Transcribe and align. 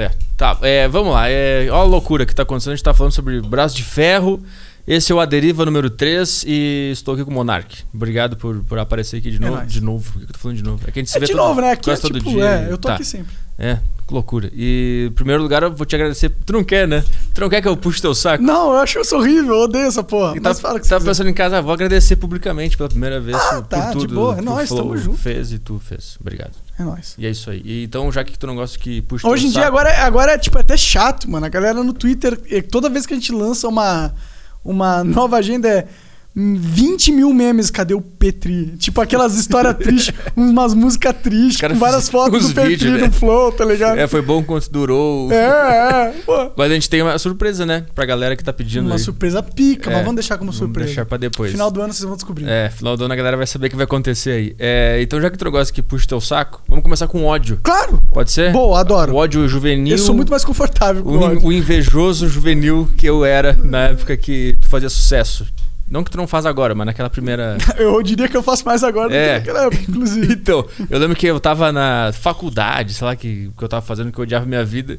É, 0.00 0.10
tá. 0.36 0.58
É, 0.62 0.88
vamos 0.88 1.12
lá. 1.12 1.28
É, 1.28 1.66
olha 1.70 1.72
a 1.72 1.82
loucura 1.84 2.26
que 2.26 2.34
tá 2.34 2.42
acontecendo. 2.42 2.72
A 2.72 2.76
gente 2.76 2.84
tá 2.84 2.94
falando 2.94 3.12
sobre 3.12 3.40
braço 3.40 3.76
de 3.76 3.84
ferro. 3.84 4.42
Esse 4.86 5.12
é 5.12 5.14
o 5.14 5.20
A 5.20 5.24
Deriva 5.24 5.64
número 5.64 5.88
3 5.88 6.44
e 6.46 6.90
estou 6.92 7.14
aqui 7.14 7.24
com 7.24 7.30
o 7.30 7.34
Monark. 7.34 7.84
Obrigado 7.94 8.36
por, 8.36 8.64
por 8.64 8.78
aparecer 8.80 9.18
aqui 9.18 9.30
de 9.30 9.36
É 9.36 9.40
novo. 9.40 9.56
nóis. 9.56 9.72
de 9.72 9.80
novo. 9.80 10.12
Por 10.12 10.18
que 10.20 10.24
eu 10.24 10.32
tô 10.32 10.38
falando 10.40 10.56
de 10.56 10.64
novo? 10.64 10.82
É 10.86 10.90
que 10.90 10.98
a 10.98 11.02
gente 11.02 11.10
se 11.10 11.16
É 11.16 11.20
vê 11.20 11.26
de 11.26 11.32
todo- 11.32 11.40
novo, 11.46 11.60
né? 11.60 11.70
Aqui 11.70 11.90
é 11.90 11.96
todo 11.96 12.18
tipo, 12.18 12.30
dia. 12.30 12.44
é, 12.44 12.66
eu 12.68 12.76
tô 12.76 12.88
Tá. 12.88 12.94
aqui 12.96 13.04
sempre. 13.04 13.32
É, 13.58 13.76
que 14.08 14.12
loucura. 14.12 14.50
E 14.52 15.06
em 15.08 15.12
primeiro 15.12 15.40
lugar 15.40 15.62
eu 15.62 15.72
vou 15.72 15.86
te 15.86 15.94
agradecer. 15.94 16.30
Tu 16.44 16.52
não 16.52 16.64
quer, 16.64 16.88
né? 16.88 17.04
Tu 17.32 17.40
não 17.40 17.48
quer 17.48 17.62
que 17.62 17.68
eu 17.68 17.76
puxe 17.76 18.02
teu 18.02 18.12
saco? 18.12 18.42
Não, 18.42 18.72
eu 18.72 18.78
acho 18.78 18.98
isso 18.98 19.14
horrível, 19.16 19.54
eu 19.54 19.60
odeio 19.60 19.86
essa 19.86 20.02
porra. 20.02 20.36
E 20.36 20.40
tá, 20.40 20.52
fala 20.52 20.80
que 20.80 20.86
você 20.86 20.90
tava 20.90 21.00
quiser. 21.00 21.10
pensando 21.12 21.30
em 21.30 21.34
casa, 21.34 21.58
ah, 21.58 21.60
vou 21.60 21.72
agradecer 21.72 22.16
publicamente 22.16 22.76
pela 22.76 22.88
primeira 22.88 23.20
vez 23.20 23.36
Ah, 23.36 23.56
por, 23.62 23.66
tá, 23.68 23.82
por 23.92 24.00
de 24.00 24.06
tudo 24.08 24.14
boa. 24.16 24.36
É 24.38 24.40
nóis, 24.40 24.68
tamo 24.68 24.96
junto. 24.96 25.16
fez 25.16 25.52
e 25.52 25.60
tu 25.60 25.78
fez. 25.78 26.16
Obrigado. 26.20 26.52
É 26.76 26.82
nóis. 26.82 27.14
E 27.16 27.24
é 27.24 27.30
isso 27.30 27.50
aí. 27.50 27.62
E, 27.64 27.84
então, 27.84 28.10
já 28.10 28.24
que 28.24 28.36
tu 28.36 28.48
não 28.48 28.56
gosta 28.56 28.76
que 28.76 29.00
puxe 29.02 29.24
Hoje 29.24 29.42
teu 29.42 29.50
em 29.50 29.52
dia, 29.52 29.62
saco, 29.62 29.76
agora, 29.76 29.90
é- 29.90 30.00
agora 30.00 30.32
é 30.32 30.38
tipo 30.38 30.58
até 30.58 30.76
chato, 30.76 31.30
mano. 31.30 31.46
A 31.46 31.48
galera 31.50 31.84
no 31.84 31.92
Twitter, 31.92 32.36
toda 32.68 32.88
vez 32.90 33.06
que 33.06 33.12
a 33.12 33.16
gente 33.16 33.30
lança 33.30 33.68
uma, 33.68 34.12
uma 34.64 35.02
nova 35.04 35.36
agenda, 35.38 35.68
é 35.68 35.86
20 36.34 37.12
mil 37.12 37.32
memes, 37.34 37.70
cadê 37.70 37.92
o 37.94 38.00
Petri? 38.00 38.74
Tipo 38.78 39.00
aquelas 39.00 39.36
histórias 39.36 39.74
tristes, 39.76 40.14
umas 40.36 40.72
músicas 40.74 41.14
tristes, 41.22 41.60
com 41.68 41.74
várias 41.74 42.08
fotos 42.08 42.48
do 42.48 42.54
Petri 42.54 42.70
vídeos, 42.70 42.92
no 42.94 42.98
né? 43.06 43.10
Flow, 43.10 43.52
tá 43.52 43.64
ligado? 43.64 43.98
É, 43.98 44.06
foi 44.06 44.22
bom 44.22 44.42
quanto 44.42 44.70
durou. 44.70 45.30
É, 45.30 45.36
é. 46.08 46.14
Pô. 46.24 46.50
Mas 46.56 46.70
a 46.70 46.74
gente 46.74 46.88
tem 46.88 47.02
uma 47.02 47.18
surpresa, 47.18 47.66
né? 47.66 47.84
Pra 47.94 48.04
galera 48.06 48.34
que 48.36 48.42
tá 48.42 48.52
pedindo 48.52 48.86
Uma 48.86 48.94
aí. 48.94 48.98
surpresa 48.98 49.42
pica, 49.42 49.90
É, 49.90 49.94
mas 49.94 50.02
vamos 50.02 50.16
deixar 50.16 50.38
como 50.38 50.50
Vamos 50.50 50.58
surpresa. 50.58 50.86
deixar 50.86 51.06
pra 51.06 51.18
depois. 51.18 51.52
Final 51.52 51.70
do 51.70 51.80
ano 51.82 51.92
vocês 51.92 52.04
vão 52.06 52.16
descobrir. 52.16 52.48
É, 52.48 52.70
final 52.70 52.96
do 52.96 53.04
ano 53.04 53.12
a 53.12 53.16
galera 53.16 53.36
vai 53.36 53.46
saber 53.46 53.66
o 53.66 53.70
que 53.70 53.76
vai 53.76 53.84
acontecer 53.84 54.30
aí. 54.30 54.56
É, 54.58 55.00
então, 55.02 55.20
já 55.20 55.30
que 55.30 55.36
tu 55.36 55.50
gosta 55.50 55.72
que 55.72 55.82
puxe 55.82 56.06
teu 56.06 56.20
saco, 56.20 56.62
vamos 56.66 56.82
começar 56.82 57.06
com 57.08 57.24
ódio. 57.24 57.58
Claro! 57.62 58.00
Pode 58.12 58.30
ser? 58.32 58.52
Boa, 58.52 58.80
adoro. 58.80 59.12
O 59.12 59.16
ódio 59.16 59.46
juvenil. 59.48 59.92
Eu 59.92 59.98
sou 59.98 60.14
muito 60.14 60.30
mais 60.30 60.44
confortável 60.44 61.02
com 61.02 61.10
o, 61.10 61.18
o 61.18 61.22
ódio. 61.24 61.46
o 61.46 61.52
invejoso 61.52 62.28
juvenil 62.28 62.88
que 62.96 63.06
eu 63.06 63.24
era 63.24 63.52
na 63.62 63.88
época 63.88 64.16
que 64.16 64.56
tu 64.60 64.68
fazia 64.68 64.88
sucesso. 64.88 65.46
Não 65.90 66.02
que 66.02 66.10
tu 66.10 66.16
não 66.16 66.26
faz 66.26 66.46
agora, 66.46 66.74
mas 66.74 66.86
naquela 66.86 67.10
primeira. 67.10 67.58
Eu 67.76 68.02
diria 68.02 68.28
que 68.28 68.36
eu 68.36 68.42
faço 68.42 68.64
mais 68.64 68.82
agora 68.82 69.14
É. 69.14 69.38
do 69.38 69.42
que 69.44 69.50
naquela 69.50 69.66
época, 69.66 69.82
inclusive. 69.90 70.32
Então, 70.32 70.66
eu 70.90 70.98
lembro 70.98 71.14
que 71.16 71.26
eu 71.26 71.38
tava 71.38 71.70
na 71.70 72.10
faculdade, 72.12 72.94
sei 72.94 73.06
lá, 73.06 73.14
que, 73.14 73.50
que 73.56 73.62
eu 73.64 73.68
tava 73.68 73.84
fazendo, 73.84 74.10
que 74.10 74.18
eu 74.18 74.22
odiava 74.22 74.46
minha 74.46 74.64
vida. 74.64 74.96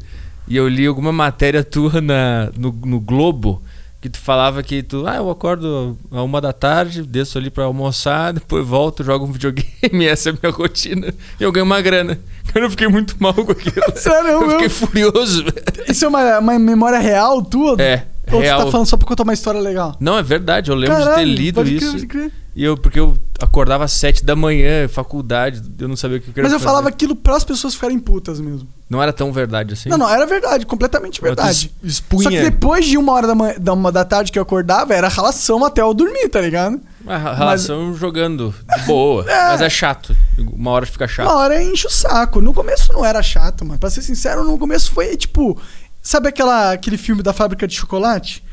E 0.48 0.56
eu 0.56 0.68
li 0.68 0.86
alguma 0.86 1.12
matéria 1.12 1.64
tua 1.64 2.00
na, 2.02 2.50
no, 2.58 2.72
no 2.86 3.00
Globo, 3.00 3.62
que 4.02 4.10
tu 4.10 4.20
falava 4.20 4.62
que 4.62 4.84
tu, 4.84 5.06
ah, 5.08 5.16
eu 5.16 5.30
acordo 5.30 5.98
a 6.12 6.22
uma 6.22 6.40
da 6.42 6.52
tarde, 6.54 7.02
desço 7.04 7.38
ali 7.38 7.50
pra 7.50 7.64
almoçar, 7.64 8.34
depois 8.34 8.66
volto, 8.68 9.04
jogo 9.04 9.26
um 9.26 9.32
videogame, 9.32 10.06
essa 10.06 10.30
é 10.30 10.34
a 10.34 10.36
minha 10.42 10.52
rotina, 10.54 11.14
e 11.40 11.44
eu 11.44 11.52
ganho 11.52 11.66
uma 11.66 11.80
grana. 11.82 12.20
Cara, 12.54 12.66
eu 12.66 12.70
fiquei 12.70 12.88
muito 12.90 13.16
mal 13.20 13.34
com 13.34 13.52
aquilo. 13.54 13.74
Sério, 13.96 14.30
Eu 14.32 14.42
eu, 14.44 14.50
fiquei 14.52 14.70
furioso. 14.70 15.46
Isso 15.88 16.04
é 16.06 16.08
uma, 16.08 16.40
uma 16.40 16.60
memória 16.60 17.00
real 17.00 17.42
tua? 17.42 17.82
É, 17.82 18.04
Ou 18.32 18.40
real. 18.40 18.60
tu 18.62 18.66
tá 18.66 18.72
falando 18.72 18.88
só 18.88 18.98
pra 18.98 19.08
contar 19.08 19.24
uma 19.24 19.34
história 19.34 19.60
legal? 19.60 19.96
Não, 20.00 20.18
é 20.18 20.24
verdade, 20.24 20.72
eu 20.72 20.76
lembro 20.76 20.96
de 20.96 21.02
ter 21.04 21.10
Caralho, 21.10 21.28
lido 21.34 21.56
pode 21.56 21.70
crer, 21.72 21.82
isso. 21.84 21.92
pode 21.94 22.08
crer. 22.08 22.32
E 22.56 22.64
eu, 22.64 22.78
porque 22.78 23.00
eu 23.00 23.18
acordava 23.42 23.84
às 23.84 23.92
sete 23.94 24.24
da 24.24 24.36
manhã, 24.36 24.88
faculdade, 24.88 25.60
eu 25.80 25.88
não 25.88 25.96
sabia 25.96 26.18
o 26.18 26.22
que 26.22 26.30
eu 26.30 26.34
queria 26.36 26.44
Mas 26.44 26.54
eu 26.54 26.60
fazer. 26.60 26.70
falava 26.70 26.88
aquilo 26.88 27.16
pras 27.16 27.44
pessoas 27.44 27.74
ficarem 27.74 27.98
putas 27.98 28.40
mesmo. 28.40 28.68
Não 28.88 29.02
era 29.02 29.12
tão 29.12 29.32
verdade 29.34 29.74
assim? 29.74 29.90
Não, 29.90 29.98
não, 29.98 30.08
era 30.08 30.24
verdade, 30.28 30.64
completamente 30.66 31.20
Mas 31.20 31.30
verdade. 31.30 31.72
es- 31.84 31.94
Expunha. 31.96 32.24
Só 32.24 32.30
que 32.30 32.42
depois 32.42 32.86
de 32.86 32.96
uma 32.96 33.12
hora 33.12 33.26
da, 33.26 33.34
manhã, 33.34 33.56
da, 33.60 33.74
uma 33.74 33.92
da 33.92 34.06
tarde 34.06 34.32
que 34.32 34.38
eu 34.38 34.44
acordava, 34.44 34.94
era 34.94 35.08
ralação 35.08 35.66
até 35.66 35.82
eu 35.82 35.92
dormir, 35.96 36.30
tá 36.30 36.40
ligado? 36.42 36.80
A 37.08 37.18
relação 37.18 37.94
jogando 37.96 38.54
de 38.78 38.82
boa. 38.86 39.26
É. 39.30 39.48
Mas 39.50 39.62
é 39.62 39.70
chato. 39.70 40.16
Uma 40.38 40.72
hora 40.72 40.86
fica 40.86 41.08
chato. 41.08 41.26
Uma 41.28 41.36
hora 41.38 41.62
enche 41.62 41.88
o 41.88 41.90
saco. 41.90 42.40
No 42.40 42.54
começo 42.54 42.94
não 42.94 43.04
era 43.04 43.22
chato, 43.24 43.66
mano. 43.66 43.80
Pra 43.80 43.90
ser 43.90 44.04
sincero, 44.04 44.44
no 44.44 44.58
começo 44.60 44.92
foi 44.92 45.18
tipo. 45.18 45.60
Sabe 46.04 46.28
aquela, 46.28 46.74
aquele 46.74 46.98
filme 46.98 47.24
da 47.24 47.32
fábrica 47.32 47.66
de 47.66 47.74
chocolate? 47.74 48.44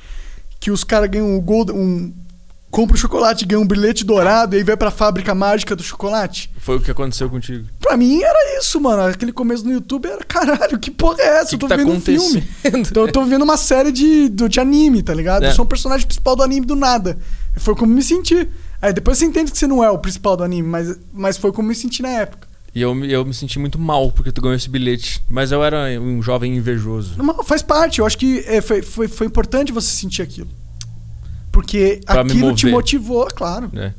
Que 0.61 0.71
os 0.71 0.85
caras 0.85 1.11
ganham 1.11 1.35
um 1.35 1.41
gold. 1.41 1.73
Um, 1.73 2.15
compra 2.71 2.95
o 2.95 2.99
chocolate, 2.99 3.45
ganha 3.45 3.61
um 3.61 3.67
brilhete 3.67 4.05
dourado 4.05 4.55
e 4.55 4.59
aí 4.59 4.65
vai 4.65 4.77
pra 4.77 4.93
fábrica 4.93 5.35
mágica 5.35 5.75
do 5.75 5.83
chocolate. 5.83 6.49
Foi 6.59 6.77
o 6.77 6.81
que 6.81 6.93
aconteceu 6.93 7.29
contigo. 7.29 7.67
Pra 7.81 7.97
mim 7.97 8.23
era 8.23 8.59
isso, 8.59 8.81
mano. 8.81 9.03
Aquele 9.03 9.33
começo 9.33 9.65
no 9.65 9.73
YouTube 9.73 10.07
era 10.07 10.23
caralho, 10.23 10.79
que 10.79 10.93
porra 10.93 11.21
é 11.21 11.27
essa? 11.39 11.49
Que, 11.49 11.57
eu 11.57 11.59
tô 11.59 11.67
que 11.67 11.71
tá 11.71 11.77
vendo 11.77 11.91
um 11.91 12.01
filme. 12.01 12.49
Então 12.65 13.07
eu 13.07 13.13
tô 13.13 13.25
vendo 13.25 13.43
uma 13.43 13.57
série 13.57 13.91
de, 13.91 14.29
de 14.29 14.61
anime, 14.61 15.03
tá 15.03 15.13
ligado? 15.13 15.45
É. 15.45 15.49
Eu 15.49 15.53
sou 15.53 15.65
um 15.65 15.69
personagem 15.69 16.07
principal 16.07 16.37
do 16.37 16.45
anime 16.45 16.65
do 16.65 16.77
nada. 16.77 17.19
Foi 17.57 17.75
como 17.75 17.93
me 17.93 18.03
senti. 18.03 18.49
Aí 18.81 18.93
depois 18.93 19.19
você 19.19 19.25
entende 19.25 19.51
que 19.51 19.59
você 19.59 19.67
não 19.67 19.83
é 19.83 19.91
o 19.91 19.99
principal 19.99 20.37
do 20.37 20.45
anime, 20.45 20.69
mas, 20.69 20.97
mas 21.13 21.37
foi 21.37 21.51
como 21.53 21.67
me 21.67 21.75
senti 21.75 22.01
na 22.01 22.11
época. 22.11 22.50
E 22.75 22.81
eu, 22.83 22.95
me- 22.95 23.11
eu 23.11 23.25
me 23.25 23.35
senti 23.35 23.59
muito 23.59 23.79
mal 23.79 24.13
porque 24.13 24.31
tu 24.31 24.41
ganhou 24.41 24.55
esse 24.57 24.69
bilhete. 24.69 25.21
Mas 25.29 25.51
eu 25.51 25.63
era 25.65 26.01
um 26.01 26.23
jovem 26.23 26.57
invejoso. 26.57 27.15
Não, 27.17 27.43
faz 27.43 27.63
parte. 27.63 27.99
Eu 27.99 28.07
acho 28.07 28.17
que 28.17 28.45
é, 28.47 28.61
foi, 28.61 28.81
foi, 28.83 29.09
foi 29.09 29.27
importante 29.27 29.73
você 29.73 29.89
sentir 29.95 30.23
aquilo. 30.23 30.49
Porque 31.53 32.01
Pra 32.07 32.21
aquilo 32.21 32.55
te 32.55 32.67
motivou, 32.69 33.27
claro. 33.35 33.69
Né? 33.73 33.93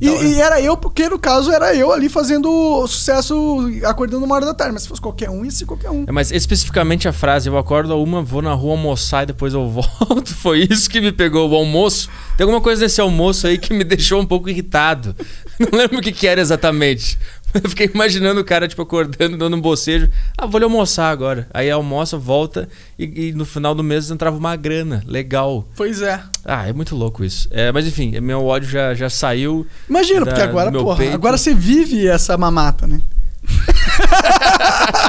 E, 0.00 0.08
Então, 0.08 0.24
e 0.24 0.40
era 0.40 0.60
eu, 0.60 0.76
porque 0.76 1.08
no 1.08 1.16
caso 1.16 1.52
era 1.52 1.72
eu 1.76 1.92
ali 1.92 2.08
fazendo 2.08 2.84
sucesso, 2.88 3.60
acordando 3.84 4.24
uma 4.24 4.34
hora 4.34 4.44
da 4.46 4.52
tarde. 4.52 4.72
Mas 4.72 4.82
se 4.82 4.88
fosse 4.88 5.00
qualquer 5.00 5.30
um, 5.30 5.44
ia 5.44 5.50
ser 5.52 5.64
qualquer 5.64 5.90
um. 5.90 6.02
É, 6.08 6.10
mas 6.10 6.32
especificamente 6.32 7.06
a 7.06 7.12
frase, 7.12 7.48
eu 7.48 7.56
acordo 7.56 7.92
a 7.92 7.96
uma, 7.96 8.20
vou 8.20 8.42
na 8.42 8.52
rua 8.52 8.72
almoçar 8.72 9.22
e 9.22 9.26
depois 9.26 9.54
eu 9.54 9.64
volto. 9.70 10.34
Foi 10.34 10.66
isso 10.68 10.90
que 10.90 11.00
me 11.00 11.12
pegou 11.12 11.48
o 11.48 11.54
almoço. 11.54 12.10
Tem 12.36 12.42
alguma 12.42 12.60
coisa 12.60 12.82
nesse 12.82 13.00
almoço 13.00 13.46
aí 13.46 13.58
que 13.58 13.72
me 13.72 13.84
deixou 13.84 14.20
um 14.20 14.26
pouco 14.26 14.50
irritado. 14.50 15.14
Não 15.60 15.78
lembro 15.78 15.98
o 15.98 16.02
que, 16.02 16.10
que 16.10 16.26
era 16.26 16.40
exatamente. 16.40 17.16
Eu 17.54 17.68
fiquei 17.68 17.90
imaginando 17.92 18.40
o 18.40 18.44
cara, 18.44 18.66
tipo, 18.66 18.80
acordando, 18.82 19.36
dando 19.36 19.56
um 19.56 19.60
bocejo. 19.60 20.08
Ah, 20.38 20.46
vou 20.46 20.56
ali 20.56 20.64
almoçar 20.64 21.10
agora. 21.10 21.46
Aí 21.52 21.70
almoça, 21.70 22.16
volta 22.16 22.68
e, 22.98 23.28
e 23.28 23.32
no 23.32 23.44
final 23.44 23.74
do 23.74 23.82
mês 23.82 24.10
entrava 24.10 24.36
uma 24.36 24.56
grana. 24.56 25.02
Legal. 25.06 25.66
Pois 25.76 26.00
é. 26.00 26.20
Ah, 26.44 26.66
é 26.68 26.72
muito 26.72 26.94
louco 26.96 27.24
isso. 27.24 27.48
É, 27.50 27.70
mas 27.72 27.86
enfim, 27.86 28.18
meu 28.20 28.44
ódio 28.46 28.68
já, 28.68 28.94
já 28.94 29.10
saiu. 29.10 29.66
Imagina, 29.88 30.20
Da- 30.24 30.32
porque 30.32 30.42
agora, 30.42 30.72
porra, 30.72 30.96
peito. 30.96 31.14
agora 31.14 31.36
você 31.36 31.52
vive 31.54 32.06
essa 32.06 32.36
mamata, 32.38 32.86
né? 32.86 33.00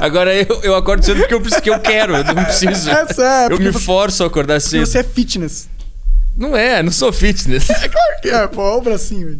Agora 0.00 0.34
eu, 0.34 0.60
eu 0.62 0.74
acordo 0.76 1.04
cedo 1.04 1.18
porque 1.20 1.34
eu, 1.34 1.40
que 1.42 1.70
eu 1.70 1.78
quero, 1.80 2.16
eu 2.16 2.24
não 2.24 2.44
preciso. 2.44 2.90
É 2.90 3.06
sério, 3.12 3.56
Eu 3.56 3.60
me 3.60 3.72
forço 3.72 4.22
a 4.22 4.26
acordar 4.26 4.54
Porque 4.60 4.70
cedo. 4.70 4.86
você 4.86 4.98
é 4.98 5.02
fitness. 5.02 5.68
Não 6.38 6.56
é, 6.56 6.82
não 6.82 6.92
sou 6.92 7.12
fitness. 7.12 7.68
É 7.82 7.88
claro 7.88 8.20
que 8.22 8.28
é, 8.30 8.46
pô, 8.46 8.62
olha 8.62 8.78
o 8.78 8.82
bracinho 8.82 9.28
aí. 9.28 9.38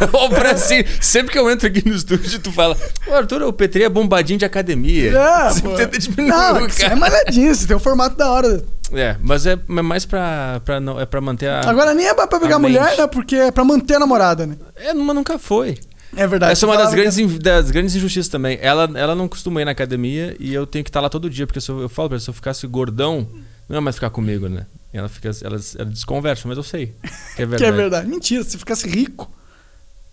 Ô, 0.12 0.28
Brasil, 0.28 0.84
sempre 1.00 1.32
que 1.32 1.38
eu 1.38 1.50
entro 1.50 1.66
aqui 1.66 1.86
no 1.86 1.94
estúdio, 1.94 2.38
tu 2.38 2.52
fala: 2.52 2.76
Ô, 3.06 3.14
Arthur, 3.14 3.42
o 3.42 3.52
Petri 3.52 3.82
é 3.82 3.88
bombadinho 3.88 4.38
de 4.38 4.44
academia. 4.44 5.10
É, 5.10 5.50
Você 5.50 5.60
pô. 5.62 5.74
tenta 5.74 5.98
diminuir 5.98 6.28
Não, 6.28 6.64
o 6.64 6.70
você 6.70 6.82
é 6.84 6.88
cara. 6.88 6.96
malhadinho, 7.00 7.54
você 7.54 7.66
tem 7.66 7.76
um 7.76 7.80
formato 7.80 8.16
da 8.16 8.30
hora. 8.30 8.64
É, 8.92 9.16
mas 9.20 9.44
é, 9.46 9.52
é 9.68 9.82
mais 9.82 10.04
pra, 10.06 10.60
pra, 10.64 10.78
não, 10.80 11.00
é 11.00 11.04
pra 11.04 11.20
manter 11.20 11.48
a. 11.48 11.68
Agora 11.68 11.92
nem 11.94 12.06
é 12.06 12.14
pra 12.14 12.26
pegar 12.28 12.56
a 12.56 12.58
mulher, 12.58 12.84
mente. 12.84 12.98
né? 13.00 13.06
Porque 13.08 13.34
é 13.36 13.50
pra 13.50 13.64
manter 13.64 13.96
a 13.96 13.98
namorada, 13.98 14.46
né? 14.46 14.56
É, 14.76 14.94
mas 14.94 15.14
nunca 15.16 15.38
foi. 15.38 15.76
É 16.16 16.26
verdade. 16.26 16.52
Essa 16.52 16.64
é 16.64 16.68
uma 16.68 16.76
das 16.78 16.94
grandes, 16.94 17.18
in- 17.18 17.38
das 17.38 17.70
grandes 17.70 17.94
injustiças 17.96 18.28
também. 18.30 18.58
Ela, 18.62 18.88
ela 18.94 19.14
não 19.14 19.26
costuma 19.28 19.60
ir 19.60 19.64
na 19.64 19.72
academia 19.72 20.36
e 20.38 20.54
eu 20.54 20.66
tenho 20.66 20.84
que 20.84 20.88
estar 20.90 21.00
lá 21.00 21.08
todo 21.08 21.28
dia, 21.28 21.46
porque 21.46 21.60
se 21.60 21.68
eu, 21.70 21.80
eu 21.80 21.88
falo 21.88 22.08
pra 22.10 22.16
ela, 22.16 22.20
se 22.20 22.30
eu 22.30 22.34
ficasse 22.34 22.66
gordão, 22.66 23.26
não 23.68 23.76
é 23.78 23.80
mais 23.80 23.96
ficar 23.96 24.10
comigo, 24.10 24.48
né? 24.48 24.64
Ela 24.96 25.08
fica. 25.08 25.30
Ela, 25.42 25.58
ela 25.78 25.90
desconversa, 25.90 26.46
mas 26.48 26.56
eu 26.56 26.62
sei. 26.62 26.94
Que 27.36 27.42
é 27.42 27.44
Que 27.44 27.46
verdade. 27.46 27.64
é 27.64 27.72
verdade. 27.72 28.08
Mentira, 28.08 28.42
se 28.44 28.56
ficasse 28.58 28.88
rico, 28.88 29.30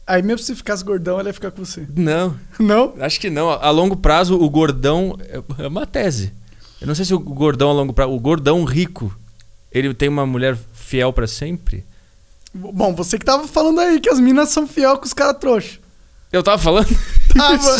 aí 0.06 0.22
mesmo 0.22 0.40
se 0.40 0.56
ficasse 0.56 0.84
gordão, 0.84 1.20
ela 1.20 1.30
ia 1.30 1.34
ficar 1.34 1.52
com 1.52 1.64
você. 1.64 1.88
Não, 1.96 2.38
Não? 2.60 2.94
acho 3.00 3.20
que 3.20 3.30
não. 3.30 3.50
A 3.50 3.70
longo 3.70 3.96
prazo, 3.96 4.36
o 4.40 4.50
gordão. 4.50 5.18
É 5.22 5.64
é 5.64 5.68
uma 5.68 5.86
tese. 5.86 6.34
Eu 6.82 6.88
não 6.88 6.96
sei 6.96 7.06
se 7.06 7.14
o 7.14 7.20
gordão 7.20 7.70
a 7.70 7.74
longo 7.74 7.94
prazo. 7.94 8.12
O 8.12 8.20
gordão 8.20 8.64
rico, 8.66 9.16
ele 9.72 9.94
tem 9.94 10.10
uma 10.10 10.26
mulher 10.26 10.58
fiel 10.74 11.14
pra 11.14 11.26
sempre? 11.28 11.86
Bom, 12.54 12.94
você 12.94 13.18
que 13.18 13.26
tava 13.26 13.48
falando 13.48 13.80
aí 13.80 14.00
que 14.00 14.10
as 14.10 14.20
minas 14.20 14.50
são 14.50 14.68
fiel 14.68 14.98
com 14.98 15.06
os 15.06 15.14
caras 15.14 15.38
trouxa. 15.40 15.80
Eu 16.32 16.44
tava 16.44 16.62
falando. 16.62 16.88
Tava. 17.36 17.78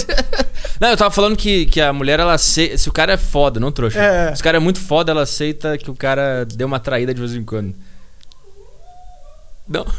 não, 0.80 0.90
eu 0.90 0.98
tava 0.98 1.12
falando 1.12 1.36
que, 1.38 1.66
que 1.68 1.80
a 1.82 1.92
mulher, 1.94 2.20
ela 2.20 2.34
aceita. 2.34 2.78
Se 2.78 2.90
o 2.90 2.92
cara 2.92 3.14
é 3.14 3.18
foda, 3.18 3.60
não 3.60 3.72
trouxa. 3.72 4.00
É. 4.00 4.36
Se 4.36 4.42
o 4.42 4.44
cara 4.44 4.58
é 4.58 4.60
muito 4.60 4.80
foda, 4.80 5.12
ela 5.12 5.22
aceita 5.24 5.78
que 5.78 5.90
o 5.92 5.96
cara 5.96 6.46
dê 6.46 6.64
uma 6.64 6.80
traída 6.80 7.14
de 7.14 7.20
vez 7.20 7.34
em 7.36 7.44
quando. 7.44 7.74
Não. 9.68 9.86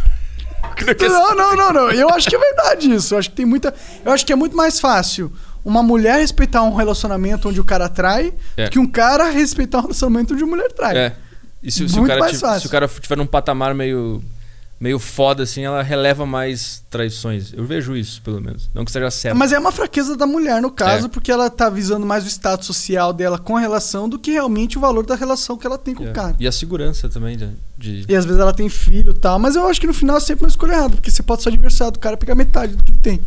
Não, 1.08 1.34
não, 1.37 1.55
não, 1.56 1.73
não. 1.73 1.90
Eu 1.93 2.08
acho 2.11 2.29
que 2.29 2.34
é 2.34 2.38
verdade 2.38 2.90
isso. 2.93 3.14
Eu 3.14 3.19
acho 3.19 3.31
que 3.31 3.37
tem 3.37 3.44
muita. 3.46 3.73
Eu 4.05 4.11
acho 4.12 4.25
que 4.26 4.32
é 4.32 4.37
muito 4.37 4.56
mais 4.56 4.81
fácil 4.81 5.31
uma 5.64 5.82
mulher 5.82 6.19
respeitar 6.19 6.62
um 6.62 6.75
relacionamento 6.75 7.49
onde 7.49 7.61
o 7.61 7.64
cara 7.64 7.88
trai 7.88 8.32
É. 8.56 8.64
do 8.64 8.70
que 8.70 8.79
um 8.79 8.87
cara 8.87 9.29
respeitar 9.31 9.79
um 9.79 9.82
relacionamento 9.82 10.34
onde 10.34 10.43
a 10.43 10.46
mulher 10.46 10.73
trai. 10.73 10.96
É. 10.96 11.12
E 11.62 11.70
se, 11.70 11.88
se 11.88 11.94
o 11.94 11.99
Muito 11.99 12.08
cara 12.08 12.20
mais 12.20 12.32
tiv- 12.32 12.40
fácil. 12.40 12.61
se 12.62 12.67
o 12.67 12.70
cara 12.70 12.88
tiver 12.88 13.17
num 13.17 13.26
patamar 13.26 13.73
meio, 13.75 14.23
meio 14.84 14.98
foda, 14.98 15.44
assim, 15.44 15.64
ela 15.64 15.82
releva 15.82 16.26
mais 16.26 16.84
traições. 16.90 17.54
Eu 17.54 17.64
vejo 17.64 17.96
isso, 17.96 18.20
pelo 18.20 18.38
menos. 18.38 18.69
Não 18.75 18.84
que 18.84 18.92
seja 18.92 19.10
certo. 19.10 19.34
Mas 19.34 19.50
é 19.50 19.58
uma 19.58 19.72
fraqueza 19.72 20.14
da 20.14 20.26
mulher, 20.26 20.60
no 20.60 20.70
caso, 20.70 21.06
É. 21.06 21.08
porque 21.08 21.32
ela 21.32 21.48
tá 21.48 21.70
visando 21.70 22.04
mais 22.04 22.22
o 22.25 22.28
status 22.28 22.66
social 22.66 23.10
dela 23.10 23.38
com 23.38 23.56
a 23.56 23.60
relação 23.60 24.06
do 24.06 24.19
que 24.19 24.32
realmente 24.32 24.76
o 24.76 24.81
valor 24.82 25.06
da 25.06 25.14
relação 25.14 25.56
que 25.56 25.66
ela 25.66 25.78
tem 25.78 25.94
com 25.94 26.04
É. 26.04 26.10
o 26.10 26.12
cara. 26.12 26.36
E 26.38 26.46
a 26.46 26.52
segurança 26.52 27.08
também 27.08 27.34
de. 27.34 27.48
de- 27.78 28.04
E 28.12 28.14
às 28.14 28.26
vezes 28.26 28.38
ela 28.38 28.52
tem 28.52 28.69
filho 28.69 29.12
e 29.12 29.19
tal, 29.19 29.38
mas 29.38 29.56
eu 29.56 29.66
acho 29.66 29.81
que 29.81 29.86
no 29.86 29.94
final 29.94 30.19
é 30.19 30.20
sempre 30.20 30.44
uma 30.44 30.50
escolha 30.50 30.72
errada, 30.75 30.96
porque 30.96 31.10
você 31.10 31.22
pode 31.22 31.42
só 31.42 31.48
adversário 31.48 31.92
do 31.92 31.98
cara 31.98 32.14
e 32.16 32.19
pegar 32.19 32.34
metade 32.34 32.76
do 32.76 32.84
que 32.84 32.90
ele 32.90 33.00
tem. 33.00 33.20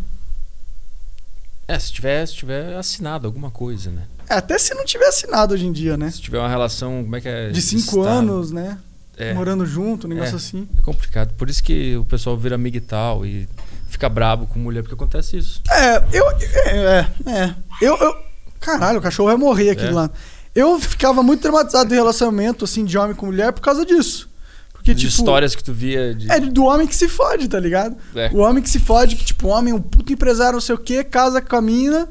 É, 1.67 1.77
se 1.79 1.91
tiver, 1.91 2.25
se 2.27 2.33
tiver 2.35 2.75
assinado 2.77 3.25
alguma 3.27 3.49
coisa, 3.51 3.89
né? 3.89 4.03
É, 4.29 4.35
até 4.35 4.57
se 4.57 4.73
não 4.73 4.85
tiver 4.85 5.07
assinado 5.07 5.53
hoje 5.53 5.65
em 5.65 5.71
dia, 5.71 5.97
né? 5.97 6.09
Se 6.11 6.21
tiver 6.21 6.37
uma 6.39 6.47
relação, 6.47 7.03
como 7.03 7.15
é 7.15 7.19
que 7.21 7.27
é? 7.27 7.49
De 7.49 7.61
cinco 7.61 7.81
Estável. 7.99 8.09
anos, 8.11 8.51
né? 8.51 8.77
É, 9.17 9.33
Morando 9.33 9.65
junto, 9.65 10.05
um 10.05 10.09
negócio 10.11 10.33
É. 10.33 10.35
assim. 10.37 10.67
é 10.77 10.81
complicado. 10.81 11.33
Por 11.35 11.49
isso 11.49 11.63
que 11.63 11.97
o 11.97 12.05
pessoal 12.05 12.37
vira 12.37 12.55
amigo 12.55 12.77
e 12.77 12.81
tal 12.81 13.25
e 13.25 13.47
fica 13.89 14.07
brabo 14.07 14.45
com 14.47 14.59
mulher, 14.59 14.81
porque 14.83 14.93
acontece 14.93 15.37
isso. 15.37 15.61
É, 15.71 15.97
eu. 16.13 16.29
É, 16.29 17.07
é. 17.25 17.31
é. 17.31 17.55
Eu, 17.81 17.97
eu. 17.97 18.15
Caralho, 18.59 18.99
o 18.99 19.01
cachorro 19.01 19.29
vai 19.29 19.37
morrer 19.37 19.71
aqui 19.71 19.85
É. 19.85 19.91
lá. 19.91 20.09
Eu 20.53 20.79
ficava 20.79 21.21
muito 21.21 21.41
traumatizado 21.41 21.89
de 21.89 21.95
relacionamento, 21.95 22.65
assim, 22.65 22.83
de 22.83 22.97
homem 22.97 23.15
com 23.15 23.25
mulher 23.27 23.51
por 23.53 23.61
causa 23.61 23.85
disso. 23.85 24.27
Porque, 24.73 24.93
de 24.93 25.01
tipo. 25.07 25.19
histórias 25.19 25.53
que 25.55 25.63
tu 25.63 25.73
via 25.73 26.13
de. 26.15 26.31
É 26.31 26.39
do 26.39 26.63
homem 26.65 26.87
que 26.87 26.95
se 26.95 27.07
fode, 27.07 27.47
tá 27.47 27.59
ligado? 27.59 27.95
É. 28.15 28.29
O 28.33 28.37
homem 28.37 28.61
que 28.63 28.69
se 28.69 28.79
fode, 28.79 29.15
que, 29.15 29.25
tipo, 29.25 29.47
homem 29.47 29.73
um 29.73 29.81
puto 29.81 30.11
empresário, 30.13 30.53
não 30.53 30.61
sei 30.61 30.75
o 30.75 30.77
quê, 30.77 31.03
casa 31.03 31.41
com 31.41 31.55
a 31.55 31.61
mina. 31.61 32.07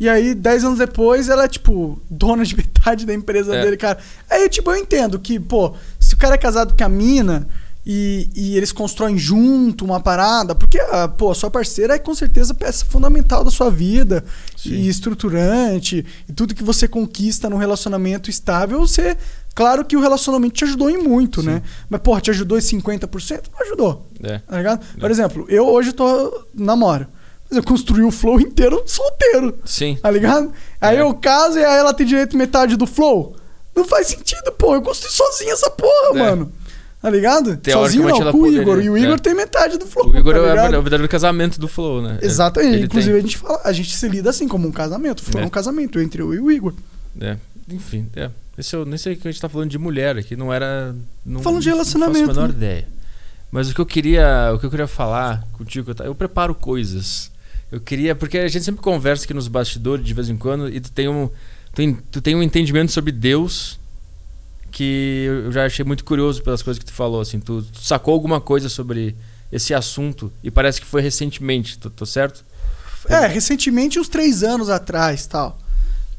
E 0.00 0.08
aí, 0.08 0.34
10 0.34 0.64
anos 0.64 0.78
depois, 0.78 1.28
ela 1.28 1.44
é, 1.44 1.48
tipo, 1.48 2.00
dona 2.08 2.44
de 2.44 2.54
metade 2.56 3.04
da 3.04 3.12
empresa 3.14 3.54
É. 3.54 3.62
dele, 3.64 3.76
cara. 3.76 3.98
Aí, 4.30 4.48
tipo, 4.48 4.70
eu 4.70 4.76
entendo 4.76 5.18
que, 5.18 5.40
pô, 5.40 5.74
se 5.98 6.14
o 6.14 6.16
cara 6.16 6.34
é 6.36 6.38
casado 6.38 6.74
com 6.76 6.84
a 6.84 6.88
mina 6.88 7.48
e, 7.84 8.28
e 8.36 8.56
eles 8.56 8.70
constroem 8.70 9.16
junto 9.18 9.84
uma 9.84 9.98
parada, 9.98 10.54
porque, 10.54 10.78
ah, 10.78 11.08
pô, 11.08 11.30
a 11.30 11.34
sua 11.34 11.50
parceira 11.50 11.94
é 11.94 11.98
com 11.98 12.14
certeza 12.14 12.52
peça 12.54 12.84
fundamental 12.84 13.42
da 13.42 13.50
sua 13.50 13.70
vida 13.70 14.22
Sim. 14.56 14.70
e 14.74 14.88
estruturante. 14.88 16.04
E 16.28 16.32
tudo 16.32 16.54
que 16.54 16.62
você 16.62 16.86
conquista 16.86 17.48
num 17.50 17.56
relacionamento 17.56 18.30
estável, 18.30 18.80
você. 18.80 19.16
Claro 19.54 19.84
que 19.84 19.96
o 19.96 20.00
relacionamento 20.00 20.54
te 20.54 20.64
ajudou 20.64 20.88
em 20.88 20.98
muito, 21.02 21.40
Sim. 21.40 21.48
né? 21.48 21.62
Mas, 21.90 22.00
porra, 22.00 22.20
te 22.20 22.30
ajudou 22.30 22.56
em 22.56 22.60
50%? 22.60 23.44
Não 23.52 23.66
ajudou. 23.66 24.06
É. 24.22 24.38
Tá 24.38 24.56
ligado? 24.56 24.84
É. 24.96 25.00
Por 25.00 25.10
exemplo, 25.10 25.46
eu 25.48 25.66
hoje 25.66 25.92
tô 25.92 26.44
namoro. 26.54 27.08
Mas 27.50 27.56
eu 27.56 27.62
construí 27.62 28.02
o 28.02 28.10
flow 28.10 28.40
inteiro 28.40 28.82
solteiro. 28.86 29.58
Sim. 29.64 29.96
Tá 30.00 30.10
ligado? 30.10 30.52
Aí 30.80 30.96
É. 30.96 31.00
eu 31.00 31.14
caso 31.14 31.58
e 31.58 31.64
aí 31.64 31.78
ela 31.78 31.94
tem 31.94 32.06
direito 32.06 32.36
metade 32.36 32.76
do 32.76 32.86
flow. 32.86 33.34
Não 33.74 33.84
faz 33.84 34.08
sentido, 34.08 34.52
pô. 34.52 34.74
Eu 34.74 34.82
construí 34.82 35.10
sozinho 35.12 35.52
essa 35.52 35.70
porra, 35.70 36.10
É. 36.14 36.18
mano. 36.18 36.52
Tá 37.00 37.08
ligado? 37.10 37.58
Sozinho 37.70 38.08
não, 38.08 38.18
com 38.18 38.28
o 38.28 38.32
poderia, 38.40 38.60
Igor. 38.60 38.80
E 38.82 38.90
o 38.90 38.98
Igor 38.98 39.14
é. 39.14 39.18
tem 39.18 39.32
metade 39.32 39.78
do 39.78 39.86
flow. 39.86 40.10
O 40.10 40.16
Igor 40.18 40.34
tá 40.34 40.40
é 40.40 40.42
o 40.42 40.48
ligado? 40.50 40.70
verdadeiro 40.82 41.08
casamento 41.08 41.60
do 41.60 41.68
Flow, 41.68 42.02
né? 42.02 42.18
Exatamente. 42.20 42.74
Ele 42.74 42.84
Inclusive, 42.86 43.12
tem. 43.12 43.18
a 43.20 43.22
gente 43.22 43.38
fala, 43.38 43.60
a 43.64 43.72
gente 43.72 43.94
se 43.96 44.08
lida 44.08 44.30
assim 44.30 44.48
como 44.48 44.66
um 44.66 44.72
casamento. 44.72 45.22
Foi 45.22 45.40
É. 45.40 45.44
um 45.44 45.48
casamento 45.48 46.00
entre 46.00 46.20
eu 46.22 46.34
e 46.34 46.40
o 46.40 46.50
Igor. 46.50 46.74
É. 47.20 47.36
Enfim, 47.70 48.08
é. 48.16 48.30
Esse 48.58 48.74
eu 48.74 48.84
nem 48.84 48.98
sei 48.98 49.14
que 49.14 49.28
a 49.28 49.30
gente 49.30 49.40
tá 49.40 49.48
falando 49.48 49.70
de 49.70 49.78
mulher 49.78 50.16
aqui, 50.16 50.34
não 50.34 50.52
era. 50.52 50.92
Não, 51.24 51.40
Falando 51.40 51.62
de 51.62 51.70
Não 51.70 51.76
faço 51.78 51.96
relacionamento, 51.96 52.30
a 52.32 52.34
menor 52.34 52.48
né? 52.48 52.54
ideia. 52.56 52.88
Mas 53.52 53.70
o 53.70 53.74
que 53.74 53.80
eu 53.80 53.86
queria, 53.86 54.50
o 54.52 54.58
que 54.58 54.66
eu 54.66 54.70
queria 54.70 54.88
falar 54.88 55.46
contigo, 55.52 55.92
eu 56.04 56.14
preparo 56.16 56.52
coisas. 56.52 57.30
Eu 57.70 57.80
queria, 57.80 58.14
porque 58.14 58.38
a 58.38 58.48
gente 58.48 58.64
sempre 58.64 58.80
conversa 58.80 59.24
aqui 59.24 59.34
nos 59.34 59.48
bastidores 59.48 60.04
de 60.04 60.14
vez 60.14 60.28
em 60.28 60.36
quando 60.36 60.68
e 60.68 60.80
tu 60.80 60.90
tem 60.90 61.08
um, 61.08 61.28
tu, 61.74 62.02
tu 62.10 62.20
tem 62.20 62.34
um 62.34 62.42
entendimento 62.42 62.92
sobre 62.92 63.12
Deus 63.12 63.78
que 64.70 65.24
eu 65.26 65.52
já 65.52 65.66
achei 65.66 65.84
muito 65.84 66.04
curioso 66.04 66.42
pelas 66.42 66.62
coisas 66.62 66.78
que 66.78 66.84
tu 66.84 66.92
falou, 66.92 67.20
assim, 67.20 67.40
tu, 67.40 67.62
tu 67.62 67.80
sacou 67.80 68.14
alguma 68.14 68.40
coisa 68.40 68.68
sobre 68.68 69.16
esse 69.50 69.74
assunto 69.74 70.32
e 70.42 70.50
parece 70.50 70.80
que 70.80 70.86
foi 70.86 71.02
recentemente, 71.02 71.78
tô, 71.78 71.90
tô 71.90 72.06
certo? 72.06 72.44
É, 73.08 73.26
recentemente, 73.26 73.98
uns 73.98 74.08
três 74.08 74.42
anos 74.42 74.68
atrás, 74.68 75.26
tal. 75.26 75.58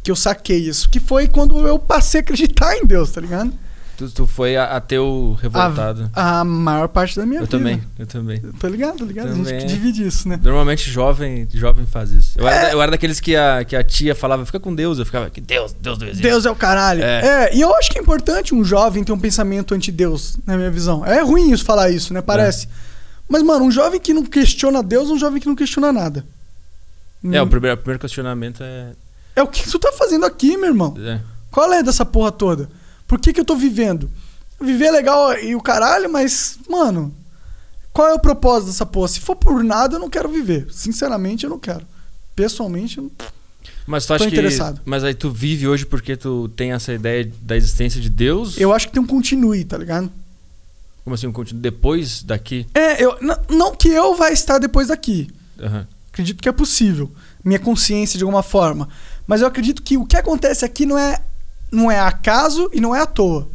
Que 0.02 0.10
eu 0.10 0.16
saquei 0.16 0.58
isso. 0.58 0.90
Que 0.90 1.00
foi 1.00 1.28
quando 1.28 1.68
eu 1.68 1.78
passei 1.78 2.22
a 2.22 2.24
acreditar 2.24 2.76
em 2.78 2.86
Deus, 2.86 3.12
tá 3.12 3.22
ligado? 3.22 3.54
Tu, 4.00 4.10
tu 4.12 4.26
foi 4.26 4.56
a- 4.56 4.78
ateu 4.78 5.38
revoltado. 5.42 6.10
A 6.16 6.44
maior 6.46 6.88
parte 6.88 7.18
da 7.18 7.26
minha 7.26 7.42
eu 7.42 7.46
vida. 7.46 7.58
também, 7.58 7.84
eu 8.00 8.08
também. 8.08 8.40
Tô 8.58 8.68
ligado, 8.70 8.98
tô 9.00 9.04
ligado. 9.06 9.28
A 9.28 9.32
Também. 9.32 9.60
gente 9.60 9.68
divide 9.68 10.08
isso, 10.08 10.28
né? 10.30 10.40
Normalmente 10.42 10.90
jovem, 10.90 11.46
jovem 11.54 11.86
faz 11.86 12.12
isso. 12.12 12.40
Eu, 12.40 12.48
era, 12.48 12.56
É. 12.56 12.62
da- 12.68 12.72
eu 12.72 12.82
era 12.82 12.92
daqueles 12.92 13.20
que 13.20 13.36
a, 13.36 13.66
que 13.66 13.76
a 13.76 13.84
tia 13.84 14.16
falava, 14.16 14.46
fica 14.46 14.58
com 14.60 14.74
Deus. 14.74 15.00
Eu 15.00 15.06
ficava, 15.06 15.30
que 15.30 15.42
Deus, 15.42 15.74
Deus 15.74 15.98
não 15.98 16.08
existe. 16.08 16.24
Deus 16.24 16.46
é 16.46 16.50
o 16.50 16.56
caralho. 16.56 17.04
É. 17.04 17.50
É. 17.50 17.56
e 17.56 17.60
eu 17.60 17.76
acho 17.76 17.92
que 17.92 18.00
é 18.00 18.02
importante 18.02 18.56
um 18.56 18.64
jovem 18.64 19.04
ter 19.04 19.12
um 19.12 19.20
pensamento 19.20 19.76
anti-Deus, 19.76 20.38
na 20.48 20.56
minha 20.56 20.72
visão. 20.72 21.06
É 21.06 21.22
ruim 21.22 21.52
isso 21.52 21.66
falar 21.66 21.90
isso, 21.90 22.14
né? 22.14 22.22
Parece. 22.22 22.70
Mas, 23.28 23.44
mano, 23.44 23.66
um 23.66 23.72
jovem 23.72 24.00
que 24.00 24.14
não 24.14 24.24
questiona 24.26 24.82
Deus 24.82 25.10
é 25.10 25.12
um 25.14 25.20
jovem 25.20 25.42
que 25.42 25.48
não 25.48 25.56
questiona 25.58 25.92
nada. 25.92 26.26
É, 27.32 27.42
o 27.42 27.44
Hum. 27.46 27.50
primeiro, 27.50 27.76
o 27.76 27.78
primeiro 27.80 28.00
questionamento 28.00 28.64
é, 28.64 28.92
É 29.36 29.44
o 29.44 29.48
que 29.48 29.70
tu 29.70 29.78
tá 29.78 29.92
fazendo 29.92 30.26
aqui, 30.26 30.56
meu 30.56 30.70
irmão. 30.70 30.96
é. 31.06 31.20
Qual 31.52 31.72
é 31.74 31.84
dessa 31.84 32.06
porra 32.06 32.32
toda? 32.32 32.70
Por 33.10 33.20
que, 33.20 33.34
que 33.34 33.40
eu 33.40 33.46
tô 33.46 33.56
vivendo? 33.56 34.10
Viver 34.62 34.86
é 34.86 34.92
legal 34.92 35.34
e 35.40 35.56
o 35.56 35.62
caralho, 35.62 36.08
mas, 36.12 36.60
mano, 36.70 37.12
qual 37.92 38.08
é 38.08 38.14
o 38.14 38.20
propósito 38.20 38.68
dessa 38.68 38.86
porra? 38.86 39.08
Se 39.08 39.20
for 39.20 39.36
por 39.36 39.64
nada, 39.64 39.96
eu 39.96 40.00
não 40.00 40.12
quero 40.12 40.30
viver. 40.30 40.68
Sinceramente, 40.70 41.44
eu 41.44 41.50
não 41.50 41.58
quero. 41.58 41.86
Pessoalmente, 42.36 43.00
eu 43.00 43.06
não... 43.06 43.12
Mas 43.88 44.06
tu 44.06 44.14
acha 44.14 44.26
Tô 44.26 44.30
que. 44.30 44.36
interessado. 44.36 44.80
Mas 44.86 45.04
aí 45.04 45.16
tu 45.16 45.32
vive 45.32 45.68
hoje 45.68 45.88
porque 45.88 46.16
tu 46.16 46.50
tem 46.56 46.72
essa 46.72 46.94
ideia 46.94 47.30
da 47.42 47.58
existência 47.58 48.00
de 48.00 48.10
Deus? 48.10 48.60
eu 48.60 48.72
acho 48.72 48.88
que 48.88 48.94
tem 48.94 49.02
um 49.02 49.08
continue, 49.08 49.66
tá 49.66 49.76
ligado? 49.76 50.12
Como 51.04 51.16
assim, 51.16 51.26
um 51.26 51.32
continuo 51.32 51.60
depois 51.60 52.22
daqui? 52.22 52.68
É, 52.76 53.04
eu, 53.04 53.18
não 53.50 53.76
que 53.76 53.90
eu 53.90 54.14
vai 54.16 54.32
estar 54.32 54.60
depois 54.60 54.90
daqui. 54.90 55.28
Aham. 55.60 55.88
Acredito 56.12 56.44
que 56.44 56.48
é 56.48 56.52
possível. 56.52 57.12
Minha 57.44 57.58
consciência 57.58 58.20
de 58.20 58.24
alguma 58.24 58.44
forma. 58.44 58.88
Mas 59.26 59.42
eu 59.42 59.48
acredito 59.48 59.82
que 59.82 59.98
o 59.98 60.06
que 60.06 60.16
acontece 60.16 60.64
aqui 60.64 60.86
não 60.86 60.98
é, 60.98 61.20
não 61.72 61.90
é 61.92 62.00
acaso 62.00 62.70
e 62.74 62.80
não 62.82 62.96
é 62.96 63.02
à 63.02 63.06
toa. 63.06 63.48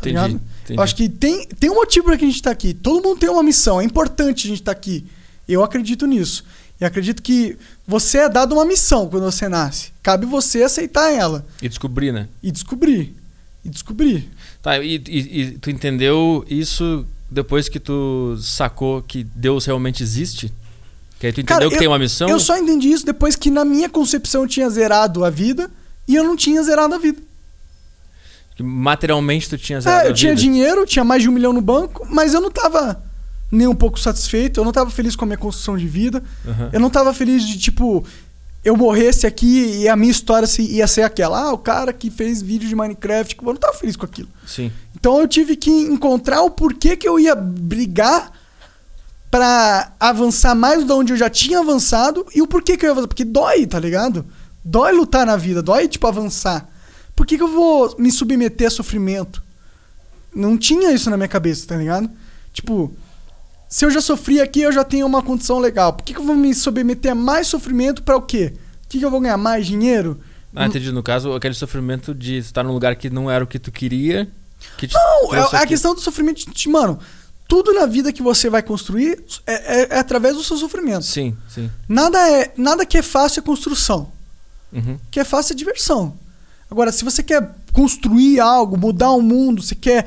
Tá 0.00 0.10
Entendi. 0.10 0.34
entendi. 0.64 0.78
Eu 0.78 0.82
acho 0.82 0.94
que 0.96 1.08
tem, 1.08 1.46
tem 1.46 1.70
um 1.70 1.74
motivo 1.76 2.06
para 2.06 2.16
que 2.18 2.24
a 2.24 2.28
gente 2.28 2.42
tá 2.42 2.50
aqui. 2.50 2.74
Todo 2.74 3.02
mundo 3.06 3.18
tem 3.18 3.28
uma 3.28 3.42
missão. 3.42 3.80
É 3.80 3.84
importante 3.84 4.46
a 4.46 4.48
gente 4.50 4.60
estar 4.60 4.72
aqui. 4.72 5.04
Eu 5.48 5.62
acredito 5.62 6.06
nisso. 6.06 6.44
E 6.80 6.84
acredito 6.84 7.22
que 7.22 7.56
você 7.86 8.18
é 8.18 8.28
dado 8.28 8.54
uma 8.54 8.64
missão 8.64 9.08
quando 9.08 9.24
você 9.24 9.48
nasce. 9.48 9.92
Cabe 10.02 10.26
você 10.26 10.62
aceitar 10.62 11.10
ela 11.12 11.46
E 11.62 11.68
descobrir, 11.68 12.12
né? 12.12 12.28
e 12.42 12.50
descobrir. 12.50 13.14
E 13.64 13.68
descobrir. 13.68 14.28
Tá, 14.60 14.78
e, 14.78 14.96
e- 15.06 15.40
e 15.40 15.50
tu 15.52 15.70
entendeu 15.70 16.44
isso 16.48 17.06
depois 17.30 17.68
que 17.68 17.78
tu 17.80 18.36
sacou 18.40 19.00
que 19.02 19.24
Deus 19.24 19.64
realmente 19.64 20.02
existe? 20.02 20.52
Que 21.20 21.28
aí 21.28 21.32
tu 21.32 21.40
entendeu 21.40 21.58
Cara, 21.60 21.70
que 21.70 21.78
tem 21.78 21.88
uma 21.88 21.98
missão? 21.98 22.28
Eu 22.28 22.40
só 22.40 22.58
entendi 22.58 22.88
isso 22.90 23.06
depois 23.06 23.36
que 23.36 23.50
na 23.50 23.64
minha 23.64 23.88
concepção 23.88 24.42
eu 24.42 24.48
tinha 24.48 24.68
zerado 24.68 25.24
a 25.24 25.30
vida 25.30 25.70
e 26.06 26.14
eu 26.14 26.24
não 26.24 26.36
tinha 26.36 26.62
zerado 26.62 26.94
a 26.94 26.98
vida. 26.98 27.20
Materialmente 28.60 29.48
tu 29.48 29.58
tinha 29.58 29.80
zerado 29.80 30.02
É, 30.02 30.06
a 30.06 30.10
eu 30.10 30.14
tinha 30.14 30.32
vida. 30.32 30.40
dinheiro, 30.42 30.86
tinha 30.86 31.04
mais 31.04 31.22
de 31.22 31.28
um 31.28 31.32
milhão 31.32 31.52
no 31.52 31.60
banco, 31.60 32.06
mas 32.08 32.34
eu 32.34 32.40
não 32.40 32.50
tava 32.50 33.02
nem 33.50 33.66
um 33.66 33.74
pouco 33.74 33.98
satisfeito, 33.98 34.60
eu 34.60 34.64
não 34.64 34.72
tava 34.72 34.90
feliz 34.90 35.16
com 35.16 35.24
a 35.24 35.26
minha 35.26 35.38
construção 35.38 35.76
de 35.76 35.86
vida, 35.86 36.22
Aham. 36.46 36.70
eu 36.72 36.80
não 36.80 36.90
tava 36.90 37.12
feliz 37.12 37.46
de, 37.46 37.58
tipo, 37.58 38.04
eu 38.64 38.76
morresse 38.76 39.26
aqui 39.26 39.80
e 39.82 39.88
a 39.88 39.96
minha 39.96 40.10
história 40.10 40.46
se- 40.46 40.62
ia 40.62 40.86
ser 40.86 41.02
aquela. 41.02 41.38
Ah, 41.48 41.52
o 41.52 41.58
cara 41.58 41.92
que 41.92 42.10
fez 42.10 42.40
vídeo 42.42 42.68
de 42.68 42.74
Minecraft, 42.76 43.30
tipo, 43.34 43.48
eu 43.48 43.52
não 43.54 43.60
tava 43.60 43.74
feliz 43.74 43.96
com 43.96 44.06
aquilo. 44.06 44.28
Sim. 44.46 44.70
Então 44.94 45.20
eu 45.20 45.28
tive 45.28 45.56
que 45.56 45.70
encontrar 45.70 46.42
o 46.42 46.50
porquê 46.50 46.96
que 46.96 47.08
eu 47.08 47.18
ia 47.18 47.34
brigar 47.34 48.32
pra 49.30 49.92
avançar 49.98 50.54
mais 50.54 50.84
de 50.84 50.92
onde 50.92 51.12
eu 51.12 51.16
já 51.16 51.28
tinha 51.28 51.58
avançado 51.58 52.24
e 52.34 52.40
o 52.40 52.46
porquê 52.46 52.76
que 52.76 52.84
eu 52.84 52.88
ia 52.88 52.92
avançar. 52.92 53.08
Porque 53.08 53.24
dói, 53.24 53.66
tá 53.66 53.78
ligado? 53.80 54.24
Dói 54.64 54.92
lutar 54.92 55.26
na 55.26 55.36
vida, 55.36 55.62
dói, 55.62 55.86
tipo, 55.88 56.06
avançar. 56.06 56.68
Por 57.14 57.26
que, 57.26 57.36
que 57.36 57.42
eu 57.42 57.48
vou 57.48 57.94
me 57.98 58.10
submeter 58.10 58.66
a 58.66 58.70
sofrimento? 58.70 59.42
Não 60.34 60.56
tinha 60.56 60.92
isso 60.92 61.10
na 61.10 61.16
minha 61.16 61.28
cabeça, 61.28 61.66
tá 61.66 61.76
ligado? 61.76 62.10
Tipo, 62.52 62.92
se 63.68 63.84
eu 63.84 63.90
já 63.90 64.00
sofri 64.00 64.40
aqui, 64.40 64.60
eu 64.62 64.72
já 64.72 64.82
tenho 64.82 65.06
uma 65.06 65.22
condição 65.22 65.58
legal. 65.58 65.92
Por 65.92 66.02
que, 66.04 66.14
que 66.14 66.18
eu 66.20 66.24
vou 66.24 66.34
me 66.34 66.54
submeter 66.54 67.12
a 67.12 67.14
mais 67.14 67.46
sofrimento 67.46 68.02
pra 68.02 68.16
o 68.16 68.22
quê? 68.22 68.54
O 68.84 68.88
que, 68.88 68.98
que 68.98 69.04
eu 69.04 69.10
vou 69.10 69.20
ganhar? 69.20 69.36
Mais 69.36 69.66
dinheiro? 69.66 70.20
Ah, 70.54 70.66
entendi. 70.66 70.90
No 70.92 71.02
caso, 71.02 71.32
aquele 71.32 71.54
sofrimento 71.54 72.14
de 72.14 72.38
estar 72.38 72.62
num 72.62 72.72
lugar 72.72 72.94
que 72.96 73.10
não 73.10 73.30
era 73.30 73.44
o 73.44 73.46
que 73.46 73.58
tu 73.58 73.70
queria. 73.70 74.28
Que 74.78 74.88
Não, 74.92 75.28
trouxe 75.28 75.54
é, 75.54 75.58
a 75.58 75.60
aqui. 75.62 75.68
questão 75.68 75.94
do 75.94 76.00
sofrimento, 76.00 76.50
de- 76.50 76.68
mano, 76.68 76.98
tudo 77.46 77.72
na 77.74 77.86
vida 77.86 78.12
que 78.12 78.22
você 78.22 78.48
vai 78.48 78.62
construir 78.62 79.22
é, 79.46 79.82
é- 79.82 79.88
é 79.90 79.98
através 79.98 80.36
do 80.36 80.42
seu 80.42 80.56
sofrimento. 80.56 81.04
Sim, 81.04 81.36
sim. 81.48 81.70
Nada 81.88 82.18
é, 82.30 82.52
nada 82.56 82.86
que 82.86 82.96
é 82.96 83.02
fácil 83.02 83.40
é 83.40 83.42
construção. 83.42 84.10
Uhum. 84.74 84.98
Que 85.10 85.20
é 85.20 85.24
fácil 85.24 85.52
é 85.52 85.56
diversão. 85.56 86.14
Agora, 86.70 86.90
se 86.90 87.04
você 87.04 87.22
quer 87.22 87.54
construir 87.72 88.40
algo, 88.40 88.76
mudar 88.76 89.10
o 89.12 89.22
mundo, 89.22 89.62
você 89.62 89.74
quer, 89.74 90.06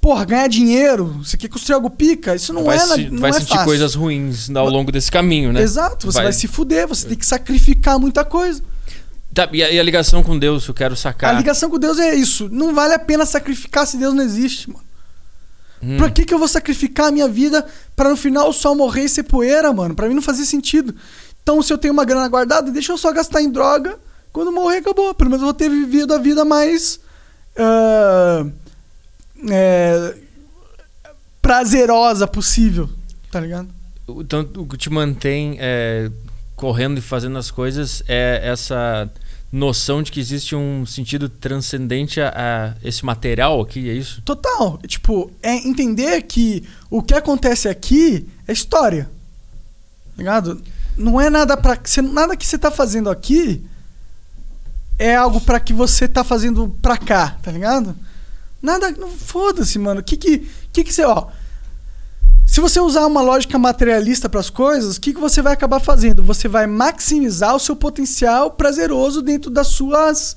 porra, 0.00 0.24
ganhar 0.24 0.48
dinheiro, 0.48 1.20
você 1.22 1.36
quer 1.36 1.48
construir 1.48 1.74
algo 1.74 1.90
pica, 1.90 2.34
isso 2.34 2.52
não 2.52 2.64
vai 2.64 2.76
é, 2.76 2.80
se- 2.80 3.10
não 3.10 3.20
vai 3.20 3.30
é 3.30 3.34
sentir 3.34 3.50
fácil. 3.50 3.64
coisas 3.64 3.94
ruins 3.94 4.50
ao 4.50 4.68
longo 4.68 4.90
desse 4.90 5.10
caminho, 5.10 5.52
né? 5.52 5.62
Exato, 5.62 6.06
você 6.10 6.16
vai... 6.16 6.24
Vai- 6.24 6.32
se 6.32 6.48
fuder, 6.48 6.88
você 6.88 7.06
tem 7.06 7.16
que 7.16 7.26
sacrificar 7.26 7.98
muita 7.98 8.24
coisa. 8.24 8.62
Tá, 9.32 9.48
e, 9.52 9.62
a, 9.62 9.70
e 9.70 9.78
a 9.78 9.82
ligação 9.82 10.22
com 10.22 10.38
Deus, 10.38 10.66
eu 10.66 10.72
quero 10.74 10.96
sacar. 10.96 11.34
A 11.34 11.38
ligação 11.38 11.68
com 11.68 11.78
Deus 11.78 11.98
é 11.98 12.14
isso. 12.14 12.48
Não 12.50 12.74
vale 12.74 12.94
a 12.94 12.98
pena 12.98 13.26
sacrificar 13.26 13.86
se 13.86 13.96
Deus 13.98 14.14
não 14.14 14.22
existe, 14.24 14.70
mano. 14.70 14.84
Hum. 15.82 15.98
Pra 15.98 16.10
que, 16.10 16.24
que 16.24 16.32
eu 16.32 16.38
vou 16.38 16.48
sacrificar 16.48 17.08
a 17.08 17.12
minha 17.12 17.28
vida 17.28 17.66
pra 17.94 18.08
no 18.08 18.16
final 18.16 18.50
só 18.50 18.74
morrer 18.74 19.04
e 19.04 19.08
ser 19.10 19.24
poeira, 19.24 19.72
mano? 19.74 19.94
Pra 19.94 20.08
mim 20.08 20.14
não 20.14 20.22
fazia 20.22 20.44
sentido. 20.46 20.94
Então, 21.46 21.62
se 21.62 21.72
eu 21.72 21.78
tenho 21.78 21.94
uma 21.94 22.04
grana 22.04 22.26
guardada, 22.26 22.72
deixa 22.72 22.90
eu 22.90 22.98
só 22.98 23.12
gastar 23.12 23.40
em 23.40 23.48
droga. 23.48 24.00
Quando 24.32 24.50
morrer, 24.50 24.78
acabou. 24.78 25.14
Pelo 25.14 25.30
menos 25.30 25.42
eu 25.42 25.46
vou 25.46 25.54
ter 25.54 25.70
vivido 25.70 26.12
a 26.12 26.18
vida 26.18 26.44
mais. 26.44 26.98
ah, 27.56 28.44
é, 29.48 30.16
prazerosa 31.40 32.26
possível. 32.26 32.90
Tá 33.30 33.38
ligado? 33.38 33.68
Então, 34.08 34.40
o 34.56 34.66
que 34.66 34.76
te 34.76 34.90
mantém 34.90 35.56
é, 35.60 36.10
correndo 36.56 36.98
e 36.98 37.00
fazendo 37.00 37.38
as 37.38 37.48
coisas 37.48 38.02
é 38.08 38.40
essa 38.42 39.08
noção 39.52 40.02
de 40.02 40.10
que 40.10 40.18
existe 40.18 40.56
um 40.56 40.84
sentido 40.84 41.28
transcendente 41.28 42.20
a, 42.20 42.32
a 42.34 42.74
esse 42.84 43.04
material 43.04 43.60
aqui, 43.60 43.88
é 43.88 43.92
isso? 43.92 44.20
Total. 44.22 44.78
Tipo, 44.78 45.30
é 45.40 45.54
entender 45.54 46.22
que 46.22 46.64
o 46.90 47.00
que 47.00 47.14
acontece 47.14 47.68
aqui 47.68 48.26
é 48.48 48.52
história. 48.52 49.04
Tá 49.04 50.18
ligado? 50.18 50.60
Não 50.96 51.20
é 51.20 51.28
nada 51.28 51.56
para 51.56 51.78
nada 52.12 52.36
que 52.36 52.46
você 52.46 52.58
tá 52.58 52.70
fazendo 52.70 53.10
aqui 53.10 53.64
é 54.98 55.14
algo 55.14 55.40
para 55.40 55.60
que 55.60 55.72
você 55.72 56.08
tá 56.08 56.24
fazendo 56.24 56.74
pra 56.80 56.96
cá, 56.96 57.36
tá 57.42 57.50
ligado? 57.50 57.94
Nada, 58.62 58.94
foda-se, 59.18 59.78
mano. 59.78 60.02
Que 60.02 60.16
que 60.16 60.48
que 60.72 60.82
que 60.82 60.92
você, 60.92 61.04
ó, 61.04 61.28
se 62.46 62.60
você 62.60 62.80
usar 62.80 63.04
uma 63.06 63.20
lógica 63.20 63.58
materialista 63.58 64.28
para 64.28 64.40
as 64.40 64.48
coisas, 64.48 64.96
o 64.96 65.00
que, 65.00 65.12
que 65.12 65.20
você 65.20 65.42
vai 65.42 65.52
acabar 65.52 65.80
fazendo? 65.80 66.22
Você 66.22 66.48
vai 66.48 66.66
maximizar 66.66 67.54
o 67.54 67.60
seu 67.60 67.76
potencial 67.76 68.52
prazeroso 68.52 69.20
dentro 69.20 69.50
das 69.50 69.68
suas 69.68 70.36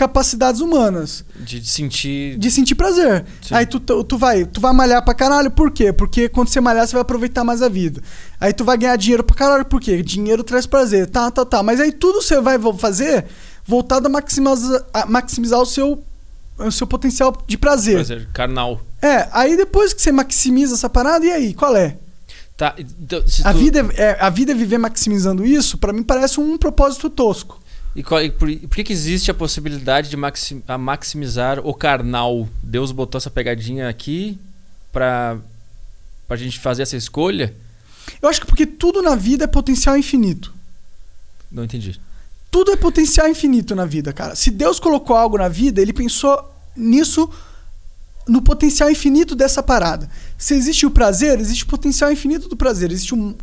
capacidades 0.00 0.62
humanas. 0.62 1.22
De 1.36 1.62
sentir. 1.62 2.38
De 2.38 2.50
sentir 2.50 2.74
prazer. 2.74 3.22
Sim. 3.42 3.54
Aí 3.54 3.66
tu, 3.66 3.78
tu, 3.78 4.16
vai, 4.16 4.46
tu 4.46 4.58
vai 4.58 4.72
malhar 4.72 5.04
pra 5.04 5.12
caralho, 5.12 5.50
por 5.50 5.70
quê? 5.70 5.92
Porque 5.92 6.26
quando 6.26 6.48
você 6.48 6.58
malhar, 6.58 6.86
você 6.86 6.94
vai 6.94 7.02
aproveitar 7.02 7.44
mais 7.44 7.60
a 7.60 7.68
vida. 7.68 8.02
Aí 8.40 8.50
tu 8.54 8.64
vai 8.64 8.78
ganhar 8.78 8.96
dinheiro 8.96 9.22
pra 9.22 9.36
caralho, 9.36 9.66
por 9.66 9.78
quê? 9.78 10.02
Dinheiro 10.02 10.42
traz 10.42 10.64
prazer. 10.64 11.06
Tá, 11.06 11.30
tá, 11.30 11.44
tá. 11.44 11.62
Mas 11.62 11.80
aí 11.80 11.92
tudo 11.92 12.22
você 12.22 12.40
vai 12.40 12.58
fazer 12.78 13.26
voltado 13.66 14.06
a 14.06 14.10
maximizar, 14.10 14.86
a 14.94 15.04
maximizar 15.04 15.60
o 15.60 15.66
seu 15.66 16.02
o 16.58 16.72
seu 16.72 16.86
potencial 16.86 17.36
de 17.46 17.58
prazer. 17.58 17.96
Prazer, 17.96 18.28
carnal. 18.32 18.80
É, 19.02 19.28
aí 19.32 19.54
depois 19.56 19.92
que 19.92 20.00
você 20.00 20.12
maximiza 20.12 20.74
essa 20.74 20.88
parada, 20.88 21.24
e 21.24 21.30
aí, 21.30 21.54
qual 21.54 21.76
é? 21.76 21.96
Tá, 22.56 22.74
então, 22.78 23.22
a, 23.44 23.52
tu... 23.52 23.58
vida 23.58 23.86
é, 23.96 24.02
é, 24.02 24.18
a 24.20 24.28
vida 24.28 24.52
é 24.52 24.54
viver 24.54 24.76
maximizando 24.76 25.44
isso, 25.44 25.78
para 25.78 25.92
mim 25.92 26.02
parece 26.02 26.40
um 26.40 26.58
propósito 26.58 27.08
tosco. 27.08 27.59
E, 27.94 28.02
qual, 28.02 28.22
e 28.22 28.30
por, 28.30 28.48
por, 28.48 28.76
que, 28.76 28.84
que 28.84 28.92
existe 28.92 29.30
a 29.30 29.34
possibilidade 29.34 30.08
de 30.08 30.16
maxim, 30.16 30.62
a 30.68 30.78
maximizar 30.78 31.58
o 31.58 31.74
carnal? 31.74 32.48
Deus 32.62 32.92
botou 32.92 33.18
essa 33.18 33.30
pegadinha 33.30 33.88
aqui 33.88 34.38
pra, 34.92 35.38
pra 36.28 36.36
gente 36.36 36.58
fazer 36.58 36.82
essa 36.82 36.96
escolha? 36.96 37.54
Eu 38.22 38.28
acho 38.28 38.40
que 38.40 38.46
porque 38.46 38.66
tudo 38.66 39.02
na 39.02 39.16
vida 39.16 39.44
é 39.44 39.48
potencial 39.48 39.96
infinito. 39.96 40.52
Não 41.50 41.64
entendi. 41.64 42.00
Tudo 42.50 42.72
é 42.72 42.76
potencial 42.76 43.28
infinito 43.28 43.74
na 43.74 43.84
vida, 43.84 44.12
cara. 44.12 44.34
Se 44.34 44.50
Deus 44.50 44.78
colocou 44.80 45.16
algo 45.16 45.38
na 45.38 45.48
vida, 45.48 45.80
ele 45.80 45.92
pensou 45.92 46.52
nisso 46.76 47.30
no 48.26 48.42
potencial 48.42 48.90
infinito 48.90 49.34
dessa 49.34 49.62
parada. 49.62 50.08
Se 50.38 50.54
existe 50.54 50.86
o 50.86 50.90
prazer, 50.90 51.38
existe 51.40 51.64
o 51.64 51.66
potencial 51.66 52.10
infinito 52.12 52.48
do 52.48 52.56
prazer. 52.56 52.90
Existe 52.90 53.14
um. 53.14 53.34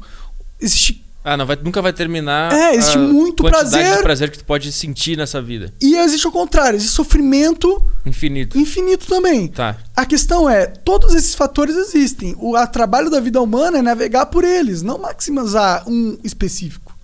Existe. 0.60 1.06
Ah, 1.30 1.36
não 1.36 1.46
vai, 1.46 1.58
nunca 1.62 1.82
vai 1.82 1.92
terminar. 1.92 2.54
É, 2.54 2.74
existe 2.74 2.98
muito 2.98 3.44
prazer. 3.44 3.98
de 3.98 4.02
prazer 4.02 4.32
que 4.32 4.38
tu 4.38 4.46
pode 4.46 4.72
sentir 4.72 5.18
nessa 5.18 5.42
vida. 5.42 5.74
E 5.82 5.98
existe 5.98 6.26
o 6.26 6.32
contrário, 6.32 6.78
existe 6.78 6.96
sofrimento. 6.96 7.84
Infinito. 8.06 8.58
Infinito 8.58 9.06
também. 9.08 9.50
Tá. 9.50 9.76
A 9.94 10.06
questão 10.06 10.50
é, 10.50 10.68
todos 10.68 11.14
esses 11.14 11.36
fatores 11.36 11.76
existem. 11.76 12.34
O 12.40 12.56
a 12.56 12.66
trabalho 12.66 13.10
da 13.10 13.20
vida 13.20 13.42
humana 13.42 13.80
é 13.80 13.82
navegar 13.82 14.28
por 14.28 14.46
eles, 14.46 14.82
não 14.82 14.98
maximizar 15.00 15.84
um 15.86 16.18
específico. 16.24 16.96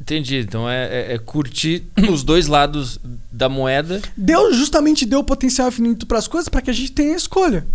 Entendi. 0.00 0.38
Então 0.38 0.66
é, 0.66 0.86
é, 0.86 1.14
é, 1.16 1.18
curtir 1.18 1.84
os 2.10 2.24
dois 2.24 2.46
lados 2.46 2.98
da 3.30 3.46
moeda. 3.46 4.00
Deus 4.16 4.56
justamente 4.56 5.04
deu 5.04 5.22
potencial 5.22 5.68
infinito 5.68 6.06
para 6.06 6.16
as 6.16 6.26
coisas 6.26 6.48
para 6.48 6.62
que 6.62 6.70
a 6.70 6.74
gente 6.74 6.92
tenha 6.92 7.14
escolha. 7.14 7.66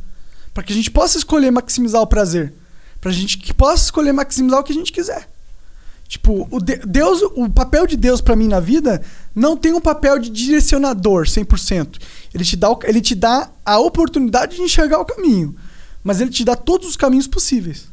Para 0.52 0.64
que 0.64 0.74
a 0.74 0.76
gente 0.76 0.90
possa 0.90 1.16
escolher 1.20 1.52
maximizar 1.52 2.02
o 2.02 2.08
prazer. 2.08 2.52
Para 3.00 3.12
a 3.12 3.14
gente 3.14 3.38
que 3.38 3.54
possa 3.54 3.84
escolher 3.84 4.14
maximizar 4.14 4.60
o 4.60 4.64
que 4.64 4.72
a 4.72 4.76
gente 4.76 4.92
quiser. 4.92 5.32
Tipo, 6.08 6.48
o 6.52 6.60
de 6.60 6.78
Deus, 6.78 7.22
o 7.36 7.50
papel 7.50 7.88
de 7.88 7.98
Deus 7.98 8.22
para 8.22 8.36
mim 8.36 8.48
na 8.48 8.60
vida 8.60 9.02
não 9.34 9.58
tem 9.58 9.74
um 9.74 9.82
papel 9.82 10.20
de 10.20 10.30
direcionador 10.30 11.26
100%. 11.26 12.00
Ele 12.34 12.44
te 12.44 12.56
dá, 12.56 12.70
o, 12.70 12.80
ele 12.84 13.02
te 13.02 13.16
dá 13.16 13.50
a 13.66 13.80
oportunidade 13.80 14.56
de 14.56 14.62
enxergar 14.62 15.00
o 15.00 15.06
caminho, 15.06 15.56
mas 16.04 16.22
ele 16.22 16.30
te 16.30 16.46
dá 16.46 16.56
todos 16.56 16.88
os 16.88 16.96
caminhos 16.96 17.28
possíveis. 17.28 17.88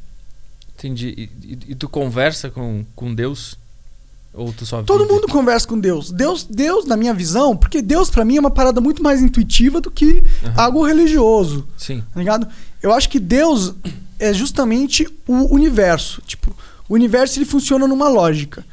Entendi. 0.77 1.15
E, 1.17 1.23
e, 1.47 1.59
e 1.69 1.75
tu 1.75 1.89
conversa 1.89 2.51
com, 2.51 2.85
com 2.95 3.15
Deus 3.15 3.59
ou 4.33 4.53
tu 4.53 4.65
só 4.65 4.83
Todo 4.83 5.07
mundo 5.07 5.27
conversa 5.27 5.67
com 5.67 5.79
Deus. 5.79 6.11
Deus, 6.11 6.45
Deus, 6.45 6.85
na 6.85 6.97
minha 6.97 7.13
visão, 7.13 7.57
porque 7.57 7.83
Deus 7.83 8.09
para 8.11 8.25
mim 8.25 8.37
é 8.37 8.41
uma 8.41 8.51
parada 8.51 8.81
muito 8.81 9.03
mais 9.03 9.21
intuitiva 9.21 9.81
do 9.81 9.91
que 9.91 10.07
uhum. 10.15 10.53
algo 10.57 10.87
religioso. 10.87 11.67
Sim. 11.77 12.03
Tá 12.15 12.21
ligado? 12.21 12.47
Eu 12.83 12.93
acho 12.93 13.09
que 13.09 13.19
Deus 13.19 13.75
é 14.19 14.33
justamente 14.33 15.09
o 15.27 15.53
universo. 15.53 16.23
Tipo, 16.25 16.57
o 16.91 16.95
universo 16.95 17.39
ele 17.39 17.47
funciona 17.47 17.87
numa 17.87 18.09
lógica. 18.09 18.67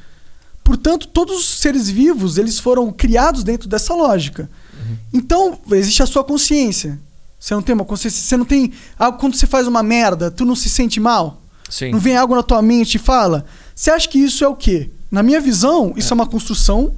Portanto, 0.63 1.07
todos 1.07 1.38
os 1.38 1.59
seres 1.59 1.88
vivos, 1.88 2.39
eles 2.39 2.59
foram 2.59 2.91
criados 2.91 3.43
dentro 3.43 3.69
dessa 3.69 3.93
lógica. 3.93 4.50
Uhum. 4.74 4.97
Então, 5.13 5.59
existe 5.71 6.01
a 6.01 6.07
sua 6.07 6.24
consciência. 6.24 7.00
Você 7.39 7.53
não 7.53 7.62
tem 7.62 7.75
uma 7.75 7.86
consciência, 7.86 8.19
você 8.19 8.36
não 8.36 8.43
tem 8.43 8.74
algo 8.97 9.19
quando 9.19 9.36
você 9.36 9.45
faz 9.45 9.67
uma 9.67 9.83
merda, 9.83 10.31
tu 10.31 10.43
não 10.43 10.55
se 10.55 10.67
sente 10.67 11.00
mal? 11.00 11.39
Sim. 11.69 11.91
Não 11.91 12.00
vem 12.00 12.17
algo 12.17 12.36
na 12.36 12.41
tua 12.41 12.59
mente 12.59 12.95
e 12.95 13.00
fala: 13.00 13.45
"Você 13.75 13.91
acha 13.91 14.09
que 14.09 14.17
isso 14.17 14.43
é 14.43 14.47
o 14.47 14.55
quê?" 14.55 14.89
Na 15.12 15.21
minha 15.21 15.39
visão, 15.39 15.93
isso 15.95 16.12
é, 16.12 16.13
é 16.13 16.15
uma 16.15 16.25
construção 16.25 16.95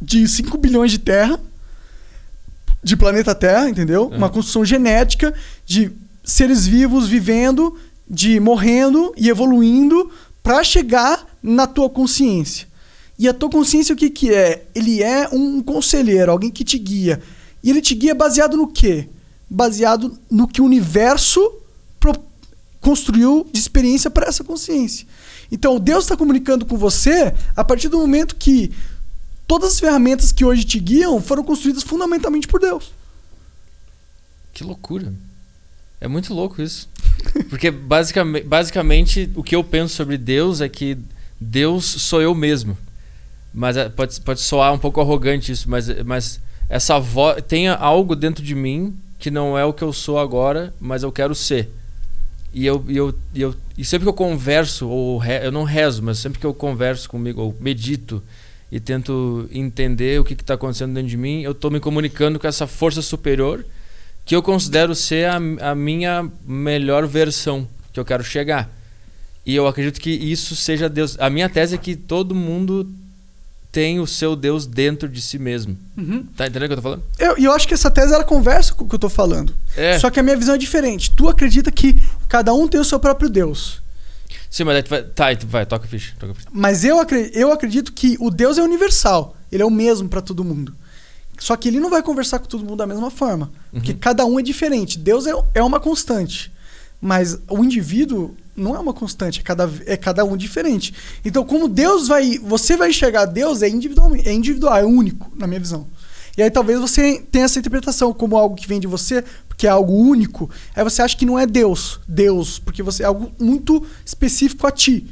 de 0.00 0.28
5 0.28 0.58
bilhões 0.58 0.92
de 0.92 0.98
terra, 0.98 1.40
de 2.84 2.96
planeta 2.96 3.34
Terra, 3.34 3.68
entendeu? 3.68 4.10
É. 4.12 4.16
Uma 4.16 4.28
construção 4.28 4.64
genética 4.64 5.32
de 5.64 5.90
seres 6.22 6.66
vivos 6.66 7.08
vivendo, 7.08 7.76
de 8.08 8.40
morrendo 8.40 9.12
e 9.16 9.28
evoluindo 9.28 10.10
para 10.42 10.64
chegar 10.64 11.26
na 11.42 11.66
tua 11.66 11.90
consciência. 11.90 12.66
E 13.18 13.28
a 13.28 13.34
tua 13.34 13.50
consciência 13.50 13.92
o 13.94 13.96
que 13.96 14.10
que 14.10 14.32
é? 14.32 14.66
Ele 14.74 15.02
é 15.02 15.28
um 15.32 15.60
conselheiro, 15.62 16.30
alguém 16.30 16.50
que 16.50 16.64
te 16.64 16.78
guia. 16.78 17.20
E 17.62 17.70
ele 17.70 17.82
te 17.82 17.94
guia 17.94 18.14
baseado 18.14 18.56
no 18.56 18.68
quê? 18.68 19.08
Baseado 19.50 20.16
no 20.30 20.46
que 20.46 20.60
o 20.60 20.64
universo 20.64 21.40
construiu 22.80 23.46
de 23.52 23.58
experiência 23.58 24.10
para 24.10 24.28
essa 24.28 24.44
consciência. 24.44 25.06
Então, 25.50 25.78
Deus 25.78 26.04
está 26.04 26.16
comunicando 26.16 26.64
com 26.64 26.76
você 26.76 27.34
a 27.56 27.64
partir 27.64 27.88
do 27.88 27.98
momento 27.98 28.36
que 28.36 28.70
todas 29.46 29.72
as 29.72 29.80
ferramentas 29.80 30.30
que 30.30 30.44
hoje 30.44 30.64
te 30.64 30.78
guiam 30.78 31.20
foram 31.20 31.42
construídas 31.42 31.82
fundamentalmente 31.82 32.46
por 32.46 32.60
Deus. 32.60 32.92
Que 34.52 34.62
loucura. 34.62 35.12
É 36.00 36.06
muito 36.06 36.32
louco 36.32 36.62
isso. 36.62 36.88
Porque 37.48 37.70
basicamente, 37.70 38.44
basicamente 38.44 39.30
o 39.34 39.42
que 39.42 39.56
eu 39.56 39.64
penso 39.64 39.94
sobre 39.94 40.16
Deus 40.16 40.60
é 40.60 40.68
que 40.68 40.96
Deus 41.40 41.84
sou 41.84 42.22
eu 42.22 42.34
mesmo. 42.34 42.76
Mas 43.52 43.76
é, 43.76 43.88
pode, 43.88 44.20
pode 44.20 44.40
soar 44.40 44.72
um 44.72 44.78
pouco 44.78 45.00
arrogante 45.00 45.50
isso, 45.50 45.68
mas, 45.68 45.88
mas 46.04 46.40
essa 46.68 46.98
voz 46.98 47.42
tem 47.42 47.68
algo 47.68 48.14
dentro 48.14 48.44
de 48.44 48.54
mim 48.54 48.96
que 49.18 49.30
não 49.30 49.58
é 49.58 49.64
o 49.64 49.72
que 49.72 49.82
eu 49.82 49.92
sou 49.92 50.18
agora, 50.18 50.72
mas 50.78 51.02
eu 51.02 51.10
quero 51.10 51.34
ser. 51.34 51.70
E 52.54 52.64
eu, 52.64 52.84
e 52.88 52.96
eu, 52.96 53.14
e 53.34 53.42
eu 53.42 53.54
e 53.76 53.84
sempre 53.84 54.04
que 54.04 54.08
eu 54.08 54.14
converso, 54.14 54.88
ou 54.88 55.18
re, 55.18 55.44
eu 55.44 55.52
não 55.52 55.64
rezo, 55.64 56.02
mas 56.02 56.18
sempre 56.18 56.38
que 56.38 56.46
eu 56.46 56.54
converso 56.54 57.08
comigo, 57.08 57.40
ou 57.40 57.56
medito 57.60 58.22
e 58.70 58.78
tento 58.78 59.48
entender 59.50 60.20
o 60.20 60.24
que 60.24 60.34
está 60.34 60.54
acontecendo 60.54 60.94
dentro 60.94 61.08
de 61.08 61.16
mim, 61.16 61.42
eu 61.42 61.52
estou 61.52 61.70
me 61.70 61.80
comunicando 61.80 62.38
com 62.38 62.46
essa 62.46 62.66
força 62.66 63.02
superior 63.02 63.64
que 64.28 64.36
eu 64.36 64.42
considero 64.42 64.94
ser 64.94 65.26
a, 65.26 65.36
a 65.70 65.74
minha 65.74 66.30
melhor 66.46 67.06
versão 67.06 67.66
que 67.90 67.98
eu 67.98 68.04
quero 68.04 68.22
chegar. 68.22 68.70
E 69.44 69.56
eu 69.56 69.66
acredito 69.66 69.98
que 69.98 70.10
isso 70.10 70.54
seja 70.54 70.86
Deus. 70.86 71.16
A 71.18 71.30
minha 71.30 71.48
tese 71.48 71.74
é 71.74 71.78
que 71.78 71.96
todo 71.96 72.34
mundo 72.34 72.86
tem 73.72 73.98
o 73.98 74.06
seu 74.06 74.36
Deus 74.36 74.66
dentro 74.66 75.08
de 75.08 75.22
si 75.22 75.38
mesmo. 75.38 75.78
Uhum. 75.96 76.26
Tá 76.36 76.46
entendendo 76.46 76.64
o 76.64 76.66
que 76.68 76.72
eu 76.74 76.76
tô 76.76 76.82
falando? 76.82 77.02
Eu, 77.18 77.38
eu 77.38 77.52
acho 77.52 77.66
que 77.66 77.72
essa 77.72 77.90
tese 77.90 78.12
ela 78.12 78.22
conversa 78.22 78.74
com 78.74 78.84
o 78.84 78.88
que 78.88 78.94
eu 78.94 78.98
tô 78.98 79.08
falando. 79.08 79.54
É. 79.74 79.98
Só 79.98 80.10
que 80.10 80.20
a 80.20 80.22
minha 80.22 80.36
visão 80.36 80.56
é 80.56 80.58
diferente. 80.58 81.10
Tu 81.10 81.26
acredita 81.26 81.72
que 81.72 81.98
cada 82.28 82.52
um 82.52 82.68
tem 82.68 82.78
o 82.78 82.84
seu 82.84 83.00
próprio 83.00 83.30
Deus. 83.30 83.80
Sim, 84.50 84.64
mas 84.64 84.76
aí 84.76 84.82
tu 84.82 84.90
vai. 84.90 85.02
Tá, 85.04 85.34
tu 85.34 85.46
vai, 85.46 85.64
toca 85.64 85.86
a 85.86 85.88
ficha. 85.88 86.14
Toca 86.20 86.34
ficha. 86.34 86.48
Mas 86.52 86.84
eu, 86.84 87.00
acredito, 87.00 87.34
eu 87.34 87.50
acredito 87.50 87.94
que 87.94 88.14
o 88.20 88.30
Deus 88.30 88.58
é 88.58 88.62
universal. 88.62 89.34
Ele 89.50 89.62
é 89.62 89.66
o 89.66 89.70
mesmo 89.70 90.06
para 90.06 90.20
todo 90.20 90.44
mundo. 90.44 90.74
Só 91.38 91.56
que 91.56 91.68
ele 91.68 91.80
não 91.80 91.88
vai 91.88 92.02
conversar 92.02 92.38
com 92.40 92.46
todo 92.46 92.64
mundo 92.64 92.76
da 92.76 92.86
mesma 92.86 93.10
forma. 93.10 93.46
Uhum. 93.72 93.80
Porque 93.80 93.94
cada 93.94 94.26
um 94.26 94.38
é 94.38 94.42
diferente. 94.42 94.98
Deus 94.98 95.26
é, 95.26 95.32
é 95.54 95.62
uma 95.62 95.80
constante. 95.80 96.52
Mas 97.00 97.38
o 97.48 97.64
indivíduo 97.64 98.34
não 98.56 98.74
é 98.74 98.78
uma 98.78 98.92
constante, 98.92 99.40
é 99.40 99.42
cada, 99.42 99.70
é 99.86 99.96
cada 99.96 100.24
um 100.24 100.36
diferente. 100.36 100.92
Então, 101.24 101.44
como 101.44 101.68
Deus 101.68 102.08
vai. 102.08 102.38
Você 102.38 102.76
vai 102.76 102.90
enxergar 102.90 103.24
Deus 103.24 103.62
é 103.62 103.68
individual, 103.68 104.12
é 104.16 104.32
individual, 104.32 104.76
é 104.76 104.84
único, 104.84 105.30
na 105.36 105.46
minha 105.46 105.60
visão. 105.60 105.86
E 106.36 106.42
aí 106.42 106.50
talvez 106.50 106.78
você 106.78 107.20
tenha 107.32 107.44
essa 107.44 107.58
interpretação 107.58 108.12
como 108.12 108.36
algo 108.36 108.54
que 108.54 108.68
vem 108.68 108.78
de 108.78 108.86
você, 108.86 109.24
porque 109.48 109.66
é 109.66 109.70
algo 109.70 109.92
único. 109.92 110.48
Aí 110.74 110.84
você 110.84 111.02
acha 111.02 111.16
que 111.16 111.26
não 111.26 111.38
é 111.38 111.44
Deus, 111.46 111.98
Deus, 112.06 112.60
porque 112.60 112.82
você 112.82 113.02
é 113.02 113.06
algo 113.06 113.32
muito 113.40 113.84
específico 114.04 114.66
a 114.66 114.70
ti. 114.70 115.06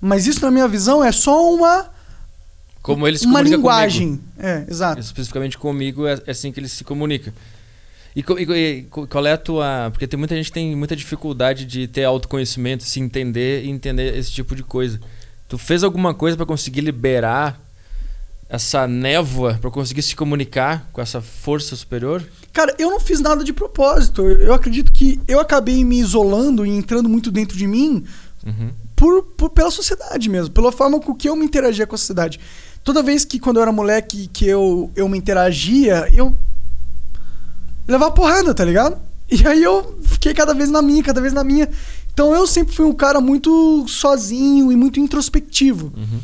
Mas 0.00 0.26
isso, 0.26 0.40
na 0.44 0.50
minha 0.50 0.66
visão, 0.66 1.02
é 1.02 1.12
só 1.12 1.52
uma. 1.54 1.93
Como 2.84 3.08
ele 3.08 3.16
se 3.18 3.26
uma 3.26 3.40
linguagem. 3.40 4.18
Comigo. 4.18 4.24
É, 4.38 4.64
exato. 4.68 5.00
Especificamente 5.00 5.56
comigo, 5.58 6.06
é, 6.06 6.20
é 6.26 6.30
assim 6.30 6.52
que 6.52 6.60
ele 6.60 6.68
se 6.68 6.84
comunica. 6.84 7.32
E, 8.14 8.20
e, 8.20 8.82
qual 9.08 9.26
é 9.26 9.32
a 9.32 9.38
tua. 9.38 9.88
Porque 9.90 10.06
tem 10.06 10.18
muita 10.18 10.36
gente 10.36 10.46
que 10.46 10.52
tem 10.52 10.76
muita 10.76 10.94
dificuldade 10.94 11.64
de 11.64 11.88
ter 11.88 12.04
autoconhecimento, 12.04 12.84
se 12.84 13.00
entender 13.00 13.64
e 13.64 13.70
entender 13.70 14.16
esse 14.16 14.30
tipo 14.30 14.54
de 14.54 14.62
coisa. 14.62 15.00
Tu 15.48 15.56
fez 15.58 15.82
alguma 15.82 16.14
coisa 16.14 16.36
para 16.36 16.46
conseguir 16.46 16.82
liberar 16.82 17.58
essa 18.48 18.86
névoa, 18.86 19.54
para 19.60 19.70
conseguir 19.70 20.02
se 20.02 20.14
comunicar 20.14 20.88
com 20.92 21.00
essa 21.00 21.20
força 21.20 21.74
superior? 21.74 22.22
Cara, 22.52 22.74
eu 22.78 22.90
não 22.90 23.00
fiz 23.00 23.18
nada 23.18 23.42
de 23.42 23.52
propósito. 23.52 24.22
Eu, 24.22 24.36
eu 24.48 24.54
acredito 24.54 24.92
que 24.92 25.20
eu 25.26 25.40
acabei 25.40 25.82
me 25.84 25.98
isolando 25.98 26.64
e 26.64 26.70
entrando 26.70 27.08
muito 27.08 27.30
dentro 27.32 27.56
de 27.56 27.66
mim 27.66 28.04
Uhum. 28.46 28.70
por, 28.94 29.22
por- 29.22 29.48
pela 29.50 29.70
sociedade 29.70 30.28
mesmo, 30.28 30.52
pela 30.52 30.70
forma 30.70 31.00
com 31.00 31.14
que 31.14 31.26
eu 31.28 31.34
me 31.34 31.46
interagia 31.46 31.86
com 31.86 31.94
a 31.94 31.98
sociedade. 31.98 32.38
Toda 32.84 33.02
vez 33.02 33.24
que 33.24 33.40
quando 33.40 33.56
eu 33.56 33.62
era 33.62 33.72
moleque 33.72 34.28
que 34.30 34.46
eu, 34.46 34.90
eu 34.94 35.08
me 35.08 35.16
interagia, 35.16 36.06
eu 36.12 36.36
levava 37.88 38.12
porrada, 38.12 38.54
tá 38.54 38.62
ligado? 38.64 39.00
E 39.30 39.46
aí 39.46 39.62
eu 39.62 39.98
fiquei 40.02 40.34
cada 40.34 40.52
vez 40.52 40.70
na 40.70 40.82
minha, 40.82 41.02
cada 41.02 41.18
vez 41.18 41.32
na 41.32 41.42
minha. 41.42 41.66
Então 42.12 42.34
eu 42.34 42.46
sempre 42.46 42.74
fui 42.74 42.84
um 42.84 42.92
cara 42.92 43.22
muito 43.22 43.86
sozinho 43.88 44.70
e 44.70 44.76
muito 44.76 45.00
introspectivo. 45.00 45.92
Uhum. 45.96 46.20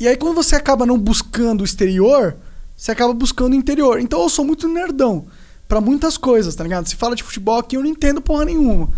E 0.00 0.08
aí 0.08 0.16
quando 0.16 0.34
você 0.34 0.56
acaba 0.56 0.84
não 0.84 0.98
buscando 0.98 1.60
o 1.60 1.64
exterior, 1.64 2.36
você 2.76 2.90
acaba 2.90 3.12
buscando 3.14 3.52
o 3.52 3.56
interior. 3.56 4.00
Então 4.00 4.20
eu 4.20 4.28
sou 4.28 4.44
muito 4.44 4.68
nerdão 4.68 5.26
pra 5.68 5.80
muitas 5.80 6.16
coisas, 6.16 6.54
tá 6.56 6.64
ligado? 6.64 6.88
Se 6.88 6.96
fala 6.96 7.14
de 7.14 7.22
futebol 7.22 7.60
aqui 7.60 7.76
eu 7.76 7.82
não 7.82 7.88
entendo 7.88 8.20
porra 8.20 8.44
nenhuma. 8.44 8.90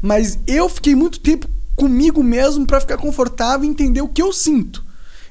Mas 0.00 0.38
eu 0.46 0.68
fiquei 0.68 0.94
muito 0.94 1.20
tempo 1.20 1.48
comigo 1.76 2.22
mesmo 2.22 2.66
pra 2.66 2.80
ficar 2.80 2.96
confortável 2.96 3.64
e 3.66 3.70
entender 3.70 4.00
o 4.00 4.08
que 4.08 4.22
eu 4.22 4.32
sinto. 4.32 4.83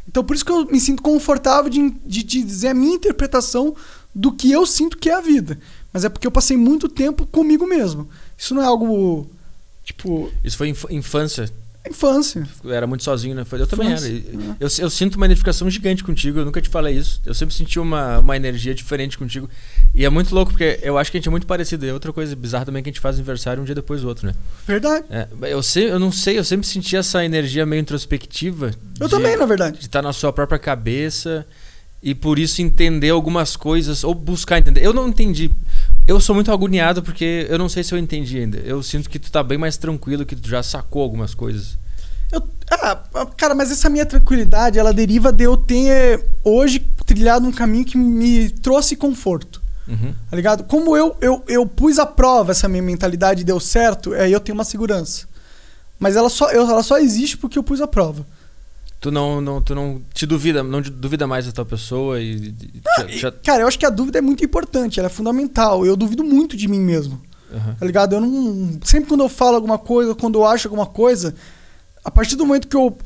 Então 0.07 0.23
por 0.23 0.35
isso 0.35 0.45
que 0.45 0.51
eu 0.51 0.65
me 0.65 0.79
sinto 0.79 1.01
confortável 1.01 1.69
de, 1.69 1.89
de 2.05 2.23
te 2.23 2.43
dizer 2.43 2.69
a 2.69 2.73
minha 2.73 2.95
interpretação 2.95 3.75
do 4.13 4.31
que 4.31 4.51
eu 4.51 4.65
sinto 4.65 4.97
que 4.97 5.09
é 5.09 5.13
a 5.15 5.21
vida. 5.21 5.57
Mas 5.91 6.03
é 6.03 6.09
porque 6.09 6.27
eu 6.27 6.31
passei 6.31 6.57
muito 6.57 6.89
tempo 6.89 7.25
comigo 7.25 7.65
mesmo. 7.67 8.07
Isso 8.37 8.53
não 8.53 8.61
é 8.61 8.65
algo 8.65 9.27
tipo 9.83 10.31
Isso 10.43 10.57
foi 10.57 10.69
inf- 10.69 10.89
infância. 10.89 11.49
Infância. 11.89 12.47
Era 12.65 12.87
muito 12.87 13.03
sozinho, 13.03 13.35
né? 13.35 13.45
Eu 13.51 13.67
também 13.67 13.87
era. 13.87 13.95
Infância, 13.97 14.09
E- 14.33 14.37
né? 14.37 14.55
Eu, 14.59 14.67
eu 14.79 14.89
sinto 14.89 15.15
uma 15.15 15.25
identificação 15.25 15.69
gigante 15.69 16.03
contigo, 16.03 16.39
eu 16.39 16.45
nunca 16.45 16.61
te 16.61 16.69
falei 16.69 16.95
isso. 16.97 17.21
Eu 17.25 17.33
sempre 17.33 17.53
senti 17.53 17.79
uma, 17.79 18.19
uma 18.19 18.35
energia 18.35 18.73
diferente 18.73 19.17
contigo. 19.17 19.49
E 19.93 20.05
é 20.05 20.09
muito 20.09 20.33
louco, 20.33 20.51
porque 20.51 20.79
eu 20.81 20.97
acho 20.97 21.11
que 21.11 21.17
a 21.17 21.19
gente 21.19 21.27
é 21.27 21.31
muito 21.31 21.45
parecido. 21.45 21.85
E 21.85 21.91
outra 21.91 22.13
coisa 22.13 22.35
bizarra 22.35 22.65
também 22.65 22.79
é 22.79 22.83
que 22.83 22.89
a 22.89 22.91
gente 22.93 23.01
faz 23.01 23.15
aniversário 23.15 23.61
um 23.61 23.65
dia 23.65 23.75
depois 23.75 24.01
do 24.01 24.07
outro, 24.07 24.25
né? 24.27 24.33
Verdade. 24.65 25.05
É, 25.09 25.27
eu, 25.43 25.61
sei, 25.61 25.89
eu 25.91 25.99
não 25.99 26.11
sei, 26.11 26.37
eu 26.39 26.43
sempre 26.43 26.65
senti 26.65 26.95
essa 26.95 27.23
energia 27.23 27.65
meio 27.65 27.81
introspectiva. 27.81 28.71
Eu 28.99 29.07
de- 29.07 29.11
também, 29.11 29.35
na 29.37 29.45
verdade. 29.45 29.77
de 29.79 29.85
estar 29.85 30.01
na 30.01 30.13
sua 30.13 30.31
própria 30.31 30.57
cabeça 30.59 31.45
e 32.01 32.13
por 32.13 32.37
isso 32.37 32.61
entender 32.61 33.09
algumas 33.11 33.55
coisas 33.55 34.03
ou 34.03 34.13
buscar 34.13 34.57
entender. 34.59 34.85
Eu 34.85 34.93
não 34.93 35.07
entendi. 35.07 35.49
Eu 36.07 36.19
sou 36.19 36.35
muito 36.35 36.51
agoniado 36.51 37.01
porque 37.01 37.47
eu 37.49 37.57
não 37.57 37.69
sei 37.69 37.83
se 37.83 37.93
eu 37.93 37.97
entendi 37.97 38.37
ainda. 38.39 38.57
Eu 38.59 38.83
sinto 38.83 39.09
que 39.09 39.17
tu 39.19 39.31
tá 39.31 39.41
bem 39.41 39.57
mais 39.57 39.77
tranquilo, 39.77 40.25
que 40.25 40.35
tu 40.35 40.49
já 40.49 40.61
sacou 40.61 41.01
algumas 41.01 41.33
coisas. 41.33 41.77
Eu- 42.31 42.43
ah, 42.71 43.25
cara, 43.37 43.53
mas 43.55 43.71
essa 43.71 43.89
minha 43.89 44.05
tranquilidade, 44.05 44.77
ela 44.79 44.91
deriva 44.91 45.31
de 45.31 45.43
eu 45.45 45.55
ter 45.55 46.25
hoje 46.43 46.79
trilhado 47.05 47.47
um 47.47 47.51
caminho 47.51 47.85
que 47.85 47.97
me 47.97 48.49
trouxe 48.49 48.95
conforto. 48.95 49.61
Uhum. 49.87 50.13
Tá 50.29 50.35
ligado? 50.35 50.63
Como 50.63 50.95
eu, 50.97 51.15
eu, 51.21 51.43
eu 51.47 51.65
pus 51.67 51.99
à 51.99 52.05
prova 52.05 52.51
essa 52.51 52.67
minha 52.67 52.81
mentalidade 52.83 53.41
e 53.41 53.45
deu 53.45 53.59
certo, 53.59 54.13
aí 54.13 54.31
eu 54.31 54.39
tenho 54.39 54.57
uma 54.57 54.63
segurança. 54.63 55.25
Mas 55.99 56.15
ela 56.15 56.29
só, 56.29 56.49
eu- 56.51 56.69
ela 56.69 56.83
só 56.83 56.97
existe 56.97 57.37
porque 57.37 57.57
eu 57.57 57.63
pus 57.63 57.79
à 57.81 57.87
prova. 57.87 58.25
Tu 59.03 59.11
não, 59.11 59.41
não, 59.41 59.61
tu 59.61 59.75
não 59.75 60.01
te 60.13 60.25
duvida, 60.25 60.63
não 60.63 60.81
duvida 60.81 61.27
mais 61.27 61.45
da 61.45 61.51
tua 61.51 61.65
pessoa 61.65 62.21
e, 62.21 62.35
e- 62.37 62.81
Ah, 62.87 63.31
Cara, 63.43 63.63
eu 63.63 63.67
acho 63.67 63.77
que 63.77 63.85
a 63.85 63.89
dúvida 63.89 64.17
é 64.19 64.21
muito 64.21 64.45
importante, 64.45 64.97
ela 64.97 65.07
é 65.07 65.11
fundamental. 65.11 65.85
Eu 65.85 65.97
duvido 65.97 66.23
muito 66.23 66.55
de 66.55 66.69
mim 66.69 66.79
mesmo. 66.79 67.21
Aham. 67.53 67.75
Tá 67.77 67.85
ligado? 67.85 68.15
Eu 68.15 68.21
não. 68.21 68.79
Sempre 68.81 69.09
quando 69.09 69.19
eu 69.21 69.27
falo 69.27 69.55
alguma 69.57 69.77
coisa, 69.77 70.15
quando 70.15 70.39
eu 70.39 70.45
acho 70.47 70.69
alguma 70.69 70.85
coisa, 70.85 71.35
a 72.01 72.09
partir 72.09 72.37
do 72.37 72.45
momento 72.45 72.69
que 72.69 72.77
eu 72.77 72.97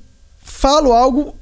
falo 0.44 0.94
algo, 0.94 1.36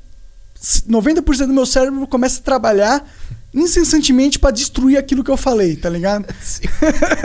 90% 0.90 1.48
do 1.48 1.54
meu 1.54 1.66
cérebro 1.66 2.08
começa 2.08 2.40
a 2.40 2.44
trabalhar 2.44 3.06
incessantemente 3.54 4.40
pra 4.40 4.52
destruir 4.52 4.96
aquilo 4.98 5.22
que 5.22 5.30
eu 5.32 5.36
falei, 5.36 5.76
tá 5.76 5.90
ligado? 5.90 6.34
Sim. 6.42 6.64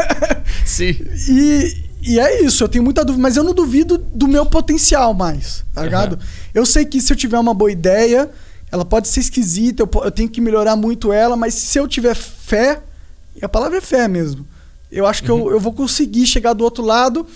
Sim. 0.66 0.96
E, 1.28 1.89
e 2.02 2.18
é 2.18 2.42
isso, 2.42 2.64
eu 2.64 2.68
tenho 2.68 2.84
muita 2.84 3.04
dúvida, 3.04 3.22
mas 3.22 3.36
eu 3.36 3.44
não 3.44 3.54
duvido 3.54 3.98
do 3.98 4.26
meu 4.26 4.46
potencial 4.46 5.12
mais, 5.12 5.64
tá 5.74 5.82
ligado? 5.82 6.14
Aham. 6.14 6.22
Eu 6.54 6.66
sei 6.66 6.84
que 6.84 7.00
se 7.00 7.12
eu 7.12 7.16
tiver 7.16 7.38
uma 7.38 7.54
boa 7.54 7.70
ideia, 7.70 8.30
ela 8.72 8.84
pode 8.84 9.08
ser 9.08 9.20
esquisita, 9.20 9.82
eu, 9.82 9.90
eu 10.02 10.10
tenho 10.10 10.28
que 10.28 10.40
melhorar 10.40 10.76
muito 10.76 11.12
ela, 11.12 11.36
mas 11.36 11.54
se 11.54 11.78
eu 11.78 11.86
tiver 11.86 12.14
fé, 12.14 12.80
e 13.36 13.44
a 13.44 13.48
palavra 13.48 13.78
é 13.78 13.80
fé 13.80 14.08
mesmo, 14.08 14.46
eu 14.90 15.06
acho 15.06 15.22
que 15.22 15.30
eu, 15.30 15.50
eu 15.50 15.60
vou 15.60 15.72
conseguir 15.72 16.26
chegar 16.26 16.52
do 16.52 16.64
outro 16.64 16.84
lado. 16.84 17.26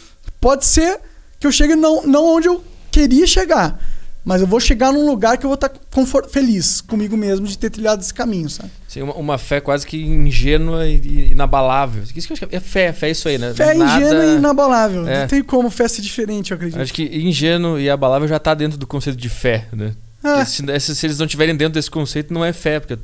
Pode 0.40 0.66
ser 0.66 0.98
que 1.38 1.46
eu 1.46 1.53
chegue 1.53 1.77
não, 1.77 2.03
não 2.07 2.24
onde 2.24 2.48
eu 2.48 2.62
queria 2.90 3.27
chegar, 3.27 3.81
mas 4.25 4.41
eu 4.41 4.47
vou 4.47 4.59
chegar 4.59 4.91
num 4.93 5.07
lugar 5.07 5.37
que 5.37 5.45
eu 5.45 5.49
vou 5.49 5.55
estar 5.55 5.71
confor- 5.93 6.29
feliz 6.29 6.81
comigo 6.81 7.17
mesmo 7.17 7.47
de 7.47 7.59
ter 7.59 7.69
trilhado 7.71 8.01
esse 8.03 8.13
caminho, 8.15 8.49
sabe? 8.49 8.71
Sim, 8.89 9.03
uma, 9.03 9.15
uma 9.15 9.39
fé 9.39 9.61
quase 9.61 9.87
que 9.87 10.01
ingênua 10.03 10.87
e, 10.89 11.31
inabalável. 11.33 12.03
Isso 12.03 12.13
que 12.13 12.21
eu 12.33 12.35
acho 12.35 12.49
é 12.51 12.61
fé, 12.61 12.93
fé 12.93 13.09
é 13.09 13.11
isso 13.11 13.29
aí, 13.29 13.37
né? 13.39 13.53
Fé 13.55 13.75
Nada- 13.75 14.01
ingênua 14.01 14.25
e 14.25 14.37
inabalável. 14.37 15.07
É. 15.07 15.21
Não 15.21 15.29
tem 15.29 15.43
como 15.43 15.69
fé 15.71 15.87
ser 15.89 16.01
diferente, 16.03 16.51
eu 16.53 16.57
acredito. 16.57 16.81
Acho 16.81 16.93
que 16.93 17.03
ingênuo 17.05 17.79
e 17.79 17.91
abalável 17.91 18.27
já 18.27 18.39
tá 18.39 18.55
dentro 18.55 18.79
do 18.79 18.87
conceito 18.87 19.17
de 19.19 19.29
fé, 19.29 19.67
né? 19.73 19.93
Ah. 20.23 20.45
Porque 20.45 20.81
Se, 20.81 20.95
se 20.95 21.07
eles 21.07 21.19
não 21.19 21.27
estiverem 21.27 21.55
dentro 21.55 21.75
desse 21.75 21.91
conceito, 21.91 22.33
não 22.33 22.43
é 22.45 22.53
fé, 22.53 22.81
porque 22.81 22.97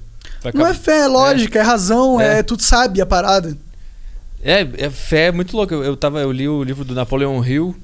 vai 0.42 0.52
Não 0.54 0.66
é 0.66 0.72
fé, 0.72 1.00
é 1.00 1.06
lógica, 1.06 1.58
é, 1.58 1.62
razão, 1.62 2.18
é. 2.20 2.38
É. 2.38 2.42
tudo 2.42 2.62
sabe 2.62 3.00
a 3.00 3.04
parada. 3.06 3.54
É, 4.42 4.60
é 4.86 4.90
fé 4.90 5.26
é 5.26 5.32
muito 5.32 5.56
louco. 5.56 5.74
Eu, 5.74 5.84
eu, 5.84 5.96
tava, 5.96 6.20
eu 6.20 6.32
li 6.32 6.48
o 6.48 6.62
livro 6.62 6.84
do 6.84 6.94
Napoleão 6.94 7.44
Hill, 7.44 7.76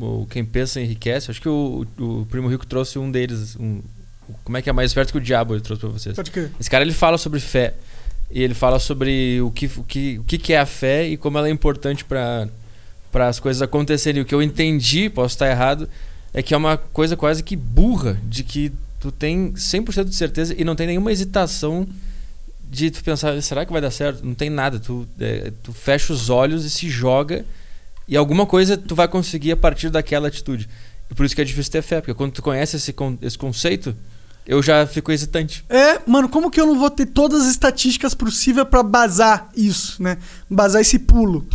o, 0.00 0.22
o 0.22 0.26
Quem 0.30 0.44
Pensa 0.44 0.80
Enriquece. 0.80 1.30
Acho 1.30 1.40
que 1.40 1.48
o, 1.48 1.86
o 1.98 2.26
Primo 2.30 2.48
Rico 2.48 2.66
trouxe 2.66 2.98
um 2.98 3.10
deles. 3.10 3.56
Um, 3.56 3.82
como 4.42 4.56
é 4.56 4.62
que 4.62 4.70
é 4.70 4.72
mais 4.72 4.94
perto 4.94 5.12
que 5.12 5.18
o 5.18 5.20
diabo 5.20 5.54
ele 5.54 5.60
trouxe 5.62 5.80
pra 5.80 5.90
vocês? 5.90 6.16
Pode 6.16 6.30
crer. 6.30 6.50
Esse 6.58 6.70
cara 6.70 6.84
ele 6.84 6.92
fala 6.92 7.18
sobre 7.18 7.40
fé. 7.40 7.74
E 8.30 8.42
ele 8.42 8.54
fala 8.54 8.78
sobre 8.78 9.40
o 9.42 9.50
que, 9.50 9.66
o 9.66 9.84
que, 9.84 10.18
o 10.18 10.24
que 10.24 10.38
que 10.38 10.52
é 10.52 10.58
a 10.58 10.66
fé 10.66 11.06
e 11.06 11.16
como 11.16 11.36
ela 11.38 11.48
é 11.48 11.50
importante 11.50 12.04
para 12.04 12.48
as 13.12 13.38
coisas 13.38 13.60
acontecerem. 13.60 14.22
O 14.22 14.24
que 14.24 14.34
eu 14.34 14.42
entendi, 14.42 15.10
posso 15.10 15.34
estar 15.34 15.48
errado, 15.50 15.88
é 16.32 16.42
que 16.42 16.54
é 16.54 16.56
uma 16.56 16.76
coisa 16.76 17.16
quase 17.16 17.42
que 17.42 17.54
burra, 17.54 18.18
de 18.24 18.42
que 18.42 18.72
tu 18.98 19.12
tem 19.12 19.52
100% 19.52 20.04
de 20.04 20.14
certeza 20.14 20.54
e 20.56 20.64
não 20.64 20.74
tem 20.74 20.86
nenhuma 20.86 21.12
hesitação 21.12 21.86
de 22.74 22.90
tu 22.90 23.02
pensar, 23.04 23.40
será 23.42 23.64
que 23.64 23.72
vai 23.72 23.80
dar 23.80 23.90
certo? 23.90 24.24
Não 24.24 24.34
tem 24.34 24.50
nada. 24.50 24.78
Tu, 24.78 25.06
é, 25.20 25.52
tu 25.62 25.72
fecha 25.72 26.12
os 26.12 26.28
olhos 26.28 26.64
e 26.64 26.70
se 26.70 26.88
joga 26.90 27.44
e 28.06 28.16
alguma 28.16 28.44
coisa 28.44 28.76
tu 28.76 28.94
vai 28.94 29.08
conseguir 29.08 29.52
a 29.52 29.56
partir 29.56 29.88
daquela 29.90 30.28
atitude. 30.28 30.68
E 31.10 31.14
por 31.14 31.24
isso 31.24 31.34
que 31.34 31.40
é 31.40 31.44
difícil 31.44 31.72
ter 31.72 31.82
fé, 31.82 32.00
porque 32.00 32.14
quando 32.14 32.32
tu 32.32 32.42
conhece 32.42 32.76
esse, 32.76 32.92
con- 32.92 33.16
esse 33.22 33.38
conceito, 33.38 33.94
eu 34.46 34.62
já 34.62 34.86
fico 34.86 35.10
hesitante. 35.12 35.64
É, 35.68 36.00
mano, 36.06 36.28
como 36.28 36.50
que 36.50 36.60
eu 36.60 36.66
não 36.66 36.78
vou 36.78 36.90
ter 36.90 37.06
todas 37.06 37.42
as 37.42 37.50
estatísticas 37.50 38.14
possíveis 38.14 38.68
pra 38.68 38.82
basar 38.82 39.50
isso, 39.56 40.02
né? 40.02 40.18
Basar 40.50 40.80
esse 40.82 40.98
pulo. 40.98 41.46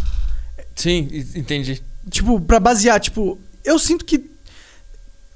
Sim, 0.75 1.07
entendi. 1.35 1.81
Tipo, 2.09 2.39
pra 2.39 2.59
basear, 2.59 2.99
tipo, 2.99 3.37
eu 3.63 3.77
sinto 3.77 4.05
que 4.05 4.29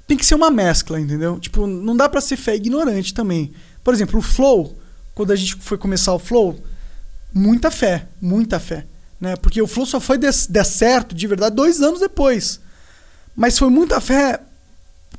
tem 0.08 0.18
que 0.18 0.26
ser 0.26 0.36
uma 0.36 0.50
mescla, 0.52 1.00
entendeu? 1.00 1.40
Tipo, 1.40 1.68
não 1.68 1.96
dá 1.96 2.08
pra 2.10 2.22
ser 2.22 2.38
fé 2.38 2.56
ignorante 2.56 3.14
também. 3.14 3.52
Por 3.84 3.94
exemplo, 3.94 4.20
o 4.20 4.22
Flow, 4.22 4.78
quando 5.16 5.32
a 5.32 5.36
gente 5.36 5.56
foi 5.56 5.78
começar 5.78 6.14
o 6.14 6.20
Flow, 6.20 6.60
muita 7.34 7.70
fé, 7.72 8.08
muita 8.22 8.60
fé, 8.60 8.86
né? 9.20 9.36
Porque 9.36 9.62
o 9.62 9.68
Flow 9.68 9.86
só 9.86 10.00
foi 10.00 10.18
dar 10.18 10.64
certo, 10.64 11.14
de 11.16 11.28
verdade, 11.28 11.56
dois 11.56 11.82
anos 11.82 12.00
depois. 12.00 12.60
Mas 13.36 13.58
foi 13.58 13.70
muita 13.70 14.00
fé 14.00 14.40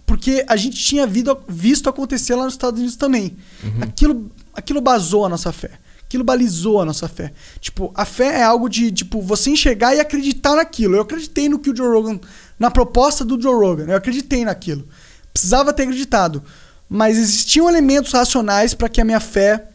porque 0.07 0.45
a 0.49 0.57
gente 0.57 0.77
tinha 0.79 1.07
vido- 1.07 1.43
visto 1.49 1.89
acontecer 1.89 2.35
lá 2.35 2.45
nos 2.45 2.55
Estados 2.55 2.79
Unidos 2.79 2.97
também. 2.97 3.37
Aquilo, 3.81 4.31
aquilo 4.53 4.81
basou 4.81 5.25
a 5.25 5.29
nossa 5.29 5.51
fé. 5.53 5.71
Aquilo 6.07 6.23
balizou 6.23 6.81
a 6.81 6.85
nossa 6.85 7.09
fé. 7.09 7.33
Tipo, 7.61 7.91
a 7.95 8.05
fé 8.05 8.41
é 8.41 8.43
algo 8.43 8.69
de, 8.69 8.93
tipo, 8.93 9.21
você 9.23 9.51
enxergar 9.51 9.95
e 9.95 10.01
acreditar 10.01 10.55
naquilo. 10.55 10.95
Eu 10.95 11.01
acreditei 11.03 11.49
no 11.49 11.59
que 11.59 11.71
o 11.71 11.77
Joe 11.77 11.89
Rogan, 11.89 12.21
na 12.59 12.71
proposta 12.71 13.25
do 13.25 13.41
Joe 13.41 13.55
Rogan, 13.55 13.87
eu 13.89 13.97
acreditei 13.97 14.45
naquilo. 14.45 14.87
Precisava 15.33 15.73
ter 15.73 15.85
acreditado. 15.85 16.43
Mas 16.89 17.17
existiam 17.17 17.69
elementos 17.69 18.13
racionais 18.13 18.75
para 18.75 18.89
que 18.89 19.01
a 19.01 19.05
minha 19.05 19.19
fé 19.19 19.69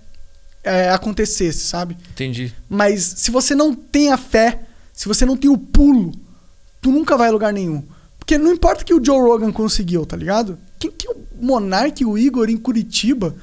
é, 0.63 0.89
acontecesse, 0.89 1.59
sabe? 1.59 1.97
Entendi. 2.11 2.53
Mas 2.69 3.03
se 3.17 3.31
você 3.31 3.55
não 3.55 3.73
tem 3.73 4.11
a 4.11 4.17
fé, 4.17 4.61
se 4.93 5.07
você 5.07 5.25
não 5.25 5.37
tem 5.37 5.49
o 5.49 5.57
pulo, 5.57 6.13
tu 6.81 6.91
nunca 6.91 7.17
vai 7.17 7.29
a 7.29 7.31
lugar 7.31 7.53
nenhum. 7.53 7.83
Porque 8.17 8.37
não 8.37 8.51
importa 8.51 8.83
o 8.83 8.85
que 8.85 8.93
o 8.93 9.03
Joe 9.03 9.19
Rogan 9.19 9.51
conseguiu, 9.51 10.05
tá 10.05 10.15
ligado? 10.15 10.57
Quem 10.77 10.91
que 10.91 11.09
o 11.09 11.15
Monark 11.41 12.01
e 12.01 12.05
o 12.05 12.17
Igor 12.17 12.49
em 12.49 12.57
Curitiba? 12.57 13.35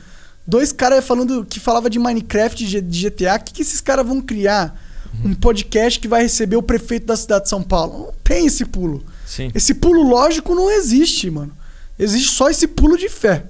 Dois 0.47 0.71
caras 0.73 1.05
falando 1.05 1.45
que 1.45 1.59
falava 1.59 1.91
de 1.91 1.99
Minecraft 1.99 2.65
e 2.65 2.81
de 2.81 3.11
GTA. 3.11 3.35
O 3.35 3.41
que, 3.41 3.55
que 3.55 3.63
esses 3.63 3.81
caras 3.81 4.07
vão 4.07 4.21
criar? 4.21 4.81
Um 5.25 5.35
podcast 5.35 5.99
que 5.99 6.07
vai 6.07 6.23
receber 6.23 6.57
o 6.57 6.63
prefeito 6.63 7.07
da 7.07 7.17
cidade 7.17 7.45
de 7.45 7.51
São 7.51 7.63
Paulo. 7.63 7.99
Não 7.99 8.15
tem 8.23 8.47
esse 8.47 8.67
pulo. 8.67 9.03
Sim. 9.27 9.51
Esse 9.55 9.75
pulo 9.75 10.03
lógico 10.03 10.55
não 10.55 10.71
existe, 10.71 11.31
mano. 11.31 11.53
Existe 11.99 12.31
só 12.31 12.51
esse 12.51 12.67
pulo 12.69 12.99
de 12.99 13.09
fé. 13.09 13.47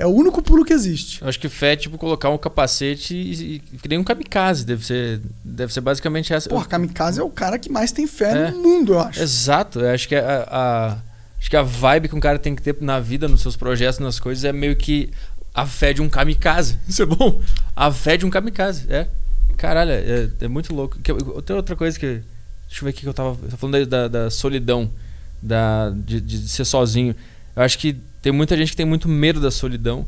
É 0.00 0.06
o 0.06 0.10
único 0.10 0.40
pulo 0.40 0.64
que 0.64 0.72
existe. 0.72 1.20
Eu 1.20 1.28
acho 1.28 1.38
que 1.38 1.48
fé 1.48 1.74
é 1.74 1.76
tipo 1.76 1.98
colocar 1.98 2.30
um 2.30 2.38
capacete 2.38 3.14
e, 3.14 3.56
e 3.56 3.58
que 3.60 3.86
nem 3.86 3.98
um 3.98 4.04
kamikaze. 4.04 4.64
Deve 4.64 4.84
ser, 4.84 5.20
deve 5.44 5.72
ser 5.72 5.82
basicamente 5.82 6.32
essa. 6.32 6.48
Porra, 6.48 6.64
Kamikaze 6.64 7.20
é 7.20 7.22
o 7.22 7.28
cara 7.28 7.58
que 7.58 7.70
mais 7.70 7.92
tem 7.92 8.06
fé 8.06 8.48
É. 8.48 8.50
no 8.50 8.62
mundo, 8.62 8.94
eu 8.94 9.00
acho. 9.00 9.20
Exato. 9.22 9.80
Eu 9.80 9.90
acho 9.90 10.08
que 10.08 10.14
a, 10.16 10.46
a, 10.50 10.96
Acho 11.38 11.48
que 11.50 11.56
a 11.56 11.62
vibe 11.62 12.08
que 12.08 12.14
um 12.14 12.20
cara 12.20 12.38
tem 12.38 12.54
que 12.54 12.62
ter 12.62 12.76
na 12.80 12.98
vida, 13.00 13.26
nos 13.28 13.40
seus 13.40 13.56
projetos, 13.56 13.98
nas 13.98 14.18
coisas, 14.20 14.44
é 14.44 14.52
meio 14.52 14.76
que 14.76 15.10
a 15.54 15.66
fé 15.66 15.92
de 15.92 16.02
um 16.02 16.08
kamikaze. 16.08 16.78
Isso 16.88 17.02
é 17.02 17.06
bom? 17.06 17.40
A 17.76 17.90
fé 17.92 18.16
de 18.16 18.24
um 18.26 18.30
kamikaze, 18.30 18.86
é. 18.90 19.06
Caralho, 19.56 19.90
é, 19.90 20.30
é 20.40 20.48
muito 20.48 20.74
louco. 20.74 20.98
Tem 20.98 21.56
outra 21.56 21.76
coisa 21.76 21.98
que. 21.98 22.06
Deixa 22.68 22.80
eu 22.80 22.84
ver 22.84 22.90
aqui 22.90 23.00
que 23.00 23.06
eu 23.08 23.12
tava. 23.14 23.30
Eu 23.30 23.48
tava 23.50 23.56
falando 23.56 23.86
da, 23.86 24.08
da, 24.08 24.24
da 24.24 24.30
solidão, 24.30 24.90
da, 25.42 25.90
de, 25.90 26.20
de 26.20 26.48
ser 26.48 26.64
sozinho. 26.64 27.14
Eu 27.54 27.62
acho 27.62 27.78
que 27.78 27.96
tem 28.22 28.32
muita 28.32 28.56
gente 28.56 28.70
que 28.70 28.76
tem 28.76 28.86
muito 28.86 29.08
medo 29.08 29.40
da 29.40 29.50
solidão, 29.50 30.06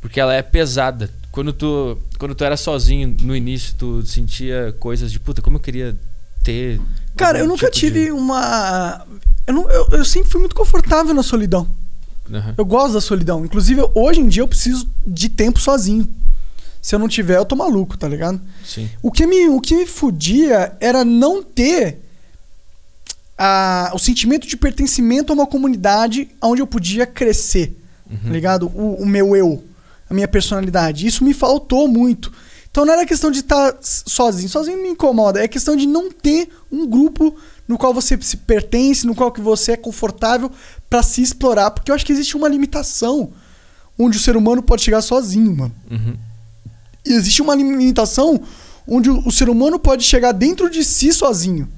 porque 0.00 0.18
ela 0.20 0.34
é 0.34 0.42
pesada. 0.42 1.10
Quando 1.30 1.52
tu, 1.52 1.96
quando 2.18 2.34
tu 2.34 2.44
era 2.44 2.56
sozinho 2.56 3.16
no 3.22 3.34
início, 3.34 3.74
tu 3.78 4.04
sentia 4.04 4.74
coisas 4.78 5.10
de 5.10 5.18
puta, 5.20 5.40
como 5.40 5.56
eu 5.56 5.60
queria 5.60 5.96
ter. 6.42 6.80
Cara, 7.16 7.38
eu 7.38 7.46
nunca 7.46 7.66
tipo 7.66 7.78
tive 7.78 8.04
de- 8.06 8.12
uma. 8.12 9.06
Eu, 9.46 9.54
não- 9.54 9.70
eu- 9.70 9.88
eu 9.92 10.04
sempre 10.04 10.28
fui 10.30 10.40
muito 10.40 10.54
confortável 10.54 11.14
na 11.14 11.22
solidão. 11.22 11.66
Aham. 12.32 12.54
Eu 12.56 12.64
gosto 12.64 12.94
da 12.94 13.00
solidão. 13.00 13.44
Inclusive, 13.44 13.82
hoje 13.94 14.20
em 14.20 14.28
dia 14.28 14.42
eu 14.42 14.48
preciso 14.48 14.88
de 15.06 15.28
tempo 15.28 15.58
sozinho. 15.60 16.08
Se 16.80 16.94
eu 16.94 16.98
não 16.98 17.08
tiver, 17.08 17.36
eu 17.36 17.44
tô 17.44 17.54
maluco, 17.54 17.96
tá 17.96 18.08
ligado? 18.08 18.40
Sim. 18.64 18.90
O 19.00 19.10
que 19.12 19.24
me, 19.26 19.48
o 19.48 19.60
que 19.60 19.74
me 19.76 19.86
fudia 19.86 20.72
era 20.80 21.04
não 21.04 21.42
ter 21.42 22.00
a, 23.44 23.90
o 23.92 23.98
sentimento 23.98 24.46
de 24.46 24.56
pertencimento 24.56 25.32
a 25.32 25.34
uma 25.34 25.48
comunidade 25.48 26.28
onde 26.40 26.62
eu 26.62 26.66
podia 26.66 27.04
crescer, 27.04 27.76
tá 28.22 28.30
ligado? 28.30 28.68
O, 28.68 29.02
o 29.02 29.06
meu 29.06 29.34
eu, 29.34 29.64
a 30.08 30.14
minha 30.14 30.28
personalidade. 30.28 31.08
Isso 31.08 31.24
me 31.24 31.34
faltou 31.34 31.88
muito. 31.88 32.32
Então 32.70 32.86
não 32.86 32.92
era 32.92 33.04
questão 33.04 33.32
de 33.32 33.40
estar 33.40 33.76
sozinho. 33.80 34.48
Sozinho 34.48 34.80
me 34.80 34.90
incomoda. 34.90 35.42
É 35.42 35.48
questão 35.48 35.74
de 35.74 35.88
não 35.88 36.08
ter 36.08 36.50
um 36.70 36.86
grupo 36.86 37.34
no 37.66 37.76
qual 37.76 37.92
você 37.92 38.16
se 38.20 38.36
pertence, 38.36 39.04
no 39.04 39.14
qual 39.14 39.32
que 39.32 39.40
você 39.40 39.72
é 39.72 39.76
confortável 39.76 40.48
pra 40.88 41.02
se 41.02 41.20
explorar. 41.20 41.72
Porque 41.72 41.90
eu 41.90 41.96
acho 41.96 42.06
que 42.06 42.12
existe 42.12 42.36
uma 42.36 42.48
limitação 42.48 43.32
onde 43.98 44.18
o 44.18 44.20
ser 44.20 44.36
humano 44.36 44.62
pode 44.62 44.82
chegar 44.82 45.02
sozinho, 45.02 45.56
mano. 45.56 45.74
Uhum. 45.90 46.16
E 47.04 47.12
existe 47.12 47.42
uma 47.42 47.56
limitação 47.56 48.40
onde 48.86 49.10
o, 49.10 49.26
o 49.26 49.32
ser 49.32 49.48
humano 49.48 49.80
pode 49.80 50.04
chegar 50.04 50.30
dentro 50.30 50.70
de 50.70 50.84
si 50.84 51.12
sozinho. 51.12 51.68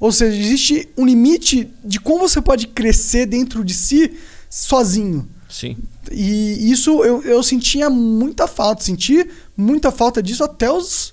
Ou 0.00 0.10
seja, 0.10 0.36
existe 0.36 0.88
um 0.96 1.04
limite 1.04 1.70
de 1.84 2.00
como 2.00 2.26
você 2.26 2.40
pode 2.40 2.66
crescer 2.66 3.26
dentro 3.26 3.62
de 3.62 3.74
si 3.74 4.16
sozinho. 4.48 5.28
Sim. 5.46 5.76
E 6.10 6.70
isso 6.70 7.04
eu, 7.04 7.22
eu 7.22 7.42
sentia 7.42 7.90
muita 7.90 8.48
falta. 8.48 8.82
Senti 8.82 9.28
muita 9.54 9.90
falta 9.90 10.22
disso 10.22 10.42
até 10.42 10.72
os. 10.72 11.12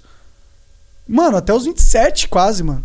Mano, 1.05 1.35
até 1.35 1.53
os 1.53 1.65
27 1.65 2.29
quase, 2.29 2.63
mano. 2.63 2.83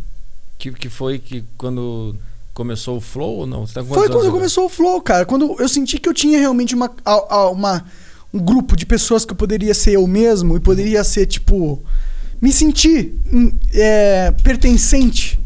Que, 0.58 0.72
que 0.72 0.88
foi 0.88 1.18
que 1.18 1.44
quando 1.56 2.16
começou 2.52 2.96
o 2.96 3.00
Flow 3.00 3.38
ou 3.38 3.46
não? 3.46 3.66
Você 3.66 3.74
tá 3.74 3.84
com 3.84 3.94
Foi 3.94 4.08
quando 4.08 4.30
começou 4.30 4.66
o 4.66 4.68
Flow, 4.68 5.00
cara. 5.00 5.24
Quando 5.24 5.56
eu 5.58 5.68
senti 5.68 5.98
que 5.98 6.08
eu 6.08 6.14
tinha 6.14 6.38
realmente 6.38 6.74
uma, 6.74 6.90
uma, 7.52 7.84
um 8.32 8.40
grupo 8.40 8.76
de 8.76 8.86
pessoas 8.86 9.24
que 9.24 9.32
eu 9.32 9.36
poderia 9.36 9.74
ser 9.74 9.92
eu 9.92 10.06
mesmo 10.06 10.56
e 10.56 10.60
poderia 10.60 11.04
ser, 11.04 11.26
tipo. 11.26 11.82
Me 12.40 12.52
sentir 12.52 13.14
hum, 13.32 13.52
é, 13.72 14.32
pertencente. 14.42 15.38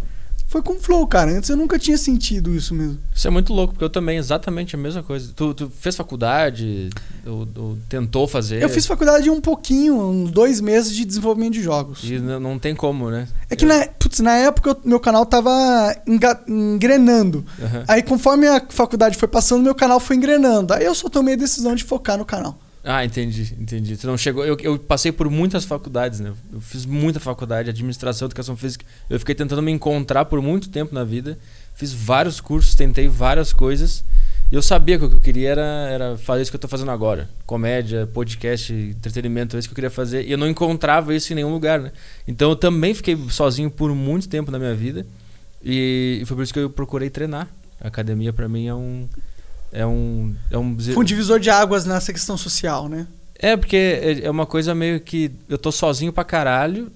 Foi 0.57 0.63
com 0.63 0.73
o 0.73 0.81
Flow, 0.81 1.07
cara. 1.07 1.33
Antes 1.37 1.51
eu 1.51 1.57
nunca 1.57 1.79
tinha 1.79 1.99
sentido 1.99 2.55
isso 2.55 2.75
mesmo. 2.75 2.99
Isso 3.15 3.29
é 3.29 3.31
muito 3.31 3.53
louco, 3.53 3.75
porque 3.75 3.85
eu 3.85 3.91
também, 3.91 4.17
exatamente 4.17 4.75
a 4.75 4.79
mesma 4.79 5.03
coisa. 5.03 5.31
Tu, 5.37 5.53
tu 5.53 5.71
fez 5.81 5.95
faculdade? 5.95 6.89
Ou, 7.27 7.47
ou 7.57 7.79
tentou 7.91 8.27
fazer? 8.27 8.63
Eu 8.63 8.71
fiz 8.71 8.87
faculdade 8.87 9.29
um 9.29 9.39
pouquinho, 9.39 10.01
uns 10.01 10.31
dois 10.31 10.59
meses 10.63 10.95
de 10.97 11.05
desenvolvimento 11.05 11.53
de 11.53 11.63
jogos. 11.63 12.01
E 12.05 12.19
não 12.19 12.59
tem 12.59 12.75
como, 12.75 13.11
né? 13.11 13.29
É 13.51 13.55
que 13.57 13.67
na, 13.67 13.87
putz, 13.99 14.21
na 14.21 14.35
época 14.37 14.71
eu- 14.71 14.81
meu 14.83 14.99
canal 14.99 15.27
tava 15.27 15.51
enga- 16.07 16.41
engrenando. 16.49 17.45
Aham. 17.63 17.85
Aí 17.87 18.03
conforme 18.03 18.47
a 18.47 18.63
faculdade 18.71 19.19
foi 19.19 19.29
passando, 19.29 19.63
meu 19.63 19.75
canal 19.75 20.01
foi 20.01 20.17
engrenando. 20.17 20.73
Aí 20.73 20.87
eu 20.87 20.95
só 20.95 21.11
tomei 21.11 21.35
a 21.35 21.37
decisão 21.37 21.75
de 21.75 21.85
focar 21.85 22.17
no 22.17 22.25
canal. 22.25 22.59
Ah, 22.89 23.05
entendi, 23.05 23.53
entendi. 23.61 23.97
Tu 23.97 24.07
não 24.07 24.17
chegou. 24.17 24.45
Eu, 24.45 24.57
eu 24.63 24.79
passei 24.79 25.11
por 25.11 25.29
muitas 25.29 25.65
faculdades, 25.65 26.21
né? 26.21 26.33
Eu 26.53 26.61
fiz 26.61 26.87
muita 26.87 27.19
faculdade, 27.19 27.69
administração, 27.69 28.27
educação 28.27 28.57
física. 28.57 28.87
Eu 29.11 29.19
fiquei 29.19 29.35
tentando 29.35 29.61
me 29.61 29.73
encontrar 29.73 30.25
por 30.27 30.41
muito 30.41 30.71
tempo 30.71 30.95
na 30.95 31.03
vida. 31.03 31.37
Fiz 31.75 31.93
vários 31.93 32.41
cursos, 32.41 32.77
tentei 32.77 33.09
várias 33.09 33.53
coisas. 33.53 34.05
E 34.53 34.55
eu 34.55 34.63
sabia 34.63 34.97
que 34.97 35.05
o 35.05 35.11
que 35.11 35.17
eu 35.17 35.21
queria 35.21 35.51
era, 35.51 35.89
era 35.91 36.17
fazer 36.17 36.43
isso 36.43 36.53
que 36.53 36.55
eu 36.55 36.61
tô 36.61 36.69
fazendo 36.69 36.93
agora. 36.93 37.29
Comédia, 37.45 38.07
podcast, 38.07 38.73
entretenimento, 38.73 39.57
é 39.57 39.59
isso 39.59 39.67
que 39.67 39.73
eu 39.73 39.75
queria 39.75 39.91
fazer. 39.91 40.25
E 40.25 40.31
eu 40.31 40.39
não 40.39 40.49
encontrava 40.49 41.13
isso 41.13 41.33
em 41.33 41.35
nenhum 41.37 41.51
lugar, 41.51 41.81
né? 41.81 41.91
Então 42.29 42.51
eu 42.51 42.57
também 42.57 42.95
fiquei 42.95 43.19
sozinho 43.31 43.69
por 43.69 43.93
muito 43.97 44.29
tempo 44.29 44.53
na 44.53 44.61
minha 44.61 44.75
vida. 44.77 45.05
E 45.61 46.23
foi 46.25 46.37
por 46.37 46.43
isso 46.45 46.53
que 46.53 46.61
eu 46.61 46.71
procurei 46.71 47.11
treinar. 47.11 47.49
A 47.81 47.89
academia 47.89 48.33
pra 48.33 48.49
mim 48.49 48.69
é 48.69 48.75
um. 48.75 49.09
É 49.77 49.87
um. 49.87 50.35
É 50.51 50.57
um 50.59 50.77
Foi 50.79 50.97
um 50.99 51.05
divisor 51.05 51.39
de 51.39 51.51
águas 51.51 51.85
nessa 51.85 52.13
questão 52.13 52.37
social, 52.37 52.89
né? 52.89 53.07
é, 53.39 53.55
porque 53.57 53.77
é 53.77 54.25
é 54.25 54.31
uma 54.31 54.47
coisa 54.47 54.75
meio 54.75 54.99
que 55.01 55.31
eu 55.49 55.59
tô 55.59 55.71
sozinho 55.71 56.11
pra 56.13 56.25
caralho 56.25 56.91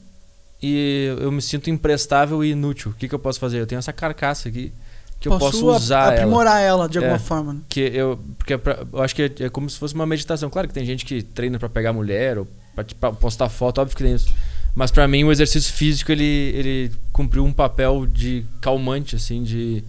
e 0.63 1.15
eu 1.21 1.31
me 1.31 1.43
sinto 1.43 1.69
imprestável 1.71 2.43
e 2.45 2.51
inútil. 2.53 2.91
O 2.93 2.95
que, 2.95 3.09
que 3.09 3.15
eu 3.15 3.19
posso 3.19 3.39
fazer? 3.39 3.59
Eu 3.61 3.67
tenho 3.67 3.79
essa 3.79 3.93
carcaça 3.93 4.49
aqui 4.49 4.73
que 5.19 5.29
eu 5.29 5.39
posso 5.39 5.67
usar 5.69 6.05
ela. 6.05 6.13
aprimorar 6.15 6.61
ela, 6.63 6.89
de 6.89 6.97
alguma 6.97 7.17
É. 7.17 7.19
forma. 7.19 7.53
né? 7.55 7.61
Que 7.69 7.81
eu, 7.81 8.19
porque 8.39 8.55
é 8.55 8.57
pra- 8.57 8.85
eu 8.91 9.03
acho 9.03 9.15
que 9.15 9.23
é, 9.23 9.31
é 9.41 9.49
como 9.51 9.69
se 9.69 9.79
fosse 9.79 9.95
uma 9.95 10.07
meditação. 10.07 10.49
Claro 10.49 10.67
que 10.69 10.73
tem 10.73 10.85
gente 10.87 11.05
que 11.05 11.23
treina 11.23 11.59
pra 11.59 11.69
pegar 11.69 11.93
mulher 11.93 12.39
ou 12.39 12.47
pra, 12.75 12.85
pra 12.99 13.13
postar 13.13 13.49
foto, 13.51 13.81
óbvio 13.83 13.95
que 13.97 14.03
tem 14.03 14.15
isso. 14.15 14.33
Mas 14.75 14.91
pra 14.91 15.07
mim 15.07 15.25
o 15.25 15.31
exercício 15.33 15.73
físico 15.75 16.11
ele, 16.13 16.25
ele 16.25 16.93
cumpriu 17.13 17.45
um 17.45 17.53
papel 17.53 18.07
de 18.07 18.47
calmante, 18.63 19.17
assim, 19.17 19.43
de 19.43 19.85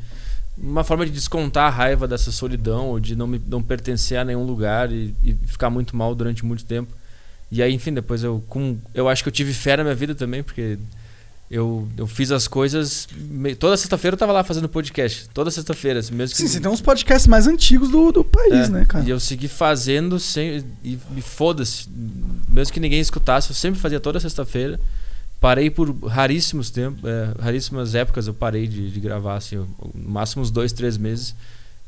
uma 0.62 0.84
forma 0.84 1.06
de 1.06 1.12
descontar 1.12 1.68
a 1.68 1.70
raiva 1.70 2.08
dessa 2.08 2.32
solidão 2.32 2.88
ou 2.88 3.00
de 3.00 3.16
não, 3.16 3.28
me, 3.28 3.42
não 3.48 3.62
pertencer 3.64 4.18
a 4.18 4.24
nenhum 4.24 4.44
lugar 4.44 4.92
e, 4.92 5.14
e 5.24 5.34
ficar 5.46 5.70
muito 5.70 5.96
mal 5.96 6.14
durante 6.14 6.46
muito 6.46 6.64
tempo. 6.66 6.92
E 7.52 7.62
aí, 7.62 7.74
enfim, 7.74 7.94
depois 7.94 8.24
eu 8.24 8.44
com 8.48 8.78
eu 8.94 9.10
acho 9.10 9.24
que 9.24 9.30
eu 9.30 9.34
tive 9.34 9.54
fé 9.54 9.76
na 9.76 9.84
minha 9.84 9.96
vida 9.96 10.16
também, 10.16 10.42
porque 10.44 10.78
eu, 11.50 11.86
eu 11.98 12.08
fiz 12.08 12.32
as 12.32 12.48
coisas. 12.48 13.10
me- 13.14 13.56
Toda 13.56 13.76
sexta-feira 13.76 14.16
eu 14.16 14.18
tava 14.18 14.32
lá 14.32 14.42
fazendo 14.44 14.70
podcast. 14.70 15.28
Toda 15.34 15.52
sexta-feira, 15.52 16.00
assim, 16.00 16.14
mesmo 16.14 16.34
que 16.36 16.42
Sim, 16.42 16.48
você 16.48 16.62
tem 16.62 16.72
uns 16.72 16.80
podcasts 16.80 17.28
mais 17.28 17.46
antigos 17.48 17.90
do, 17.90 18.10
do 18.12 18.24
país, 18.24 18.70
é, 18.70 18.70
né, 18.70 18.86
cara? 18.86 19.04
E 19.04 19.10
eu 19.10 19.20
segui 19.20 19.50
fazendo 19.50 20.18
sem, 20.18 20.64
e 20.82 20.98
me 21.10 21.22
foda-se. 21.22 21.90
Mesmo 22.48 22.72
que 22.74 22.80
ninguém 22.80 23.02
escutasse, 23.02 23.50
eu 23.50 23.56
sempre 23.56 23.82
fazia 23.82 24.00
toda 24.00 24.18
sexta-feira. 24.20 24.80
Parei 25.42 25.70
por 25.72 25.90
raríssimos 26.06 26.70
tempos, 26.70 27.04
é, 27.04 27.34
raríssimas 27.42 27.96
épocas 27.96 28.28
eu 28.28 28.34
parei 28.34 28.68
de, 28.68 28.90
de 28.92 29.00
gravar, 29.00 29.36
assim, 29.38 29.56
eu- 29.56 29.68
no 29.96 30.10
máximo 30.10 30.42
uns 30.44 30.52
dois, 30.52 30.72
três 30.72 30.98
meses. 30.98 31.36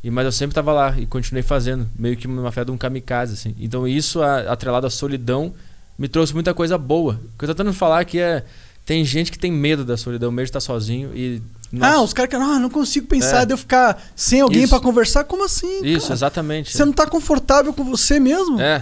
E, 0.04 0.10
mas 0.12 0.26
eu 0.26 0.32
sempre 0.32 0.56
tava 0.56 0.74
lá 0.74 0.96
e 1.00 1.06
continuei 1.06 1.44
fazendo, 1.44 1.88
meio 1.98 2.18
que 2.18 2.28
uma 2.28 2.52
fé 2.52 2.66
de 2.66 2.72
um 2.72 2.78
kamikaze, 2.78 3.34
assim. 3.36 3.56
Então 3.60 3.88
isso, 3.88 4.22
a- 4.24 4.52
atrelado 4.52 4.88
à 4.88 4.90
solidão, 4.90 5.54
me 5.98 6.08
trouxe 6.08 6.34
muita 6.34 6.52
coisa 6.54 6.78
boa. 6.80 7.14
O 7.36 7.38
que 7.38 7.46
eu 7.46 7.50
tô 7.50 7.54
tentando 7.56 7.74
falar 7.74 8.00
aqui 8.00 8.20
é. 8.20 8.44
Tem 8.86 9.06
gente 9.06 9.32
que 9.32 9.40
tem 9.40 9.50
medo 9.50 9.86
da 9.86 9.96
solidão, 9.96 10.30
medo 10.30 10.44
de 10.46 10.50
estar 10.50 10.60
sozinho 10.60 11.12
e. 11.16 11.42
Ah, 11.76 11.92
nossa, 11.92 12.04
os 12.04 12.14
caras 12.14 12.30
que 12.30 12.36
ah, 12.36 12.60
não 12.60 12.70
consigo 12.70 13.08
pensar 13.08 13.44
É. 13.44 13.46
de 13.46 13.54
eu 13.54 13.58
ficar 13.58 14.04
sem 14.16 14.42
alguém 14.42 14.68
pra 14.68 14.80
conversar. 14.80 15.24
Como 15.24 15.46
assim? 15.46 15.86
Isso, 15.86 16.08
cara? 16.08 16.14
exatamente. 16.16 16.76
Você 16.76 16.84
não 16.84 16.92
tá 16.92 17.06
confortável 17.08 17.72
com 17.72 17.84
você 17.86 18.20
mesmo? 18.20 18.60
É, 18.60 18.82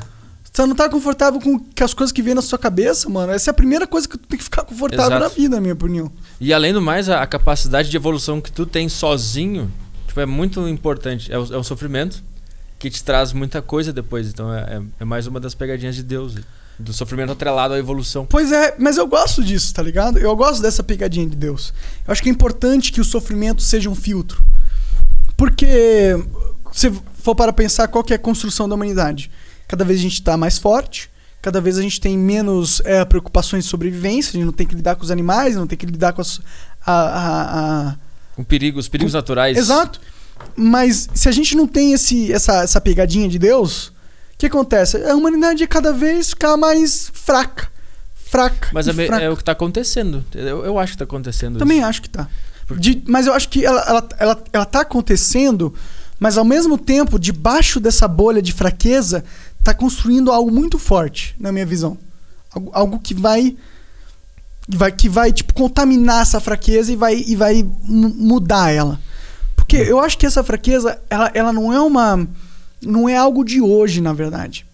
Você 0.52 0.66
não 0.66 0.76
tá 0.76 0.90
confortável 0.90 1.40
com, 1.40 1.58
com 1.60 1.84
as 1.84 1.94
coisas 1.94 2.12
que 2.12 2.22
vêm 2.22 2.34
na 2.34 2.42
sua 2.42 2.60
cabeça, 2.60 3.08
mano? 3.10 3.32
Essa 3.32 3.50
é 3.50 3.52
a 3.52 3.54
primeira 3.54 3.88
coisa 3.88 4.08
que 4.08 4.18
tu 4.18 4.28
tem 4.28 4.38
que 4.38 4.44
ficar 4.44 4.64
confortável 4.64 5.06
Exato. 5.18 5.22
na 5.24 5.28
vida, 5.30 5.56
na 5.56 5.62
minha 5.62 5.74
opinião. 5.74 6.12
E 6.42 6.54
além 6.54 6.74
do 6.74 6.82
mais, 6.82 7.08
a, 7.08 7.22
a 7.22 7.28
capacidade 7.28 7.90
de 7.90 7.96
evolução 7.96 8.42
que 8.42 8.52
tu 8.52 8.66
tem 8.66 8.90
sozinho, 8.90 9.72
tipo, 10.08 10.20
é 10.20 10.26
muito 10.26 10.68
importante. 10.68 11.32
É 11.32 11.40
o, 11.40 11.54
é 11.54 11.58
o 11.58 11.64
sofrimento 11.64 12.22
que 12.78 12.90
te 12.90 13.02
traz 13.02 13.32
muita 13.32 13.62
coisa 13.62 13.94
depois. 13.94 14.28
Então 14.28 14.54
é, 14.54 14.60
é- 14.78 14.82
é 15.00 15.06
mais 15.06 15.26
uma 15.26 15.40
das 15.40 15.56
pegadinhas 15.56 15.96
de 15.96 16.04
Deus. 16.04 16.36
Do 16.80 16.92
sofrimento 16.94 17.32
atrelado 17.32 17.76
à 17.76 17.78
evolução. 17.78 18.26
Pois 18.26 18.52
é, 18.52 18.76
mas 18.80 18.98
eu 18.98 19.06
gosto 19.06 19.44
disso, 19.44 19.72
tá 19.72 19.84
ligado? 19.84 20.18
Eu 20.18 20.36
gosto 20.36 20.62
dessa 20.64 20.82
pegadinha 20.82 21.28
de 21.30 21.36
Deus. 21.36 21.72
Eu 22.08 22.12
acho 22.12 22.24
que 22.24 22.28
é 22.30 22.32
importante 22.32 22.92
que 22.92 23.00
o 23.00 23.06
sofrimento 23.06 23.62
seja 23.62 23.88
um 23.88 23.94
filtro. 23.94 24.44
Porque 25.38 26.18
se 26.72 26.92
for 27.22 27.36
para 27.36 27.54
pensar 27.54 27.88
qual 27.88 28.04
que 28.04 28.14
é 28.14 28.16
a 28.16 28.20
construção 28.20 28.68
da 28.68 28.74
humanidade, 28.76 29.30
cada 29.72 29.86
vez 29.86 30.00
a 30.00 30.04
gente 30.04 30.14
está 30.16 30.36
mais 30.36 30.58
forte, 30.58 31.10
cada 31.42 31.62
vez 31.62 31.78
a 31.78 31.82
gente 31.82 32.00
tem 32.02 32.18
menos 32.18 32.82
é, 32.84 33.04
preocupações 33.06 33.64
de 33.64 33.70
sobrevivência, 33.70 34.32
a 34.32 34.34
gente 34.34 34.46
não 34.46 34.52
tem 34.54 34.68
que 34.68 34.76
lidar 34.76 34.96
com 34.98 35.04
os 35.04 35.10
animais, 35.10 35.56
não 35.56 35.66
tem 35.66 35.78
que 35.78 35.86
lidar 35.86 36.12
com 36.14 36.22
as, 36.22 36.42
a- 36.86 36.92
a- 36.94 37.90
a, 37.92 37.96
Com 38.36 38.44
perigo, 38.44 38.78
os 38.80 38.88
perigos 38.90 39.14
naturais. 39.14 39.58
Exato. 39.58 40.00
Mas 40.56 41.08
se 41.14 41.30
a 41.30 41.32
gente 41.32 41.56
não 41.56 41.66
tem 41.68 41.94
esse, 41.94 42.32
essa, 42.34 42.64
essa 42.64 42.82
pegadinha 42.82 43.30
de 43.30 43.40
Deus, 43.40 43.88
o 43.88 43.94
que 44.38 44.46
acontece? 44.48 44.98
A 45.06 45.16
humanidade 45.16 45.66
cada 45.68 45.94
vez 45.94 46.32
fica 46.32 46.58
mais 46.58 47.10
fraca. 47.14 47.70
Fraca. 48.16 48.70
Mas 48.74 48.88
é, 48.88 48.94
fraca. 48.94 49.24
é 49.24 49.30
o 49.30 49.38
que 49.38 49.44
tá 49.44 49.52
acontecendo. 49.54 50.24
Eu, 50.36 50.66
eu 50.66 50.80
acho 50.80 50.94
que 50.94 50.98
tá 50.98 51.04
acontecendo 51.06 51.60
Também 51.60 51.80
isso. 51.80 51.88
acho 51.88 52.02
que 52.02 52.10
tá. 52.10 52.28
De- 52.78 53.04
mas 53.08 53.28
eu 53.28 53.34
acho 53.34 53.50
que 53.50 53.66
ela, 53.66 53.82
ela, 53.82 54.10
ela, 54.18 54.44
ela 54.54 54.66
tá 54.66 54.82
acontecendo, 54.82 55.74
mas 56.20 56.38
ao 56.38 56.46
mesmo 56.46 56.78
tempo, 56.78 57.20
debaixo 57.20 57.80
dessa 57.80 58.08
bolha 58.08 58.42
de 58.42 58.54
fraqueza, 58.54 59.24
tá 59.64 59.74
construindo 59.74 60.32
algo 60.32 60.52
muito 60.52 60.78
forte, 60.80 61.36
na 61.40 61.52
minha 61.52 61.66
visão. 61.66 61.98
Algo, 62.54 62.72
algo 62.74 63.00
que 63.00 63.14
vai. 63.14 63.56
vai, 64.68 64.92
que 64.92 65.10
vai 65.10 65.32
tipo, 65.32 65.54
contaminar 65.54 66.22
essa 66.22 66.40
fraqueza 66.40 66.92
e 66.92 66.96
vai, 66.96 67.24
e 67.28 67.36
vai 67.36 67.64
mu- 67.84 68.14
mudar 68.16 68.72
ela. 68.72 69.00
Porque 69.56 69.78
eu 69.78 70.00
acho 70.00 70.18
que 70.18 70.26
essa 70.26 70.44
fraqueza, 70.44 71.00
ela, 71.10 71.32
ela 71.34 71.54
não 71.54 71.72
é 71.72 71.80
uma. 71.80 72.28
Não 72.82 73.08
é 73.08 73.16
algo 73.16 73.44
de 73.44 73.62
hoje, 73.62 74.02
na 74.02 74.12
verdade. 74.14 74.66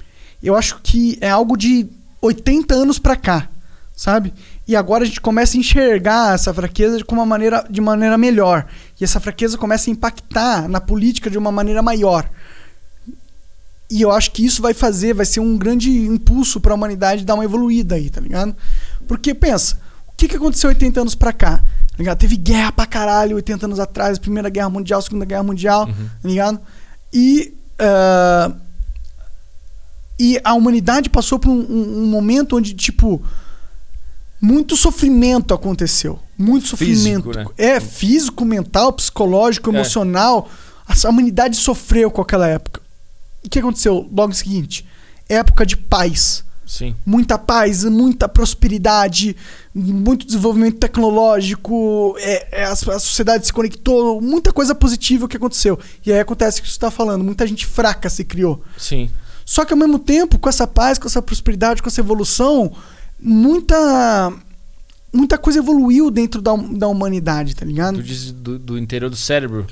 Eu 0.41 0.55
acho 0.55 0.79
que 0.81 1.17
é 1.19 1.29
algo 1.29 1.57
de 1.57 1.87
80 2.21 2.73
anos 2.73 2.97
pra 2.99 3.15
cá, 3.15 3.49
sabe? 3.95 4.33
E 4.67 4.75
agora 4.75 5.03
a 5.03 5.07
gente 5.07 5.19
começa 5.21 5.57
a 5.57 5.59
enxergar 5.59 6.33
essa 6.35 6.53
fraqueza 6.53 6.97
de 6.97 7.03
uma 7.09 7.25
maneira, 7.25 7.65
de 7.69 7.81
maneira 7.81 8.17
melhor. 8.17 8.65
E 8.99 9.03
essa 9.03 9.19
fraqueza 9.19 9.57
começa 9.57 9.89
a 9.89 9.91
impactar 9.93 10.67
na 10.69 10.79
política 10.79 11.29
de 11.29 11.37
uma 11.37 11.51
maneira 11.51 11.81
maior. 11.81 12.29
E 13.89 14.01
eu 14.01 14.11
acho 14.11 14.31
que 14.31 14.45
isso 14.45 14.61
vai 14.61 14.73
fazer, 14.73 15.13
vai 15.13 15.25
ser 15.25 15.39
um 15.39 15.57
grande 15.57 15.89
impulso 15.91 16.59
para 16.59 16.73
a 16.73 16.75
humanidade 16.75 17.23
dar 17.25 17.35
uma 17.35 17.45
evoluída 17.45 17.95
aí, 17.95 18.09
tá 18.09 18.19
ligado? 18.19 18.55
Porque 19.07 19.33
pensa, 19.33 19.79
o 20.07 20.11
que, 20.17 20.27
que 20.27 20.35
aconteceu 20.35 20.69
80 20.69 20.99
anos 21.01 21.15
pra 21.15 21.31
cá? 21.31 21.57
Tá 21.59 21.97
ligado? 21.97 22.17
Teve 22.17 22.35
guerra 22.35 22.71
pra 22.71 22.85
caralho 22.85 23.37
80 23.37 23.65
anos 23.65 23.79
atrás, 23.79 24.19
Primeira 24.19 24.49
Guerra 24.49 24.69
Mundial, 24.69 25.01
Segunda 25.01 25.23
Guerra 25.25 25.43
Mundial, 25.43 25.85
Uhum. 25.87 26.07
tá 26.21 26.27
ligado? 26.29 26.59
E, 27.13 27.53
ah, 27.79 28.51
e 30.19 30.39
a 30.43 30.53
humanidade 30.53 31.09
passou 31.09 31.39
por 31.39 31.49
um, 31.49 31.59
um- 31.59 32.03
um 32.03 32.07
momento 32.07 32.57
onde, 32.57 32.73
tipo, 32.73 33.21
muito 34.41 34.75
sofrimento 34.75 35.53
aconteceu. 35.53 36.19
Muito 36.37 36.75
Físico, 36.75 37.23
sofrimento. 37.31 37.37
né? 37.37 37.45
É, 37.57 37.79
físico, 37.79 38.43
mental, 38.43 38.91
psicológico, 38.93 39.69
É. 39.71 39.73
emocional. 39.75 40.49
A 40.87 41.09
humanidade 41.09 41.55
sofreu 41.57 42.09
com 42.11 42.21
aquela 42.21 42.47
época. 42.47 42.81
O 43.47 43.49
que 43.49 43.59
aconteceu 43.59 44.09
logo 44.13 44.33
seguinte? 44.33 44.85
Época 45.27 45.65
de 45.65 45.75
paz. 45.77 46.43
Sim. 46.65 46.93
Muita 47.05 47.37
paz, 47.37 47.85
muita 47.85 48.27
prosperidade, 48.27 49.37
muito 49.73 50.25
desenvolvimento 50.25 50.77
tecnológico, 50.77 52.15
é, 52.19 52.61
é, 52.63 52.63
a, 52.65 52.73
a 52.73 52.75
sociedade 52.75 53.45
se 53.45 53.53
conectou, 53.53 54.19
muita 54.19 54.51
coisa 54.51 54.75
positiva 54.75 55.29
que 55.29 55.37
aconteceu. 55.37 55.79
E 56.05 56.11
aí 56.11 56.19
acontece 56.19 56.59
o 56.59 56.63
que 56.63 56.67
você 56.67 56.75
está 56.75 56.91
falando, 56.91 57.23
muita 57.23 57.47
gente 57.47 57.65
fraca 57.65 58.09
se 58.09 58.25
criou. 58.25 58.61
Sim. 58.77 59.09
Só 59.45 59.63
que 59.63 59.71
ao 59.71 59.79
mesmo 59.79 59.97
tempo, 59.97 60.37
com 60.37 60.49
essa 60.49 60.67
paz, 60.67 60.99
com 60.99 61.07
essa 61.07 61.21
prosperidade, 61.21 61.81
com 61.81 61.87
essa 61.87 62.01
evolução, 62.01 62.73
muita 63.17 64.33
muita 65.13 65.37
coisa 65.37 65.59
evoluiu 65.59 66.11
dentro 66.11 66.41
da, 66.41 66.53
da 66.53 66.87
humanidade, 66.89 67.55
tá 67.55 67.65
ligado? 67.65 67.95
Tu 67.95 68.03
diz 68.03 68.31
do, 68.33 68.59
do 68.59 68.77
interior 68.77 69.09
do 69.09 69.15
cérebro. 69.15 69.65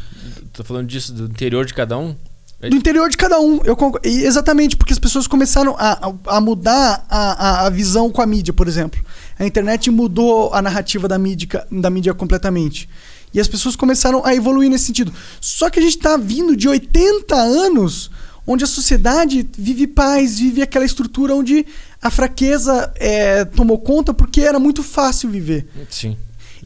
Tô 0.54 0.64
falando 0.64 0.88
disso, 0.88 1.14
do 1.14 1.26
interior 1.26 1.66
de 1.66 1.74
cada 1.74 1.98
um. 1.98 2.16
É- 2.62 2.70
Do 2.70 2.76
interior 2.76 3.10
de 3.10 3.18
cada 3.18 3.40
um. 3.40 3.62
Eu 3.64 3.76
concor- 3.76 4.00
e 4.04 4.24
Exatamente, 4.24 4.76
porque 4.78 4.94
as 4.94 5.00
pessoas 5.00 5.28
começaram 5.28 5.76
a, 5.78 6.12
a, 6.28 6.42
mudar 6.42 7.06
a, 7.10 7.64
a, 7.64 7.66
a 7.68 7.70
visão 7.70 8.10
com 8.12 8.22
a 8.22 8.26
mídia, 8.26 8.54
por 8.54 8.68
exemplo. 8.68 9.04
A 9.38 9.46
internet 9.46 9.92
mudou 9.92 10.54
a 10.54 10.62
narrativa 10.62 11.08
da 11.08 11.18
mídia, 11.18 11.66
da 11.72 11.90
mídia 11.90 12.14
completamente. 12.14 12.88
E 13.34 13.40
as 13.40 13.48
pessoas 13.48 13.76
começaram 13.76 14.26
a 14.26 14.34
evoluir 14.34 14.70
nesse 14.70 14.86
sentido. 14.86 15.14
Só 15.42 15.70
que 15.70 15.80
a 15.80 15.82
gente 15.82 15.98
tá 15.98 16.16
vindo 16.16 16.56
de 16.56 16.70
80 16.70 17.36
anos 17.36 18.10
onde 18.48 18.64
a 18.64 18.68
sociedade 18.68 19.46
vive 19.58 19.88
paz, 19.88 20.40
vive 20.40 20.62
aquela 20.62 20.86
estrutura 20.86 21.36
onde 21.36 21.66
a 22.02 22.10
fraqueza 22.12 22.92
é, 22.96 23.44
tomou 23.44 23.80
conta 23.80 24.14
porque 24.14 24.40
era 24.42 24.60
muito 24.60 24.82
fácil 24.84 25.30
viver. 25.30 25.68
Sim. 25.90 26.16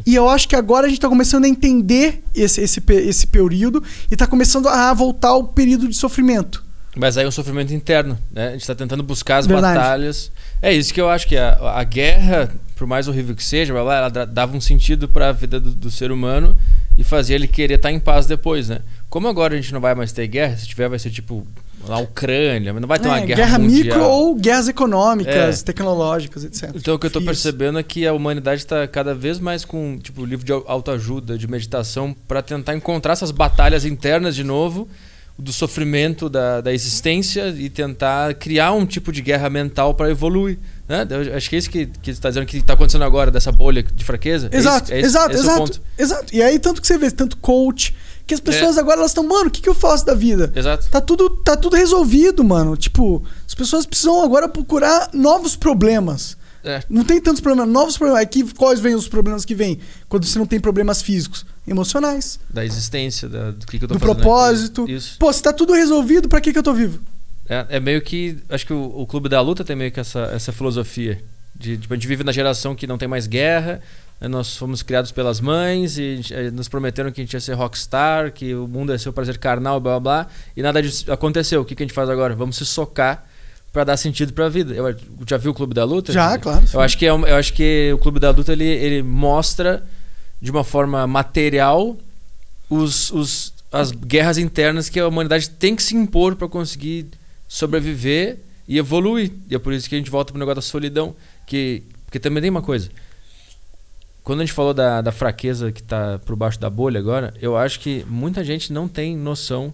E 0.06 0.16
eu 0.16 0.30
acho 0.30 0.48
que 0.48 0.56
agora 0.56 0.86
a 0.86 0.90
gente 0.90 0.98
está 0.98 1.10
começando 1.10 1.46
a 1.46 1.48
entender 1.48 2.24
esse, 2.34 2.62
esse, 2.62 2.82
esse 2.90 3.28
período 3.28 3.84
e 4.10 4.14
está 4.14 4.26
começando 4.26 4.68
a 4.68 4.94
voltar 4.94 5.30
ao 5.30 5.44
período 5.44 5.88
de 5.88 5.96
sofrimento. 5.96 6.64
Mas 6.96 7.18
aí 7.18 7.26
é 7.26 7.28
um 7.28 7.32
sofrimento 7.32 7.74
interno, 7.74 8.18
né? 8.32 8.50
A 8.50 8.52
gente 8.52 8.66
tá 8.66 8.74
tentando 8.74 9.04
buscar 9.04 9.38
as 9.38 9.48
Verdade. 9.48 9.78
batalhas. 9.78 10.32
É 10.62 10.74
isso 10.74 10.94
que 10.94 11.00
eu 11.00 11.10
acho 11.10 11.28
que 11.28 11.38
a, 11.38 11.58
a 11.76 11.84
guerra, 11.84 12.52
por 12.76 12.88
mais 12.88 13.08
horrível 13.08 13.36
que 13.36 13.44
seja, 13.44 13.74
ela 13.74 14.10
dava 14.10 14.58
um 14.58 14.62
sentido 14.62 15.08
para 15.08 15.30
a 15.30 15.32
vida 15.32 15.60
do, 15.60 15.72
do 15.72 15.92
ser 15.92 16.12
humano 16.12 16.58
e 16.98 17.04
fazia 17.04 17.36
ele 17.36 17.48
querer 17.48 17.76
estar 17.76 17.92
em 17.92 18.00
paz 18.00 18.26
depois, 18.26 18.70
né? 18.70 18.80
Como 19.10 19.28
agora 19.28 19.54
a 19.54 19.58
gente 19.58 19.74
não 19.74 19.80
vai 19.80 19.94
mais 19.96 20.12
ter 20.12 20.28
guerra, 20.28 20.58
se 20.58 20.68
tiver 20.68 20.90
vai 20.90 21.00
ser 21.00 21.12
tipo 21.12 21.48
na 21.88 21.98
Ucrânia, 22.00 22.74
mas 22.74 22.82
não 22.82 22.88
vai 22.88 23.00
ter 23.00 23.08
uma 23.08 23.20
É, 23.20 23.26
guerra, 23.26 23.58
mundial. 23.58 23.84
micro 23.86 24.04
ou 24.04 24.36
guerras 24.36 24.68
econômicas, 24.68 25.62
É. 25.62 25.64
tecnológicas, 25.64 26.44
etc. 26.44 26.72
Então 26.76 26.96
o 26.96 27.00
que 27.00 27.06
eu 27.06 27.12
tô 27.12 27.20
Fios. 27.20 27.26
percebendo 27.32 27.80
é 27.80 27.84
que 27.84 28.06
a 28.06 28.14
humanidade 28.14 28.62
está 28.62 28.88
cada 28.88 29.14
vez 29.16 29.40
mais 29.40 29.64
com 29.66 29.98
tipo 29.98 30.26
livro 30.26 30.46
de 30.46 30.52
au- 30.52 30.64
autoajuda, 30.68 31.38
de 31.38 31.48
meditação 31.48 32.16
para 32.28 32.42
tentar 32.42 32.76
encontrar 32.76 33.14
essas 33.14 33.32
batalhas 33.32 33.86
internas 33.86 34.36
de 34.36 34.44
novo, 34.44 34.88
do 35.38 35.54
sofrimento 35.54 36.30
da, 36.30 36.60
da 36.60 36.74
existência 36.74 37.48
e 37.58 37.70
tentar 37.70 38.34
criar 38.34 38.74
um 38.74 38.86
tipo 38.86 39.10
de 39.10 39.22
guerra 39.22 39.50
mental 39.50 39.94
para 39.94 40.10
evoluir, 40.12 40.60
né? 40.86 41.08
Eu 41.10 41.34
acho 41.38 41.50
que 41.50 41.56
é 41.56 41.60
isso 41.60 41.70
que 41.70 41.86
que 41.86 42.12
está 42.12 42.28
dizendo 42.28 42.46
que 42.46 42.58
está 42.58 42.74
acontecendo 42.74 43.06
agora 43.06 43.32
dessa 43.32 43.50
bolha 43.50 43.82
de 43.82 44.04
fraqueza. 44.04 44.50
É 44.52 44.58
Exato, 44.58 44.92
é 44.92 44.98
esse- 45.00 45.08
exato, 45.08 45.32
esse 45.32 45.38
é 45.38 45.40
o 45.40 45.46
exato, 45.46 45.60
ponto. 45.60 45.82
exato. 45.98 46.36
E 46.36 46.44
aí, 46.44 46.60
tanto 46.60 46.82
que 46.82 46.88
você 46.88 46.98
vê, 46.98 47.10
tanto 47.10 47.38
coach, 47.38 47.96
que 48.30 48.34
as 48.36 48.40
pessoas 48.40 48.78
É. 48.78 48.80
agora 48.80 49.00
elas 49.00 49.10
estão, 49.12 49.24
mano, 49.28 49.48
o 49.48 49.52
que, 49.52 49.60
que 49.62 49.68
eu 49.70 49.74
faço 49.74 50.06
da 50.06 50.14
vida? 50.14 50.52
Exato. 50.56 50.88
Tá 50.90 51.02
tudo, 51.02 51.30
tá 51.38 51.58
tudo 51.58 51.76
resolvido, 51.76 52.44
mano. 52.44 52.78
Tipo, 52.78 53.24
as 53.48 53.56
pessoas 53.56 53.86
precisam 53.88 54.24
agora 54.24 54.48
procurar 54.48 55.10
novos 55.14 55.56
problemas. 55.56 56.38
É. 56.64 56.84
Não 56.90 57.04
tem 57.04 57.20
tantos 57.20 57.42
problemas, 57.42 57.72
novos 57.72 57.98
problemas. 57.98 58.22
Aqui, 58.22 58.44
quais 58.54 58.80
vêm 58.80 58.94
os 58.94 59.08
problemas 59.08 59.46
que 59.46 59.56
vêm? 59.56 59.80
Quando 60.08 60.26
você 60.26 60.38
não 60.38 60.46
tem 60.46 60.60
problemas 60.60 61.02
físicos? 61.02 61.46
Emocionais. 61.66 62.40
Da 62.50 62.64
existência, 62.66 63.28
da, 63.30 63.52
do 63.52 63.66
que, 63.66 63.80
que 63.80 63.86
eu 63.86 63.88
tô 63.88 63.94
Do 63.96 64.00
fazendo 64.00 64.12
aqui. 64.14 64.22
propósito. 64.22 64.86
Isso. 64.90 65.16
Pô, 65.20 65.32
se 65.34 65.42
tá 65.42 65.52
tudo 65.52 65.74
resolvido, 65.74 66.28
pra 66.30 66.40
que, 66.42 66.52
que 66.54 66.60
eu 66.60 66.64
tô 66.64 66.74
vivo? 66.74 67.00
É, 67.48 67.66
é 67.70 67.80
meio 67.80 68.02
que. 68.02 68.38
Acho 68.50 68.66
que 68.66 68.74
o, 68.74 68.94
o 68.96 69.08
Clube 69.08 69.28
da 69.30 69.42
Luta 69.42 69.64
tem 69.64 69.76
meio 69.76 69.92
que 69.92 70.00
essa, 70.00 70.20
essa 70.34 70.52
filosofia. 70.52 71.20
De, 71.56 71.78
tipo, 71.78 71.94
a 71.94 71.98
gente 71.98 72.08
vive 72.08 72.24
na 72.24 72.32
geração 72.32 72.76
que 72.76 72.86
não 72.86 72.98
tem 72.98 73.08
mais 73.08 73.26
guerra. 73.26 73.82
Né, 74.20 74.28
Nós 74.28 74.56
fomos 74.58 74.82
criados 74.84 75.12
pelas 75.12 75.40
mães 75.40 75.98
e 75.98 76.14
a 76.14 76.16
gente- 76.18 76.34
eh, 76.34 76.52
nos 76.52 76.68
prometeram 76.68 77.12
que 77.12 77.22
a 77.22 77.24
gente 77.24 77.34
ia 77.34 77.40
ser 77.40 77.54
rockstar, 77.54 78.32
que 78.34 78.54
o 78.54 78.68
mundo 78.68 78.92
ia 78.92 78.98
ser 79.00 79.10
o 79.10 79.14
prazer 79.14 79.38
carnal, 79.38 79.80
blá 79.80 80.00
blá 80.00 80.24
blá. 80.24 80.32
E 80.58 80.62
nada 80.62 80.82
disso 80.82 81.12
aconteceu. 81.12 81.62
O 81.62 81.66
que, 81.66 81.76
que 81.76 81.84
a 81.84 81.86
gente 81.86 81.94
faz 81.96 82.10
agora? 82.10 82.36
Vamos 82.36 82.58
se 82.58 82.66
socar 82.66 83.26
pra 83.72 83.84
dar 83.84 83.96
sentido 83.98 84.34
pra 84.34 84.50
vida. 84.50 84.74
Eu, 84.74 84.96
já 85.28 85.38
viu 85.38 85.52
o 85.52 85.54
Clube 85.54 85.74
da 85.74 85.84
Luta? 85.86 86.12
Já, 86.12 86.38
claro. 86.38 86.68
sim. 86.68 86.76
Eu 86.76 86.82
acho 86.82 86.98
que, 86.98 87.06
é 87.06 87.10
eu 87.10 87.36
acho 87.36 87.54
que 87.54 87.92
o 87.94 87.98
Clube 88.00 88.20
da 88.20 88.32
Luta 88.32 88.52
ele, 88.52 88.66
ele 88.66 89.04
mostra 89.04 89.84
de 90.42 90.50
uma 90.52 90.64
forma 90.64 91.06
material 91.06 91.96
os, 92.70 93.12
os, 93.12 93.54
as 93.72 93.92
guerras 93.92 94.38
internas 94.38 94.90
que 94.90 95.00
a 95.00 95.08
humanidade 95.08 95.50
tem 95.50 95.76
que 95.76 95.84
se 95.84 95.96
impor 95.96 96.36
para 96.36 96.48
conseguir 96.48 97.08
sobreviver 97.48 98.38
e 98.68 98.78
evoluir. 98.78 99.32
E 99.50 99.56
é 99.56 99.60
por 99.60 99.74
isso 99.74 99.90
que 99.90 99.96
a 99.96 99.98
gente 99.98 100.10
volta 100.12 100.32
pro 100.32 100.40
negócio 100.40 100.56
da 100.58 100.62
solidão. 100.62 101.16
Que, 101.46 101.84
porque 102.06 102.20
também 102.20 102.42
tem 102.42 102.50
uma 102.50 102.62
coisa. 102.62 102.90
Quando 104.30 104.42
a 104.42 104.46
gente 104.46 104.54
falou 104.54 104.76
da, 104.76 105.02
da 105.02 105.12
fraqueza 105.12 105.72
que 105.72 105.82
tá 105.82 106.20
por 106.24 106.36
baixo 106.36 106.60
da 106.60 106.70
bolha 106.70 107.00
agora, 107.00 107.34
eu 107.42 107.58
acho 107.58 107.80
que 107.80 108.06
muita 108.08 108.44
gente 108.44 108.72
não 108.72 108.88
tem 108.88 109.18
noção 109.18 109.74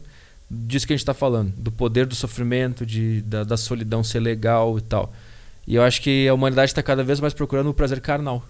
disso 0.50 0.88
que 0.88 0.94
a 0.94 0.96
gente 0.96 1.02
está 1.02 1.14
falando. 1.14 1.52
Do 1.58 1.74
poder 1.74 2.06
do 2.06 2.16
sofrimento, 2.16 2.86
de, 2.86 3.22
da, 3.24 3.44
da 3.44 3.58
solidão 3.58 4.02
ser 4.02 4.22
legal 4.22 4.78
e 4.78 4.82
tal. 4.82 5.12
E 5.68 5.76
eu 5.76 5.84
acho 5.84 6.02
que 6.02 6.26
a 6.30 6.34
humanidade 6.34 6.72
está 6.72 6.82
cada 6.82 7.04
vez 7.04 7.20
mais 7.20 7.34
procurando 7.34 7.70
o 7.70 7.74
prazer 7.74 8.00
carnal. 8.00 8.46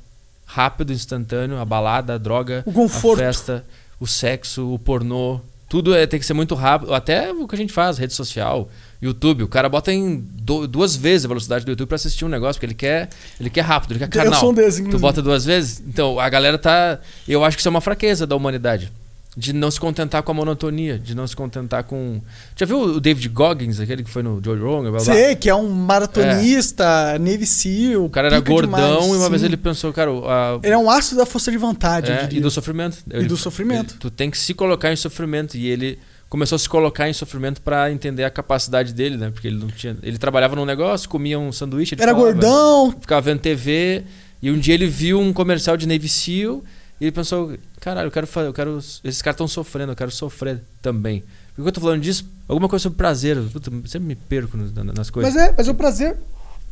Rápido, 0.45 0.93
instantâneo, 0.93 1.57
a 1.57 1.65
balada, 1.65 2.13
a 2.13 2.17
droga, 2.19 2.61
O 2.67 2.71
conforto. 2.71 3.19
a 3.19 3.25
festa, 3.25 3.65
o 3.99 4.05
sexo, 4.05 4.71
o 4.71 4.77
pornô. 4.77 5.41
Tudo 5.67 5.95
é, 5.95 6.05
tem 6.05 6.19
que 6.19 6.25
ser 6.25 6.33
muito 6.33 6.53
rápido. 6.55 6.93
Até 6.93 7.31
o 7.31 7.47
que 7.47 7.55
a 7.55 7.57
gente 7.57 7.73
faz, 7.73 7.97
rede 7.97 8.13
social, 8.13 8.69
YouTube. 9.01 9.43
O 9.43 9.47
cara 9.47 9.67
bota 9.67 9.91
em 9.91 10.17
do- 10.33 10.67
duas 10.67 10.95
vezes 10.95 11.25
a 11.25 11.27
velocidade 11.27 11.65
do 11.65 11.71
YouTube 11.71 11.87
para 11.87 11.95
assistir 11.95 12.23
um 12.23 12.29
negócio, 12.29 12.53
porque 12.59 12.65
ele 12.67 12.73
quer, 12.75 13.09
ele 13.39 13.49
quer 13.49 13.61
rápido, 13.61 13.91
ele 13.91 13.99
quer 13.99 14.05
Eu 14.05 14.09
carnal. 14.23 14.39
sou 14.39 14.51
um 14.51 14.53
desses, 14.53 14.87
Tu 14.87 14.99
bota 14.99 15.21
duas 15.21 15.43
vezes? 15.43 15.81
Então, 15.87 16.19
a 16.19 16.29
galera 16.29 16.57
tá. 16.57 16.99
Eu 17.27 17.43
acho 17.43 17.57
que 17.57 17.61
isso 17.61 17.67
é 17.67 17.71
uma 17.71 17.81
fraqueza 17.81 18.27
da 18.27 18.35
humanidade. 18.35 18.91
De 19.37 19.51
não 19.51 19.69
se 19.69 19.77
contentar 19.79 20.23
com 20.23 20.31
a 20.31 20.35
monotonia, 20.35 20.97
de 20.97 21.13
não 21.13 21.27
se 21.27 21.35
contentar 21.35 21.83
com. 21.83 22.21
Já 22.55 22.65
viu 22.65 22.79
o 22.79 22.99
David 23.01 23.27
Goggins, 23.29 23.81
aquele 23.81 24.01
que 24.01 24.09
foi 24.09 24.23
no 24.23 24.41
Joe 24.41 24.57
Rogan? 24.57 24.91
blá, 24.91 24.91
blá? 24.91 25.13
Sei 25.13 25.35
que 25.35 25.49
é 25.49 25.55
um 25.55 25.67
maratonista, 25.69 27.17
Navy 27.19 27.45
SEAL. 27.45 28.05
O 28.05 28.09
cara 28.09 28.27
era 28.27 28.39
gordão 28.39 28.69
demais, 28.79 29.05
e 29.07 29.15
uma 29.17 29.25
sim. 29.25 29.29
vez 29.29 29.43
ele 29.43 29.57
pensou, 29.57 29.91
cara, 29.93 30.09
a, 30.11 30.59
Ele 30.63 30.73
é 30.73 30.77
um 30.77 30.89
ácido 30.89 31.17
da 31.17 31.25
força 31.25 31.51
de 31.51 31.57
vontade, 31.57 32.11
é, 32.11 32.29
e 32.31 32.39
do 32.39 32.49
sofrimento. 32.49 32.97
E 33.13 33.23
do 33.25 33.37
sofrimento. 33.37 33.91
ele- 33.93 33.99
tu 33.99 34.09
tem 34.09 34.29
que 34.31 34.37
se 34.37 34.53
colocar 34.53 34.91
em 34.91 34.95
sofrimento. 34.95 35.57
E 35.57 35.67
ele 35.67 35.99
começou 36.29 36.55
a 36.55 36.59
se 36.59 36.67
colocar 36.69 37.09
em 37.09 37.13
sofrimento 37.13 37.61
pra 37.61 37.91
entender 37.91 38.23
a 38.23 38.29
capacidade 38.29 38.93
dele, 38.93 39.17
né? 39.17 39.29
Porque 39.31 39.47
ele 39.47 39.57
não 39.57 39.67
tinha. 39.67 39.97
Ele 40.01 40.17
trabalhava 40.17 40.55
num 40.55 40.65
negócio, 40.65 41.07
comia 41.09 41.37
um 41.39 41.51
sanduíche. 41.51 41.95
ele 41.95 42.01
Era 42.01 42.13
falava, 42.13 42.31
gordão. 42.33 42.95
ficava 42.99 43.21
vendo 43.21 43.39
TV 43.39 44.03
e 44.41 44.49
um 44.51 44.57
dia 44.57 44.73
ele 44.73 44.87
viu 44.87 45.19
um 45.19 45.31
comercial 45.33 45.77
de 45.77 45.87
Navy 45.87 46.09
Seal 46.09 46.63
e 46.99 47.05
ele 47.05 47.11
pensou, 47.11 47.57
caralho, 47.81 48.07
eu 48.07 48.11
quero 48.11 48.25
fazer, 48.27 48.47
eu 48.47 48.53
quero 48.53 48.77
esses 48.77 49.21
caras 49.21 49.35
estão 49.35 49.47
sofrendo, 49.47 49.91
eu 49.91 49.95
quero 49.95 50.11
sofrer 50.11 50.61
também. 50.81 51.23
Por 51.55 51.61
que 51.63 51.67
eu 51.69 51.71
tô 51.71 51.81
falando 51.81 52.01
disso? 52.01 52.25
Alguma 52.47 52.67
coisa 52.69 52.83
sobre 52.83 52.97
prazer. 52.97 53.37
Puta, 53.51 53.71
sempre 53.87 54.07
me 54.07 54.15
perco 54.15 54.57
no- 54.57 54.71
na- 54.71 54.93
nas 54.93 55.09
coisas. 55.09 55.33
Mas 55.33 55.43
é, 55.49 55.53
mas 55.57 55.67
o 55.67 55.73
prazer, 55.73 56.17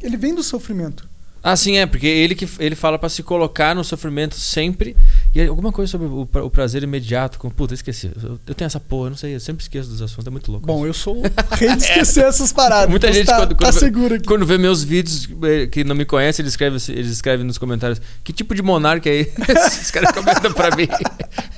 ele 0.01 0.17
vem 0.17 0.33
do 0.36 0.43
sofrimento. 0.43 1.07
Ah, 1.43 1.58
sim, 1.58 1.77
é, 1.77 1.86
porque 1.86 2.08
ele 2.08 2.36
que 2.36 2.47
ele 2.58 2.73
fala 2.73 2.97
pra 2.97 3.10
se 3.10 3.21
colocar 3.21 3.75
no 3.75 3.84
sofrimento 3.84 4.34
sempre. 4.36 4.95
E 5.36 5.41
alguma 5.41 5.73
coisa 5.73 5.91
sobre 5.91 6.08
o, 6.08 6.21
o 6.45 6.49
prazer 6.49 6.84
imediato. 6.84 7.38
Com, 7.38 7.49
puta, 7.49 7.73
esqueci. 7.73 8.10
Eu, 8.23 8.39
eu 8.47 8.56
tenho 8.56 8.67
essa 8.67 8.79
porra, 8.79 9.10
não 9.10 9.17
sei, 9.17 9.36
eu 9.36 9.39
sempre 9.41 9.62
esqueço 9.62 9.89
dos 9.89 10.01
assuntos, 10.01 10.25
é 10.25 10.29
muito 10.29 10.49
louco. 10.49 10.65
Bom, 10.65 10.86
eu 10.88 10.93
sou 10.93 11.21
rei 11.51 11.75
de 11.75 11.84
esquecer 11.84 12.23
essas 12.23 12.53
paradas. 12.53 12.89
Muita 12.89 13.08
então 13.08 13.17
gente 13.17 13.25
tá, 13.27 13.38
quando- 13.38 13.49
tá 13.49 13.56
quando 13.65 13.73
vê- 13.73 13.79
seguro 13.79 14.15
aqui. 14.15 14.25
Quando 14.25 14.45
vê 14.45 14.58
meus 14.58 14.84
vídeos 14.84 15.27
eh, 15.43 15.67
que 15.67 15.84
não 15.84 15.95
me 15.95 16.06
conhece, 16.06 16.41
eles 16.41 16.53
escrevem, 16.53 16.79
eles 16.89 17.12
escrevem 17.12 17.45
nos 17.45 17.58
comentários: 17.58 18.01
Que 18.23 18.32
tipo 18.32 18.56
de 18.56 18.62
monarca 18.62 19.10
é 19.10 19.15
esse? 19.21 19.34
Os 19.84 19.91
caras 19.91 20.12
comentam 20.13 20.53
pra 20.53 20.73
mim. 20.75 20.88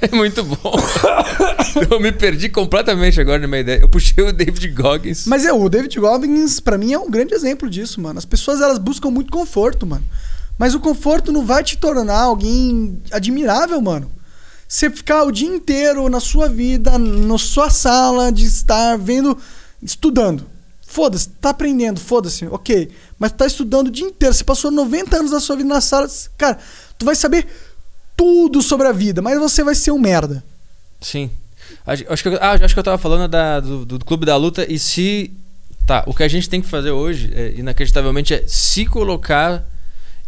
É 0.02 0.14
muito 0.14 0.44
bom. 0.44 0.74
eu 1.90 2.00
me 2.00 2.12
perdi 2.12 2.50
completamente 2.50 3.20
agora 3.20 3.40
na 3.40 3.48
minha 3.48 3.62
ideia. 3.62 3.80
Eu 3.80 3.90
puxei 3.90 4.24
o 4.24 4.32
David 4.32 4.68
Goggins. 4.70 5.26
Mas 5.26 5.46
é, 5.46 5.54
o 5.54 5.68
David 5.70 5.98
Goggins, 6.00 6.60
pra 6.60 6.78
mim, 6.78 6.94
é 6.94 7.00
um 7.00 7.10
grande 7.10 7.34
exemplo 7.34 7.70
disso, 7.70 8.00
mano. 8.02 8.20
As 8.20 8.26
pessoas, 8.26 8.62
elas 8.62 8.78
buscam 8.78 9.10
muito 9.10 9.32
conforto, 9.32 9.75
mano. 9.84 10.06
Mas 10.58 10.76
o 10.76 10.80
conforto 10.80 11.32
não 11.32 11.44
vai 11.44 11.64
te 11.64 11.76
tornar 11.76 12.22
alguém 12.22 13.02
admirável, 13.12 13.82
mano. 13.82 14.12
Você 14.68 14.90
ficar 14.90 15.24
o 15.24 15.32
dia 15.32 15.48
inteiro 15.48 16.08
na 16.08 16.20
sua 16.20 16.48
vida, 16.48 17.00
na 17.00 17.38
sua 17.38 17.70
sala, 17.70 18.32
de 18.32 18.46
estar 18.46 18.98
vendo, 18.98 19.36
estudando. 19.82 20.46
Foda-se, 20.86 21.30
tá 21.30 21.50
aprendendo, 21.50 22.00
foda-se, 22.00 22.46
ok. 22.46 22.92
Mas 23.18 23.32
tá 23.32 23.46
estudando 23.46 23.88
o 23.88 23.92
dia 23.92 24.06
inteiro. 24.06 24.34
Você 24.34 24.44
passou 24.44 24.72
90 24.72 25.18
anos 25.18 25.32
da 25.32 25.40
sua 25.40 25.56
vida 25.56 25.68
na 25.68 25.82
sala. 25.82 26.08
Cara, 26.38 26.60
tu 26.98 27.06
vai 27.06 27.16
saber 27.16 27.48
tudo 28.16 28.62
sobre 28.62 28.88
a 28.88 28.92
vida, 28.92 29.22
mas 29.22 29.38
você 29.40 29.64
vai 29.64 29.76
ser 29.76 29.92
um 29.92 30.00
merda. 30.00 30.44
Sim. 31.02 31.30
Acho 31.86 32.24
que, 32.24 32.30
eu, 32.30 32.38
ah, 32.42 32.52
acho 32.54 32.74
que 32.74 32.80
eu 32.80 32.84
tava 32.84 32.98
falando 32.98 33.28
da, 33.30 33.60
do, 33.60 33.86
do 33.86 34.06
Clube 34.06 34.26
da 34.26 34.36
Luta 34.38 34.66
e 34.72 34.80
se. 34.80 35.32
Tá, 35.86 36.04
o 36.08 36.14
que 36.14 36.24
a 36.24 36.28
gente 36.28 36.50
tem 36.50 36.62
que 36.62 36.68
fazer 36.68 36.92
hoje, 36.92 37.32
é, 37.34 37.54
inacreditavelmente, 37.58 38.34
é 38.34 38.44
se 38.48 38.86
colocar 38.86 39.64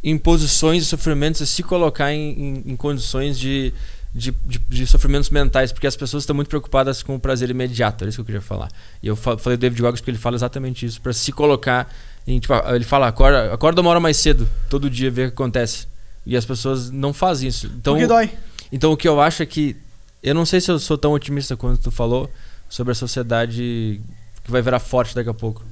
em 0.04 0.17
posições 0.17 0.84
de 0.84 0.89
sofrimentos, 0.89 1.41
é 1.41 1.46
se 1.46 1.63
colocar 1.63 2.13
em, 2.13 2.30
em, 2.32 2.63
em 2.67 2.76
condições 2.76 3.39
de, 3.39 3.74
de, 4.13 4.32
de, 4.46 4.60
de, 4.60 4.86
sofrimentos 4.86 5.30
mentais, 5.32 5.72
porque 5.72 5.88
as 5.88 5.96
pessoas 5.96 6.24
estão 6.24 6.36
muito 6.36 6.48
preocupadas 6.48 7.02
com 7.02 7.15
o 7.15 7.20
prazer 7.20 7.50
imediato, 7.50 8.06
é 8.06 8.08
isso 8.08 8.17
que 8.17 8.22
eu 8.22 8.26
queria 8.26 8.41
falar. 8.41 8.70
E 9.02 9.08
eu 9.08 9.15
falei 9.15 9.58
do 9.58 9.62
David 9.62 9.82
Goggins 9.82 10.00
porque 10.00 10.12
ele 10.12 10.20
fala 10.20 10.36
exatamente 10.36 10.86
isso, 10.86 11.02
para 11.02 11.12
se 11.12 11.32
colocar 11.32 11.91
em. 12.28 12.39
Tipo, 12.39 12.54
ele 12.74 12.84
fala, 12.84 13.08
acorda, 13.08 13.54
acorda 13.54 13.82
uma 13.82 13.89
hora 13.89 14.00
mais 14.00 14.17
cedo, 14.17 14.48
todo 14.70 14.89
dia, 14.89 15.10
ver 15.10 15.24
o 15.24 15.28
que 15.30 15.34
acontece. 15.34 15.88
E 16.26 16.38
as 16.38 16.46
pessoas 16.46 16.91
não 16.91 17.13
fazem 17.13 17.50
isso. 17.50 17.67
Então, 17.67 17.93
Porque 17.93 18.06
dói. 18.06 18.30
Então 18.72 18.91
o 18.91 18.98
que 18.98 19.08
eu 19.08 19.20
acho 19.20 19.41
é 19.41 19.46
que. 19.46 19.76
Eu 20.22 20.36
não 20.36 20.46
sei 20.46 20.60
se 20.60 20.70
eu 20.70 20.78
sou 20.78 20.98
tão 20.98 21.13
otimista 21.13 21.56
quanto 21.56 21.82
tu 21.82 21.91
falou 21.91 22.30
sobre 22.67 22.91
a 22.91 22.96
sociedade 22.96 24.02
que 24.47 24.51
vai 24.51 24.63
virar 24.63 24.79
forte 24.79 25.13
daqui 25.13 25.29
a 25.29 25.33
pouco. 25.33 25.63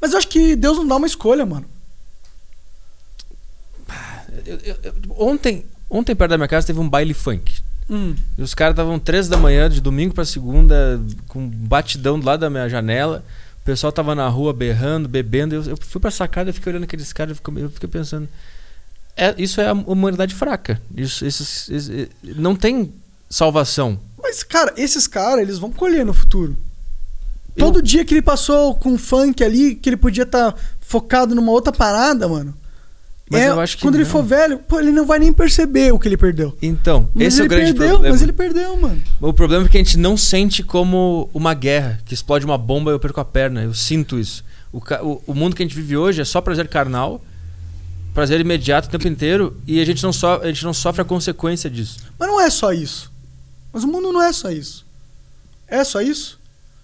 Mas 0.00 0.12
eu 0.12 0.18
acho 0.18 0.28
que 0.28 0.56
Deus 0.56 0.78
não 0.78 0.86
dá 0.86 0.96
uma 0.96 1.06
escolha, 1.06 1.44
mano. 1.44 1.66
Eu, 4.46 4.56
eu, 4.56 4.76
eu, 4.82 4.94
ontem, 5.18 5.66
ontem, 5.90 6.14
perto 6.14 6.30
da 6.30 6.38
minha 6.38 6.48
casa, 6.48 6.66
teve 6.66 6.80
um 6.80 6.88
baile 6.88 7.12
funk. 7.12 7.60
Hum. 7.90 8.14
E 8.38 8.42
os 8.42 8.54
caras 8.54 8.72
estavam 8.72 8.98
três 8.98 9.28
da 9.28 9.36
manhã, 9.36 9.68
de 9.68 9.82
domingo 9.82 10.14
para 10.14 10.24
segunda, 10.24 10.98
com 11.28 11.46
batidão 11.46 12.18
do 12.18 12.24
lado 12.24 12.40
da 12.40 12.48
minha 12.48 12.68
janela. 12.68 13.22
O 13.60 13.64
pessoal 13.64 13.92
tava 13.92 14.14
na 14.14 14.26
rua 14.28 14.54
berrando, 14.54 15.06
bebendo. 15.06 15.54
Eu, 15.54 15.64
eu 15.64 15.76
fui 15.76 16.00
pra 16.00 16.10
sacada, 16.10 16.48
eu 16.48 16.54
fiquei 16.54 16.72
olhando 16.72 16.84
aqueles 16.84 17.12
caras, 17.12 17.36
eu 17.36 17.36
fiquei, 17.36 17.64
eu 17.64 17.70
fiquei 17.70 17.88
pensando 17.88 18.26
é, 19.20 19.34
isso 19.36 19.60
é 19.60 19.68
a 19.68 19.72
humanidade 19.74 20.34
fraca. 20.34 20.80
Isso, 20.96 21.26
isso, 21.26 21.72
isso, 21.72 21.90
não 22.22 22.56
tem 22.56 22.90
salvação. 23.28 24.00
Mas, 24.18 24.42
cara, 24.42 24.72
esses 24.78 25.06
caras, 25.06 25.42
eles 25.42 25.58
vão 25.58 25.70
colher 25.70 26.06
no 26.06 26.14
futuro. 26.14 26.56
Eu... 27.56 27.64
Todo 27.64 27.82
dia 27.82 28.04
que 28.04 28.14
ele 28.14 28.22
passou 28.22 28.74
com 28.74 28.96
funk 28.96 29.42
ali, 29.42 29.74
que 29.74 29.88
ele 29.88 29.96
podia 29.96 30.24
estar 30.24 30.52
tá 30.52 30.58
focado 30.80 31.34
numa 31.34 31.52
outra 31.52 31.72
parada, 31.72 32.28
mano. 32.28 32.54
Mas 33.30 33.42
é, 33.42 33.48
eu 33.48 33.60
acho 33.60 33.76
que 33.76 33.82
quando 33.82 33.94
não. 33.94 34.00
ele 34.00 34.10
for 34.10 34.24
velho, 34.24 34.58
pô, 34.58 34.80
ele 34.80 34.90
não 34.90 35.06
vai 35.06 35.20
nem 35.20 35.32
perceber 35.32 35.92
o 35.92 35.98
que 36.00 36.08
ele 36.08 36.16
perdeu. 36.16 36.56
Então, 36.60 37.08
mas 37.14 37.28
esse 37.28 37.40
é 37.40 37.44
o 37.44 37.48
grande 37.48 37.72
perdeu, 37.72 37.90
problema. 37.90 38.12
Mas 38.12 38.22
ele 38.22 38.32
perdeu, 38.32 38.76
mano. 38.76 39.00
O 39.20 39.32
problema 39.32 39.66
é 39.66 39.68
que 39.68 39.76
a 39.76 39.80
gente 39.80 39.96
não 39.96 40.16
sente 40.16 40.64
como 40.64 41.30
uma 41.32 41.54
guerra, 41.54 42.00
que 42.04 42.12
explode 42.12 42.44
uma 42.44 42.58
bomba 42.58 42.90
e 42.90 42.94
eu 42.94 42.98
perco 42.98 43.20
a 43.20 43.24
perna. 43.24 43.62
Eu 43.62 43.72
sinto 43.72 44.18
isso. 44.18 44.44
O, 44.72 44.78
o, 44.78 45.22
o 45.28 45.34
mundo 45.34 45.54
que 45.54 45.62
a 45.62 45.66
gente 45.66 45.76
vive 45.76 45.96
hoje 45.96 46.20
é 46.20 46.24
só 46.24 46.40
prazer 46.40 46.66
carnal 46.66 47.22
prazer 48.14 48.40
imediato 48.40 48.88
o 48.88 48.90
tempo 48.90 49.06
inteiro 49.08 49.56
e 49.66 49.80
a 49.80 49.84
gente 49.84 50.02
não, 50.02 50.12
so, 50.12 50.26
a 50.26 50.46
gente 50.46 50.64
não 50.64 50.74
sofre 50.74 51.02
a 51.02 51.04
consequência 51.04 51.70
disso. 51.70 52.00
Mas 52.18 52.28
não 52.28 52.40
é 52.40 52.50
só 52.50 52.72
isso. 52.72 53.10
Mas 53.72 53.84
o 53.84 53.88
mundo 53.88 54.12
não 54.12 54.22
é 54.22 54.32
só 54.32 54.50
isso. 54.50 54.84
É 55.68 55.84
só 55.84 56.00
isso? 56.00 56.39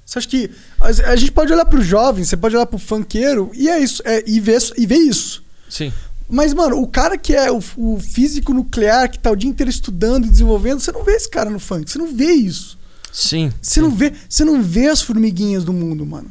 Você 0.06 0.20
acha 0.20 0.28
que. 0.28 0.50
A 0.80 1.16
gente 1.16 1.32
pode 1.32 1.52
olhar 1.52 1.64
pro 1.66 1.82
jovem, 1.82 2.24
você 2.24 2.36
pode 2.36 2.54
olhar 2.54 2.66
pro 2.66 2.78
funkeiro 2.78 3.50
e 3.52 3.68
é 3.68 3.80
isso. 3.80 4.00
É, 4.04 4.22
e, 4.24 4.38
ver, 4.38 4.62
e 4.78 4.86
ver 4.86 4.98
isso. 4.98 5.42
Sim. 5.68 5.92
Mas, 6.28 6.54
mano, 6.54 6.80
o 6.80 6.86
cara 6.86 7.18
que 7.18 7.34
é 7.34 7.50
o, 7.50 7.60
o, 7.76 7.98
físico 8.00 8.54
nuclear, 8.54 9.10
que 9.10 9.18
tá 9.18 9.30
o 9.30 9.36
dia 9.36 9.50
inteiro 9.50 9.70
estudando 9.70 10.26
e 10.26 10.30
desenvolvendo, 10.30 10.80
você 10.80 10.92
não 10.92 11.04
vê 11.04 11.12
esse 11.12 11.28
cara 11.28 11.50
no 11.50 11.58
funk. 11.58 11.90
Você 11.90 11.98
não 11.98 12.14
vê 12.14 12.32
isso. 12.32 12.78
Sim. 13.12 13.52
Você 13.60 13.74
sim. 13.74 13.80
não 13.80 13.90
vê, 13.90 14.12
você 14.28 14.44
não 14.44 14.62
vê 14.62 14.88
as 14.88 15.02
formiguinhas 15.02 15.64
do 15.64 15.72
mundo, 15.72 16.06
mano. 16.06 16.30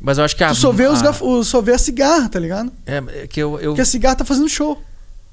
Mas 0.00 0.18
eu 0.18 0.24
acho 0.24 0.36
que 0.36 0.44
a. 0.44 0.50
Tu 0.50 0.56
só 0.56 0.70
vê, 0.70 0.84
a... 0.84 0.90
Os 0.90 1.02
gaf... 1.02 1.20
só 1.44 1.60
vê 1.60 1.72
a 1.72 1.78
cigarra, 1.78 2.28
tá 2.28 2.38
ligado? 2.38 2.70
É, 2.86 3.02
é 3.22 3.26
que 3.26 3.40
eu. 3.40 3.58
eu... 3.58 3.72
Porque 3.72 3.80
a 3.80 3.86
cigarra 3.86 4.16
tá 4.16 4.24
fazendo 4.24 4.48
show. 4.48 4.80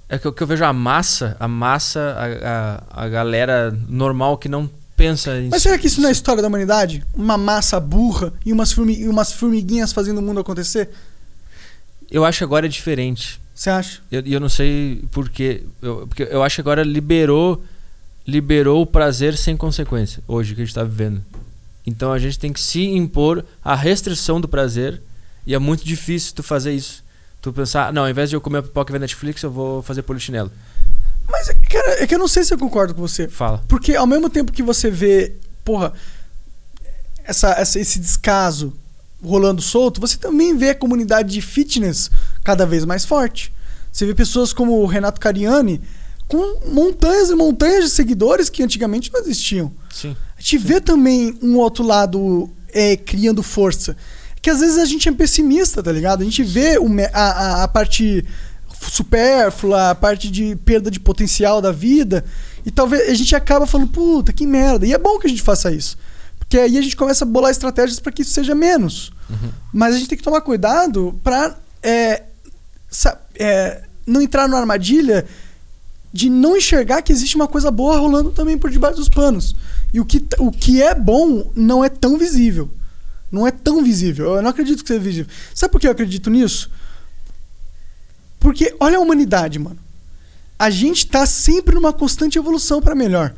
É 0.10 0.18
que 0.18 0.26
eu, 0.26 0.34
que 0.34 0.42
eu 0.42 0.48
vejo 0.48 0.66
a 0.66 0.74
massa, 0.74 1.38
a 1.40 1.48
massa, 1.48 2.16
a, 2.18 3.02
a, 3.02 3.06
a 3.06 3.10
galera 3.10 3.78
normal 3.88 4.38
que 4.38 4.50
não 4.50 4.70
pensa 5.02 5.40
em. 5.40 5.50
Mas 5.50 5.64
será 5.64 5.78
que 5.78 5.88
isso 5.88 6.00
não 6.00 6.08
é 6.08 6.10
a 6.10 6.12
história 6.12 6.42
da 6.42 6.48
humanidade? 6.48 7.04
Uma 7.14 7.38
massa 7.38 7.80
burra 7.80 8.32
e 8.46 8.54
umas, 8.54 8.78
umas 8.78 9.34
formiguinhas 9.34 9.92
fazendo 9.92 10.20
o 10.20 10.22
mundo 10.22 10.40
acontecer? 10.40 10.90
Eu 12.10 12.24
acho 12.24 12.40
que 12.40 12.44
agora 12.44 12.68
é 12.68 12.70
diferente. 12.70 13.42
Você 13.56 13.70
acha? 13.70 14.00
E 14.12 14.16
eu, 14.16 14.22
eu, 14.26 14.40
não 14.40 14.50
sei 14.50 15.04
por 15.12 15.30
quê. 15.30 15.64
Eu, 15.82 16.08
porque 16.08 16.24
eu 16.24 16.44
acho 16.44 16.56
que 16.56 16.62
agora 16.62 16.84
liberou, 16.84 17.64
liberou 18.28 18.82
o 18.82 18.86
prazer 18.86 19.36
sem 19.36 19.58
consequência, 19.58 20.22
hoje 20.28 20.54
que 20.54 20.62
a 20.62 20.66
gente 20.66 20.76
tá 20.76 20.84
vivendo. 20.84 21.24
Então 21.86 22.12
a 22.12 22.20
gente 22.20 22.38
tem 22.38 22.54
que 22.54 22.60
se 22.60 22.86
impor 22.86 23.44
a 23.64 23.76
restrição 23.76 24.40
do 24.40 24.48
prazer 24.48 25.02
e 25.48 25.56
é 25.56 25.60
muito 25.60 25.84
difícil 25.84 26.34
tu 26.36 26.44
fazer 26.44 26.74
isso. 26.74 27.04
Tu 27.42 27.52
pensar, 27.52 27.92
não, 27.92 28.04
ao 28.04 28.10
invés 28.10 28.30
de 28.30 28.36
eu 28.36 28.42
comer 28.42 28.60
a 28.60 28.64
pipoca 28.64 28.92
e 28.92 28.94
ver 28.94 29.00
Netflix, 29.00 29.42
eu 29.42 29.50
vou 29.50 29.82
fazer 29.82 30.04
polichinelo. 30.04 30.52
Mas, 31.30 31.48
cara, 31.70 32.04
é 32.04 32.08
que 32.08 32.14
eu 32.14 32.20
não 32.20 32.28
sei 32.28 32.44
se 32.44 32.54
eu 32.54 32.58
concordo 32.58 32.94
com 32.94 33.02
você. 33.02 33.28
Fala. 33.28 33.64
Porque 33.68 33.96
ao 33.96 34.08
mesmo 34.08 34.30
tempo 34.30 34.52
que 34.52 34.64
você 34.64 34.90
vê, 34.90 35.36
porra, 35.64 35.94
essa, 37.24 37.52
essa, 37.52 37.80
esse 37.80 38.00
descaso 38.00 38.74
rolando 39.24 39.62
solto, 39.62 40.02
você 40.02 40.18
também 40.18 40.58
vê 40.58 40.72
a 40.72 40.76
comunidade 40.76 41.34
de 41.34 41.42
fitness 41.42 42.10
cada 42.44 42.66
vez 42.66 42.86
mais 42.86 43.06
forte. 43.06 43.54
Você 43.92 44.06
vê 44.06 44.16
pessoas 44.16 44.52
como 44.54 44.82
o 44.82 44.86
Renato 44.86 45.20
Cariani 45.20 45.82
com 46.28 46.72
montanhas 46.72 47.30
e 47.30 47.36
montanhas 47.36 47.86
de 47.86 47.90
seguidores 47.92 48.50
que 48.50 48.64
antigamente 48.64 49.12
não 49.12 49.20
existiam. 49.20 49.72
Sim. 49.94 50.16
A 50.38 50.42
gente 50.42 50.58
vê 50.58 50.80
também 50.80 51.38
um 51.42 51.58
outro 51.58 51.84
lado 51.86 52.50
é, 52.74 52.96
criando 52.96 53.44
força. 53.44 53.96
Que 54.42 54.50
às 54.50 54.60
vezes 54.60 54.78
a 54.78 54.86
gente 54.86 55.08
é 55.08 55.12
pessimista, 55.12 55.84
tá 55.84 55.92
ligado? 55.92 56.22
A 56.22 56.24
gente 56.24 56.42
vê 56.42 56.78
a, 57.14 57.22
a, 57.22 57.64
a 57.64 57.68
parte 57.68 58.26
supérflua, 58.90 59.92
a 59.92 59.96
parte 59.96 60.30
de 60.30 60.56
perda 60.56 60.90
de 60.90 61.00
potencial 61.00 61.62
da 61.62 61.72
vida. 61.72 62.26
E 62.66 62.72
talvez 62.72 63.10
a 63.10 63.14
gente 63.14 63.36
acaba 63.36 63.66
falando, 63.66 63.90
puta, 63.90 64.34
que 64.34 64.48
merda. 64.48 64.86
E 64.86 64.94
é 64.94 64.98
bom 64.98 65.20
que 65.20 65.28
a 65.28 65.30
gente 65.30 65.42
faça 65.42 65.72
isso. 65.72 65.98
Porque 66.40 66.58
aí 66.58 66.78
a 66.78 66.82
gente 66.82 66.96
começa 66.96 67.24
a 67.24 67.28
bolar 67.28 67.52
estratégias 67.52 68.00
para 68.00 68.12
que 68.12 68.22
isso 68.24 68.32
seja 68.32 68.54
menos. 68.54 69.12
Uhum. 69.30 69.50
Mas 69.72 69.96
a 69.96 69.98
gente 69.98 70.10
tem 70.10 70.18
que 70.18 70.24
tomar 70.24 70.42
cuidado 70.42 71.20
para 71.24 71.58
é, 71.82 72.24
é, 73.36 73.84
não 74.06 74.22
entrar 74.22 74.48
numa 74.48 74.60
armadilha 74.60 75.26
de 76.14 76.30
não 76.30 76.58
enxergar 76.58 77.02
que 77.02 77.12
existe 77.12 77.36
uma 77.36 77.48
coisa 77.48 77.72
boa 77.72 77.98
rolando 77.98 78.32
também 78.32 78.58
por 78.58 78.70
debaixo 78.70 78.98
dos 78.98 79.08
panos. 79.08 79.56
E 79.94 80.00
o 80.00 80.06
que, 80.06 80.26
o 80.40 80.52
que 80.52 80.82
é 80.82 80.94
bom 80.94 81.52
não 81.56 81.84
é 81.84 81.90
tão 81.90 82.18
visível. 82.18 82.70
Não 83.32 83.48
é 83.48 83.52
tão 83.52 83.82
visível. 83.82 84.36
Eu 84.36 84.42
não 84.42 84.50
acredito 84.50 84.82
que 84.82 84.88
seja 84.88 85.00
visível. 85.00 85.32
Sabe 85.56 85.72
por 85.72 85.80
que 85.80 85.88
eu 85.88 85.92
acredito 85.92 86.30
nisso? 86.30 86.70
Porque 88.42 88.76
olha 88.80 88.98
a 88.98 89.00
humanidade, 89.00 89.60
mano. 89.60 89.78
A 90.58 90.72
gente 90.72 91.06
tá 91.06 91.26
sempre 91.28 91.76
numa 91.76 91.94
constante 91.94 92.40
evolução 92.40 92.82
para 92.82 92.96
melhor. 92.96 93.34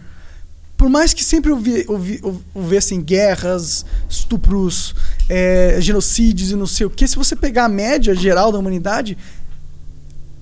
Por 0.78 0.90
mais 0.90 1.14
que 1.14 1.24
sempre 1.24 1.52
houvessem 1.52 3.02
guerras, 3.02 3.86
estupros, 4.10 4.96
é, 5.30 5.78
genocídios 5.80 6.52
e 6.52 6.56
não 6.56 6.66
sei 6.66 6.86
o 6.86 6.90
que, 6.90 7.06
se 7.06 7.18
você 7.18 7.36
pegar 7.36 7.66
a 7.66 7.70
média 7.70 8.16
geral 8.16 8.52
da 8.52 8.58
humanidade, 8.58 9.18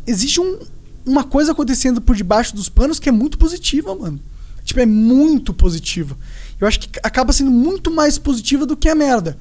existe 0.05 0.39
um, 0.39 0.59
uma 1.05 1.23
coisa 1.23 1.51
acontecendo 1.51 1.99
por 1.99 2.15
debaixo 2.15 2.55
dos 2.55 2.69
panos 2.69 2.99
que 2.99 3.09
é 3.09 3.11
muito 3.11 3.39
positiva, 3.39 3.93
mano. 3.95 4.19
Tipo, 4.63 4.79
é 4.79 4.85
muito 4.85 5.53
positiva. 5.55 6.15
Eu 6.59 6.67
acho 6.67 6.79
que 6.81 6.99
acaba 7.01 7.33
sendo 7.33 7.49
muito 7.49 7.89
mais 7.89 8.19
positiva 8.19 8.65
do 8.65 8.77
que 8.77 8.87
a 8.87 8.95
merda. 8.95 9.37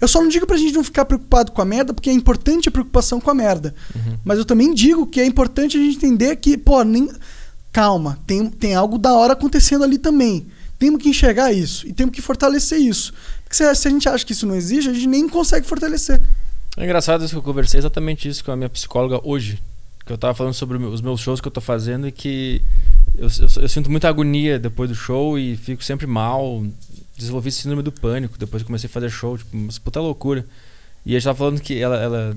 Eu 0.00 0.08
só 0.08 0.20
não 0.20 0.28
digo 0.28 0.46
pra 0.46 0.56
gente 0.56 0.74
não 0.74 0.84
ficar 0.84 1.04
preocupado 1.04 1.52
com 1.52 1.62
a 1.62 1.64
merda, 1.64 1.94
porque 1.94 2.10
é 2.10 2.12
importante 2.12 2.68
a 2.68 2.72
preocupação 2.72 3.20
com 3.20 3.30
a 3.30 3.34
merda. 3.34 3.74
Uhum. 3.94 4.18
Mas 4.24 4.38
eu 4.38 4.44
também 4.44 4.74
digo 4.74 5.06
que 5.06 5.20
é 5.20 5.26
importante 5.26 5.76
a 5.76 5.80
gente 5.80 5.96
entender 5.96 6.36
que, 6.36 6.56
pô, 6.56 6.82
nem... 6.82 7.10
calma, 7.72 8.18
tem, 8.26 8.48
tem 8.48 8.74
algo 8.74 8.98
da 8.98 9.14
hora 9.14 9.32
acontecendo 9.32 9.84
ali 9.84 9.98
também. 9.98 10.46
Temos 10.78 11.02
que 11.02 11.08
enxergar 11.08 11.52
isso 11.52 11.86
e 11.86 11.92
temos 11.92 12.14
que 12.14 12.20
fortalecer 12.20 12.78
isso. 12.78 13.14
Porque 13.42 13.56
se, 13.56 13.74
se 13.74 13.88
a 13.88 13.90
gente 13.90 14.08
acha 14.08 14.24
que 14.24 14.32
isso 14.32 14.46
não 14.46 14.54
existe, 14.54 14.90
a 14.90 14.92
gente 14.92 15.06
nem 15.06 15.26
consegue 15.28 15.66
fortalecer. 15.66 16.20
É 16.76 16.84
engraçado 16.84 17.24
isso 17.24 17.32
que 17.32 17.38
eu 17.38 17.42
conversei 17.42 17.78
exatamente 17.78 18.28
isso 18.28 18.44
com 18.44 18.52
a 18.52 18.56
minha 18.56 18.68
psicóloga 18.68 19.18
hoje. 19.24 19.62
Que 20.04 20.12
eu 20.12 20.18
tava 20.18 20.34
falando 20.34 20.52
sobre 20.52 20.76
os 20.76 21.00
meus 21.00 21.20
shows 21.20 21.40
que 21.40 21.48
eu 21.48 21.52
tô 21.52 21.60
fazendo 21.60 22.06
e 22.06 22.12
que 22.12 22.62
eu, 23.16 23.28
eu, 23.28 23.62
eu, 23.62 23.68
sinto 23.68 23.90
muita 23.90 24.08
agonia 24.08 24.58
depois 24.58 24.90
do 24.90 24.94
show 24.94 25.38
e 25.38 25.56
fico 25.56 25.82
sempre 25.82 26.06
mal. 26.06 26.62
Desenvolvi 27.16 27.50
síndrome 27.50 27.82
do 27.82 27.92
pânico 27.92 28.38
depois 28.38 28.62
que 28.62 28.66
comecei 28.66 28.88
a 28.88 28.92
fazer 28.92 29.10
show, 29.10 29.38
tipo, 29.38 29.56
uma 29.56 29.68
puta 29.82 30.00
loucura. 30.00 30.44
E 31.06 31.12
a 31.14 31.18
gente 31.20 31.24
tava 31.24 31.38
falando 31.38 31.60
que 31.60 31.80
ela, 31.80 31.96
ela, 31.96 32.36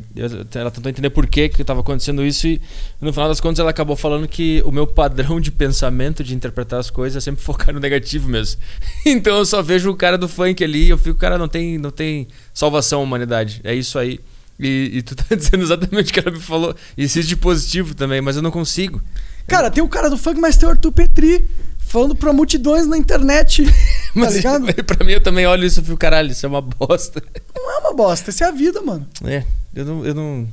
ela 0.53 0.69
tentou 0.69 0.91
entender 0.91 1.09
por 1.09 1.25
que 1.25 1.49
que 1.49 1.63
tava 1.63 1.79
acontecendo 1.79 2.23
isso 2.23 2.45
e 2.45 2.61
no 3.01 3.11
final 3.11 3.27
das 3.27 3.41
contas 3.41 3.57
ela 3.57 3.71
acabou 3.71 3.95
falando 3.95 4.27
que 4.27 4.61
o 4.63 4.71
meu 4.71 4.85
padrão 4.85 5.41
de 5.41 5.51
pensamento, 5.51 6.23
de 6.23 6.35
interpretar 6.35 6.79
as 6.79 6.91
coisas 6.91 7.23
é 7.23 7.25
sempre 7.25 7.43
focar 7.43 7.73
no 7.73 7.79
negativo 7.79 8.29
mesmo. 8.29 8.61
Então 9.03 9.39
eu 9.39 9.45
só 9.45 9.63
vejo 9.63 9.89
o 9.89 9.95
cara 9.95 10.19
do 10.19 10.27
funk 10.27 10.63
ali 10.63 10.85
e 10.85 10.89
eu 10.89 10.99
fico, 10.99 11.17
cara, 11.17 11.35
não 11.35 11.47
tem, 11.47 11.79
não 11.79 11.89
tem 11.89 12.27
salvação 12.53 13.01
humanidade. 13.01 13.59
É 13.63 13.73
isso 13.73 13.97
aí. 13.97 14.19
E, 14.59 14.91
e 14.93 15.01
tu 15.01 15.15
tá 15.15 15.23
dizendo 15.35 15.63
exatamente 15.63 16.11
o 16.11 16.13
que 16.13 16.19
ela 16.19 16.29
me 16.29 16.39
falou. 16.39 16.75
E 16.95 17.01
existe 17.01 17.35
positivo 17.35 17.95
também, 17.95 18.21
mas 18.21 18.35
eu 18.35 18.43
não 18.43 18.51
consigo. 18.51 19.01
Cara, 19.47 19.71
tem 19.71 19.83
o 19.83 19.87
cara 19.87 20.11
do 20.11 20.17
funk, 20.17 20.39
mas 20.39 20.57
tem 20.57 20.69
o 20.69 20.71
Arthur 20.71 20.91
Petri 20.91 21.43
falando 21.89 22.15
pra 22.15 22.31
multidões 22.31 22.87
na 22.87 22.97
internet. 22.97 23.63
tá 23.65 23.71
Mas 24.15 24.35
ligado? 24.35 24.65
pra 24.85 25.05
mim 25.05 25.11
eu 25.13 25.21
também 25.21 25.45
olho 25.45 25.65
isso 25.65 25.81
e 25.81 25.83
fico, 25.83 25.97
caralho, 25.97 26.31
isso 26.31 26.45
é 26.45 26.49
uma 26.49 26.61
bosta. 26.61 27.21
Não 27.55 27.71
é 27.75 27.79
uma 27.79 27.93
bosta, 27.93 28.29
essa 28.31 28.45
é 28.45 28.47
a 28.47 28.51
vida, 28.51 28.81
mano. 28.81 29.07
É, 29.25 29.43
eu 29.75 29.85
não. 29.85 30.05
Eu 30.05 30.15
não, 30.15 30.47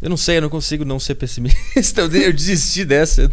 eu 0.00 0.10
não 0.10 0.16
sei, 0.16 0.36
eu 0.38 0.42
não 0.42 0.48
consigo 0.48 0.84
não 0.84 0.98
ser 1.00 1.14
pessimista. 1.14 2.00
Eu, 2.02 2.08
de- 2.08 2.22
eu 2.24 2.32
desisti 2.32 2.84
dessa. 2.84 3.30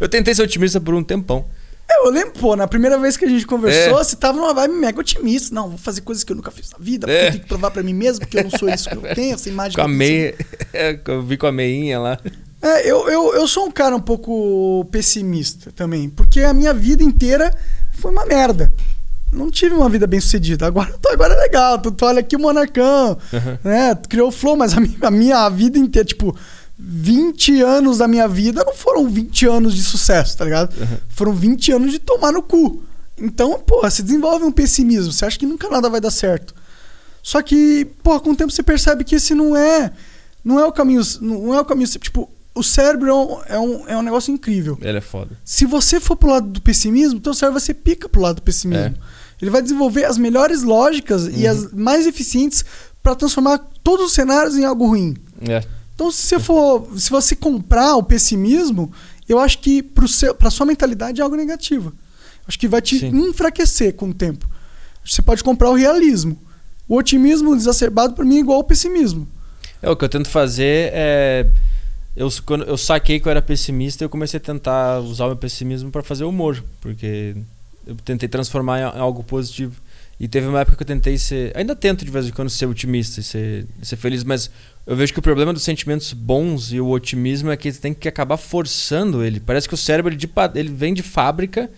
Eu 0.00 0.08
tentei 0.08 0.34
ser 0.34 0.42
otimista 0.42 0.80
por 0.80 0.94
um 0.94 1.02
tempão. 1.04 1.44
É, 1.90 2.06
eu 2.06 2.10
lembro, 2.10 2.32
pô, 2.38 2.54
na 2.56 2.66
primeira 2.68 2.98
vez 2.98 3.16
que 3.16 3.24
a 3.24 3.28
gente 3.28 3.46
conversou, 3.46 3.98
É. 3.98 4.04
você 4.04 4.14
tava 4.16 4.36
numa 4.38 4.52
vibe 4.54 4.74
mega 4.74 5.00
otimista. 5.00 5.54
Não, 5.54 5.68
vou 5.70 5.78
fazer 5.78 6.02
coisas 6.02 6.22
que 6.24 6.30
eu 6.32 6.36
nunca 6.36 6.50
fiz 6.50 6.70
na 6.70 6.78
vida, 6.78 7.06
porque 7.06 7.18
É. 7.18 7.26
eu 7.26 7.30
tenho 7.32 7.42
que 7.42 7.48
provar 7.48 7.70
pra 7.70 7.82
mim 7.82 7.94
mesmo 7.94 8.26
que 8.26 8.38
eu 8.38 8.44
não 8.44 8.50
sou 8.50 8.68
isso 8.68 8.88
que 8.90 8.96
eu 8.96 9.14
tenho, 9.14 9.34
essa 9.34 9.48
imagem 9.48 9.74
Com 9.74 9.80
a 9.80 9.84
eu 9.84 9.88
meia. 9.88 10.34
É, 10.72 10.98
eu 11.06 11.22
vi 11.22 11.36
com 11.36 11.46
a 11.46 11.52
meinha 11.52 11.98
lá. 11.98 12.18
É, 12.60 12.90
eu, 12.90 13.08
eu, 13.08 13.34
eu 13.34 13.46
sou 13.48 13.66
um 13.66 13.70
cara 13.70 13.94
um 13.94 14.00
pouco 14.00 14.84
pessimista 14.90 15.70
também, 15.72 16.08
porque 16.10 16.40
a 16.40 16.52
minha 16.52 16.74
vida 16.74 17.02
inteira 17.02 17.56
foi 17.94 18.10
uma 18.10 18.26
merda. 18.26 18.72
Não 19.32 19.50
tive 19.50 19.74
uma 19.74 19.88
vida 19.88 20.06
bem 20.06 20.20
sucedida. 20.20 20.66
Agora, 20.66 20.92
tô- 21.00 21.10
agora 21.10 21.34
é 21.34 21.38
legal. 21.38 21.78
Tu, 21.78 21.90
tu 21.92 22.04
olha 22.06 22.20
aqui 22.20 22.34
o 22.34 22.38
Monarcão, 22.40 23.18
Uhum. 23.32 23.58
né? 23.62 23.94
Tu 23.94 24.08
criou 24.08 24.28
o 24.28 24.32
Flow, 24.32 24.56
mas 24.56 24.74
a 24.76 24.80
minha, 24.80 24.96
a 25.02 25.10
minha 25.10 25.48
vida 25.50 25.78
inteira, 25.78 26.06
tipo, 26.06 26.34
20 26.78 27.60
anos 27.62 27.98
da 27.98 28.08
minha 28.08 28.26
vida 28.26 28.64
não 28.64 28.74
foram 28.74 29.08
20 29.08 29.46
anos 29.46 29.74
de 29.74 29.82
sucesso, 29.82 30.36
tá 30.36 30.44
ligado? 30.44 30.74
Uhum. 30.80 30.96
Foram 31.10 31.32
20 31.34 31.72
anos 31.72 31.92
de 31.92 31.98
tomar 31.98 32.32
no 32.32 32.42
cu. 32.42 32.82
Então, 33.18 33.58
porra, 33.60 33.90
você 33.90 34.02
desenvolve 34.02 34.44
um 34.44 34.52
pessimismo. 34.52 35.12
Você 35.12 35.24
acha 35.24 35.38
que 35.38 35.46
nunca 35.46 35.68
nada 35.68 35.90
vai 35.90 36.00
dar 36.00 36.10
certo. 36.10 36.54
Só 37.22 37.42
que, 37.42 37.84
porra, 38.02 38.20
com 38.20 38.30
o 38.30 38.36
tempo 38.36 38.50
você 38.52 38.62
percebe 38.62 39.04
que 39.04 39.16
esse 39.16 39.34
não 39.34 39.56
é. 39.56 39.92
Não 40.44 40.58
é 40.58 40.64
o 40.64 40.72
caminho. 40.72 41.02
Não 41.20 41.52
é 41.54 41.60
o 41.60 41.64
caminho. 41.64 41.88
Tipo, 41.88 42.30
o 42.58 42.62
cérebro 42.62 43.08
é 43.08 43.14
um, 43.14 43.40
é 43.46 43.58
um, 43.58 43.88
é 43.88 43.96
um 43.96 44.02
negócio 44.02 44.32
incrível. 44.32 44.78
Ele 44.80 44.98
é 44.98 45.00
foda. 45.00 45.38
Se 45.44 45.64
você 45.64 46.00
for 46.00 46.16
pro 46.16 46.30
lado 46.30 46.48
do 46.48 46.60
pessimismo, 46.60 47.20
teu 47.20 47.34
cérebro 47.34 47.58
vai 47.58 47.64
ser 47.64 47.74
pica 47.74 48.08
pro 48.08 48.20
lado 48.20 48.36
do 48.36 48.42
pessimismo. 48.42 48.96
É. 48.96 49.18
Ele 49.40 49.50
vai 49.50 49.62
desenvolver 49.62 50.04
as 50.04 50.18
melhores 50.18 50.62
lógicas 50.62 51.26
e 51.28 51.44
Uhum. 51.44 51.50
as 51.50 51.72
mais 51.72 52.06
eficientes 52.06 52.64
para 53.02 53.14
transformar 53.14 53.58
todos 53.82 54.06
os 54.06 54.12
cenários 54.12 54.56
em 54.56 54.64
algo 54.64 54.86
ruim. 54.86 55.16
É. 55.48 55.62
Então, 55.94 56.10
se 56.10 56.22
você 56.22 56.38
for, 56.38 56.88
se 56.96 57.10
você 57.10 57.34
comprar 57.36 57.96
o 57.96 58.02
pessimismo, 58.02 58.92
eu 59.28 59.38
acho 59.38 59.58
que 59.60 59.82
pra 59.82 60.50
sua 60.50 60.66
mentalidade 60.66 61.20
é 61.20 61.24
algo 61.24 61.36
negativo. 61.36 61.92
Acho 62.46 62.58
que 62.58 62.66
vai 62.68 62.80
te 62.80 62.98
Sim. 62.98 63.08
enfraquecer 63.28 63.94
com 63.94 64.08
o 64.10 64.14
tempo. 64.14 64.48
Você 65.04 65.22
pode 65.22 65.42
comprar 65.44 65.70
o 65.70 65.74
realismo. 65.74 66.38
O 66.88 66.96
otimismo 66.96 67.54
exacerbado 67.54 68.14
para 68.14 68.24
mim 68.24 68.36
é 68.36 68.40
igual 68.40 68.58
ao 68.58 68.64
pessimismo. 68.64 69.28
É, 69.82 69.88
o 69.90 69.96
que 69.96 70.04
eu 70.04 70.08
tento 70.08 70.28
fazer 70.28 70.90
é. 70.92 71.46
Eu, 72.18 72.28
quando 72.44 72.64
eu 72.64 72.76
saquei 72.76 73.20
que 73.20 73.28
eu 73.28 73.30
era 73.30 73.40
pessimista, 73.40 74.02
eu 74.02 74.08
comecei 74.08 74.38
a 74.38 74.40
tentar 74.40 74.98
usar 74.98 75.26
o 75.26 75.28
meu 75.28 75.36
pessimismo 75.36 75.88
pra 75.92 76.02
fazer 76.02 76.24
humor. 76.24 76.64
Porque 76.80 77.36
eu 77.86 77.94
tentei 78.04 78.28
transformar 78.28 78.80
em 78.80 78.82
algo 78.82 79.22
positivo. 79.22 79.80
E 80.18 80.26
teve 80.26 80.48
uma 80.48 80.60
época 80.60 80.76
que 80.76 80.82
eu 80.82 80.86
tentei 80.86 81.16
ser. 81.16 81.56
Ainda 81.56 81.76
tento 81.76 82.04
de 82.04 82.10
vez 82.10 82.26
em 82.26 82.32
quando 82.32 82.50
ser 82.50 82.66
otimista 82.66 83.20
e 83.20 83.22
ser, 83.22 83.66
ser 83.80 83.94
feliz, 83.94 84.24
mas 84.24 84.50
eu 84.84 84.96
vejo 84.96 85.12
que 85.12 85.20
o 85.20 85.22
problema 85.22 85.52
dos 85.52 85.62
sentimentos 85.62 86.12
bons 86.12 86.72
e 86.72 86.80
o 86.80 86.88
otimismo 86.88 87.52
é 87.52 87.56
que 87.56 87.70
você 87.70 87.80
tem 87.80 87.94
que 87.94 88.08
acabar 88.08 88.36
forçando 88.36 89.22
ele. 89.22 89.38
Parece 89.38 89.68
que 89.68 89.74
o 89.74 89.76
cérebro 89.76 90.12
ele, 90.12 90.28
ele 90.56 90.70
vem 90.70 90.92
de 90.92 91.04
fábrica, 91.04 91.70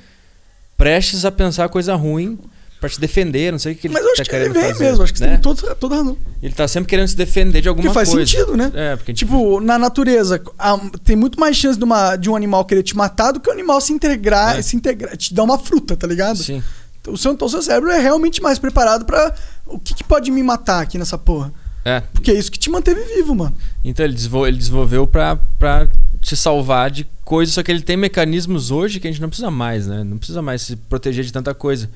prestes 0.74 1.26
a 1.26 1.30
pensar 1.30 1.68
coisa 1.68 1.94
ruim 1.94 2.38
pra 2.80 2.88
te 2.88 2.98
defender. 2.98 3.52
Não 3.52 3.58
sei 3.58 3.72
o 3.72 3.76
que 3.76 3.86
ele 3.86 3.94
Mas 3.94 4.02
eu 4.04 4.12
acho 4.12 4.22
tá 4.24 4.30
que 4.30 4.36
ele 4.36 4.48
vem 4.48 4.62
fazer, 4.62 4.84
mesmo, 4.84 5.02
acho 5.04 5.12
que 5.12 5.18
você 5.18 5.26
né? 5.26 5.38
tem 5.38 5.54
toda 5.78 5.94
razão. 5.96 6.16
Ele 6.42 6.54
tá 6.54 6.66
sempre 6.66 6.88
querendo 6.88 7.08
se 7.08 7.16
defender 7.16 7.60
de 7.60 7.68
alguma 7.68 7.84
Porque 7.84 7.94
faz 7.94 8.08
coisa. 8.08 8.26
sentido, 8.30 8.56
né? 8.56 8.72
É, 8.74 8.96
porque 8.96 9.12
Tipo, 9.12 9.60
na 9.60 9.78
natureza, 9.78 10.40
a- 10.58 10.80
tem 11.04 11.14
muito 11.14 11.38
mais 11.38 11.56
chance 11.56 11.78
de, 11.78 11.84
uma, 11.84 12.16
de 12.16 12.30
um 12.30 12.34
animal 12.36 12.64
querer 12.64 12.82
te 12.82 12.96
matar 12.96 13.32
do 13.32 13.40
que 13.40 13.48
o 13.48 13.52
animal 13.52 13.80
se 13.80 13.92
integrar, 13.92 14.58
É. 14.58 14.62
se 14.62 14.74
integrar, 14.76 15.16
te 15.16 15.34
dar 15.34 15.42
uma 15.44 15.58
fruta, 15.58 15.96
tá 15.96 16.06
ligado? 16.06 16.38
Sim. 16.38 16.62
O 17.08 17.16
seu, 17.16 17.32
então, 17.32 17.46
o 17.46 17.50
seu 17.50 17.62
cérebro 17.62 17.90
é 17.90 17.98
realmente 17.98 18.42
mais 18.42 18.58
preparado 18.58 19.04
pra 19.04 19.34
o 19.66 19.78
que, 19.78 19.94
que 19.94 20.04
pode 20.04 20.30
me 20.30 20.42
matar 20.42 20.80
aqui 20.82 20.98
nessa 20.98 21.16
porra. 21.18 21.52
É. 21.84 22.00
Porque 22.12 22.30
é 22.30 22.34
isso 22.34 22.52
que 22.52 22.58
te 22.58 22.68
manteve 22.68 23.00
vivo, 23.14 23.34
mano. 23.34 23.54
Então 23.82 24.04
ele, 24.04 24.14
desenvol- 24.14 24.46
ele 24.46 24.58
desenvolveu 24.58 25.06
pra, 25.06 25.36
pra 25.58 25.88
te 26.20 26.36
salvar 26.36 26.90
de 26.90 27.06
coisas, 27.24 27.54
só 27.54 27.62
que 27.62 27.70
ele 27.72 27.80
tem 27.80 27.96
mecanismos 27.96 28.70
hoje 28.70 29.00
que 29.00 29.08
a 29.08 29.10
gente 29.10 29.20
não 29.22 29.30
precisa 29.30 29.50
mais, 29.50 29.86
né? 29.86 30.04
Não 30.04 30.18
precisa 30.18 30.42
mais 30.42 30.60
se 30.60 30.76
proteger 30.76 31.24
de 31.24 31.32
tanta 31.32 31.54
coisa. 31.54 31.88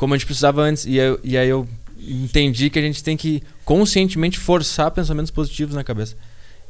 Como 0.00 0.14
a 0.14 0.16
gente 0.16 0.24
precisava 0.24 0.62
antes. 0.62 0.86
E, 0.86 0.98
aí- 0.98 1.18
e 1.22 1.36
aí 1.36 1.48
eu 1.50 1.68
entendi 2.08 2.70
que 2.70 2.78
a 2.78 2.82
gente 2.82 3.04
tem 3.04 3.18
que 3.18 3.42
conscientemente 3.66 4.38
forçar 4.38 4.90
pensamentos 4.92 5.30
positivos 5.30 5.74
na 5.74 5.84
cabeça. 5.84 6.16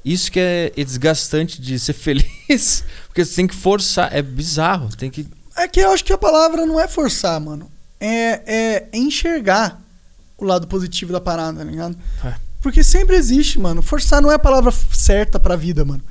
Isso 0.05 0.33
que 0.33 0.41
é 0.41 0.73
é 0.77 0.83
desgastante 0.85 1.63
de 1.63 1.79
ser 1.79 1.93
feliz. 1.95 2.83
Porque 3.07 3.25
você 3.25 3.37
tem 3.37 3.47
que 3.47 3.55
forçar. 3.55 4.13
É 4.13 4.21
bizarro. 4.21 4.89
Tem 4.97 5.09
que. 5.09 5.29
É 5.57 5.69
que 5.69 5.79
eu 5.79 5.93
acho 5.93 6.05
que 6.05 6.13
a 6.13 6.19
palavra 6.19 6.67
não 6.67 6.81
é 6.81 6.89
forçar, 6.89 7.41
mano. 7.41 7.71
É, 8.01 8.43
é 8.53 8.89
enxergar 8.93 9.81
o 10.37 10.45
lado 10.45 10.67
positivo 10.67 11.13
da 11.13 11.21
parada, 11.21 11.59
tá 11.59 11.65
ligado? 11.71 11.97
É. 12.25 12.35
Porque 12.61 12.83
sempre 12.83 13.15
existe, 13.15 13.61
mano. 13.61 13.81
Forçar 13.81 14.21
não 14.21 14.33
é 14.33 14.35
a 14.35 14.39
palavra 14.41 14.73
certa 14.93 15.39
pra 15.39 15.55
vida, 15.55 15.85
mano. 15.85 16.03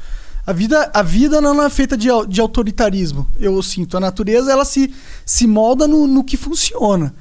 A 0.49 0.51
vida, 0.51 0.89
a 0.95 1.03
vida 1.03 1.39
não 1.39 1.61
é 1.61 1.69
feita 1.69 1.95
de, 1.95 2.07
de 2.27 2.41
autoritarismo, 2.41 3.27
eu 3.39 3.61
sinto. 3.61 3.95
A 3.95 3.99
natureza, 3.99 4.51
ela 4.51 4.65
se, 4.65 4.91
se 5.23 5.45
molda 5.45 5.87
no, 5.87 6.07
no 6.07 6.23
que 6.23 6.35
funciona. 6.35 7.13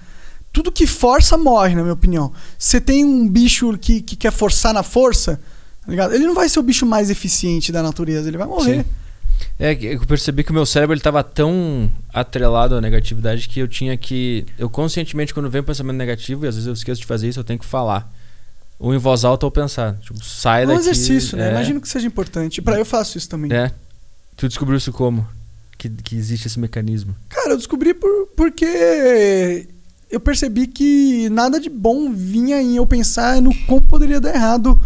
Tudo 0.51 0.73
que 0.73 0.87
força 0.87 1.37
morre, 1.37 1.75
na 1.75 1.83
minha 1.83 1.93
opinião. 1.93 2.33
Você 2.59 2.81
tem 2.81 3.05
um 3.05 3.29
bicho 3.29 3.77
que, 3.77 4.01
que 4.01 4.17
quer 4.17 4.33
forçar 4.33 4.73
na 4.73 4.83
força, 4.83 5.39
tá? 5.87 6.15
Ele 6.15 6.27
não 6.27 6.35
vai 6.35 6.49
ser 6.49 6.59
o 6.59 6.63
bicho 6.63 6.87
mais 6.87 7.11
eficiente 7.11 7.71
da 7.71 7.83
natureza, 7.83 8.29
ele 8.29 8.39
vai 8.39 8.49
morrer. 8.49 8.83
Sim. 8.83 8.85
É, 9.59 9.75
eu 9.75 10.01
percebi 10.07 10.43
que 10.43 10.51
o 10.51 10.55
meu 10.55 10.65
cérebro 10.65 10.95
ele 10.95 11.03
tava 11.03 11.23
tão 11.23 11.93
atrelado 12.15 12.77
à 12.77 12.81
negatividade 12.81 13.47
que 13.47 13.61
eu 13.61 13.69
tinha 13.69 13.95
que. 13.95 14.47
Eu 14.59 14.71
conscientemente, 14.71 15.35
quando 15.35 15.51
vem 15.51 15.61
um 15.61 15.65
pensamento 15.65 15.99
negativo, 15.99 16.47
e 16.47 16.49
às 16.49 16.55
vezes 16.55 16.67
eu 16.67 16.73
esqueço 16.73 17.03
de 17.03 17.07
fazer 17.07 17.29
isso, 17.29 17.41
eu 17.41 17.45
tenho 17.45 17.59
que 17.59 17.67
falar. 17.67 18.11
Ou 18.79 18.95
em 18.95 18.99
voz 18.99 19.25
alta 19.25 19.45
ou 19.47 19.51
pensar. 19.51 19.97
Tipo, 20.01 20.23
sai 20.25 20.63
É 20.63 20.67
um 20.67 20.69
daqui. 20.69 20.81
exercício, 20.81 21.37
né? 21.37 21.49
é, 21.49 21.51
Imagino 21.51 21.81
que 21.81 21.89
seja 21.89 22.07
importante. 22.07 22.63
Pra 22.63 22.79
eu 22.79 22.85
faço 22.85 23.19
isso 23.19 23.29
também. 23.29 23.53
É. 23.53 23.73
Tu 24.37 24.47
descobriu 24.49 24.77
isso 24.79 24.93
como? 24.93 25.27
Que, 25.77 25.89
que 25.89 26.17
existe 26.17 26.47
esse 26.47 26.59
mecanismo. 26.61 27.15
Cara, 27.29 27.51
eu 27.51 27.57
descobri 27.57 27.93
por, 27.95 28.29
porque 28.37 29.67
eu 30.11 30.21
percebi 30.21 30.67
que 30.67 31.29
nada 31.31 31.59
de 31.61 31.69
bom 31.69 32.13
vinha 32.13 32.61
em 32.63 32.77
eu 32.77 32.87
pensar 32.87 33.41
no 33.43 33.55
como 33.67 33.83
poderia 33.87 34.21
dar 34.21 34.35
errado. 34.35 34.81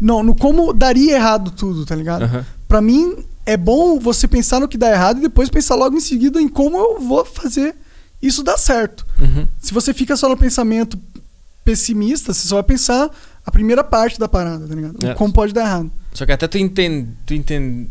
Não, 0.00 0.22
no 0.22 0.34
como 0.34 0.72
daria 0.72 1.14
errado 1.14 1.50
tudo, 1.50 1.86
tá 1.86 1.94
ligado? 1.94 2.22
Aham. 2.24 2.44
Pra 2.68 2.80
mim, 2.80 3.24
é 3.44 3.56
bom 3.56 3.98
você 4.00 4.26
pensar 4.26 4.58
no 4.60 4.66
que 4.68 4.76
dá 4.76 4.90
errado 4.90 5.18
e 5.18 5.22
depois 5.22 5.48
pensar 5.48 5.76
logo 5.76 5.96
em 5.96 6.00
seguida 6.00 6.40
em 6.42 6.48
como 6.48 6.76
eu 6.76 7.00
vou 7.00 7.24
fazer 7.24 7.74
isso 8.20 8.42
dar 8.42 8.58
certo. 8.58 9.06
Uhum. 9.20 9.46
Se 9.60 9.72
você 9.72 9.94
fica 9.94 10.16
só 10.16 10.28
no 10.28 10.36
pensamento 10.36 10.98
pessimista, 11.64 12.32
você 12.34 12.46
só 12.48 12.56
vai 12.56 12.64
pensar 12.64 13.10
a 13.46 13.50
primeira 13.50 13.84
parte 13.84 14.18
da 14.18 14.28
parada, 14.28 14.66
tá 14.66 14.74
ligado? 14.74 15.06
É. 15.06 15.14
Como 15.14 15.32
pode 15.32 15.52
dar 15.52 15.62
errado. 15.62 15.90
Só 16.12 16.26
que 16.26 16.32
até 16.32 16.48
tu 16.48 16.58
entende. 16.58 17.08
Tu 17.24 17.34
entende 17.34 17.88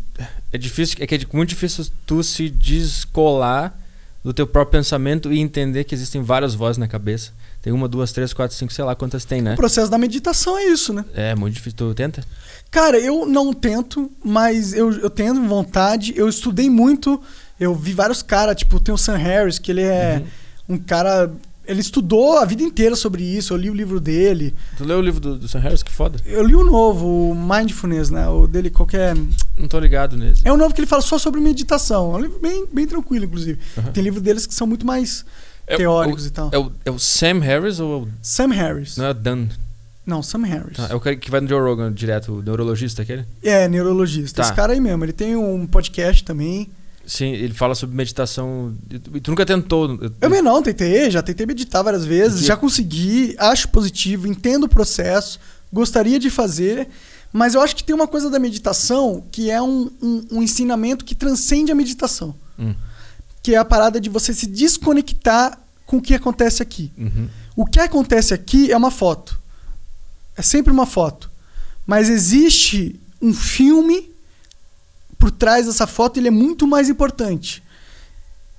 é 0.52 0.58
difícil. 0.58 0.96
É 1.00 1.06
que 1.06 1.14
é 1.14 1.20
muito 1.32 1.48
difícil 1.48 1.86
tu 2.04 2.22
se 2.22 2.50
descolar 2.50 3.76
do 4.22 4.34
teu 4.34 4.46
próprio 4.46 4.80
pensamento 4.80 5.32
e 5.32 5.38
entender 5.38 5.84
que 5.84 5.94
existem 5.94 6.20
várias 6.20 6.54
vozes 6.54 6.78
na 6.78 6.86
cabeça. 6.88 7.32
Tem 7.62 7.72
uma, 7.72 7.88
duas, 7.88 8.12
três, 8.12 8.32
quatro, 8.32 8.56
cinco, 8.56 8.72
sei 8.72 8.84
lá 8.84 8.94
quantas 8.94 9.24
tem, 9.24 9.40
né? 9.40 9.54
O 9.54 9.56
processo 9.56 9.90
da 9.90 9.98
meditação 9.98 10.58
é 10.58 10.64
isso, 10.64 10.92
né? 10.92 11.04
É 11.14 11.34
muito 11.34 11.54
difícil. 11.54 11.76
Tu 11.76 11.94
tenta? 11.94 12.24
Cara, 12.70 12.98
eu 12.98 13.24
não 13.24 13.52
tento, 13.52 14.10
mas 14.22 14.72
eu, 14.74 14.92
eu 14.92 15.10
tenho 15.10 15.34
vontade. 15.48 16.12
Eu 16.16 16.28
estudei 16.28 16.68
muito. 16.68 17.20
Eu 17.58 17.74
vi 17.74 17.92
vários 17.92 18.22
caras, 18.22 18.56
tipo, 18.56 18.78
tem 18.78 18.94
o 18.94 18.98
Sam 18.98 19.16
Harris, 19.16 19.58
que 19.58 19.70
ele 19.70 19.82
é 19.82 20.22
um 20.68 20.76
cara. 20.76 21.30
Ele 21.66 21.80
estudou 21.80 22.38
a 22.38 22.44
vida 22.44 22.62
inteira 22.62 22.94
sobre 22.94 23.22
isso. 23.24 23.52
Eu 23.52 23.56
li 23.56 23.68
o 23.70 23.74
livro 23.74 23.98
dele. 24.00 24.54
Tu 24.76 24.84
leu 24.84 24.98
o 24.98 25.02
livro 25.02 25.20
do, 25.20 25.36
do 25.38 25.48
Sam 25.48 25.58
Harris? 25.60 25.82
Que 25.82 25.90
foda. 25.90 26.18
Eu 26.24 26.44
li 26.44 26.54
o 26.54 26.62
novo, 26.64 27.30
o 27.30 27.34
Mindfulness, 27.34 28.10
né? 28.10 28.28
O 28.28 28.46
dele 28.46 28.70
qualquer. 28.70 29.14
Não 29.56 29.66
tô 29.68 29.78
ligado 29.80 30.16
nesse. 30.16 30.46
É 30.46 30.52
um 30.52 30.56
novo 30.56 30.74
que 30.74 30.80
ele 30.80 30.86
fala 30.86 31.02
só 31.02 31.18
sobre 31.18 31.40
meditação. 31.40 32.14
É 32.14 32.16
um 32.18 32.20
livro 32.20 32.38
bem, 32.38 32.66
bem 32.72 32.86
tranquilo, 32.86 33.24
inclusive. 33.24 33.58
Aham. 33.78 33.92
Tem 33.92 34.02
livros 34.04 34.22
deles 34.22 34.46
que 34.46 34.54
são 34.54 34.66
muito 34.66 34.86
mais 34.86 35.24
É, 35.66 35.76
teóricos 35.76 36.24
o- 36.24 36.28
e 36.28 36.30
tal. 36.30 36.48
É 36.52 36.58
o, 36.58 36.70
é 36.84 36.90
o 36.90 36.98
Sam 36.98 37.40
Harris 37.40 37.80
ou 37.80 37.92
é 37.92 38.02
o- 38.04 38.08
Sam 38.22 38.48
Harris. 38.52 38.96
não 38.96 39.06
é 39.06 39.10
o 39.10 39.14
Dan? 39.14 39.46
Não, 40.06 40.22
Sam 40.22 40.44
Harris. 40.44 40.76
Tá, 40.76 40.86
é 40.88 40.94
o 40.94 41.00
cara 41.00 41.16
que 41.16 41.28
vai 41.28 41.40
no 41.40 41.48
Joe 41.48 41.60
Rogan 41.60 41.92
direto, 41.92 42.34
o 42.34 42.40
neurologista 42.42 43.02
aquele? 43.02 43.24
É, 43.42 43.66
neurologista. 43.66 44.40
Tá. 44.40 44.46
Esse 44.48 44.54
cara 44.56 44.72
aí 44.72 44.80
mesmo. 44.80 45.04
Ele 45.04 45.12
tem 45.12 45.34
um 45.34 45.66
podcast 45.66 46.22
também. 46.22 46.68
Sim, 47.06 47.26
ele 47.32 47.54
fala 47.54 47.74
sobre 47.74 47.94
meditação. 47.96 48.74
E 48.90 49.20
tu, 49.20 49.30
nunca 49.30 49.46
tentou. 49.46 49.90
eu- 50.02 50.12
Eu 50.20 50.30
mesmo 50.30 50.44
não, 50.44 50.60
tentei, 50.62 51.10
já 51.10 51.22
tentei 51.22 51.46
meditar 51.46 51.82
várias 51.82 52.04
vezes, 52.04 52.40
Que- 52.40 52.46
já 52.46 52.56
consegui, 52.56 53.34
acho 53.38 53.68
positivo, 53.68 54.26
entendo 54.26 54.64
o 54.64 54.68
processo, 54.68 55.38
gostaria 55.72 56.18
de 56.18 56.30
fazer, 56.30 56.88
mas 57.32 57.54
eu 57.54 57.60
acho 57.60 57.76
que 57.76 57.84
tem 57.84 57.94
uma 57.94 58.08
coisa 58.08 58.28
da 58.28 58.38
meditação 58.40 59.24
que 59.30 59.50
é 59.50 59.62
um, 59.62 59.90
um, 60.02 60.24
um 60.32 60.42
ensinamento 60.42 61.04
que 61.04 61.14
transcende 61.14 61.70
a 61.70 61.74
meditação, 61.74 62.34
Hum, 62.58 62.74
que 63.42 63.54
é 63.54 63.58
a 63.58 63.64
parada 63.64 64.00
de 64.00 64.08
você 64.10 64.34
se 64.34 64.46
desconectar 64.46 65.58
com 65.86 65.98
o 65.98 66.02
que 66.02 66.14
acontece 66.14 66.60
aqui. 66.62 66.90
uhum. 66.98 67.28
O 67.54 67.64
que 67.64 67.78
acontece 67.78 68.34
aqui 68.34 68.72
é 68.72 68.76
uma 68.76 68.90
foto. 68.90 69.38
É 70.36 70.42
sempre 70.42 70.72
uma 70.72 70.84
foto. 70.86 71.30
Mas 71.86 72.10
existe 72.10 72.98
um 73.22 73.32
filme 73.32 74.10
por 75.18 75.30
trás 75.30 75.66
dessa 75.66 75.86
foto, 75.86 76.18
ele 76.18 76.28
é 76.28 76.30
muito 76.30 76.66
mais 76.66 76.88
importante. 76.88 77.62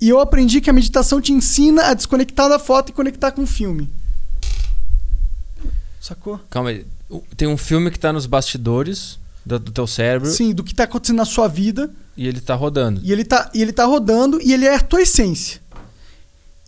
E 0.00 0.08
eu 0.08 0.20
aprendi 0.20 0.60
que 0.60 0.70
a 0.70 0.72
meditação 0.72 1.20
te 1.20 1.32
ensina 1.32 1.86
a 1.86 1.94
desconectar 1.94 2.48
da 2.48 2.58
foto 2.58 2.90
e 2.90 2.92
conectar 2.92 3.32
com 3.32 3.42
o 3.42 3.46
filme. 3.46 3.90
Sacou? 6.00 6.40
Calma 6.48 6.70
aí. 6.70 6.86
Tem 7.36 7.48
um 7.48 7.56
filme 7.56 7.90
que 7.90 7.98
tá 7.98 8.12
nos 8.12 8.26
bastidores 8.26 9.18
do, 9.44 9.58
do 9.58 9.72
teu 9.72 9.86
cérebro 9.86 10.30
Sim, 10.30 10.52
do 10.52 10.62
que 10.62 10.74
tá 10.74 10.84
acontecendo 10.84 11.16
na 11.16 11.24
sua 11.24 11.48
vida. 11.48 11.90
e 12.16 12.26
ele 12.26 12.40
tá 12.40 12.54
rodando. 12.54 13.00
E 13.02 13.12
ele 13.12 13.24
tá, 13.24 13.50
e 13.54 13.62
ele 13.62 13.72
tá 13.72 13.84
rodando 13.84 14.40
e 14.42 14.52
ele 14.52 14.66
é 14.66 14.74
a 14.76 14.80
tua 14.80 15.02
essência. 15.02 15.60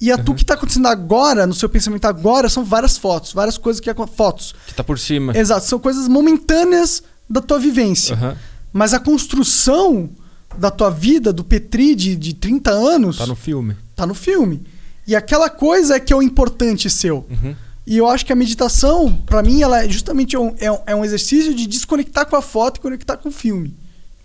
E 0.00 0.10
a 0.10 0.16
tu 0.16 0.30
Uhum. 0.30 0.36
que 0.36 0.44
tá 0.44 0.54
acontecendo 0.54 0.88
agora, 0.88 1.46
no 1.46 1.52
seu 1.52 1.68
pensamento 1.68 2.06
agora, 2.06 2.48
são 2.48 2.64
várias 2.64 2.96
fotos, 2.96 3.32
várias 3.34 3.58
coisas 3.58 3.80
que 3.80 3.90
fotos. 4.14 4.54
Que 4.66 4.74
tá 4.74 4.82
por 4.82 4.98
cima. 4.98 5.36
Exato, 5.36 5.66
são 5.66 5.78
coisas 5.78 6.08
momentâneas 6.08 7.02
da 7.28 7.42
tua 7.42 7.58
vivência. 7.58 8.14
Aham. 8.16 8.36
Mas 8.72 8.94
a 8.94 9.00
construção 9.00 10.10
da 10.58 10.70
tua 10.70 10.90
vida, 10.90 11.32
do 11.32 11.44
Petri 11.44 11.94
de, 11.94 12.16
de 12.16 12.34
30 12.34 12.70
anos, 12.70 13.18
Tá 13.18 13.26
no 13.26 13.36
filme. 13.36 13.76
tá 13.94 14.06
no 14.06 14.14
filme. 14.14 14.62
E 15.06 15.14
aquela 15.16 15.48
coisa 15.48 15.96
é 15.96 16.00
que 16.00 16.12
é 16.12 16.16
o 16.16 16.22
importante 16.22 16.88
seu. 16.90 17.26
Uhum. 17.30 17.54
E 17.86 17.96
eu 17.96 18.08
acho 18.08 18.24
que 18.26 18.32
a 18.32 18.36
meditação, 18.36 19.12
pra 19.26 19.42
mim, 19.42 19.62
ela 19.62 19.84
é 19.84 19.88
justamente 19.88 20.36
um, 20.36 20.54
é, 20.58 20.70
um, 20.70 20.78
é 20.86 20.94
um 20.94 21.04
exercício 21.04 21.54
de 21.54 21.66
desconectar 21.66 22.26
com 22.26 22.36
a 22.36 22.42
foto 22.42 22.76
e 22.76 22.80
conectar 22.80 23.16
com 23.16 23.28
o 23.28 23.32
filme. 23.32 23.74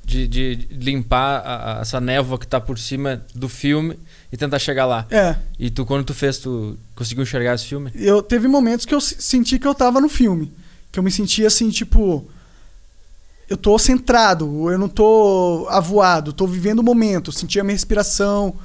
De, 0.04 0.28
de 0.28 0.68
limpar 0.72 1.41
a- 1.43 1.78
a- 1.78 1.82
essa 1.82 2.00
névoa 2.00 2.38
que 2.38 2.46
tá 2.46 2.62
por 2.62 2.78
cima 2.78 3.24
do 3.34 3.50
filme 3.50 3.98
e 4.32 4.38
tentar 4.38 4.60
chegar 4.60 4.86
lá. 4.86 5.08
É, 5.10 5.36
E 5.58 5.72
tu, 5.72 5.84
quando 5.84 6.04
tu 6.06 6.14
fez, 6.14 6.38
tu 6.38 6.78
conseguiu 6.96 7.24
enxergar 7.24 7.56
esse 7.56 7.66
filme? 7.66 7.89
eu 7.96 8.22
teve 8.22 8.48
momentos 8.48 8.86
que 8.86 8.93
eu 8.93 9.02
se- 9.02 9.16
senti 9.20 9.58
que 9.58 9.68
eu 9.68 9.74
tava 9.74 10.00
no 10.00 10.10
filme. 10.10 10.52
Que 10.91 11.00
eu 11.00 11.04
me 11.04 11.10
sentia 11.12 11.48
assim, 11.48 11.70
tipo. 11.72 12.28
Eu 13.50 13.58
tô 13.58 13.78
centrado, 13.78 14.72
eu 14.72 14.78
não 14.80 14.89
tô 14.89 15.68
avoado, 15.70 16.34
tô 16.34 16.48
vivendo 16.48 16.80
o 16.80 16.84
momento, 16.84 17.30
eu 17.30 17.34
sentia 17.34 17.62
a 17.62 17.64
minha 17.64 17.76
respiração. 17.76 18.56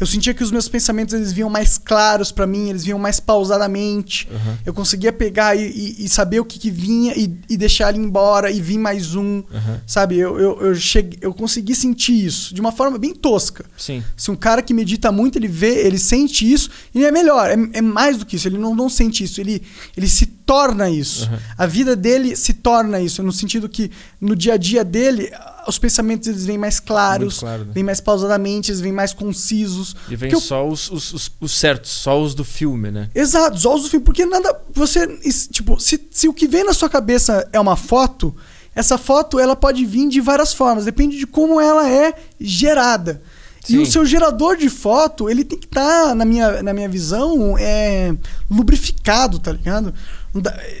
Eu 0.00 0.06
sentia 0.06 0.34
que 0.34 0.42
os 0.42 0.50
meus 0.50 0.68
pensamentos 0.68 1.14
eles 1.14 1.32
vinham 1.32 1.48
mais 1.50 1.78
claros 1.78 2.32
pra 2.32 2.44
mim, 2.44 2.70
eles 2.70 2.82
vinham 2.82 2.98
mais 2.98 3.20
pausadamente. 3.20 4.26
Aham. 4.34 4.58
Eu 4.66 4.74
conseguia 4.74 5.12
pegar 5.12 5.54
e, 5.54 5.60
e- 5.68 6.04
e 6.04 6.08
saber 6.08 6.40
o 6.40 6.44
que, 6.44 6.58
que 6.58 6.70
vinha 6.72 7.12
e, 7.16 7.32
e 7.48 7.56
deixar 7.56 7.90
ele 7.94 8.02
embora 8.04 8.50
e 8.50 8.60
vir 8.60 8.78
mais 8.78 9.14
um. 9.14 9.44
Aham. 9.54 9.80
Sabe, 9.86 10.18
eu, 10.18 10.40
eu, 10.40 10.60
eu, 10.60 10.74
cheguei, 10.74 11.18
eu 11.20 11.32
consegui 11.32 11.76
sentir 11.76 12.24
isso 12.24 12.52
de 12.52 12.60
uma 12.60 12.72
forma 12.72 12.98
bem 12.98 13.14
tosca. 13.14 13.64
Sim. 13.78 14.02
Se 14.16 14.28
um 14.30 14.34
cara 14.34 14.60
que 14.60 14.74
medita 14.74 15.12
muito, 15.12 15.38
ele 15.38 15.46
vê, 15.46 15.86
ele 15.86 15.98
sente 15.98 16.50
isso, 16.50 16.68
e 16.92 17.04
é 17.04 17.12
melhor, 17.12 17.48
é, 17.50 17.56
é 17.74 17.82
mais 17.82 18.16
do 18.16 18.26
que 18.26 18.34
isso, 18.34 18.48
ele 18.48 18.58
não, 18.58 18.74
não 18.74 18.88
sente 18.88 19.22
isso, 19.22 19.40
ele, 19.40 19.62
ele 19.96 20.08
se 20.08 20.26
torna 20.52 20.90
isso. 20.90 21.30
Uhum. 21.30 21.38
A 21.56 21.66
vida 21.66 21.96
dele 21.96 22.36
se 22.36 22.52
torna 22.52 23.00
isso, 23.00 23.22
no 23.22 23.32
sentido 23.32 23.70
que 23.70 23.90
no 24.20 24.36
dia 24.36 24.52
a 24.52 24.56
dia 24.58 24.84
dele, 24.84 25.32
os 25.66 25.78
pensamentos 25.78 26.28
eles 26.28 26.44
vêm 26.44 26.58
mais 26.58 26.78
claros, 26.78 27.38
claro, 27.38 27.64
né? 27.64 27.70
vêm 27.72 27.82
mais 27.82 28.02
pausadamente, 28.02 28.70
eles 28.70 28.82
vêm 28.82 28.92
mais 28.92 29.14
concisos. 29.14 29.96
E 30.10 30.14
vem 30.14 30.28
Porque 30.28 30.34
eu- 30.34 30.40
só 30.46 30.68
os, 30.68 30.90
os, 30.90 31.14
os, 31.14 31.32
os 31.40 31.58
certos, 31.58 31.90
só 31.90 32.20
os 32.22 32.34
do 32.34 32.44
filme, 32.44 32.90
né? 32.90 33.08
Exato, 33.14 33.56
os 33.56 33.64
olhos 33.64 33.84
do 33.84 33.88
filme. 33.88 34.04
Porque 34.04 34.26
nada. 34.26 34.54
Você. 34.74 35.06
Tipo, 35.50 35.80
se, 35.80 35.98
se 36.10 36.28
o 36.28 36.34
que 36.34 36.46
vem 36.46 36.64
na 36.64 36.74
sua 36.74 36.90
cabeça 36.90 37.48
é 37.50 37.58
uma 37.58 37.74
foto, 37.76 38.36
essa 38.74 38.98
foto 38.98 39.40
ela 39.40 39.56
pode 39.56 39.86
vir 39.86 40.06
de 40.10 40.20
várias 40.20 40.52
formas. 40.52 40.84
Depende 40.84 41.16
de 41.16 41.26
como 41.26 41.58
ela 41.62 41.88
é 41.88 42.12
gerada. 42.38 43.22
E 43.68 43.72
Sim. 43.74 43.78
o 43.78 43.86
seu 43.86 44.04
gerador 44.04 44.56
de 44.56 44.68
foto, 44.68 45.30
ele 45.30 45.44
tem 45.44 45.56
que 45.56 45.66
estar, 45.66 46.16
na, 46.16 46.24
minha, 46.24 46.62
na 46.64 46.74
minha 46.74 46.88
visão, 46.88 47.56
é, 47.56 48.12
lubrificado, 48.50 49.38
tá 49.38 49.52
ligado? 49.52 49.94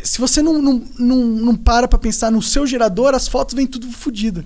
Se 0.02 0.18
você 0.18 0.40
não, 0.40 0.60
não, 0.62 0.82
não, 0.98 1.16
não 1.16 1.56
para 1.56 1.86
pra 1.86 1.98
pensar 1.98 2.30
no 2.30 2.40
seu 2.40 2.66
gerador, 2.66 3.14
as 3.14 3.28
fotos 3.28 3.54
vêm 3.54 3.66
tudo 3.66 3.86
fodidas. 3.92 4.44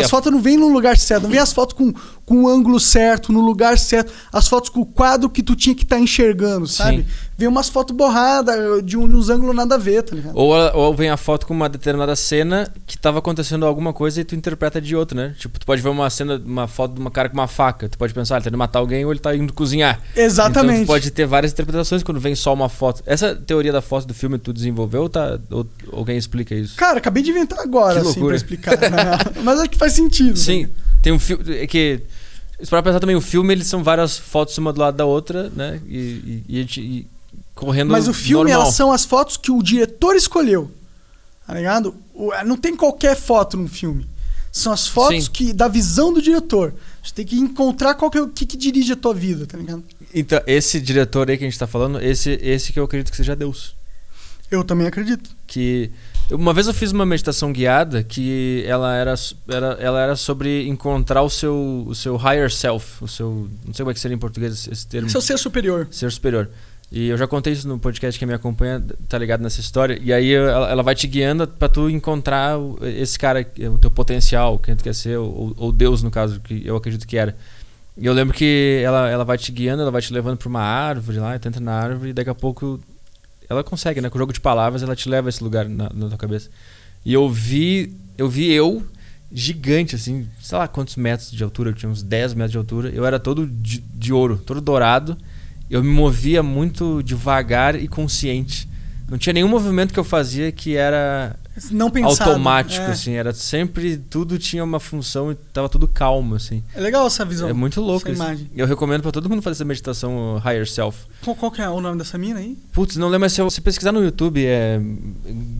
As 0.00 0.06
a- 0.06 0.08
fotos 0.08 0.30
não 0.30 0.40
vêm 0.40 0.56
no 0.56 0.68
lugar 0.68 0.96
certo, 0.96 1.24
não 1.24 1.30
vem 1.30 1.40
as 1.40 1.52
fotos 1.52 1.76
com, 1.76 1.92
com 2.24 2.44
o 2.44 2.48
ângulo 2.48 2.78
certo, 2.78 3.32
no 3.32 3.40
lugar 3.40 3.76
certo, 3.78 4.12
as 4.32 4.46
fotos 4.46 4.70
com 4.70 4.80
o 4.80 4.86
quadro 4.86 5.28
que 5.28 5.42
tu 5.42 5.56
tinha 5.56 5.74
que 5.74 5.82
estar 5.82 5.98
enxergando, 5.98 6.66
sabe? 6.68 6.98
Sim. 6.98 7.06
Vem 7.38 7.48
umas 7.48 7.68
fotos 7.68 7.94
borradas, 7.94 8.82
de, 8.84 8.96
um, 8.96 9.06
de 9.06 9.14
uns 9.14 9.28
ângulos 9.28 9.54
nada 9.54 9.74
a 9.74 9.78
ver, 9.78 10.02
tá 10.02 10.14
ligado? 10.14 10.34
Ou, 10.36 10.54
ou 10.74 10.94
vem 10.94 11.10
a 11.10 11.16
foto 11.18 11.46
com 11.46 11.52
uma 11.52 11.68
determinada 11.68 12.14
cena 12.16 12.72
que 12.86 12.96
tava 12.96 13.18
acontecendo 13.18 13.66
alguma 13.66 13.92
coisa 13.92 14.20
e 14.20 14.24
tu 14.24 14.34
interpreta 14.34 14.80
de 14.80 14.96
outra, 14.96 15.16
né? 15.28 15.34
Tipo, 15.38 15.58
tu 15.58 15.66
pode 15.66 15.82
ver 15.82 15.88
uma 15.90 16.08
cena, 16.08 16.40
uma 16.42 16.66
foto 16.66 16.94
de 16.94 17.00
uma 17.00 17.10
cara 17.10 17.28
com 17.28 17.34
uma 17.34 17.46
faca. 17.48 17.88
Tu 17.90 17.98
pode 17.98 18.14
pensar, 18.14 18.36
ele 18.36 18.44
tá 18.44 18.48
indo 18.48 18.56
matar 18.56 18.78
alguém 18.78 19.04
ou 19.04 19.12
ele 19.12 19.20
tá 19.20 19.34
indo 19.36 19.52
cozinhar. 19.52 20.00
Exatamente. 20.16 20.74
Então 20.76 20.84
tu 20.84 20.86
pode 20.86 21.10
ter 21.10 21.26
várias 21.26 21.52
interpretações 21.52 22.02
quando 22.02 22.18
vem 22.20 22.34
só 22.34 22.54
uma 22.54 22.70
foto. 22.70 23.02
Essa 23.04 23.34
teoria 23.34 23.72
da 23.72 23.82
foto 23.82 24.06
do 24.06 24.14
filme 24.14 24.35
tu 24.38 24.52
desenvolveu 24.52 25.02
ou, 25.02 25.08
tá, 25.08 25.38
ou 25.50 25.66
alguém 25.92 26.16
explica 26.16 26.54
isso? 26.54 26.76
Cara, 26.76 26.98
acabei 26.98 27.22
de 27.22 27.30
inventar 27.30 27.60
agora, 27.60 27.94
Que 27.94 28.00
assim, 28.00 28.12
pra 28.12 28.20
loucura. 28.20 28.36
explicar. 28.36 28.76
né? 28.80 28.88
Mas 29.42 29.60
é 29.60 29.68
que 29.68 29.76
faz 29.76 29.92
sentido. 29.92 30.38
Sim, 30.38 30.62
né? 30.64 30.70
tem 31.02 31.12
um 31.12 31.18
filme. 31.18 31.56
É 31.56 31.66
que. 31.66 32.00
Se 32.62 32.70
parar 32.70 32.82
pra 32.82 32.90
pensar 32.92 33.00
também, 33.00 33.16
o 33.16 33.20
filme 33.20 33.52
eles 33.52 33.66
são 33.66 33.84
várias 33.84 34.16
fotos 34.18 34.56
uma 34.56 34.72
do 34.72 34.80
lado 34.80 34.96
da 34.96 35.04
outra, 35.04 35.50
né? 35.54 35.80
E, 35.86 35.96
e, 35.98 36.44
e 36.48 36.58
a 36.58 36.60
gente. 36.62 36.80
e 36.80 37.06
correndo. 37.54 37.90
Mas 37.92 38.08
o 38.08 38.14
filme, 38.14 38.44
normal. 38.50 38.62
elas 38.62 38.74
são 38.74 38.90
as 38.90 39.04
fotos 39.04 39.36
que 39.36 39.50
o 39.50 39.62
diretor 39.62 40.16
escolheu. 40.16 40.70
Tá 41.46 41.54
ligado? 41.54 41.94
O- 42.14 42.32
Não 42.44 42.56
tem 42.56 42.74
qualquer 42.74 43.14
foto 43.14 43.56
num 43.56 43.68
filme. 43.68 44.06
São 44.50 44.72
as 44.72 44.88
fotos 44.88 45.26
Sim. 45.26 45.30
que 45.30 45.52
da 45.52 45.68
visão 45.68 46.12
do 46.12 46.22
diretor. 46.22 46.72
Você 47.04 47.12
tem 47.14 47.26
que 47.26 47.36
encontrar 47.36 47.94
qual 47.94 48.10
que 48.10 48.16
é 48.16 48.22
o 48.22 48.28
que, 48.28 48.46
que 48.46 48.56
dirige 48.56 48.92
a 48.92 48.96
tua 48.96 49.12
vida, 49.14 49.44
tá 49.46 49.58
ligado? 49.58 49.84
Então, 50.14 50.40
esse 50.46 50.80
diretor 50.80 51.28
aí 51.30 51.36
que 51.36 51.44
a 51.44 51.46
gente 51.46 51.58
tá 51.58 51.66
falando, 51.66 52.00
esse, 52.00 52.30
esse 52.42 52.72
que 52.72 52.80
eu 52.80 52.84
acredito 52.84 53.10
que 53.10 53.16
seja 53.18 53.36
Deus. 53.36 53.75
Eu 54.50 54.62
também 54.64 54.86
acredito. 54.86 55.30
que 55.46 55.90
uma 56.30 56.52
vez 56.52 56.66
eu 56.66 56.74
fiz 56.74 56.90
uma 56.92 57.06
meditação 57.06 57.52
guiada 57.52 58.02
que 58.02 58.64
ela 58.66 58.94
era, 58.94 59.14
era 59.48 59.66
ela 59.80 60.00
era 60.00 60.16
sobre 60.16 60.66
encontrar 60.66 61.22
o 61.22 61.30
seu 61.30 61.84
o 61.86 61.94
seu 61.94 62.16
higher 62.16 62.50
self 62.50 63.02
o 63.04 63.06
seu 63.08 63.48
não 63.64 63.72
sei 63.72 63.84
como 63.84 63.90
é 63.90 63.94
que 63.94 64.00
seria 64.00 64.14
em 64.14 64.18
português 64.18 64.66
esse- 64.70 64.86
termo 64.88 65.08
Seu 65.08 65.20
ser 65.20 65.38
superior. 65.38 65.86
ser 65.90 66.10
superior 66.10 66.48
e 66.90 67.08
eu 67.08 67.16
já 67.16 67.26
contei 67.28 67.52
isso 67.52 67.66
no 67.68 67.78
podcast 67.78 68.18
quem 68.18 68.26
me 68.26 68.34
acompanha 68.34 68.82
tá 69.08 69.18
ligado 69.18 69.40
nessa 69.40 69.60
história 69.60 69.98
e 70.02 70.12
aí 70.12 70.32
ela, 70.32 70.68
ela 70.70 70.82
vai 70.82 70.94
te 70.96 71.06
guiando 71.06 71.46
pra 71.46 71.68
tu 71.68 71.88
encontrar 71.90 72.56
esse 72.82 73.16
cara 73.18 73.46
o 73.72 73.78
teu 73.78 73.90
potencial 73.90 74.58
quem 74.58 74.74
tu 74.74 74.82
quer 74.84 74.94
ser 74.94 75.16
ou, 75.18 75.54
ou 75.56 75.70
Deus 75.72 76.02
no 76.02 76.10
caso 76.10 76.40
que 76.40 76.60
eu 76.66 76.74
acredito 76.76 77.06
que 77.06 77.16
era 77.16 77.36
e 77.96 78.04
eu 78.04 78.12
lembro 78.12 78.34
que 78.34 78.80
ela, 78.84 79.08
ela 79.08 79.24
vai 79.24 79.38
te 79.38 79.50
guiando 79.52 79.82
ela 79.82 79.90
vai 79.92 80.02
te 80.02 80.12
levando 80.12 80.36
pra 80.38 80.48
uma 80.48 80.60
árvore 80.62 81.18
lá 81.18 81.38
tu 81.38 81.46
entra 81.48 81.60
na 81.60 81.72
árvore 81.72 82.10
e 82.10 82.12
daqui 82.12 82.30
a 82.30 82.34
pouco 82.34 82.80
ela 83.48 83.62
consegue, 83.64 84.00
né? 84.00 84.08
Com 84.08 84.16
o 84.16 84.20
jogo 84.20 84.32
de 84.32 84.40
palavras, 84.40 84.82
ela 84.82 84.96
te 84.96 85.08
leva 85.08 85.28
a 85.28 85.30
esse 85.30 85.42
lugar 85.42 85.68
na, 85.68 85.90
na 85.92 86.08
tua 86.08 86.18
cabeça. 86.18 86.50
E 87.04 87.12
eu 87.12 87.28
vi, 87.28 87.94
eu 88.18 88.28
vi 88.28 88.50
eu 88.50 88.84
gigante, 89.30 89.94
assim, 89.94 90.28
sei 90.40 90.58
lá 90.58 90.68
quantos 90.68 90.96
metros 90.96 91.30
de 91.30 91.42
altura, 91.42 91.70
eu 91.70 91.74
tinha 91.74 91.90
uns 91.90 92.02
10 92.02 92.34
metros 92.34 92.52
de 92.52 92.58
altura. 92.58 92.88
Eu 92.90 93.04
era 93.04 93.18
todo 93.18 93.46
de, 93.46 93.78
de 93.78 94.12
ouro, 94.12 94.38
todo 94.38 94.60
dourado. 94.60 95.16
Eu 95.70 95.82
me 95.82 95.90
movia 95.90 96.42
muito 96.42 97.02
devagar 97.02 97.74
e 97.74 97.88
consciente. 97.88 98.68
Não 99.08 99.18
tinha 99.18 99.32
nenhum 99.32 99.48
movimento 99.48 99.92
que 99.92 100.00
eu 100.00 100.04
fazia 100.04 100.50
que 100.50 100.76
era 100.76 101.36
Não 101.70 101.90
pensado. 101.90 102.30
automático, 102.30 102.84
é. 102.84 102.90
assim. 102.90 103.12
Era 103.14 103.32
sempre, 103.32 103.96
tudo 103.96 104.38
tinha 104.38 104.62
uma 104.62 104.78
função 104.78 105.32
e 105.32 105.34
tava 105.34 105.68
tudo 105.68 105.88
calmo, 105.88 106.34
assim. 106.34 106.62
É 106.74 106.80
legal 106.80 107.06
essa 107.06 107.24
visão. 107.24 107.48
É 107.48 107.52
muito 107.52 107.80
louco 107.80 108.08
essa 108.08 108.12
isso. 108.12 108.22
imagem. 108.22 108.50
Eu 108.54 108.66
recomendo 108.66 109.02
pra 109.02 109.10
todo 109.10 109.28
mundo 109.28 109.40
fazer 109.42 109.54
essa 109.56 109.64
meditação 109.64 110.36
uh, 110.36 110.38
higher 110.38 110.66
self. 110.68 110.98
Qual, 111.22 111.34
qual 111.34 111.50
que 111.50 111.62
é 111.62 111.68
o 111.68 111.80
nome 111.80 111.98
dessa 111.98 112.18
mina 112.18 112.40
aí? 112.40 112.58
Putz, 112.72 112.96
não 112.96 113.06
lembro, 113.08 113.20
mas 113.20 113.32
se 113.32 113.42
você 113.42 113.60
pesquisar 113.60 113.92
no 113.92 114.02
YouTube, 114.02 114.44
é, 114.44 114.78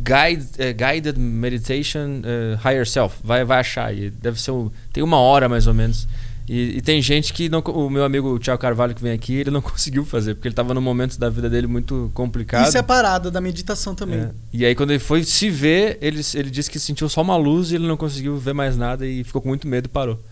guide, 0.02 0.48
é 0.58 0.72
Guided 0.72 1.18
Meditation 1.18 2.20
eh, 2.24 2.58
Higher 2.62 2.86
Self, 2.88 3.16
vai, 3.24 3.44
vai 3.44 3.60
achar. 3.60 3.94
E 3.94 4.10
deve 4.10 4.40
ser, 4.40 4.50
um- 4.50 4.70
tem 4.92 5.02
uma 5.02 5.18
hora 5.18 5.48
mais 5.48 5.66
ou 5.66 5.74
menos. 5.74 6.06
E, 6.48 6.76
e 6.76 6.80
tem 6.80 7.02
gente 7.02 7.32
que, 7.32 7.48
não, 7.48 7.58
o 7.60 7.90
meu 7.90 8.04
amigo 8.04 8.38
Thiago 8.38 8.60
Carvalho 8.60 8.94
que 8.94 9.02
vem 9.02 9.12
aqui, 9.12 9.34
ele 9.34 9.50
não 9.50 9.60
conseguiu 9.62 10.04
fazer, 10.04 10.34
porque 10.34 10.46
ele 10.46 10.54
tava 10.54 10.72
num 10.74 10.80
momento 10.80 11.18
da 11.18 11.28
vida 11.28 11.50
dele 11.50 11.66
muito 11.66 12.10
complicado. 12.14 12.68
Isso 12.68 12.78
é 12.78 12.82
parada 12.82 13.30
da 13.30 13.40
meditação 13.40 13.94
também. 13.94 14.20
É. 14.20 14.30
E 14.52 14.64
aí 14.64 14.74
quando 14.74 14.90
ele 14.90 15.00
foi 15.00 15.24
se 15.24 15.50
ver, 15.50 15.98
ele, 16.00 16.20
ele 16.34 16.48
disse 16.50 16.70
que 16.70 16.78
sentiu 16.78 17.08
só 17.08 17.20
uma 17.22 17.36
luz 17.36 17.72
e 17.72 17.74
ele 17.74 17.86
não 17.88 17.96
conseguiu 17.96 18.36
ver 18.38 18.54
mais 18.54 18.76
nada 18.76 19.04
e 19.06 19.24
ficou 19.24 19.42
com 19.42 19.48
muito 19.48 19.66
medo 19.66 19.86
e 19.86 19.88
parou. 19.88 20.22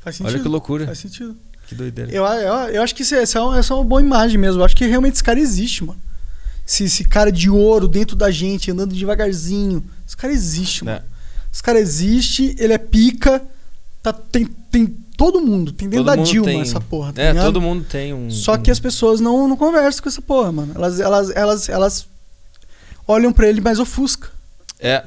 Faz 0.00 0.16
sentido. 0.16 0.34
Olha 0.34 0.42
que 0.42 0.48
loucura, 0.48 0.84
Faz 0.86 0.98
sentido. 0.98 1.34
que 1.66 1.74
doideira. 1.74 2.10
Eu, 2.12 2.24
eu, 2.26 2.54
eu 2.74 2.82
acho 2.82 2.94
que 2.94 3.00
isso 3.02 3.14
é, 3.14 3.22
essa 3.22 3.38
é 3.38 3.40
uma- 3.40 3.58
é 3.58 3.72
uma 3.72 3.84
boa 3.84 4.02
imagem 4.02 4.36
mesmo. 4.36 4.60
Eu 4.60 4.64
acho 4.66 4.76
que 4.76 4.84
realmente 4.84 5.14
esse 5.14 5.24
cara 5.24 5.40
existe, 5.40 5.82
mano. 5.82 5.98
Esse, 6.66 6.84
esse 6.84 7.04
cara 7.04 7.32
de 7.32 7.48
ouro 7.48 7.88
dentro 7.88 8.14
da 8.14 8.30
gente, 8.30 8.70
andando 8.70 8.94
devagarzinho. 8.94 9.82
Esse 10.06 10.14
cara 10.16 10.30
existe, 10.32 10.84
mano. 10.84 10.98
É. 10.98 11.02
Esse 11.50 11.62
cara 11.62 11.78
existe, 11.78 12.54
ele 12.58 12.72
é 12.74 12.78
pica, 12.78 13.42
tá, 14.02 14.12
tem, 14.12 14.44
tem 14.70 14.94
todo 15.16 15.40
mundo. 15.40 15.72
Tem 15.72 15.88
dentro 15.88 16.04
Todo 16.04 16.16
da 16.16 16.22
Dilma 16.22 16.46
tem- 16.46 16.60
essa 16.60 16.80
porra, 16.80 17.12
tá 17.12 17.22
é, 17.22 17.28
ligado? 17.28 17.44
todo 17.44 17.60
mundo 17.60 17.84
tem 17.84 18.12
um. 18.12 18.30
Só 18.30 18.56
que 18.56 18.70
as 18.70 18.80
pessoas 18.80 19.20
não, 19.20 19.48
não 19.48 19.56
conversam 19.56 20.02
com 20.02 20.08
essa 20.08 20.22
porra, 20.22 20.52
mano. 20.52 20.72
Elas, 20.74 21.00
elas, 21.00 21.30
elas, 21.30 21.68
elas 21.68 22.06
olham 23.06 23.32
pra 23.32 23.48
ele, 23.48 23.60
mas 23.60 23.78
ofusca. 23.78 24.30
É. 24.78 25.04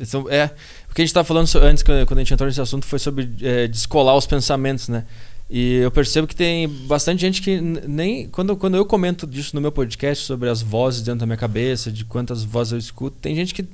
Então, 0.00 0.26
é. 0.30 0.50
O 0.90 0.94
que 0.94 1.02
a 1.02 1.04
gente 1.04 1.14
tava 1.14 1.24
falando 1.24 1.48
antes, 1.62 1.82
quando 1.82 2.18
a 2.18 2.22
gente 2.22 2.34
entrou 2.34 2.46
nesse 2.46 2.60
assunto, 2.60 2.86
foi 2.86 2.98
sobre 2.98 3.30
é, 3.42 3.66
descolar 3.68 4.16
os 4.16 4.26
pensamentos, 4.26 4.88
né? 4.88 5.04
E 5.50 5.76
eu 5.76 5.90
percebo 5.90 6.26
que 6.26 6.36
tem 6.36 6.68
bastante 6.68 7.20
gente 7.20 7.40
que 7.40 7.60
nem. 7.60 8.28
Quando, 8.28 8.54
quando 8.56 8.76
eu 8.76 8.84
comento 8.84 9.26
disso 9.26 9.54
no 9.54 9.60
meu 9.60 9.72
podcast, 9.72 10.24
sobre 10.24 10.48
as 10.48 10.60
vozes 10.60 11.02
dentro 11.02 11.20
da 11.20 11.26
minha 11.26 11.38
cabeça, 11.38 11.90
de 11.90 12.04
quantas 12.04 12.44
vozes 12.44 12.72
eu 12.72 12.78
escuto, 12.78 13.16
tem 13.20 13.34
gente 13.34 13.54
que, 13.54 13.64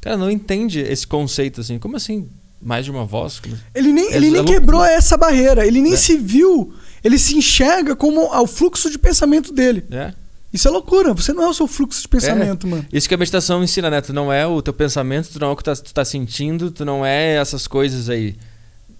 cara, 0.00 0.16
não 0.16 0.30
entende 0.30 0.78
esse 0.80 1.06
conceito 1.06 1.60
assim. 1.60 1.78
Como 1.78 1.96
assim? 1.96 2.28
Mais 2.64 2.84
de 2.84 2.90
uma 2.90 3.04
voz? 3.04 3.42
Ele 3.74 3.92
nem, 3.92 4.06
É- 4.12 4.16
ele 4.16 4.16
é 4.16 4.30
nem 4.30 4.32
loucura. 4.40 4.58
quebrou 4.58 4.84
essa 4.84 5.16
barreira. 5.16 5.66
Ele 5.66 5.80
nem 5.82 5.92
É. 5.92 5.96
se 5.96 6.16
viu. 6.16 6.72
Ele 7.04 7.18
se 7.18 7.36
enxerga 7.36 7.94
como 7.94 8.22
o 8.34 8.46
fluxo 8.46 8.90
de 8.90 8.98
pensamento 8.98 9.52
dele. 9.52 9.84
É. 9.90 10.14
Isso 10.52 10.66
é 10.66 10.70
loucura. 10.70 11.12
Você 11.12 11.32
não 11.32 11.42
é 11.44 11.48
o 11.48 11.52
seu 11.54 11.66
fluxo 11.66 12.00
de 12.00 12.08
pensamento, 12.08 12.66
mano. 12.66 12.86
Isso 12.92 13.06
que 13.08 13.14
a 13.14 13.18
meditação 13.18 13.62
ensina, 13.62 13.90
né? 13.90 14.00
Tu 14.00 14.12
não 14.14 14.32
é 14.32 14.46
o 14.46 14.62
teu 14.62 14.72
pensamento, 14.72 15.28
tu 15.30 15.38
não 15.38 15.48
é 15.48 15.50
o 15.50 15.56
que 15.56 15.64
tá- 15.64 15.76
tu 15.76 15.92
tá 15.92 16.04
sentindo, 16.04 16.70
tu 16.70 16.84
não 16.84 17.04
é 17.04 17.34
essas 17.34 17.66
coisas 17.66 18.08
aí. 18.08 18.36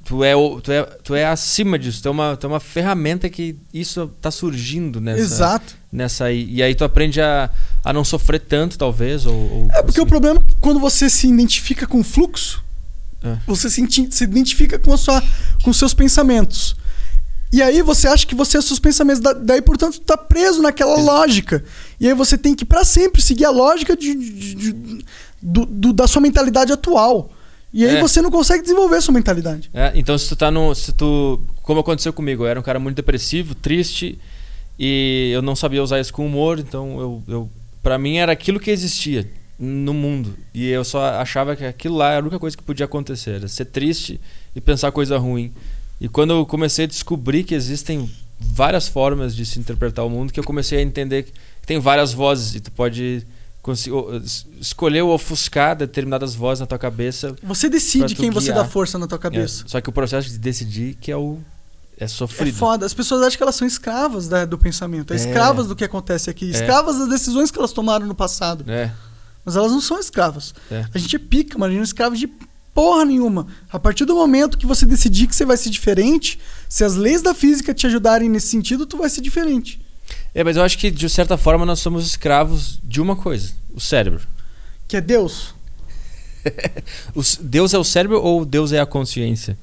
Tu 0.04 0.22
é, 0.22 0.36
o, 0.36 0.60
tu 0.60 0.70
é, 0.70 0.82
tu 0.82 1.14
é 1.14 1.24
acima 1.24 1.78
disso, 1.78 2.02
tu 2.02 2.08
é, 2.08 2.10
uma, 2.10 2.36
tu 2.36 2.46
é 2.46 2.50
uma 2.50 2.60
ferramenta 2.60 3.26
que 3.30 3.56
isso 3.72 4.10
tá 4.20 4.30
surgindo 4.30 5.00
nessa, 5.00 5.20
Exato. 5.22 5.74
nessa 5.90 6.24
aí. 6.26 6.44
E 6.50 6.62
aí 6.62 6.74
tu 6.74 6.84
aprende 6.84 7.22
a, 7.22 7.48
a 7.82 7.90
não 7.90 8.04
sofrer 8.04 8.40
tanto, 8.40 8.76
talvez. 8.76 9.24
Ou, 9.24 9.32
ou 9.34 9.68
É 9.72 9.80
porque 9.80 9.98
o 9.98 10.04
conseguir- 10.04 10.06
problema 10.10 10.40
é 10.40 10.52
que 10.52 10.56
quando 10.60 10.78
você 10.78 11.08
se 11.08 11.26
identifica 11.26 11.86
com 11.86 12.00
o 12.00 12.04
fluxo, 12.04 12.62
É. 13.24 13.38
você 13.46 13.70
se, 13.70 13.86
se 14.10 14.24
identifica 14.24 14.78
com, 14.78 14.92
a 14.92 14.96
sua, 14.98 15.22
com 15.62 15.70
os 15.70 15.76
seus 15.78 15.94
pensamentos. 15.94 16.76
E 17.52 17.62
aí 17.62 17.82
você 17.82 18.08
acha 18.08 18.26
que 18.26 18.34
você 18.34 18.58
é 18.58 18.60
seus 18.60 18.78
pensamentos. 18.80 19.20
Da- 19.22 19.32
Daí, 19.32 19.62
portanto, 19.62 19.94
tu 19.94 20.00
tá 20.00 20.16
preso 20.16 20.60
naquela 20.60 20.96
lógica. 20.98 21.64
E 22.00 22.08
aí 22.08 22.12
você 22.14 22.36
tem 22.36 22.54
que, 22.54 22.64
pra 22.64 22.84
sempre, 22.84 23.22
seguir 23.22 23.44
a 23.44 23.50
lógica 23.50 23.96
de, 23.96 24.12
de- 24.14 24.54
de- 24.54 25.04
do- 25.40 25.64
do- 25.66 25.92
da 25.92 26.06
sua 26.08 26.20
mentalidade 26.20 26.72
atual. 26.72 27.30
E 27.72 27.84
aí 27.84 27.96
É. 27.96 28.00
você 28.00 28.20
não 28.20 28.30
consegue 28.30 28.62
desenvolver 28.62 28.96
a 28.96 29.00
sua 29.00 29.14
mentalidade. 29.14 29.70
É, 29.72 29.92
então 29.94 30.16
se 30.18 30.28
tu 30.28 30.36
tá 30.36 30.50
no. 30.50 30.74
Se 30.74 30.92
tu. 30.92 31.40
Como 31.62 31.80
aconteceu 31.80 32.12
comigo, 32.12 32.42
eu 32.44 32.46
era 32.48 32.58
um 32.60 32.62
cara 32.62 32.78
muito 32.78 32.96
depressivo, 32.96 33.54
triste, 33.54 34.18
e 34.78 35.30
eu 35.34 35.40
não 35.42 35.56
sabia 35.56 35.82
usar 35.82 36.00
isso 36.00 36.12
com 36.12 36.26
humor, 36.26 36.58
então 36.58 37.00
eu. 37.00 37.22
eu 37.28 37.50
para 37.82 37.98
mim 37.98 38.16
era 38.16 38.32
aquilo 38.32 38.58
que 38.58 38.70
existia 38.70 39.28
no 39.58 39.94
mundo. 39.94 40.36
E 40.52 40.68
eu 40.68 40.84
só 40.84 41.04
achava 41.20 41.54
que 41.56 41.64
aquilo 41.64 41.96
lá 41.96 42.10
era 42.10 42.18
a 42.18 42.22
única 42.22 42.38
coisa 42.38 42.56
que 42.56 42.62
podia 42.62 42.86
acontecer. 42.86 43.36
Era 43.36 43.48
ser 43.48 43.66
triste 43.66 44.20
e 44.54 44.60
pensar 44.60 44.90
coisa 44.92 45.16
ruim. 45.18 45.52
E 46.00 46.08
quando 46.08 46.32
eu 46.32 46.44
comecei 46.46 46.84
a 46.84 46.88
descobrir 46.88 47.44
que 47.44 47.54
existem 47.54 48.10
várias 48.40 48.88
formas 48.88 49.34
de 49.34 49.46
se 49.46 49.58
interpretar 49.58 50.04
o 50.04 50.10
mundo, 50.10 50.32
que 50.32 50.40
eu 50.40 50.44
comecei 50.44 50.78
a 50.78 50.82
entender 50.82 51.22
que 51.22 51.32
tem 51.66 51.78
várias 51.78 52.12
vozes 52.12 52.54
e 52.56 52.60
tu 52.60 52.70
pode 52.72 53.24
escolher 54.60 55.02
ou 55.02 55.10
ofuscar 55.14 55.74
determinadas 55.76 56.34
vozes 56.34 56.60
na 56.60 56.66
tua 56.66 56.78
cabeça 56.78 57.34
Você 57.42 57.68
decide 57.68 58.14
quem 58.14 58.30
você 58.30 58.52
guiar. 58.52 58.62
dá 58.64 58.68
força 58.68 58.98
na 58.98 59.06
tua 59.06 59.18
cabeça. 59.18 59.64
é, 59.64 59.68
só 59.68 59.80
que 59.80 59.88
o 59.88 59.92
processo 59.92 60.28
de 60.28 60.38
decidir 60.38 60.96
que 61.00 61.10
é 61.10 61.16
o 61.16 61.38
é 61.98 62.04
É 62.04 62.08
sofrido. 62.08 62.56
foda. 62.56 62.84
As 62.84 62.92
pessoas 62.92 63.22
acham 63.22 63.36
que 63.36 63.42
elas 63.42 63.54
são 63.54 63.66
escravas 63.66 64.26
da- 64.28 64.44
do 64.44 64.58
pensamento. 64.58 65.12
É 65.12 65.16
É. 65.16 65.18
escravas 65.20 65.68
do 65.68 65.76
que 65.76 65.84
acontece 65.84 66.28
aqui. 66.28 66.50
Escravas 66.50 66.98
das 66.98 67.08
decisões 67.08 67.52
que 67.52 67.58
elas 67.58 67.72
tomaram 67.72 68.04
no 68.04 68.14
passado. 68.16 68.64
É, 68.68 68.90
Mas 69.44 69.56
elas 69.56 69.72
não 69.72 69.80
são 69.80 69.98
escravas. 69.98 70.54
é. 70.70 70.86
A 70.92 70.98
gente 70.98 71.16
é 71.16 71.18
pica, 71.18 71.58
mano. 71.58 71.70
A 71.70 71.72
gente 71.72 71.78
não 71.78 71.84
é 71.84 71.86
escravo 71.86 72.16
de 72.16 72.28
porra 72.74 73.04
nenhuma. 73.04 73.46
A 73.70 73.78
partir 73.78 74.04
do 74.04 74.14
momento 74.14 74.58
que 74.58 74.66
você 74.66 74.84
decidir 74.84 75.26
que 75.26 75.36
você 75.36 75.44
vai 75.44 75.56
ser 75.56 75.70
diferente, 75.70 76.38
se 76.68 76.82
as 76.82 76.96
leis 76.96 77.22
da 77.22 77.32
física 77.32 77.72
te 77.72 77.86
ajudarem 77.86 78.28
nesse 78.28 78.48
sentido, 78.48 78.84
tu 78.84 78.96
vai 78.96 79.08
ser 79.08 79.20
diferente. 79.20 79.80
É, 80.34 80.42
mas 80.42 80.56
eu 80.56 80.62
acho 80.62 80.76
que 80.76 80.90
de 80.90 81.08
certa 81.08 81.38
forma 81.38 81.64
nós 81.64 81.78
somos 81.78 82.06
escravos 82.06 82.80
de 82.82 83.00
uma 83.00 83.14
coisa, 83.14 83.52
o 83.72 83.80
cérebro. 83.80 84.26
Que 84.88 84.96
é 84.96 85.00
Deus. 85.00 85.54
Deus 87.40 87.72
é 87.72 87.78
o 87.78 87.84
cérebro 87.84 88.20
ou 88.20 88.44
Deus 88.44 88.72
é 88.72 88.80
a 88.80 88.86
consciência? 88.86 89.56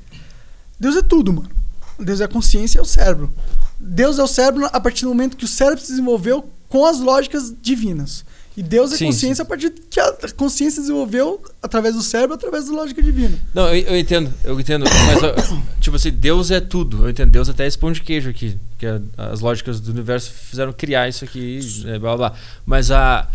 Deus 0.79 0.95
é 0.95 1.01
tudo, 1.01 1.34
mano. 1.34 1.51
Deus 1.99 2.21
é 2.21 2.23
a 2.23 2.27
consciência 2.27 2.77
e 2.77 2.79
é 2.79 2.82
o 2.82 2.86
cérebro. 2.86 3.32
Deus 3.79 4.17
é 4.17 4.23
o 4.23 4.27
cérebro 4.27 4.67
a 4.71 4.79
partir 4.79 5.03
do 5.03 5.09
momento 5.09 5.38
que 5.38 5.45
o 5.45 5.47
cérebro 5.47 5.82
se 5.84 5.91
desenvolveu 5.91 6.49
com 6.67 6.86
as 6.86 6.99
lógicas 6.99 7.53
divinas. 7.61 8.25
E 8.56 8.62
Deus 8.62 8.91
é 8.91 8.97
Sim, 8.97 9.06
consciência 9.06 9.43
a 9.43 9.45
partir 9.45 9.72
que 9.89 9.99
a 9.99 10.14
consciência 10.36 10.76
se 10.76 10.82
desenvolveu 10.82 11.41
através 11.62 11.95
do 11.95 12.02
cérebro, 12.02 12.36
através 12.36 12.66
da 12.66 12.74
lógica 12.74 13.02
divina. 13.02 13.38
Não, 13.54 13.74
eu, 13.74 13.93
eu 13.93 13.97
entendo, 13.97 14.34
eu 14.43 14.60
entendo. 14.60 14.84
Mas, 14.84 15.56
tipo 15.80 15.95
assim, 15.95 16.12
Deus 16.12 16.52
é 16.52 16.60
tudo. 16.60 17.06
Eu 17.06 17.10
entendo. 17.10 17.32
Deus 17.32 17.47
até 17.47 17.64
é 17.64 17.68
esse 17.68 17.78
pão 17.78 17.91
de 17.91 18.02
queijo 18.02 18.30
aqui. 18.30 18.58
Que 18.78 18.86
as 19.18 19.39
lógicas 19.39 19.80
do 19.80 19.91
universo 19.91 20.32
fizeram 20.32 20.74
criar 20.74 21.08
isso 21.08 21.24
aqui, 21.24 21.60
é, 21.86 21.97
blá 21.97 22.18
blá. 22.18 22.30
blá. 22.30 22.39
Mas 22.66 22.91
a, 22.91 23.28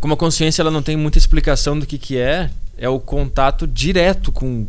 como 0.00 0.14
a 0.14 0.16
consciência 0.16 0.62
ela 0.62 0.70
não 0.70 0.82
tem 0.82 0.96
muita 0.96 1.18
explicação 1.18 1.78
do 1.78 1.84
que, 1.84 1.98
que 1.98 2.16
é, 2.16 2.50
é 2.78 2.88
o 2.88 2.98
contato 2.98 3.66
direto 3.66 4.32
com, 4.32 4.66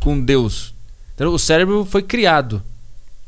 com 0.00 0.20
Deus. 0.20 0.74
Então, 1.14 1.32
o 1.32 1.38
cérebro 1.38 1.84
foi 1.84 2.02
criado 2.02 2.62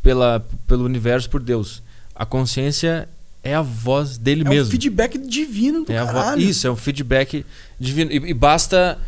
pela, 0.03 0.45
pelo 0.67 0.85
universo 0.85 1.31
por 1.31 1.41
Deus. 1.41 1.83
A 2.15 2.27
consciência 2.27 3.09
é 3.43 3.55
a 3.55 3.62
voz 3.62 4.16
dele 4.18 4.43
é 4.47 4.49
mesmo. 4.49 4.68
um 4.68 4.70
feedback 4.70 5.18
divino 5.18 5.84
do 5.84 5.93
É 5.93 6.05
vo-. 6.05 6.38
Isso, 6.38 6.66
é 6.66 6.70
um 6.70 6.76
feedback 6.76 7.45
divino. 7.78 8.11
E, 8.12 8.16
e 8.30 8.34
basta 8.34 8.99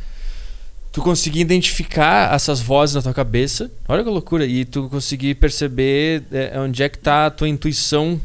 tu 0.92 1.02
conseguir 1.02 1.40
identificar 1.40 2.32
essas 2.34 2.60
vozes 2.60 2.94
na 2.94 3.02
tua 3.02 3.14
cabeça. 3.14 3.70
Olha 3.88 4.02
que 4.02 4.10
loucura. 4.10 4.44
E 4.46 4.64
tu 4.64 4.88
conseguir 4.88 5.34
perceber 5.36 6.22
é, 6.32 6.58
onde 6.60 6.82
é 6.82 6.88
que 6.88 6.98
tá 6.98 7.26
a 7.26 7.30
tua 7.30 7.48
intuição, 7.48 8.20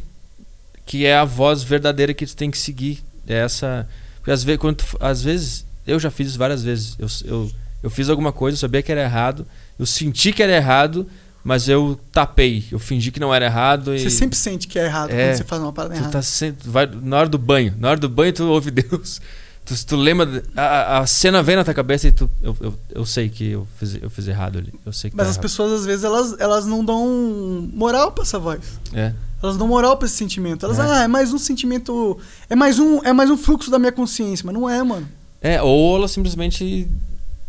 que 0.86 1.04
é 1.06 1.16
a 1.16 1.24
voz 1.24 1.62
verdadeira 1.62 2.12
que 2.14 2.26
tu 2.26 2.36
tem 2.36 2.50
que 2.50 2.58
seguir. 2.58 3.02
É 3.26 3.34
essa. 3.38 3.88
Porque 4.16 4.30
às 4.30 4.42
vezes, 4.44 4.60
quando 4.60 4.76
tu- 4.76 4.96
às 5.00 5.22
vezes 5.22 5.64
eu 5.86 5.98
já 5.98 6.10
fiz 6.10 6.28
isso 6.28 6.38
várias 6.38 6.62
vezes. 6.62 6.96
Eu, 6.98 7.08
eu, 7.24 7.50
eu 7.84 7.90
fiz 7.90 8.08
alguma 8.08 8.32
coisa, 8.32 8.56
eu 8.56 8.60
sabia 8.60 8.82
que 8.82 8.92
era 8.92 9.02
errado, 9.02 9.46
eu 9.78 9.86
senti 9.86 10.32
que 10.32 10.42
era 10.42 10.54
errado, 10.54 11.08
mas 11.44 11.68
eu 11.68 11.98
tapei. 12.12 12.64
Eu 12.70 12.78
fingi 12.78 13.10
que 13.10 13.18
não 13.20 13.32
era 13.34 13.46
errado. 13.46 13.94
E... 13.94 14.00
Você 14.00 14.10
sempre 14.10 14.36
sente 14.36 14.68
que 14.68 14.78
é 14.78 14.84
errado 14.86 15.10
É. 15.10 15.28
quando 15.28 15.36
você 15.38 15.44
faz 15.44 15.62
uma 15.62 15.72
parada 15.72 15.94
Tu 15.94 15.98
errada. 15.98 16.12
tá 16.12 16.22
sempre, 16.22 16.68
vai, 16.68 16.86
na 16.86 17.18
hora 17.18 17.28
do 17.28 17.38
banho, 17.38 17.74
na 17.78 17.90
hora 17.90 18.00
do 18.00 18.08
banho 18.08 18.32
tu 18.32 18.44
ouve 18.46 18.70
Deus. 18.70 19.20
Tu, 19.62 19.86
tu 19.86 19.94
lembra, 19.94 20.42
a, 20.56 20.98
a 21.00 21.06
cena 21.06 21.42
vem 21.42 21.54
na 21.54 21.62
tua 21.62 21.74
cabeça 21.74 22.08
e 22.08 22.12
tu, 22.12 22.28
eu, 22.42 22.56
eu, 22.60 22.74
eu 22.92 23.06
sei 23.06 23.28
que 23.28 23.50
eu 23.50 23.68
fiz, 23.78 23.94
eu 24.02 24.08
fiz 24.10 24.26
errado 24.26 24.58
ali. 24.58 24.72
Eu 24.84 24.92
sei 24.92 25.10
que 25.10 25.16
Mas 25.16 25.26
tá 25.26 25.30
as 25.30 25.36
errado. 25.36 25.42
pessoas, 25.42 25.72
às 25.72 25.86
vezes, 25.86 26.02
elas, 26.02 26.34
elas 26.40 26.66
não 26.66 26.82
dão 26.84 27.68
moral 27.72 28.10
pra 28.10 28.24
essa 28.24 28.38
voz. 28.38 28.58
É. 28.92 29.12
Elas 29.40 29.56
dão 29.58 29.68
moral 29.68 29.96
pra 29.98 30.06
esse 30.06 30.16
sentimento. 30.16 30.64
Elas, 30.64 30.78
É. 30.78 30.82
ah, 30.82 31.02
é 31.04 31.06
mais 31.08 31.32
um 31.32 31.38
sentimento. 31.38 32.18
É 32.48 32.56
mais 32.56 32.78
um, 32.80 33.00
é 33.04 33.12
mais 33.12 33.30
um 33.30 33.36
fluxo 33.36 33.70
da 33.70 33.78
minha 33.78 33.92
consciência. 33.92 34.44
Mas 34.46 34.54
não 34.54 34.68
é, 34.68 34.82
mano. 34.82 35.06
É, 35.42 35.62
ou 35.62 35.98
elas 35.98 36.10
simplesmente 36.10 36.88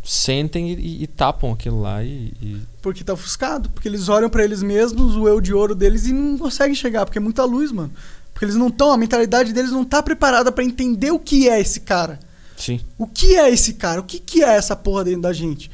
sentem 0.04 0.72
e, 0.72 1.04
e- 1.04 1.08
tapam 1.08 1.52
aquilo 1.52 1.82
lá 1.82 2.04
e. 2.04 2.34
e- 2.42 2.62
Porque 2.82 3.04
tá 3.04 3.14
ofuscado. 3.14 3.70
Porque 3.70 3.88
eles 3.88 4.10
olham 4.10 4.30
pra 4.30 4.44
eles 4.44 4.62
mesmos, 4.64 5.16
o 5.16 5.28
eu 5.28 5.40
de 5.42 5.54
ouro 5.54 5.76
deles, 5.76 6.06
e 6.08 6.14
não 6.14 6.38
conseguem 6.38 6.76
chegar, 6.76 7.06
porque 7.06 7.18
é 7.18 7.22
muita 7.22 7.44
luz, 7.46 7.72
mano. 7.72 7.92
Porque 8.34 8.46
eles 8.46 8.56
não 8.56 8.68
estão, 8.70 8.92
a 8.92 8.98
mentalidade 8.98 9.54
deles 9.54 9.72
não 9.72 9.84
tá 9.86 10.02
preparada 10.02 10.52
pra 10.52 10.64
entender 10.64 11.12
o 11.12 11.20
que 11.20 11.48
é 11.48 11.60
esse 11.60 11.82
cara. 11.82 12.20
Sim. 12.58 12.80
O 12.98 13.06
que 13.08 13.36
é 13.36 13.50
esse 13.52 13.74
cara? 13.74 14.02
O 14.02 14.04
que, 14.04 14.20
que 14.20 14.44
é 14.44 14.56
essa 14.56 14.76
porra 14.76 15.04
dentro 15.04 15.22
da 15.22 15.34
gente? 15.34 15.70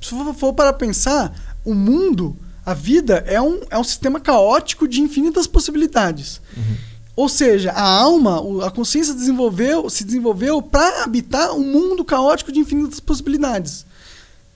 Se 0.00 0.10
for, 0.10 0.34
for 0.34 0.52
para 0.52 0.72
pensar, 0.72 1.56
o 1.64 1.74
mundo, 1.74 2.36
a 2.64 2.74
vida, 2.74 3.24
é 3.26 3.40
um, 3.40 3.60
é 3.70 3.78
um 3.78 3.84
sistema 3.84 4.18
caótico 4.20 4.86
de 4.88 5.00
infinitas 5.00 5.46
possibilidades. 5.46 6.40
Ou 7.18 7.28
seja, 7.28 7.72
a 7.72 7.82
alma, 7.82 8.40
a 8.64 8.70
consciência 8.70 9.12
desenvolveu, 9.12 9.90
se 9.90 10.04
desenvolveu 10.04 10.62
para 10.62 11.02
habitar 11.02 11.52
um 11.52 11.64
mundo 11.64 12.04
caótico 12.04 12.52
de 12.52 12.60
infinitas 12.60 13.00
possibilidades. 13.00 13.84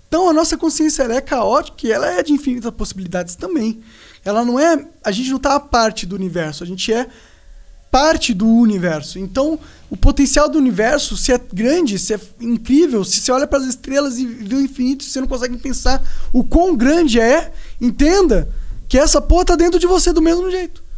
Então 0.06 0.30
a 0.30 0.32
nossa 0.32 0.56
consciência 0.56 1.02
é 1.02 1.20
caótica 1.20 1.88
e 1.88 1.90
ela 1.90 2.06
é 2.06 2.22
de 2.22 2.32
infinitas 2.32 2.72
possibilidades 2.72 3.34
também. 3.34 3.82
Ela 4.24 4.44
não 4.44 4.60
é. 4.60 4.86
A 5.02 5.10
gente 5.10 5.30
não 5.30 5.38
está 5.38 5.56
a 5.56 5.58
parte 5.58 6.06
do 6.06 6.14
universo, 6.14 6.62
a 6.62 6.66
gente 6.68 6.92
é 6.92 7.08
parte 7.90 8.32
do 8.32 8.46
universo. 8.46 9.18
Então, 9.18 9.58
o 9.90 9.96
potencial 9.96 10.48
do 10.48 10.56
universo, 10.56 11.16
se 11.16 11.32
é 11.32 11.40
grande, 11.52 11.98
se 11.98 12.14
é 12.14 12.20
incrível, 12.40 13.04
se 13.04 13.20
você 13.20 13.32
olha 13.32 13.48
para 13.48 13.58
as 13.58 13.66
estrelas 13.66 14.18
e 14.18 14.24
vê 14.24 14.54
o 14.54 14.60
infinito, 14.60 15.02
você 15.02 15.20
não 15.20 15.26
consegue 15.26 15.56
pensar 15.56 16.00
o 16.32 16.44
quão 16.44 16.76
grande 16.76 17.18
é, 17.18 17.52
entenda 17.80 18.48
que 18.88 18.96
essa 18.96 19.20
porra 19.20 19.46
tá 19.46 19.56
dentro 19.56 19.80
de 19.80 19.86
você 19.88 20.12
do 20.12 20.22
mesmo 20.22 20.48
jeito. 20.48 20.91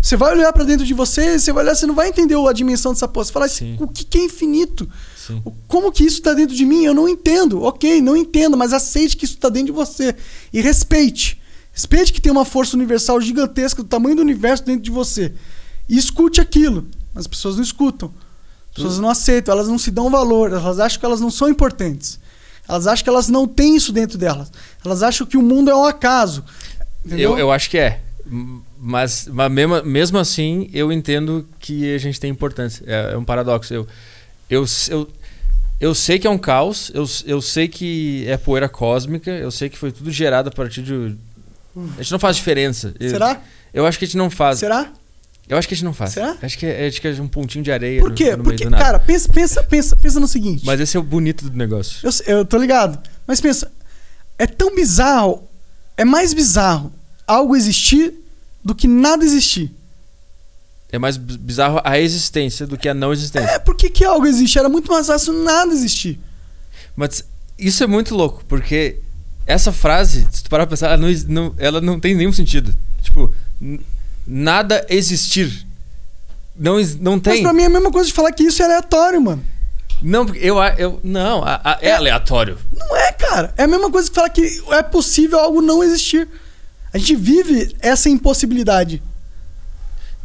Você 0.00 0.16
vai 0.16 0.32
olhar 0.32 0.52
para 0.52 0.64
dentro 0.64 0.86
de 0.86 0.94
você, 0.94 1.38
você 1.38 1.52
vai 1.52 1.62
olhar, 1.62 1.74
você 1.74 1.86
não 1.86 1.94
vai 1.94 2.08
entender 2.08 2.34
a 2.34 2.52
dimensão 2.52 2.92
dessa 2.92 3.06
porra. 3.06 3.26
Você 3.26 3.32
fala, 3.32 3.48
Sim. 3.48 3.76
o 3.78 3.86
que 3.86 4.04
que 4.04 4.18
é 4.18 4.24
infinito? 4.24 4.88
Sim. 5.14 5.42
Como 5.68 5.92
que 5.92 6.04
isso 6.04 6.22
tá 6.22 6.32
dentro 6.32 6.56
de 6.56 6.64
mim? 6.64 6.84
Eu 6.84 6.94
não 6.94 7.08
entendo. 7.08 7.62
Ok, 7.62 8.00
não 8.00 8.16
entendo, 8.16 8.56
mas 8.56 8.72
aceite 8.72 9.16
que 9.16 9.26
isso 9.26 9.36
tá 9.36 9.50
dentro 9.50 9.66
de 9.66 9.72
você. 9.72 10.16
E 10.52 10.60
respeite. 10.62 11.40
Respeite 11.72 12.12
que 12.12 12.20
tem 12.20 12.32
uma 12.32 12.44
força 12.44 12.76
universal 12.76 13.20
gigantesca 13.20 13.82
do 13.82 13.88
tamanho 13.88 14.16
do 14.16 14.22
universo 14.22 14.64
dentro 14.64 14.82
de 14.82 14.90
você. 14.90 15.34
E 15.88 15.98
escute 15.98 16.40
aquilo. 16.40 16.86
As 17.14 17.26
pessoas 17.26 17.56
não 17.56 17.62
escutam. 17.62 18.12
As 18.70 18.76
pessoas 18.76 18.98
não 18.98 19.10
aceitam, 19.10 19.52
elas 19.52 19.68
não 19.68 19.78
se 19.78 19.90
dão 19.90 20.08
valor, 20.08 20.52
elas 20.52 20.78
acham 20.78 21.00
que 21.00 21.04
elas 21.04 21.20
não 21.20 21.30
são 21.30 21.48
importantes. 21.48 22.20
Elas 22.68 22.86
acham 22.86 23.02
que 23.02 23.10
elas 23.10 23.28
não 23.28 23.46
têm 23.46 23.74
isso 23.74 23.92
dentro 23.92 24.16
delas. 24.16 24.50
Elas 24.84 25.02
acham 25.02 25.26
que 25.26 25.36
o 25.36 25.42
mundo 25.42 25.70
é 25.70 25.74
um 25.74 25.84
acaso. 25.84 26.44
Eu, 27.04 27.36
eu 27.36 27.50
acho 27.50 27.68
que 27.68 27.78
é. 27.78 28.00
Mas, 28.82 29.28
mas 29.30 29.52
mesmo, 29.52 29.82
mesmo 29.84 30.18
assim, 30.18 30.70
eu 30.72 30.90
entendo 30.90 31.46
que 31.58 31.94
a 31.94 31.98
gente 31.98 32.18
tem 32.18 32.30
importância. 32.30 32.82
É, 32.86 33.12
é 33.12 33.16
um 33.16 33.24
paradoxo. 33.24 33.74
Eu, 33.74 33.86
eu, 34.48 34.64
eu, 34.88 35.08
eu 35.78 35.94
sei 35.94 36.18
que 36.18 36.26
é 36.26 36.30
um 36.30 36.38
caos, 36.38 36.90
eu, 36.94 37.06
eu 37.26 37.42
sei 37.42 37.68
que 37.68 38.24
é 38.26 38.38
poeira 38.38 38.68
cósmica, 38.70 39.30
eu 39.30 39.50
sei 39.50 39.68
que 39.68 39.76
foi 39.76 39.92
tudo 39.92 40.10
gerado 40.10 40.48
a 40.48 40.52
partir 40.52 40.82
de. 40.82 41.14
A 41.98 42.02
gente 42.02 42.12
não 42.12 42.18
faz 42.18 42.36
diferença. 42.36 42.94
Eu, 42.98 43.10
Será? 43.10 43.40
Eu 43.72 43.86
acho 43.86 43.98
que 43.98 44.04
a 44.04 44.08
gente 44.08 44.16
não 44.16 44.30
faz. 44.30 44.58
Será? 44.58 44.90
Eu 45.46 45.58
acho 45.58 45.68
que 45.68 45.74
a 45.74 45.76
gente 45.76 45.84
não 45.84 45.92
faz. 45.92 46.12
Será? 46.12 46.36
Acho 46.40 46.56
que, 46.56 46.64
é, 46.64 46.86
acho 46.86 47.00
que 47.00 47.08
é 47.08 47.12
um 47.20 47.28
pontinho 47.28 47.62
de 47.62 47.70
areia 47.72 48.00
Por 48.00 48.10
no- 48.10 48.14
quê? 48.16 48.34
no, 48.36 48.44
Porque, 48.44 48.64
do 48.64 48.70
nada. 48.70 48.82
cara, 48.82 48.98
pensa, 48.98 49.28
pensa, 49.28 49.62
pensa, 49.62 49.96
pensa 49.96 50.18
no 50.20 50.28
seguinte. 50.28 50.64
Mas 50.64 50.80
esse 50.80 50.96
é 50.96 51.00
o 51.00 51.02
bonito 51.02 51.50
do 51.50 51.56
negócio. 51.56 51.98
Eu, 52.26 52.38
eu 52.38 52.44
tô 52.44 52.56
ligado. 52.56 52.98
Mas 53.26 53.40
pensa, 53.40 53.70
é 54.38 54.46
tão 54.46 54.74
bizarro, 54.74 55.46
é 55.96 56.04
mais 56.04 56.32
bizarro 56.32 56.92
algo 57.26 57.54
existir 57.56 58.14
do 58.64 58.74
que 58.74 58.86
nada 58.88 59.24
existir. 59.24 59.72
É 60.92 60.98
mais 60.98 61.16
bi- 61.16 61.38
bizarro 61.38 61.80
a 61.84 61.98
existência 61.98 62.66
do 62.66 62.76
que 62.76 62.88
a 62.88 62.94
não 62.94 63.12
existência. 63.12 63.46
É, 63.48 63.58
por 63.58 63.76
que, 63.76 63.88
que 63.90 64.04
algo 64.04 64.26
existe? 64.26 64.58
Era 64.58 64.68
muito 64.68 64.90
mais 64.90 65.06
fácil 65.06 65.32
nada 65.44 65.72
existir. 65.72 66.18
Mas 66.96 67.24
isso 67.58 67.82
é 67.84 67.86
muito 67.86 68.14
louco, 68.14 68.44
porque 68.48 68.98
essa 69.46 69.70
frase, 69.72 70.26
se 70.32 70.42
tu 70.42 70.50
parar 70.50 70.66
pra 70.66 70.70
pensar, 70.76 70.88
ela 70.88 70.96
não, 70.96 71.08
não- 71.28 71.54
ela 71.58 71.80
não 71.80 72.00
tem 72.00 72.14
nenhum 72.14 72.32
sentido. 72.32 72.74
Tipo, 73.02 73.32
nada 74.26 74.84
existir. 74.88 75.66
Não, 76.56 76.76
não 77.00 77.12
Mas 77.14 77.22
tem. 77.22 77.42
pra 77.42 77.52
mim 77.52 77.62
é 77.62 77.66
a 77.66 77.70
mesma 77.70 77.90
coisa 77.90 78.08
de 78.08 78.12
falar 78.14 78.32
que 78.32 78.42
isso 78.42 78.60
é 78.60 78.64
aleatório, 78.66 79.20
mano. 79.20 79.42
Não, 80.02 80.24
porque 80.26 80.40
eu, 80.40 80.58
eu. 80.78 81.00
Não, 81.04 81.42
a- 81.44 81.60
a- 81.62 81.78
é 81.80 81.88
É. 81.90 81.92
aleatório. 81.94 82.58
Não 82.76 82.96
é, 82.96 83.12
cara. 83.12 83.54
É 83.56 83.62
a 83.64 83.66
mesma 83.68 83.90
coisa 83.90 84.08
que 84.08 84.14
falar 84.14 84.30
que 84.30 84.62
é 84.70 84.82
possível 84.82 85.38
algo 85.38 85.60
não 85.62 85.84
existir. 85.84 86.28
A 86.92 86.98
gente 86.98 87.14
vive 87.16 87.74
essa 87.80 88.08
impossibilidade. 88.08 89.02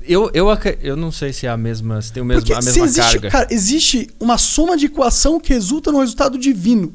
Eu, 0.08 0.30
eu, 0.34 0.48
eu 0.82 0.96
não 0.96 1.12
sei 1.12 1.34
se 1.34 1.46
é 1.48 1.50
a 1.50 1.58
mesma. 1.58 2.02
Se 2.02 2.12
tem 2.12 2.22
o 2.22 2.26
mesmo, 2.26 2.42
Porque 2.42 2.54
a 2.54 2.62
se 2.62 2.68
mesma 2.68 2.86
existe, 2.86 3.12
carga. 3.14 3.30
cara, 3.32 3.48
existe 3.50 4.10
uma 4.20 4.38
soma 4.38 4.78
de 4.78 4.86
equação 4.86 5.40
que 5.40 5.54
resulta 5.54 5.92
no 5.92 6.00
resultado 6.00 6.38
divino. 6.38 6.94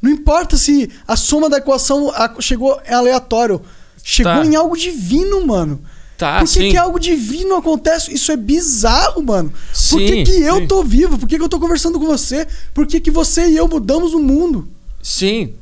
Não 0.00 0.10
importa 0.10 0.56
se 0.56 0.90
a 1.06 1.16
soma 1.16 1.48
da 1.50 1.58
equação 1.58 2.10
a- 2.10 2.34
chegou 2.40 2.80
é 2.84 2.94
aleatório. 2.94 3.60
Chegou 4.02 4.32
Tá. 4.32 4.44
em 4.46 4.56
algo 4.56 4.76
divino, 4.76 5.46
mano. 5.46 5.80
Tá, 6.18 6.38
Por 6.40 6.46
que, 6.48 6.52
sim. 6.60 6.70
que 6.70 6.76
algo 6.76 6.98
divino 6.98 7.56
acontece? 7.56 8.12
Isso 8.12 8.32
é 8.32 8.36
bizarro, 8.36 9.22
mano. 9.22 9.50
Por 9.50 9.98
que, 10.00 10.08
Sim, 10.08 10.24
que 10.24 10.40
eu 10.42 10.56
sim. 10.58 10.66
tô 10.66 10.82
vivo? 10.82 11.18
Por 11.18 11.28
que, 11.28 11.36
que 11.36 11.42
eu 11.44 11.48
tô 11.48 11.58
conversando 11.60 11.98
com 11.98 12.06
você? 12.06 12.46
Por 12.72 12.86
que, 12.86 13.00
que 13.00 13.10
você 13.10 13.48
e 13.48 13.56
eu 13.56 13.68
mudamos 13.68 14.12
o 14.14 14.18
mundo? 14.20 14.68
Sim, 15.02 15.54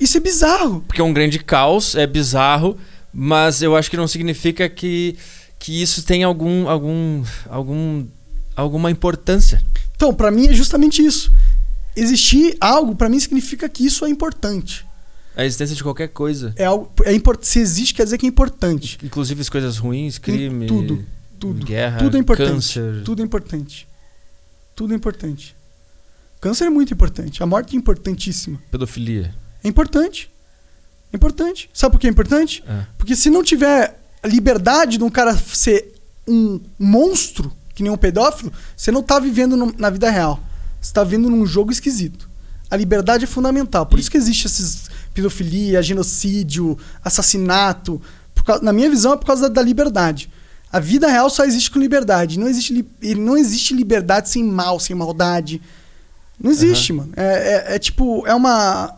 Isso 0.00 0.16
é 0.16 0.20
bizarro. 0.20 0.80
porque 0.86 1.00
é 1.00 1.04
um 1.04 1.12
grande 1.12 1.38
caos, 1.38 1.94
é 1.94 2.06
bizarro, 2.06 2.76
mas 3.14 3.62
eu 3.62 3.76
acho 3.76 3.88
que 3.88 3.96
não 3.96 4.08
significa 4.08 4.68
que, 4.68 5.16
que 5.60 5.80
isso 5.80 6.02
tem 6.02 6.24
algum, 6.24 6.68
algum, 6.68 7.22
algum, 7.48 8.04
alguma 8.56 8.90
importância. 8.90 9.62
Então, 9.94 10.12
pra 10.12 10.30
mim 10.30 10.48
é 10.48 10.52
justamente 10.52 11.04
isso. 11.04 11.32
Existir 11.94 12.56
algo, 12.60 12.94
pra 12.96 13.08
mim, 13.08 13.20
significa 13.20 13.68
que 13.68 13.84
isso 13.86 14.04
é 14.04 14.08
importante. 14.08 14.84
A 15.36 15.44
existência 15.44 15.76
de 15.76 15.82
qualquer 15.82 16.08
coisa. 16.08 16.52
É 16.56 16.64
algo, 16.64 16.90
é 17.04 17.12
import, 17.14 17.42
se 17.44 17.60
existe, 17.60 17.94
quer 17.94 18.04
dizer 18.04 18.18
que 18.18 18.26
é 18.26 18.28
importante. 18.28 18.98
Inclusive 19.04 19.40
as 19.40 19.48
coisas 19.48 19.78
ruins, 19.78 20.18
crime, 20.18 20.66
tudo, 20.66 21.04
tudo. 21.38 21.64
guerra, 21.64 21.98
Tudo 21.98 22.16
é 22.16 22.20
importante. 22.20 22.50
câncer. 22.50 23.02
Tudo 23.04 23.22
é 23.22 23.24
importante. 23.24 23.86
Tudo 24.74 24.92
é 24.92 24.96
importante. 24.96 25.54
Câncer 26.40 26.64
é 26.66 26.70
muito 26.70 26.92
importante. 26.92 27.42
A 27.42 27.46
morte 27.46 27.74
é 27.74 27.78
importantíssima. 27.78 28.58
Pedofilia. 28.70 29.34
É 29.62 29.68
importante. 29.68 30.30
É 31.12 31.16
importante. 31.16 31.68
Sabe 31.74 31.92
por 31.92 32.00
que 32.00 32.06
é 32.06 32.10
importante? 32.10 32.64
É. 32.66 32.84
Porque 32.96 33.14
se 33.14 33.28
não 33.30 33.42
tiver 33.42 34.00
a 34.22 34.28
liberdade 34.28 34.96
de 34.96 35.04
um 35.04 35.10
cara 35.10 35.36
ser 35.36 35.94
um 36.26 36.60
monstro, 36.78 37.52
que 37.74 37.82
nem 37.82 37.92
um 37.92 37.96
pedófilo, 37.96 38.52
você 38.76 38.90
não 38.90 39.02
tá 39.02 39.18
vivendo 39.18 39.56
no- 39.56 39.74
na 39.76 39.90
vida 39.90 40.08
real. 40.10 40.40
Você 40.80 40.92
tá 40.92 41.02
vivendo 41.04 41.28
num 41.28 41.44
jogo 41.44 41.72
esquisito. 41.72 42.28
A 42.70 42.76
liberdade 42.76 43.24
é 43.24 43.26
fundamental. 43.26 43.84
Por 43.84 43.98
E- 43.98 44.02
isso 44.02 44.10
que 44.10 44.16
existe 44.16 44.46
esses 44.46 44.88
pedofilia, 45.12 45.82
genocídio, 45.82 46.78
assassinato. 47.04 48.00
Causa- 48.44 48.62
na 48.64 48.72
minha 48.72 48.88
visão, 48.88 49.12
é 49.12 49.16
por 49.16 49.26
causa 49.26 49.42
da, 49.42 49.54
da 49.56 49.62
liberdade. 49.62 50.30
A 50.72 50.78
vida 50.80 51.08
real 51.08 51.28
só 51.28 51.44
existe 51.44 51.70
com 51.70 51.78
liberdade. 51.78 52.38
Não 52.38 52.48
existe, 52.48 52.72
li- 52.72 53.14
não 53.16 53.36
existe 53.36 53.74
liberdade 53.74 54.30
sem 54.30 54.42
mal, 54.44 54.78
sem 54.80 54.94
maldade. 54.96 55.60
Não 56.42 56.50
existe, 56.50 56.92
mano. 56.92 57.12
É, 57.16 57.72
é- 57.72 57.76
é 57.76 57.78
tipo, 57.78 58.26
é 58.26 58.34
uma. 58.34 58.96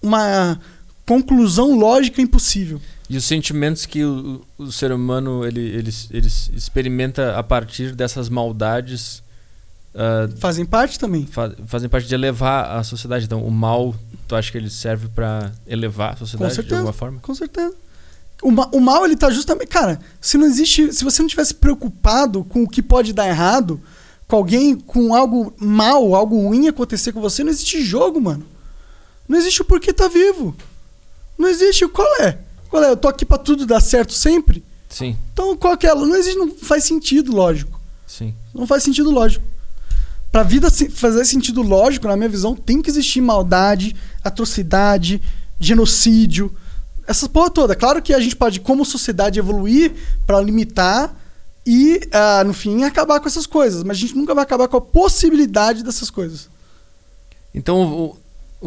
Uma 0.00 0.60
conclusão 1.04 1.76
lógica 1.76 2.20
impossível. 2.22 2.80
E 3.10 3.16
os 3.16 3.24
sentimentos 3.24 3.86
que 3.86 4.04
o, 4.04 4.44
o- 4.58 4.70
ser 4.70 4.92
humano 4.92 5.44
ele, 5.44 5.60
ele, 5.60 5.90
ele 6.10 6.26
experimenta 6.54 7.36
a 7.36 7.42
partir 7.42 7.94
dessas 7.94 8.28
maldades 8.28 9.22
ah, 9.94 10.28
Fazem 10.38 10.64
parte 10.66 10.98
também. 10.98 11.26
fa- 11.26 11.52
fazem 11.66 11.88
parte 11.88 12.06
de 12.06 12.14
elevar 12.14 12.76
a 12.76 12.84
sociedade. 12.84 13.24
Então, 13.24 13.42
o 13.42 13.50
mal, 13.50 13.94
tu 14.28 14.36
acha 14.36 14.52
que 14.52 14.58
ele 14.58 14.70
serve 14.70 15.08
pra 15.08 15.50
elevar 15.66 16.12
a 16.12 16.16
sociedade 16.16 16.50
de 16.50 16.56
certeza. 16.56 16.76
alguma 16.76 16.92
forma? 16.92 17.18
Com 17.20 17.34
certeza. 17.34 17.74
O, 18.42 18.52
ma- 18.52 18.68
o 18.72 18.78
mal, 18.78 19.04
ele 19.04 19.16
tá 19.16 19.30
justamente. 19.30 19.66
Cara, 19.68 19.98
se 20.20 20.38
não 20.38 20.46
existe. 20.46 20.92
Se 20.92 21.02
você 21.02 21.22
não 21.22 21.28
tivesse 21.28 21.54
preocupado 21.54 22.44
com 22.44 22.62
o 22.62 22.68
que 22.68 22.82
pode 22.82 23.12
dar 23.12 23.26
errado, 23.26 23.80
com 24.28 24.36
alguém, 24.36 24.76
com 24.76 25.14
algo 25.14 25.52
mal, 25.58 26.14
algo 26.14 26.38
ruim 26.40 26.68
acontecer 26.68 27.12
com 27.12 27.20
você, 27.20 27.42
não 27.42 27.50
existe 27.50 27.82
jogo, 27.82 28.20
mano. 28.20 28.44
Não 29.26 29.38
existe 29.38 29.62
o 29.62 29.64
porquê 29.64 29.92
tá 29.92 30.06
vivo. 30.06 30.54
Não 31.38 31.48
existe. 31.48 31.86
Qual 31.88 32.06
é? 32.22 32.38
Qual 32.68 32.82
é? 32.84 32.90
Eu 32.90 32.96
tô 32.96 33.08
aqui 33.08 33.24
pra 33.24 33.38
tudo 33.38 33.64
dar 33.66 33.80
certo 33.80 34.12
sempre? 34.12 34.62
Sim, 34.88 35.16
Então, 35.32 35.54
qual 35.56 35.76
que 35.76 35.86
é? 35.86 35.94
Não 35.94 36.14
existe, 36.16 36.38
não 36.38 36.50
faz 36.50 36.84
sentido, 36.84 37.34
lógico. 37.34 37.78
sim. 38.06 38.34
Não 38.54 38.66
faz 38.66 38.82
sentido 38.82 39.10
lógico. 39.10 39.44
Pra 40.32 40.42
vida 40.42 40.70
fazer 40.70 41.24
sentido 41.24 41.62
lógico, 41.62 42.06
na 42.08 42.16
minha 42.16 42.28
visão, 42.28 42.54
tem 42.54 42.82
que 42.82 42.90
existir 42.90 43.20
maldade, 43.20 43.94
atrocidade, 44.24 45.20
genocídio. 45.60 46.54
Essa 47.06 47.28
porra 47.28 47.50
toda. 47.50 47.74
Claro 47.74 48.02
que 48.02 48.12
a 48.12 48.20
gente 48.20 48.36
pode, 48.36 48.60
como 48.60 48.84
sociedade, 48.84 49.38
evoluir 49.38 49.92
pra 50.26 50.40
limitar 50.40 51.14
e, 51.70 52.00
ah, 52.12 52.42
no 52.44 52.54
fim, 52.54 52.82
acabar 52.84 53.20
com 53.20 53.28
essas 53.28 53.46
coisas. 53.46 53.84
Mas 53.84 53.98
a 53.98 54.00
gente 54.00 54.16
nunca 54.16 54.34
vai 54.34 54.42
acabar 54.42 54.68
com 54.68 54.78
a 54.78 54.80
possibilidade 54.80 55.84
dessas 55.84 56.08
coisas. 56.08 56.48
Então, 57.54 57.82
o, 57.82 58.18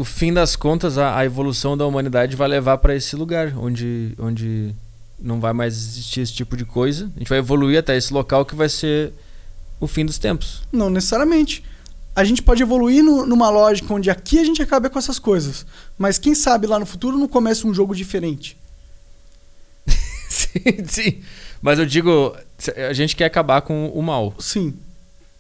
o 0.02 0.04
fim 0.06 0.32
das 0.32 0.56
contas, 0.56 1.00
a, 1.00 1.18
a 1.18 1.26
evolução 1.26 1.76
da 1.76 1.86
humanidade 1.88 2.36
vai 2.36 2.48
levar 2.48 2.78
pra 2.78 2.96
esse 2.96 3.16
lugar, 3.16 3.58
onde, 3.58 4.14
onde 4.20 4.76
não 5.20 5.40
vai 5.40 5.52
mais 5.52 5.74
existir 5.76 6.22
esse 6.22 6.34
tipo 6.34 6.56
de 6.56 6.64
coisa. 6.64 7.12
A 7.16 7.20
gente 7.20 7.30
vai 7.30 7.40
evoluir 7.40 7.80
até 7.80 7.98
esse 7.98 8.14
local 8.14 8.46
que 8.46 8.54
vai 8.54 8.70
ser 8.70 9.12
o 9.80 9.88
fim 9.88 10.06
dos 10.06 10.20
tempos. 10.20 10.62
Não 10.72 10.90
necessariamente. 10.92 11.64
A 12.16 12.24
gente 12.24 12.44
pode 12.44 12.62
evoluir 12.62 13.04
no- 13.04 13.26
numa 13.26 13.50
lógica 13.50 13.92
onde 13.92 14.12
aqui 14.12 14.38
a 14.38 14.44
gente 14.44 14.62
acaba 14.62 14.92
com 14.92 15.00
essas 15.00 15.18
coisas. 15.18 15.66
Mas 15.98 16.20
quem 16.20 16.36
sabe 16.36 16.68
lá 16.68 16.78
no 16.78 16.86
futuro 16.86 17.18
não 17.18 17.28
começa 17.28 17.66
um 17.66 17.74
jogo 17.74 17.96
diferente. 17.96 18.56
sim, 20.30 20.86
sim. 20.88 21.22
Mas 21.62 21.80
eu 21.80 21.86
digo, 21.86 22.36
a 22.90 22.94
gente 22.94 23.16
quer 23.16 23.26
acabar 23.26 23.62
com 23.62 23.88
o 23.90 24.02
mal. 24.02 24.34
Sim. 24.40 24.74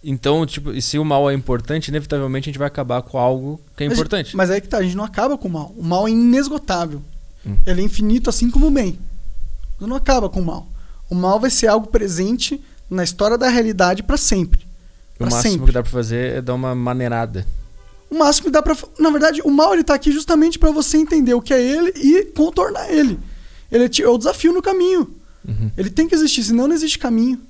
Então, 0.04 0.46
tipo, 0.46 0.72
e 0.72 0.82
se 0.82 0.98
o 0.98 1.06
mal 1.06 1.30
é 1.30 1.34
importante, 1.34 1.90
inevitavelmente 1.90 2.50
a 2.50 2.52
gente 2.52 2.58
vai 2.60 2.68
acabar 2.68 3.02
com 3.02 3.18
algo 3.18 3.62
que 3.78 3.84
é 3.84 3.88
Mas- 3.88 3.98
importante. 3.98 4.36
Mas 4.36 4.50
aí 4.50 4.60
que 4.62 4.68
tá, 4.68 4.78
a 4.78 4.84
gente 4.84 4.96
não 4.96 5.04
acaba 5.04 5.38
com 5.38 5.48
o 5.48 5.52
mal. 5.52 5.74
O 5.78 5.84
mal 5.84 6.08
é 6.08 6.12
inesgotável. 6.12 7.02
Hum. 7.46 7.56
Ele 7.66 7.82
é 7.82 7.84
infinito 7.84 8.30
assim 8.30 8.50
como 8.50 8.68
o 8.68 8.72
bem. 8.72 8.98
Você 9.80 9.86
não 9.88 9.96
acaba 9.96 10.30
com 10.30 10.42
o 10.42 10.46
mal. 10.46 10.68
O 11.10 11.16
mal 11.16 11.40
vai 11.40 11.50
ser 11.50 11.68
algo 11.68 11.88
presente 11.88 12.62
na 12.90 13.04
história 13.04 13.38
da 13.38 13.50
realidade 13.50 14.04
pra 14.04 14.18
sempre. 14.18 14.62
o 15.16 15.18
pra 15.20 15.30
máximo 15.30 15.52
sempre. 15.54 15.66
que 15.68 15.72
dá 15.72 15.84
pra 15.84 15.92
fazer 15.92 16.38
é 16.38 16.42
dar 16.42 16.54
uma 16.56 16.74
maneirada. 16.74 17.46
O 18.10 18.18
máximo 18.18 18.46
que 18.46 18.52
dá 18.52 18.62
pra. 18.62 18.76
Na 19.00 19.10
verdade, 19.10 19.42
o 19.44 19.50
mal 19.52 19.74
ele 19.74 19.84
tá 19.84 19.94
aqui 19.94 20.12
justamente 20.12 20.58
pra 20.60 20.72
você 20.72 20.98
entender 20.98 21.34
o 21.34 21.42
que 21.42 21.54
é 21.54 21.62
ele 21.62 21.92
e 21.96 22.26
contornar 22.36 22.92
ele. 22.92 23.20
Ele 23.72 23.86
é 23.86 24.02
é 24.02 24.08
o 24.10 24.18
desafio 24.18 24.52
no 24.52 24.62
caminho. 24.62 25.21
Uhum. 25.48 25.72
Ele 25.78 25.90
tem 25.90 26.08
que 26.08 26.16
existir, 26.16 26.44
senão 26.44 26.68
não 26.68 26.76
existe 26.76 27.00
caminho. 27.00 27.42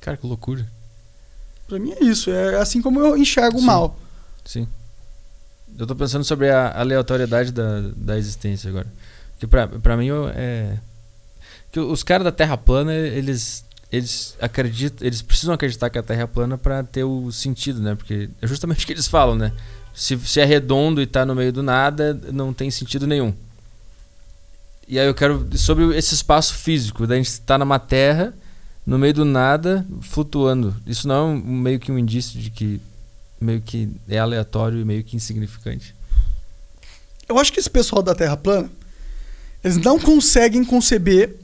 Cara, 0.00 0.16
que 0.16 0.26
loucura. 0.26 0.66
Pra 1.68 1.78
mim 1.78 1.92
é 1.92 2.04
isso. 2.04 2.30
É 2.30 2.56
assim 2.56 2.80
como 2.82 2.98
eu 3.00 3.16
enxergo 3.16 3.58
o 3.58 3.62
mal. 3.62 3.98
Sim. 4.44 4.66
Eu 5.78 5.86
tô 5.86 5.94
pensando 5.94 6.24
sobre 6.24 6.50
a 6.50 6.78
aleatoriedade 6.78 7.52
da, 7.52 7.80
da 7.96 8.18
existência 8.18 8.68
agora. 8.68 8.86
Que 9.38 9.46
pra, 9.46 9.68
pra 9.68 9.96
mim 9.96 10.08
é. 10.34 10.78
Que 11.70 11.78
os 11.78 12.02
caras 12.02 12.24
da 12.24 12.32
Terra 12.32 12.56
plana, 12.56 12.92
eles. 12.92 13.64
Eles 13.92 14.36
acreditam. 14.40 15.06
Eles 15.06 15.22
precisam 15.22 15.54
acreditar 15.54 15.90
que 15.90 15.98
a 15.98 16.02
Terra 16.02 16.22
é 16.22 16.26
plana 16.26 16.56
pra 16.56 16.82
ter 16.82 17.04
o 17.04 17.30
sentido, 17.30 17.80
né? 17.80 17.94
Porque 17.94 18.30
é 18.40 18.46
justamente 18.46 18.84
o 18.84 18.86
que 18.86 18.92
eles 18.92 19.06
falam, 19.06 19.36
né? 19.36 19.52
Se, 19.94 20.18
se 20.18 20.40
é 20.40 20.44
redondo 20.44 21.02
e 21.02 21.06
tá 21.06 21.26
no 21.26 21.34
meio 21.34 21.52
do 21.52 21.62
nada, 21.62 22.18
não 22.32 22.52
tem 22.52 22.70
sentido 22.70 23.06
nenhum. 23.06 23.34
E 24.90 24.98
aí 24.98 25.06
eu 25.06 25.14
quero. 25.14 25.46
Sobre 25.56 25.96
esse 25.96 26.14
espaço 26.16 26.52
físico, 26.54 27.06
da 27.06 27.14
gente 27.14 27.28
estar 27.28 27.56
numa 27.56 27.78
terra, 27.78 28.34
no 28.84 28.98
meio 28.98 29.14
do 29.14 29.24
nada, 29.24 29.86
flutuando. 30.00 30.74
Isso 30.84 31.06
não 31.06 31.14
é 31.14 31.22
um, 31.22 31.36
meio 31.40 31.78
que 31.78 31.92
um 31.92 31.98
indício 31.98 32.40
de 32.40 32.50
que 32.50 32.80
meio 33.40 33.60
que 33.62 33.88
é 34.08 34.18
aleatório 34.18 34.80
e 34.80 34.84
meio 34.84 35.04
que 35.04 35.14
insignificante. 35.16 35.94
Eu 37.28 37.38
acho 37.38 37.52
que 37.52 37.60
esse 37.60 37.70
pessoal 37.70 38.02
da 38.02 38.14
Terra 38.16 38.36
plana, 38.36 38.68
Eles 39.62 39.76
não 39.76 39.98
conseguem 39.98 40.64
conceber 40.64 41.36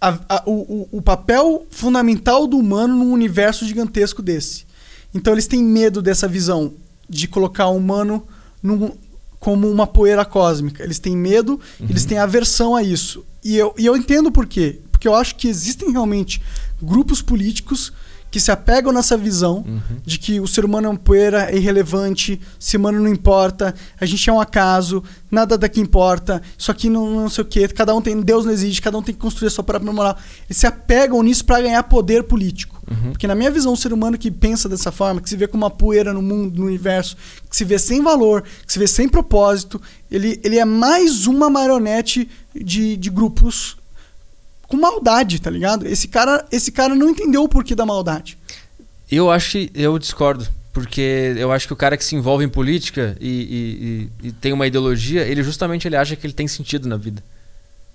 a- 0.00 0.18
a- 0.28 0.42
o- 0.44 0.88
o 0.90 1.00
papel 1.00 1.64
fundamental 1.70 2.48
do 2.48 2.58
humano 2.58 2.96
num 2.96 3.12
universo 3.12 3.64
gigantesco 3.64 4.20
desse. 4.20 4.66
Então 5.14 5.32
eles 5.32 5.46
têm 5.46 5.62
medo 5.62 6.02
dessa 6.02 6.26
visão 6.26 6.74
de 7.08 7.28
colocar 7.28 7.68
o 7.68 7.76
humano 7.76 8.26
num- 8.60 8.96
como 9.42 9.68
uma 9.68 9.88
poeira 9.88 10.24
cósmica. 10.24 10.84
Eles 10.84 11.00
têm 11.00 11.16
medo, 11.16 11.60
eles 11.90 12.04
têm 12.04 12.16
aversão 12.16 12.76
a 12.76 12.82
isso. 12.82 13.26
E 13.42 13.56
eu, 13.56 13.74
e 13.76 13.84
eu 13.84 13.96
entendo 13.96 14.30
por 14.30 14.46
quê. 14.46 14.80
Porque 14.92 15.08
eu 15.08 15.16
acho 15.16 15.34
que 15.34 15.48
existem 15.48 15.90
realmente 15.90 16.40
grupos 16.80 17.20
políticos 17.20 17.92
que 18.32 18.40
se 18.40 18.50
apegam 18.50 18.90
nessa 18.92 19.14
visão 19.14 19.62
de 20.06 20.18
que 20.18 20.40
o 20.40 20.48
ser 20.48 20.64
humano 20.64 20.86
é 20.86 20.90
uma 20.90 20.98
poeira, 20.98 21.50
é 21.50 21.56
irrelevante, 21.56 22.40
ser 22.58 22.78
humano 22.78 22.98
não 22.98 23.08
importa, 23.08 23.74
a 24.00 24.06
gente 24.06 24.28
é 24.28 24.32
um 24.32 24.40
acaso, 24.40 25.04
nada 25.30 25.58
daqui 25.58 25.82
importa, 25.82 26.40
isso 26.56 26.70
aqui 26.70 26.88
não, 26.88 27.10
não 27.10 27.28
sei 27.28 27.42
o 27.42 27.46
quê, 27.46 27.68
cada 27.68 27.94
um 27.94 28.00
tem. 28.00 28.18
Deus 28.22 28.46
não 28.46 28.52
existe, 28.52 28.80
cada 28.80 28.96
um 28.96 29.02
tem 29.02 29.14
que 29.14 29.20
construir 29.20 29.48
a 29.48 29.50
sua 29.50 29.62
própria 29.62 29.92
moral. 29.92 30.16
Eles 30.48 30.56
se 30.56 30.66
apegam 30.66 31.22
nisso 31.22 31.44
para 31.44 31.60
ganhar 31.60 31.82
poder 31.82 32.22
político. 32.22 32.80
Porque 33.10 33.26
na 33.26 33.34
minha 33.34 33.50
visão, 33.50 33.74
o 33.74 33.76
ser 33.76 33.92
humano 33.92 34.16
que 34.16 34.30
pensa 34.30 34.66
dessa 34.66 34.90
forma, 34.90 35.20
que 35.20 35.28
se 35.28 35.36
vê 35.36 35.46
como 35.46 35.64
uma 35.64 35.70
poeira 35.70 36.14
no 36.14 36.22
mundo, 36.22 36.58
no 36.58 36.66
universo, 36.66 37.16
que 37.50 37.56
se 37.56 37.64
vê 37.64 37.78
sem 37.78 38.02
valor, 38.02 38.42
que 38.66 38.72
se 38.72 38.78
vê 38.78 38.86
sem 38.86 39.08
propósito, 39.08 39.80
ele, 40.10 40.40
ele 40.42 40.58
é 40.58 40.64
mais 40.64 41.26
uma 41.26 41.50
marionete 41.50 42.28
de, 42.54 42.96
de 42.96 43.10
grupos 43.10 43.76
com 44.72 44.80
maldade, 44.80 45.40
tá 45.40 45.50
ligado? 45.50 45.86
Esse 45.86 46.08
cara, 46.08 46.44
esse 46.50 46.72
cara 46.72 46.94
não 46.94 47.10
entendeu 47.10 47.42
o 47.44 47.48
porquê 47.48 47.74
da 47.74 47.84
maldade. 47.86 48.38
Eu 49.10 49.30
acho 49.30 49.50
que 49.52 49.70
eu 49.74 49.98
discordo. 49.98 50.46
Porque 50.72 51.34
eu 51.36 51.52
acho 51.52 51.66
que 51.66 51.72
o 51.74 51.76
cara 51.76 51.98
que 51.98 52.04
se 52.04 52.16
envolve 52.16 52.42
em 52.42 52.48
política 52.48 53.14
e, 53.20 53.28
e- 53.28 54.24
e- 54.24 54.28
e 54.28 54.32
tem 54.32 54.54
uma 54.54 54.66
ideologia, 54.66 55.20
ele 55.26 55.42
justamente 55.42 55.86
ele 55.86 55.96
acha 55.96 56.16
que 56.16 56.26
ele 56.26 56.32
tem 56.32 56.48
sentido 56.48 56.88
na 56.88 56.96
vida. 56.96 57.22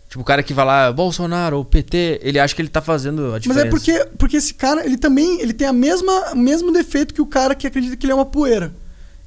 Tipo, 0.07 0.21
o 0.21 0.23
cara 0.23 0.43
que 0.43 0.53
vai 0.53 0.63
lá, 0.63 0.91
Bolsonaro 0.93 1.57
ou 1.57 1.65
PT, 1.65 2.19
ele 2.21 2.37
acha 2.39 2.53
que 2.55 2.61
ele 2.61 2.69
tá 2.69 2.79
fazendo 2.79 3.29
a 3.29 3.31
Mas 3.31 3.41
diferença. 3.41 3.65
é 3.67 3.69
porque, 3.71 4.05
porque 4.19 4.37
esse 4.37 4.53
cara, 4.53 4.85
ele 4.85 4.95
também 4.95 5.41
ele 5.41 5.53
tem 5.53 5.65
a 5.67 5.73
mesma, 5.73 6.33
o 6.33 6.37
mesmo 6.37 6.71
defeito 6.71 7.15
que 7.15 7.21
o 7.21 7.25
cara 7.25 7.55
que 7.55 7.65
acredita 7.65 7.97
que 7.97 8.05
ele 8.05 8.11
é 8.11 8.15
uma 8.15 8.25
poeira. 8.27 8.71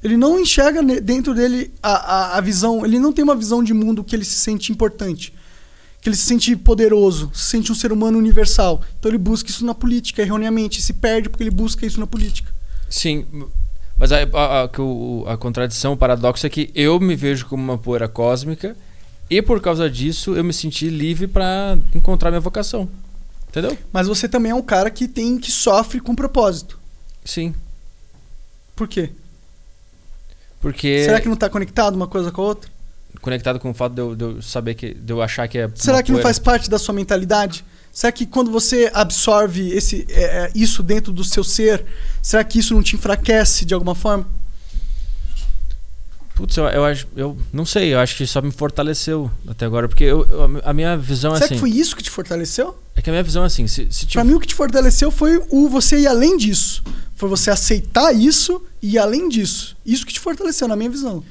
Ele 0.01 0.17
não 0.17 0.39
enxerga 0.39 0.81
dentro 1.01 1.35
dele 1.35 1.73
a, 1.83 1.91
a, 2.35 2.39
a 2.39 2.41
visão, 2.41 2.87
ele 2.87 3.01
não 3.01 3.13
tem 3.13 3.25
uma 3.25 3.35
visão 3.35 3.65
de 3.65 3.75
mundo 3.75 4.05
que 4.05 4.15
ele 4.15 4.25
se 4.25 4.37
sente 4.39 4.71
importante. 4.71 5.35
Que 6.01 6.09
ele 6.09 6.17
se 6.17 6.25
sente 6.25 6.57
poderoso, 6.57 7.31
se 7.35 7.45
sente 7.51 7.71
um 7.71 7.75
ser 7.75 7.93
humano 7.93 8.19
universal. 8.19 8.81
Então 8.99 9.11
ele 9.11 9.19
busca 9.19 9.51
isso 9.51 9.65
na 9.67 9.75
política, 9.75 10.23
erroneamente. 10.23 10.81
Se 10.81 10.95
perde 10.95 11.29
porque 11.29 11.43
ele 11.43 11.51
busca 11.51 11.85
isso 11.85 12.01
na 12.01 12.07
política. 12.07 12.51
Sim, 12.89 13.27
mas 13.99 14.11
a, 14.13 14.17
a, 14.23 14.63
a- 14.63 15.33
a 15.33 15.37
contradição, 15.37 15.93
o 15.93 15.97
paradoxo 15.97 16.47
é 16.47 16.51
que 16.51 16.71
eu 16.75 16.99
me 16.99 17.15
vejo 17.15 17.47
como 17.47 17.63
uma 17.63 17.77
poeira 17.77 18.09
cósmica 18.09 18.75
e 19.29 19.43
por 19.43 19.61
causa 19.61 19.91
disso 19.91 20.35
eu 20.35 20.43
me 20.43 20.53
senti 20.55 20.89
livre 20.89 21.27
pra 21.27 21.77
encontrar 21.95 22.31
minha 22.31 22.41
vocação. 22.41 22.89
Entendeu? 23.49 23.77
Mas 23.93 24.07
você 24.07 24.29
também 24.29 24.53
é 24.53 24.55
um 24.55 24.63
cara 24.63 24.91
que 24.91 25.07
tem 25.07 25.37
que 25.39 25.51
sofre 25.53 26.01
com 26.01 26.15
propósito. 26.15 26.79
Sim. 27.25 27.55
Por 28.75 28.89
quê? 28.89 29.11
Porque 30.61 31.05
Será 31.05 31.21
que 31.21 31.29
não 31.29 31.37
tá 31.37 31.49
conectado 31.51 31.95
uma 31.95 32.07
coisa 32.07 32.31
com 32.31 32.43
a 32.43 32.45
outra? 32.45 32.71
Conectado 33.21 33.59
com 33.59 33.71
o 33.71 33.75
fato 33.75 33.93
de 33.95 34.01
eu, 34.01 34.15
de 34.17 34.25
eu 34.25 34.43
saber 34.43 34.75
que 34.75 34.95
de 34.95 35.13
eu 35.13 35.21
achar 35.23 35.47
que 35.49 35.59
é 35.59 35.71
Será 35.75 36.03
que 36.03 36.11
não 36.13 36.21
faz 36.21 36.39
parte 36.39 36.69
da 36.71 36.79
sua 36.79 36.95
mentalidade? 36.95 37.65
Será 37.93 38.13
que 38.13 38.25
quando 38.25 38.51
você 38.53 38.91
absorve 38.95 39.69
esse, 39.71 40.07
é, 40.11 40.23
é, 40.23 40.51
isso 40.55 40.83
dentro 40.83 41.13
do 41.13 41.25
seu 41.25 41.43
ser, 41.43 41.85
será 42.23 42.45
que 42.45 42.59
isso 42.61 42.73
não 42.73 42.83
te 42.83 42.95
enfraquece 42.95 43.65
de 43.65 43.75
alguma 43.75 43.95
forma? 43.97 44.27
Putz, 46.35 46.57
eu, 46.57 46.65
eu 46.67 46.85
acho, 46.85 47.07
eu 47.17 47.37
não 47.53 47.67
sei, 47.67 47.93
eu 47.93 47.99
acho 47.99 48.17
que 48.17 48.27
só 48.27 48.41
me 48.41 48.51
fortaleceu 48.51 49.31
até 49.47 49.67
agora, 49.67 49.89
porque 49.89 50.05
eu, 50.05 50.25
eu- 50.27 50.63
a 50.65 50.73
minha 50.73 50.97
visão 50.97 51.33
é 51.33 51.35
será 51.35 51.47
assim, 51.47 51.55
que 51.55 51.61
foi 51.61 51.71
isso 51.71 51.95
que 51.97 52.03
te 52.03 52.11
fortaleceu? 52.11 52.79
é 52.97 53.03
que 53.03 53.11
a 53.11 53.13
minha 53.13 53.23
visão 53.23 53.43
é 53.43 53.47
assim, 53.47 53.67
se, 53.67 53.89
se 53.91 54.07
Pra 54.07 54.09
tiver- 54.23 54.25
mim 54.25 54.35
o 54.35 54.41
que 54.41 54.47
te 54.47 54.55
fortaleceu 54.55 55.11
foi 55.11 55.43
o 55.51 55.69
você 55.69 55.99
ir 55.99 56.07
além 56.07 56.37
disso. 56.37 56.83
Foi 57.15 57.29
você 57.29 57.51
aceitar 57.51 58.13
isso 58.15 58.63
e 58.81 58.93
ir 58.95 58.99
além 58.99 59.29
disso. 59.29 59.77
Isso 59.85 60.07
que 60.07 60.13
te 60.15 60.21
fortaleceu, 60.21 60.67
na 60.67 60.77
minha 60.77 60.89
visão. 60.89 61.23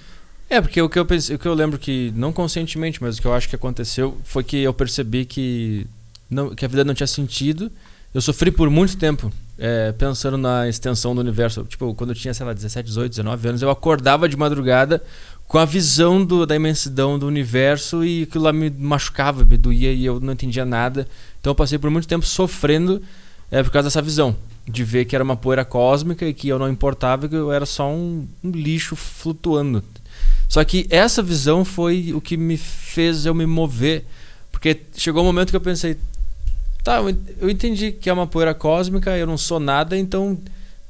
É, 0.50 0.60
porque 0.60 0.82
o 0.82 0.90
que 0.90 0.98
eu 0.98 1.06
pensei, 1.06 1.36
o 1.36 1.40
que 1.40 1.48
eu 1.48 1.54
lembro 1.54 1.78
que 1.78 2.12
não 2.16 2.34
conscientemente, 2.34 3.02
mas 3.02 3.18
o 3.18 3.22
que 3.22 3.28
eu 3.28 3.34
acho 3.34 3.48
que 3.48 3.56
aconteceu 3.56 4.18
foi 4.24 4.44
que 4.44 4.58
eu 4.58 4.74
percebi 4.74 5.24
que 5.26 5.86
não, 6.30 6.56
que 6.56 6.66
a 6.66 6.68
vida 6.68 6.84
não 6.84 6.94
tinha 6.94 7.06
sentido. 7.08 7.72
Eu 8.14 8.22
sofri 8.22 8.50
por 8.50 8.68
muito 8.72 8.98
tempo 8.98 9.32
é, 9.60 9.92
pensando 9.92 10.38
na 10.38 10.68
extensão 10.68 11.14
do 11.14 11.22
universo. 11.22 11.64
Tipo, 11.66 11.94
quando 11.94 12.10
eu 12.12 12.16
tinha, 12.16 12.34
sei 12.34 12.46
lá, 12.46 12.54
17, 12.54 12.88
18, 12.88 13.12
19 13.12 13.48
anos, 13.50 13.62
eu 13.62 13.70
acordava 13.70 14.28
de 14.28 14.36
madrugada 14.36 15.04
com 15.48 15.60
a 15.60 15.66
visão 15.66 16.24
do- 16.26 16.46
da 16.46 16.56
imensidão 16.56 17.20
do 17.20 17.28
universo 17.28 18.04
e 18.04 18.24
aquilo 18.24 18.44
lá 18.46 18.54
me 18.54 18.72
machucava, 18.72 19.44
me 19.46 19.58
doía 19.58 19.92
e 19.94 20.04
eu 20.06 20.20
não 20.20 20.34
entendia 20.34 20.66
nada. 20.66 21.08
Então 21.40 21.52
eu 21.52 21.56
passei 21.56 21.78
por 21.78 21.92
muito 21.92 22.08
tempo 22.08 22.26
sofrendo 22.26 23.02
é, 23.52 23.62
por 23.62 23.72
causa 23.72 23.88
dessa 23.88 24.02
visão. 24.02 24.36
De 24.68 24.84
ver 24.84 25.06
que 25.06 25.16
era 25.16 25.24
uma 25.24 25.36
poeira 25.36 25.64
cósmica 25.66 26.26
e 26.26 26.34
que 26.34 26.48
eu 26.48 26.58
não 26.58 26.70
importava, 26.70 27.28
que 27.30 27.36
eu 27.36 27.52
era 27.52 27.66
só 27.68 27.88
um, 27.92 28.28
um 28.44 28.50
lixo 28.52 28.96
flutuando. 28.96 29.84
Só 30.50 30.62
que 30.66 30.86
essa 30.90 31.22
visão 31.24 31.64
foi 31.64 32.12
o 32.14 32.20
que 32.20 32.36
me 32.36 32.58
fez 32.58 33.26
eu 33.26 33.34
me 33.34 33.46
mover. 33.46 34.04
Porque 34.52 34.82
chegou 34.98 35.22
um 35.24 35.26
momento 35.28 35.52
que 35.52 35.56
eu 35.56 35.62
pensei, 35.62 35.96
tá, 36.84 36.98
eu 36.98 37.10
en- 37.12 37.18
eu 37.40 37.50
entendi 37.50 37.92
que 37.94 38.10
é 38.10 38.14
uma 38.14 38.28
poeira 38.28 38.54
cósmica, 38.54 39.16
eu 39.16 39.28
não 39.28 39.38
sou 39.38 39.60
nada, 39.60 39.96
então 39.96 40.38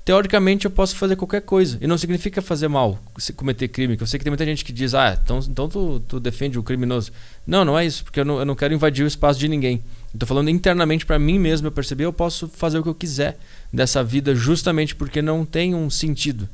teoricamente 0.05 0.65
eu 0.65 0.71
posso 0.71 0.95
fazer 0.95 1.15
qualquer 1.17 1.41
coisa. 1.41 1.77
E 1.81 1.85
não 1.85 1.97
significa 1.97 2.41
fazer 2.41 2.67
mal, 2.69 2.97
cometer 3.35 3.67
crime. 3.67 3.97
Eu 3.99 4.07
sei 4.07 4.17
que 4.17 4.23
tem 4.23 4.31
muita 4.31 4.45
gente 4.45 4.63
que 4.65 4.71
diz, 4.71 4.95
ah, 4.95 5.19
então, 5.21 5.39
então 5.47 5.67
tu, 5.69 5.99
tu 6.07 6.19
defende 6.19 6.57
o 6.57 6.63
criminoso. 6.63 7.11
Não, 7.45 7.63
não 7.65 7.77
é 7.77 7.85
isso, 7.85 8.03
porque 8.05 8.21
eu 8.21 8.25
não, 8.25 8.39
eu 8.39 8.45
não 8.45 8.55
quero 8.55 8.73
invadir 8.73 9.03
o 9.03 9.07
espaço 9.07 9.37
de 9.39 9.47
ninguém. 9.47 9.83
Tô 10.17 10.25
falando 10.25 10.49
internamente 10.49 11.05
pra 11.05 11.19
mim 11.19 11.37
mesmo, 11.37 11.67
eu 11.67 11.71
percebi, 11.71 12.03
eu 12.03 12.13
posso 12.13 12.47
fazer 12.47 12.79
o 12.79 12.83
que 12.83 12.89
eu 12.89 12.95
quiser 12.95 13.37
dessa 13.71 14.03
vida 14.03 14.33
justamente 14.33 14.95
porque 14.95 15.21
não 15.21 15.45
tem 15.45 15.75
um 15.75 15.89
sentido. 15.89 16.49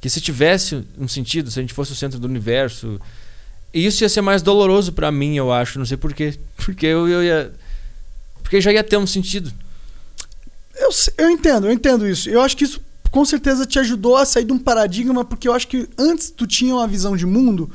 Que 0.00 0.08
se 0.08 0.20
tivesse 0.20 0.82
um 0.98 1.06
sentido, 1.06 1.50
se 1.50 1.58
a 1.58 1.62
gente 1.62 1.74
fosse 1.74 1.92
o 1.92 1.96
centro 1.96 2.18
do 2.18 2.26
universo, 2.26 2.98
isso 3.72 4.02
ia 4.02 4.08
ser 4.08 4.22
mais 4.22 4.40
doloroso 4.42 4.92
pra 4.92 5.12
mim, 5.12 5.36
eu 5.36 5.52
acho, 5.52 5.78
não 5.78 5.84
sei 5.86 5.96
porquê. 5.96 6.38
Porque 6.56 6.86
eu, 6.86 7.06
eu 7.08 7.22
ia. 7.22 7.52
Porque 8.42 8.60
já 8.60 8.72
ia 8.72 8.82
ter 8.82 8.96
um 8.96 9.06
sentido. 9.06 9.52
Eu, 10.74 10.88
eu 11.18 11.30
entendo, 11.30 11.66
eu 11.66 11.72
entendo 11.72 12.08
isso. 12.08 12.30
Eu 12.30 12.40
acho 12.40 12.56
que 12.56 12.64
isso 12.64 12.80
com 13.10 13.24
certeza 13.24 13.66
te 13.66 13.78
ajudou 13.78 14.16
a 14.16 14.24
sair 14.24 14.44
de 14.44 14.52
um 14.52 14.58
paradigma, 14.58 15.24
porque 15.24 15.46
eu 15.48 15.52
acho 15.52 15.66
que 15.68 15.88
antes 15.98 16.30
tu 16.30 16.46
tinha 16.46 16.74
uma 16.74 16.86
visão 16.88 17.16
de 17.16 17.26
mundo 17.26 17.70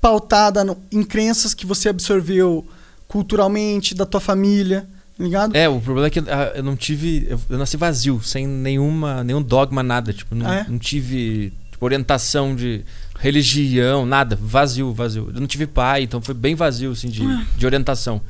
pautada 0.00 0.64
no- 0.64 0.76
em 0.90 1.02
crenças 1.04 1.54
que 1.54 1.64
você 1.64 1.88
absorveu 1.88 2.66
culturalmente, 3.08 3.94
da 3.94 4.04
tua 4.04 4.20
família, 4.20 4.86
tá 5.16 5.24
ligado? 5.24 5.56
É, 5.56 5.68
o 5.68 5.80
problema 5.80 6.08
é 6.08 6.10
que 6.10 6.18
ah, 6.18 6.52
eu 6.56 6.62
não 6.62 6.76
tive. 6.76 7.26
Eu, 7.48 7.58
nasci 7.58 7.76
vazio, 7.76 8.20
sem 8.22 8.46
nenhuma, 8.46 9.22
nenhum 9.24 9.40
dogma, 9.42 9.82
nada. 9.82 10.12
Tipo, 10.12 10.34
não, 10.34 10.46
Ah, 10.48 10.56
é? 10.58 10.66
não 10.68 10.78
tive 10.78 11.52
orientação 11.84 12.54
de 12.54 12.84
religião, 13.18 14.04
nada. 14.06 14.38
Vazio, 14.40 14.92
vazio. 14.92 15.30
Eu 15.34 15.40
não 15.40 15.46
tive 15.46 15.66
pai, 15.66 16.02
então 16.02 16.20
foi 16.20 16.34
bem 16.34 16.54
vazio, 16.54 16.92
assim, 16.92 17.08
de, 17.08 17.22
de 17.56 17.66
orientação. 17.66 18.20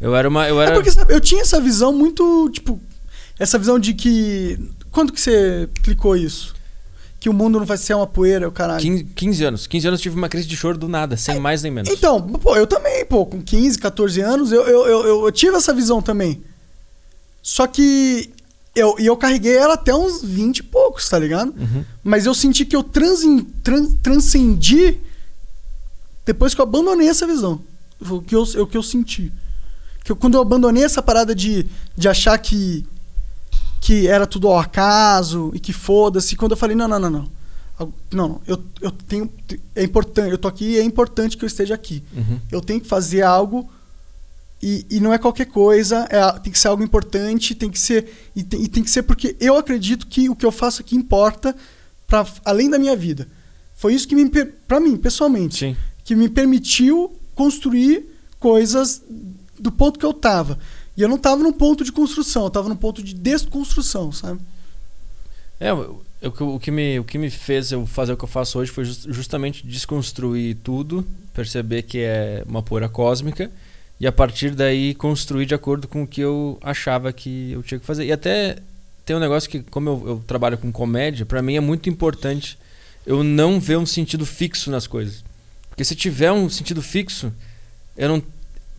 Eu 0.00 0.14
era 0.14 0.28
uma. 0.28 0.46
Eu 0.48 0.60
É 0.60 0.66
era. 0.66 0.74
porque, 0.74 0.90
sabe, 0.90 1.12
eu 1.14 1.20
tinha 1.20 1.42
essa 1.42 1.60
visão 1.60 1.92
muito, 1.92 2.48
tipo, 2.52 2.80
essa 3.38 3.58
visão 3.58 3.78
de 3.78 3.94
que. 3.94 4.58
Quando 4.90 5.12
que 5.12 5.20
você 5.20 5.68
clicou 5.82 6.16
isso? 6.16 6.54
Que 7.18 7.28
o 7.28 7.32
mundo 7.32 7.58
não 7.58 7.66
vai 7.66 7.76
ser 7.76 7.94
uma 7.94 8.06
poeira, 8.06 8.46
o 8.48 8.52
caralho. 8.52 8.80
15, 8.80 9.04
15 9.04 9.44
anos. 9.44 9.66
15 9.66 9.88
anos 9.88 10.00
eu 10.00 10.02
tive 10.02 10.16
uma 10.16 10.28
crise 10.28 10.46
de 10.46 10.56
choro 10.56 10.78
do 10.78 10.86
nada, 10.86 11.16
sem 11.16 11.40
mais 11.40 11.62
nem 11.62 11.72
menos. 11.72 11.90
Então, 11.90 12.20
pô, 12.22 12.54
eu 12.56 12.66
também, 12.66 13.04
pô, 13.06 13.24
com 13.26 13.40
15, 13.42 13.78
14 13.78 14.20
anos, 14.20 14.52
eu, 14.52 14.62
eu, 14.62 14.86
eu- 14.86 15.24
eu 15.26 15.32
tive 15.32 15.56
essa 15.56 15.72
visão 15.74 16.00
também. 16.02 16.42
Só 17.42 17.66
que 17.66 18.30
eu, 18.76 18.94
e 18.98 19.06
eu 19.06 19.16
carreguei 19.16 19.56
ela 19.56 19.74
até 19.74 19.94
uns 19.94 20.22
20 20.22 20.58
e 20.58 20.62
poucos, 20.62 21.08
tá 21.08 21.18
ligado? 21.18 21.52
Uhum. 21.58 21.84
Mas 22.04 22.26
eu 22.26 22.34
senti 22.34 22.64
que 22.64 22.76
eu 22.76 22.82
transen, 22.82 23.42
tran- 23.64 23.90
transcendi 24.02 24.98
depois 26.24 26.54
que 26.54 26.60
eu 26.60 26.64
abandonei 26.64 27.08
essa 27.08 27.26
visão. 27.26 27.60
O 28.00 28.20
que 28.20 28.34
eu, 28.34 28.42
o 28.42 28.66
que 28.66 28.76
eu 28.76 28.82
senti. 28.82 29.32
Que 30.04 30.12
eu- 30.12 30.16
quando 30.16 30.34
eu 30.34 30.40
abandonei 30.42 30.84
essa 30.84 31.02
parada 31.02 31.34
de, 31.34 31.66
de 31.96 32.08
achar 32.08 32.36
que, 32.38 32.86
que 33.80 34.06
era 34.06 34.26
tudo 34.26 34.48
ao 34.48 34.58
acaso 34.58 35.50
e 35.54 35.58
que 35.60 35.72
foda-se, 35.72 36.36
quando 36.36 36.52
eu 36.52 36.56
falei, 36.56 36.76
não, 36.76 36.86
não, 36.88 36.98
não, 36.98 37.10
não. 37.10 37.36
Não, 37.78 37.92
não, 38.10 38.40
eu, 38.46 38.62
eu 38.80 38.90
tenho. 38.90 39.30
É 39.74 39.84
importante, 39.84 40.30
eu 40.30 40.38
tô 40.38 40.48
aqui 40.48 40.64
e 40.64 40.78
é 40.78 40.82
importante 40.82 41.36
que 41.36 41.44
eu 41.44 41.46
esteja 41.46 41.74
aqui. 41.74 42.02
Uhum. 42.16 42.40
Eu 42.50 42.60
tenho 42.62 42.80
que 42.80 42.88
fazer 42.88 43.20
algo 43.20 43.68
e, 44.62 44.86
e 44.90 45.00
não 45.00 45.12
é 45.12 45.18
qualquer 45.18 45.46
coisa, 45.46 46.06
é, 46.10 46.38
tem 46.40 46.52
que 46.52 46.58
ser 46.58 46.68
algo 46.68 46.82
importante, 46.82 47.54
tem 47.54 47.70
que 47.70 47.78
ser. 47.78 48.30
E 48.34 48.42
tem, 48.42 48.62
e 48.62 48.68
tem 48.68 48.82
que 48.82 48.90
ser 48.90 49.02
porque 49.02 49.36
eu 49.38 49.56
acredito 49.56 50.06
que 50.06 50.28
o 50.30 50.36
que 50.36 50.46
eu 50.46 50.52
faço 50.52 50.80
aqui 50.82 50.96
importa 50.96 51.54
para 52.06 52.26
além 52.44 52.70
da 52.70 52.78
minha 52.78 52.96
vida. 52.96 53.28
Foi 53.74 53.92
isso 53.94 54.08
que 54.08 54.14
me 54.14 54.28
pra 54.66 54.80
mim, 54.80 54.96
pessoalmente, 54.96 55.58
Sim. 55.58 55.76
que 56.04 56.14
me 56.16 56.28
permitiu 56.28 57.14
construir 57.34 58.04
coisas 58.40 59.02
do 59.58 59.70
ponto 59.70 59.98
que 59.98 60.06
eu 60.06 60.14
tava. 60.14 60.58
E 60.96 61.02
eu 61.02 61.08
não 61.08 61.18
tava 61.18 61.42
num 61.42 61.52
ponto 61.52 61.84
de 61.84 61.92
construção, 61.92 62.44
eu 62.44 62.50
tava 62.50 62.68
num 62.70 62.76
ponto 62.76 63.02
de 63.02 63.12
desconstrução, 63.14 64.10
sabe? 64.12 64.40
É, 65.60 65.70
eu- 65.70 66.02
o, 66.22 66.30
que- 66.30 66.42
o 66.42 66.58
que 66.58 66.70
me, 66.70 66.98
o 66.98 67.04
que 67.04 67.18
me 67.18 67.28
fez 67.30 67.70
eu 67.72 67.86
fazer 67.86 68.12
o 68.14 68.16
que 68.16 68.24
eu 68.24 68.28
faço 68.28 68.58
hoje 68.58 68.70
foi 68.70 68.84
jus- 68.86 69.06
justamente 69.10 69.66
desconstruir 69.66 70.56
tudo, 70.64 71.06
perceber 71.34 71.82
que 71.82 71.98
é 71.98 72.42
uma 72.48 72.62
poeira 72.62 72.88
cósmica 72.88 73.50
e 73.98 74.06
a 74.06 74.12
partir 74.12 74.50
daí 74.50 74.94
construir 74.94 75.46
de 75.46 75.54
acordo 75.54 75.88
com 75.88 76.02
o 76.02 76.06
que 76.06 76.20
eu 76.20 76.58
achava 76.62 77.12
que 77.12 77.52
eu 77.52 77.62
tinha 77.62 77.80
que 77.80 77.86
fazer. 77.86 78.04
E 78.04 78.12
até 78.12 78.56
tem 79.04 79.16
um 79.16 79.20
negócio 79.20 79.48
que, 79.48 79.60
como 79.62 79.88
eu, 79.88 80.02
eu 80.06 80.24
trabalho 80.26 80.58
com 80.58 80.70
comédia, 80.70 81.24
pra 81.24 81.40
mim 81.40 81.56
é 81.56 81.60
muito 81.60 81.88
importante 81.88 82.58
eu 83.06 83.22
não 83.22 83.60
ver 83.60 83.78
um 83.78 83.86
sentido 83.86 84.26
fixo 84.26 84.70
nas 84.70 84.86
coisas. 84.86 85.24
Porque 85.68 85.84
se 85.84 85.94
tiver 85.94 86.32
um 86.32 86.48
sentido 86.50 86.82
fixo, 86.82 87.32
eu 87.96 88.08
não. 88.08 88.22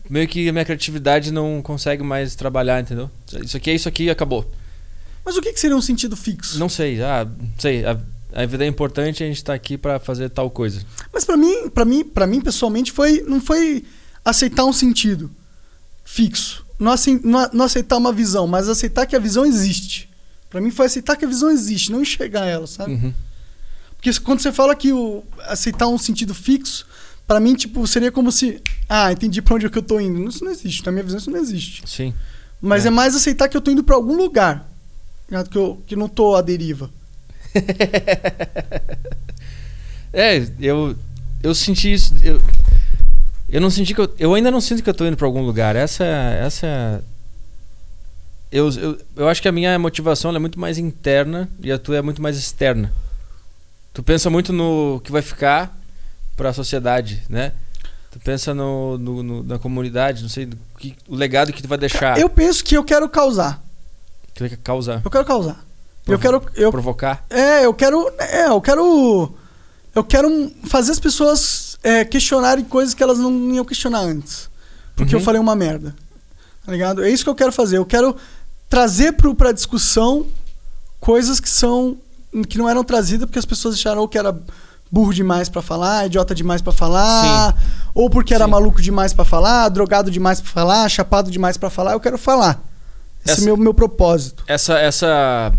Meio 0.08 0.26
que 0.26 0.48
a 0.48 0.52
minha 0.52 0.64
criatividade 0.64 1.30
não 1.30 1.60
consegue 1.60 2.02
mais 2.02 2.34
trabalhar, 2.34 2.80
entendeu? 2.80 3.10
Isso 3.42 3.56
aqui 3.56 3.70
é 3.70 3.74
isso 3.74 3.88
aqui 3.88 4.04
e 4.04 4.10
acabou. 4.10 4.50
Mas 5.24 5.36
o 5.36 5.42
que, 5.42 5.52
que 5.52 5.60
seria 5.60 5.76
um 5.76 5.82
sentido 5.82 6.16
fixo? 6.16 6.58
Não 6.58 6.68
sei, 6.68 7.02
ah, 7.02 7.26
sei. 7.58 7.84
A, 7.84 7.98
a 8.32 8.46
vida 8.46 8.64
é 8.64 8.66
importante, 8.66 9.22
a 9.22 9.26
gente 9.26 9.44
tá 9.44 9.52
aqui 9.52 9.76
pra 9.76 9.98
fazer 9.98 10.30
tal 10.30 10.50
coisa. 10.50 10.82
Mas 11.12 11.24
pra 11.24 11.36
mim, 11.36 11.68
para 11.68 11.84
mim, 11.84 12.04
para 12.04 12.26
mim 12.26 12.40
pessoalmente 12.40 12.92
foi 12.92 13.22
não 13.22 13.40
foi 13.40 13.84
aceitar 14.24 14.64
um 14.64 14.72
sentido 14.72 15.30
fixo, 16.04 16.64
não, 16.78 16.92
aceitar 17.64 17.96
uma 17.96 18.12
visão, 18.12 18.46
mas 18.46 18.68
aceitar 18.68 19.06
que 19.06 19.16
a 19.16 19.18
visão 19.18 19.44
existe. 19.44 20.08
Pra 20.48 20.60
mim 20.60 20.70
foi 20.70 20.86
aceitar 20.86 21.16
que 21.16 21.24
a 21.24 21.28
visão 21.28 21.50
existe, 21.50 21.92
não 21.92 22.00
enxergar 22.00 22.46
ela, 22.46 22.66
sabe? 22.66 22.92
Uhum. 22.92 23.14
Porque 23.96 24.12
quando 24.20 24.40
você 24.40 24.52
fala 24.52 24.74
que 24.74 24.92
o 24.92 25.22
aceitar 25.40 25.88
um 25.88 25.98
sentido 25.98 26.34
fixo, 26.34 26.86
pra 27.26 27.40
mim 27.40 27.54
tipo 27.54 27.86
seria 27.86 28.10
como 28.12 28.30
se, 28.32 28.62
ah, 28.88 29.12
entendi 29.12 29.42
pra 29.42 29.54
onde 29.56 29.66
é 29.66 29.68
que 29.68 29.76
eu 29.76 29.82
tô 29.82 29.98
indo. 30.00 30.28
Isso 30.28 30.44
não 30.44 30.50
existe, 30.52 30.86
na 30.86 30.92
minha 30.92 31.04
visão 31.04 31.18
isso 31.18 31.30
não 31.30 31.38
existe. 31.40 31.82
Sim. 31.86 32.14
Mas 32.60 32.84
é, 32.84 32.88
É. 32.88 32.90
mais 32.90 33.14
aceitar 33.14 33.48
que 33.48 33.56
eu 33.56 33.60
tô 33.60 33.70
indo 33.70 33.82
pra 33.84 33.96
algum 33.96 34.16
lugar, 34.16 34.66
ligado? 35.28 35.50
que 35.50 35.58
eu 35.58 35.82
que 35.86 35.96
não 35.96 36.08
tô 36.08 36.34
à 36.36 36.40
deriva. 36.42 36.90
É, 40.12 40.42
eu, 40.58 40.96
eu 41.42 41.54
senti 41.54 41.92
isso. 41.92 42.14
Eu, 42.22 42.40
eu 43.48 43.60
não 43.60 43.70
senti 43.70 43.94
que 43.94 44.00
eu. 44.00 44.14
Eu 44.18 44.34
ainda 44.34 44.50
não 44.50 44.60
sinto 44.60 44.82
que 44.82 44.90
eu 44.90 44.94
tô 44.94 45.06
indo 45.06 45.16
pra 45.16 45.26
algum 45.26 45.42
lugar. 45.44 45.74
Essa. 45.76 46.04
essa 46.04 47.02
eu, 48.50 48.70
eu, 48.72 48.98
eu 49.16 49.28
acho 49.28 49.42
que 49.42 49.48
a 49.48 49.52
minha 49.52 49.78
motivação 49.78 50.34
é 50.34 50.38
muito 50.38 50.58
mais 50.58 50.78
interna 50.78 51.48
e 51.62 51.70
a 51.70 51.78
tua 51.78 51.96
é 51.98 52.02
muito 52.02 52.22
mais 52.22 52.36
externa. 52.38 52.92
Tu 53.92 54.02
pensa 54.02 54.30
muito 54.30 54.52
no 54.52 55.00
que 55.04 55.12
vai 55.12 55.20
ficar 55.22 55.76
pra 56.36 56.52
sociedade, 56.52 57.22
né? 57.28 57.52
Tu 58.10 58.18
pensa 58.20 58.54
no, 58.54 58.96
no- 58.96 59.22
no- 59.22 59.42
na 59.42 59.58
comunidade, 59.58 60.22
não 60.22 60.30
sei, 60.30 60.46
do 60.46 60.56
que, 60.78 60.94
o 61.06 61.14
legado 61.14 61.52
que 61.52 61.60
tu 61.60 61.68
vai 61.68 61.76
deixar. 61.76 62.18
Eu 62.18 62.30
penso 62.30 62.64
que 62.64 62.74
eu 62.76 62.84
quero 62.84 63.06
causar. 63.08 63.62
Que 64.34 64.56
causar. 64.56 65.02
Eu 65.04 65.10
quero 65.10 65.24
causar. 65.24 65.64
Eu 66.06 66.18
Provo- 66.18 66.22
quero 66.22 66.42
eu 66.64 66.70
Provocar. 66.70 67.26
É, 67.28 67.66
eu 67.66 67.74
quero. 67.74 68.10
É, 68.18 68.46
eu 68.46 68.60
quero. 68.62 69.34
Eu 69.94 70.04
quero 70.04 70.50
fazer 70.64 70.92
as 70.92 71.00
pessoas 71.00 71.67
é, 71.82 72.04
questionarem 72.04 72.64
coisas 72.64 72.94
que 72.94 73.02
elas 73.02 73.18
não 73.18 73.30
iam 73.52 73.64
questionar 73.64 74.00
antes. 74.00 74.48
Porque 74.96 75.14
eu 75.14 75.18
Uhum. 75.18 75.24
falei 75.24 75.40
uma 75.40 75.54
merda. 75.54 75.94
Tá 76.64 76.72
ligado? 76.72 77.02
É 77.04 77.10
isso 77.10 77.24
que 77.24 77.30
eu 77.30 77.34
quero 77.34 77.52
fazer. 77.52 77.78
Eu 77.78 77.86
quero 77.86 78.16
trazer 78.68 79.12
pro, 79.12 79.34
pra 79.34 79.52
discussão 79.52 80.26
coisas 81.00 81.40
que 81.40 81.48
são. 81.48 81.96
que 82.48 82.58
não 82.58 82.68
eram 82.68 82.84
trazidas 82.84 83.24
porque 83.26 83.38
as 83.38 83.46
pessoas 83.46 83.74
acharam 83.74 84.02
ou 84.02 84.08
que 84.08 84.18
era 84.18 84.36
burro 84.90 85.14
demais 85.14 85.48
pra 85.48 85.62
falar, 85.62 86.04
idiota 86.06 86.34
demais 86.34 86.60
pra 86.60 86.72
falar, 86.72 87.54
ou 87.94 88.10
porque 88.10 88.34
era 88.34 88.44
Sim. 88.44 88.50
maluco 88.50 88.82
demais 88.82 89.14
pra 89.14 89.24
falar, 89.24 89.68
drogado 89.70 90.10
demais 90.10 90.38
pra 90.40 90.50
falar, 90.50 90.88
chapado 90.90 91.30
demais 91.30 91.56
pra 91.56 91.70
falar. 91.70 91.92
Eu 91.92 92.00
quero 92.00 92.18
falar. 92.18 92.60
Esse 93.24 93.32
Essa- 93.32 93.40
é 93.40 93.42
o 93.44 93.46
meu, 93.46 93.56
meu 93.56 93.74
propósito. 93.74 94.44
Essa. 94.46 94.78
Essa. 94.78 95.52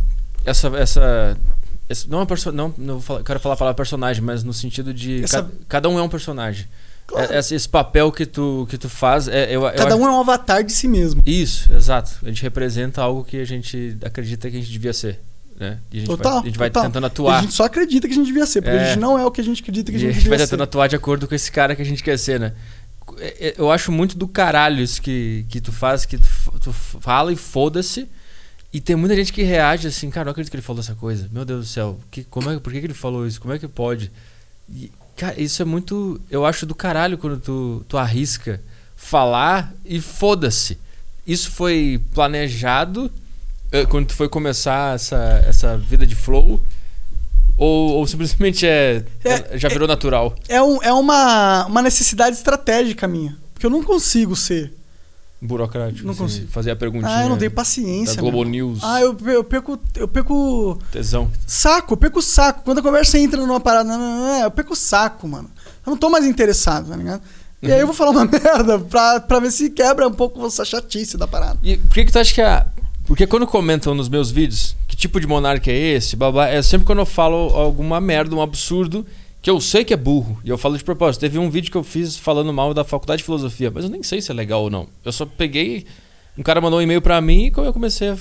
Essa. 0.45 0.67
essa 0.77 1.37
não 2.07 2.17
é 2.19 2.21
uma 2.21 2.25
perso 2.27 2.51
não, 2.51 2.73
não 2.77 3.01
falar- 3.01 3.23
quero 3.23 3.39
falar 3.39 3.55
a 3.55 3.57
palavra 3.57 3.75
personagem, 3.75 4.21
mas 4.23 4.43
no 4.43 4.53
sentido 4.53 4.93
de. 4.93 5.23
Essa- 5.23 5.43
ca- 5.43 5.49
cada 5.67 5.89
um 5.89 5.97
é 5.97 6.01
um 6.01 6.09
personagem. 6.09 6.67
Claro. 7.07 7.33
É- 7.33 7.39
esse, 7.39 7.55
esse 7.55 7.67
papel 7.67 8.11
que 8.11 8.25
tu, 8.25 8.67
que 8.69 8.77
tu 8.77 8.87
faz. 8.87 9.27
É, 9.27 9.45
eu, 9.49 9.63
eu 9.63 9.71
Cada 9.73 9.87
acho- 9.95 9.97
um 9.97 10.05
é 10.07 10.11
um 10.11 10.19
avatar 10.19 10.63
de 10.63 10.71
si 10.71 10.87
mesmo. 10.87 11.23
Isso, 11.25 11.71
exato. 11.73 12.11
A 12.23 12.27
gente 12.27 12.41
representa 12.43 13.01
algo 13.01 13.23
que 13.23 13.37
a 13.37 13.45
gente 13.45 13.97
acredita 14.03 14.49
que 14.49 14.57
a 14.57 14.59
gente 14.59 14.71
devia 14.71 14.93
ser. 14.93 15.19
Né? 15.59 15.77
E 15.91 15.97
a 15.97 15.99
gente 16.01 16.07
Total. 16.09 16.31
vai, 16.33 16.41
a 16.41 16.45
gente 16.45 16.57
vai 16.59 16.69
total. 16.69 16.83
tentando 16.83 17.05
atuar. 17.07 17.39
A 17.39 17.41
gente 17.41 17.53
só 17.53 17.63
acredita 17.65 18.07
que 18.07 18.13
a 18.13 18.15
gente 18.15 18.27
devia 18.27 18.45
ser, 18.45 18.61
porque 18.61 18.77
É. 18.77 18.81
a 18.81 18.85
gente 18.89 18.99
não 18.99 19.17
é 19.19 19.25
o 19.25 19.31
que 19.31 19.41
a 19.41 19.43
gente 19.43 19.61
acredita 19.61 19.91
que 19.91 19.97
a 19.97 19.99
E 19.99 20.01
gente 20.01 20.09
a 20.11 20.13
gente 20.13 20.23
vai 20.29 20.37
devia 20.37 20.47
tentando 20.47 20.59
ser. 20.59 20.63
atuar 20.63 20.87
de 20.87 20.95
acordo 20.95 21.27
com 21.27 21.35
esse 21.35 21.51
cara 21.51 21.75
que 21.75 21.81
a 21.81 21.85
gente 21.85 22.01
quer 22.01 22.17
ser, 22.17 22.39
né? 22.39 22.53
É- 23.17 23.47
é- 23.49 23.55
Eu 23.57 23.69
acho 23.71 23.91
muito 23.91 24.17
do 24.17 24.25
caralho 24.27 24.81
isso 24.81 25.01
que, 25.01 25.45
que 25.49 25.59
tu 25.59 25.71
faz, 25.73 26.05
que 26.05 26.17
tu, 26.17 26.23
tu 26.63 26.71
fala 26.71 27.33
e 27.33 27.35
foda-se. 27.35 28.07
E 28.71 28.79
tem 28.79 28.95
muita 28.95 29.15
gente 29.15 29.33
que 29.33 29.41
reage 29.41 29.87
assim, 29.87 30.09
cara, 30.09 30.25
não 30.25 30.31
acredito 30.31 30.51
que 30.51 30.57
ele 30.57 30.63
falou 30.63 30.81
essa 30.81 30.93
coisa. 30.93 31.27
Meu 31.31 31.43
Deus 31.43 31.65
do 31.65 31.69
céu, 31.69 31.99
que, 32.11 32.23
como 32.23 32.51
é, 32.51 32.59
por 32.59 32.71
que, 32.71 32.79
que 32.79 32.85
ele 32.85 32.93
falou 32.93 33.25
isso? 33.25 33.41
Como 33.41 33.53
é 33.53 33.57
que 33.57 33.67
pode? 33.67 34.11
E, 34.69 34.91
cara, 35.15 35.39
isso 35.41 35.61
é 35.61 35.65
muito. 35.65 36.21
Eu 36.29 36.45
acho 36.45 36.65
do 36.65 36.75
caralho 36.75 37.17
quando 37.17 37.39
tu, 37.39 37.83
tu 37.87 37.97
arrisca 37.97 38.61
falar 38.95 39.73
e 39.83 39.99
foda-se. 39.99 40.77
Isso 41.25 41.49
foi 41.51 41.99
planejado 42.13 43.11
eh, 43.71 43.85
quando 43.85 44.07
tu 44.07 44.15
foi 44.15 44.27
começar 44.29 44.95
essa, 44.95 45.43
essa 45.47 45.77
vida 45.77 46.05
de 46.05 46.15
flow? 46.15 46.61
Ou, 47.57 47.91
ou 47.95 48.07
simplesmente 48.07 48.65
é, 48.65 49.03
É, 49.23 49.57
já 49.57 49.67
virou 49.67 49.87
natural? 49.87 50.35
É, 50.47 50.61
um, 50.61 50.81
é 50.81 50.93
uma, 50.93 51.65
uma 51.65 51.81
necessidade 51.81 52.35
estratégica 52.37 53.07
minha. 53.07 53.37
Porque 53.53 53.65
eu 53.65 53.69
não 53.69 53.83
consigo 53.83 54.35
ser. 54.35 54.73
Burocrático. 55.41 56.03
Não 56.05 56.11
assim, 56.11 56.21
consigo. 56.23 56.47
Fazer 56.51 56.71
a 56.71 56.75
perguntinha. 56.75 57.15
Ah, 57.15 57.23
eu 57.23 57.29
não 57.29 57.37
tenho 57.37 57.49
Da 57.51 57.55
paciência. 57.55 58.21
Globo 58.21 58.39
meu. 58.39 58.49
News. 58.49 58.79
Ah, 58.83 59.01
eu, 59.01 59.15
eu 59.27 59.43
perco. 59.43 59.79
Eu 59.95 60.07
perco. 60.07 60.77
Tesão. 60.91 61.31
Saco, 61.47 61.93
eu 61.93 61.97
perco 61.97 62.19
o 62.19 62.21
saco. 62.21 62.61
Quando 62.63 62.79
a 62.79 62.81
conversa 62.81 63.17
entra 63.17 63.39
numa 63.39 63.59
parada, 63.59 63.97
não, 63.97 64.43
eu 64.43 64.51
perco 64.51 64.73
o 64.73 64.75
saco, 64.75 65.27
mano. 65.27 65.49
Eu 65.85 65.91
não 65.91 65.97
tô 65.97 66.09
mais 66.09 66.25
interessado, 66.25 66.89
tá 66.89 66.95
ligado? 66.95 67.21
E 67.61 67.67
Uhum. 67.67 67.73
aí 67.73 67.79
eu 67.79 67.87
vou 67.87 67.95
falar 67.95 68.11
uma 68.11 68.25
merda 68.31 68.79
pra, 68.79 69.19
pra 69.19 69.39
ver 69.39 69.51
se 69.51 69.69
quebra 69.69 70.07
um 70.07 70.13
pouco 70.13 70.45
essa 70.45 70.63
chatice 70.65 71.17
da 71.17 71.27
parada. 71.27 71.57
E 71.63 71.77
por 71.77 71.93
que, 71.93 72.05
que 72.05 72.11
tu 72.11 72.19
acha 72.19 72.33
que 72.33 72.41
a. 72.41 72.65
Porque 73.05 73.25
quando 73.25 73.47
comentam 73.47 73.95
nos 73.95 74.07
meus 74.07 74.29
vídeos 74.29 74.75
que 74.87 74.95
tipo 74.95 75.19
de 75.19 75.25
monarca 75.27 75.71
é 75.71 75.75
esse, 75.95 76.15
babá, 76.15 76.47
é 76.47 76.61
sempre 76.61 76.85
quando 76.85 76.99
eu 76.99 77.05
falo 77.05 77.35
alguma 77.55 77.99
merda, 77.99 78.35
um 78.35 78.41
absurdo, 78.41 79.05
que 79.41 79.49
eu 79.49 79.59
sei 79.61 79.83
que 79.85 79.93
é 79.93 79.97
burro. 79.97 80.39
E 80.43 80.49
eu 80.49 80.57
falo 80.57 80.77
de 80.77 80.83
propósito. 80.83 81.21
Teve 81.21 81.37
um 81.39 81.49
vídeo 81.49 81.71
que 81.71 81.77
eu 81.77 81.83
fiz 81.83 82.17
falando 82.17 82.51
mal 82.53 82.73
da 82.73 82.83
faculdade 82.83 83.19
de 83.19 83.23
filosofia, 83.25 83.71
mas 83.73 83.83
eu 83.85 83.89
nem 83.89 84.03
sei 84.03 84.21
se 84.21 84.31
é 84.31 84.33
legal 84.33 84.63
ou 84.63 84.69
não. 84.69 84.87
Eu 85.03 85.11
só 85.11 85.25
peguei. 85.25 85.85
Um 86.37 86.43
cara 86.43 86.59
mandou 86.61 86.79
um 86.79 86.81
e-mail 86.81 87.01
pra 87.01 87.19
mim 87.21 87.45
e 87.45 87.53
eu 87.59 87.73
comecei 87.73 88.09
a. 88.09 88.17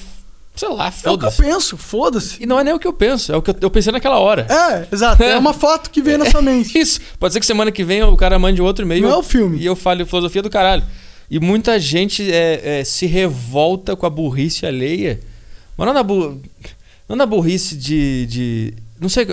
Sei 0.56 0.68
lá, 0.68 0.86
É 0.86 1.10
o 1.10 1.16
que 1.16 1.24
eu 1.24 1.30
foda-se. 1.30 1.36
penso, 1.42 1.76
foda-se. 1.76 2.42
E 2.42 2.46
não 2.46 2.58
é 2.58 2.64
nem 2.64 2.74
o 2.74 2.80
que 2.80 2.86
eu 2.86 2.92
penso, 2.92 3.30
é 3.32 3.36
o 3.36 3.40
que 3.42 3.50
eu, 3.50 3.56
eu 3.60 3.70
pensei 3.70 3.92
naquela 3.92 4.18
hora. 4.18 4.44
É, 4.50 4.88
exato. 4.92 5.22
É 5.22 5.32
É. 5.34 5.38
uma 5.38 5.52
foto 5.54 5.88
que 5.88 6.02
vem 6.02 6.18
na 6.18 6.28
sua 6.28 6.42
mente. 6.42 6.74
Isso. 6.78 7.00
Pode 7.18 7.32
ser 7.32 7.38
que 7.38 7.46
semana 7.46 7.70
que 7.70 7.84
vem 7.84 8.02
o 8.02 8.16
cara 8.16 8.36
mande 8.40 8.60
outro 8.60 8.84
e-mail. 8.84 9.02
Não 9.02 9.10
é 9.10 9.16
o 9.16 9.22
filme. 9.22 9.56
E 9.58 9.64
eu 9.64 9.76
falo 9.76 10.04
filosofia 10.04 10.42
do 10.42 10.50
caralho. 10.50 10.82
E 11.30 11.38
muita 11.38 11.78
gente 11.78 12.28
é, 12.32 12.80
é, 12.80 12.84
se 12.84 13.06
revolta 13.06 13.94
com 13.94 14.04
a 14.04 14.10
burrice 14.10 14.66
alheia. 14.66 15.20
Mas 15.76 15.86
não 15.86 15.94
na, 15.94 16.02
bu... 16.02 16.40
não 17.08 17.14
na 17.14 17.24
burrice 17.26 17.76
de, 17.76 18.26
de. 18.26 18.74
Não 19.00 19.08
sei. 19.08 19.26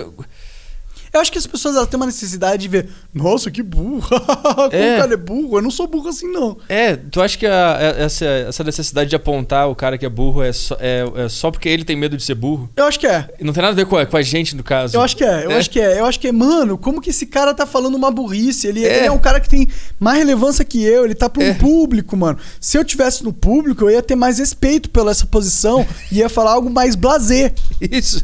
Eu 1.16 1.20
acho 1.22 1.32
que 1.32 1.38
as 1.38 1.46
pessoas 1.46 1.74
elas 1.76 1.88
têm 1.88 1.96
uma 1.98 2.06
necessidade 2.06 2.60
de 2.62 2.68
ver, 2.68 2.88
nossa, 3.14 3.50
que 3.50 3.62
burro. 3.62 4.02
Como 4.06 4.68
É. 4.72 4.96
o 4.96 5.00
cara 5.00 5.14
é 5.14 5.16
burro? 5.16 5.56
Eu 5.58 5.62
não 5.62 5.70
sou 5.70 5.86
burro 5.86 6.08
assim, 6.08 6.30
não. 6.30 6.58
É, 6.68 6.94
tu 6.96 7.22
acha 7.22 7.38
que 7.38 7.46
a- 7.46 7.76
a- 7.76 8.02
essa, 8.02 8.24
essa 8.24 8.62
necessidade 8.62 9.08
de 9.10 9.16
apontar 9.16 9.68
o 9.70 9.74
cara 9.74 9.96
que 9.96 10.04
é 10.04 10.08
burro 10.08 10.42
é 10.42 10.52
só, 10.52 10.76
é, 10.78 11.04
é 11.24 11.28
só 11.28 11.50
porque 11.50 11.68
ele 11.68 11.84
tem 11.84 11.96
medo 11.96 12.16
de 12.16 12.22
ser 12.22 12.34
burro? 12.34 12.68
Eu 12.76 12.84
acho 12.84 13.00
que 13.00 13.06
é. 13.06 13.28
Não 13.40 13.52
tem 13.52 13.62
nada 13.62 13.72
a 13.72 13.76
ver 13.76 13.86
com 13.86 13.96
a, 13.96 14.04
com 14.04 14.16
a 14.16 14.22
gente, 14.22 14.54
no 14.54 14.62
caso. 14.62 14.94
Eu 14.96 15.00
acho 15.00 15.16
que 15.16 15.24
é, 15.24 15.46
eu 15.46 15.50
É. 15.52 15.56
acho 15.58 15.70
que 15.70 15.80
é. 15.80 15.98
Eu 16.00 16.04
acho 16.06 16.20
que 16.20 16.28
é, 16.28 16.32
mano, 16.32 16.76
como 16.76 17.00
que 17.00 17.10
esse 17.10 17.26
cara 17.26 17.54
tá 17.54 17.64
falando 17.66 17.94
uma 17.94 18.10
burrice? 18.10 18.66
Ele 18.66 18.84
É. 18.84 18.98
ele 18.98 19.06
é 19.06 19.10
um 19.10 19.18
cara 19.18 19.40
que 19.40 19.48
tem 19.48 19.68
mais 19.98 20.18
relevância 20.18 20.64
que 20.66 20.84
eu, 20.84 21.04
ele 21.06 21.14
tá 21.14 21.30
pra 21.30 21.42
um 21.42 21.46
É. 21.46 21.54
público, 21.54 22.16
mano. 22.16 22.38
Se 22.60 22.76
eu 22.76 22.84
tivesse 22.84 23.24
no 23.24 23.32
público, 23.32 23.84
eu 23.84 23.90
ia 23.90 24.02
ter 24.02 24.16
mais 24.16 24.38
respeito 24.38 24.90
pela 24.90 25.10
essa 25.12 25.24
posição 25.26 25.86
e 26.12 26.18
ia 26.18 26.28
falar 26.28 26.52
algo 26.52 26.68
mais 26.68 26.94
blasé. 26.94 27.52
Isso, 27.80 28.22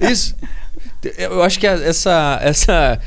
isso. 0.00 0.34
Eu 1.16 1.42
acho 1.42 1.58
que 1.58 1.66
essa, 1.66 2.38
essa, 2.42 3.00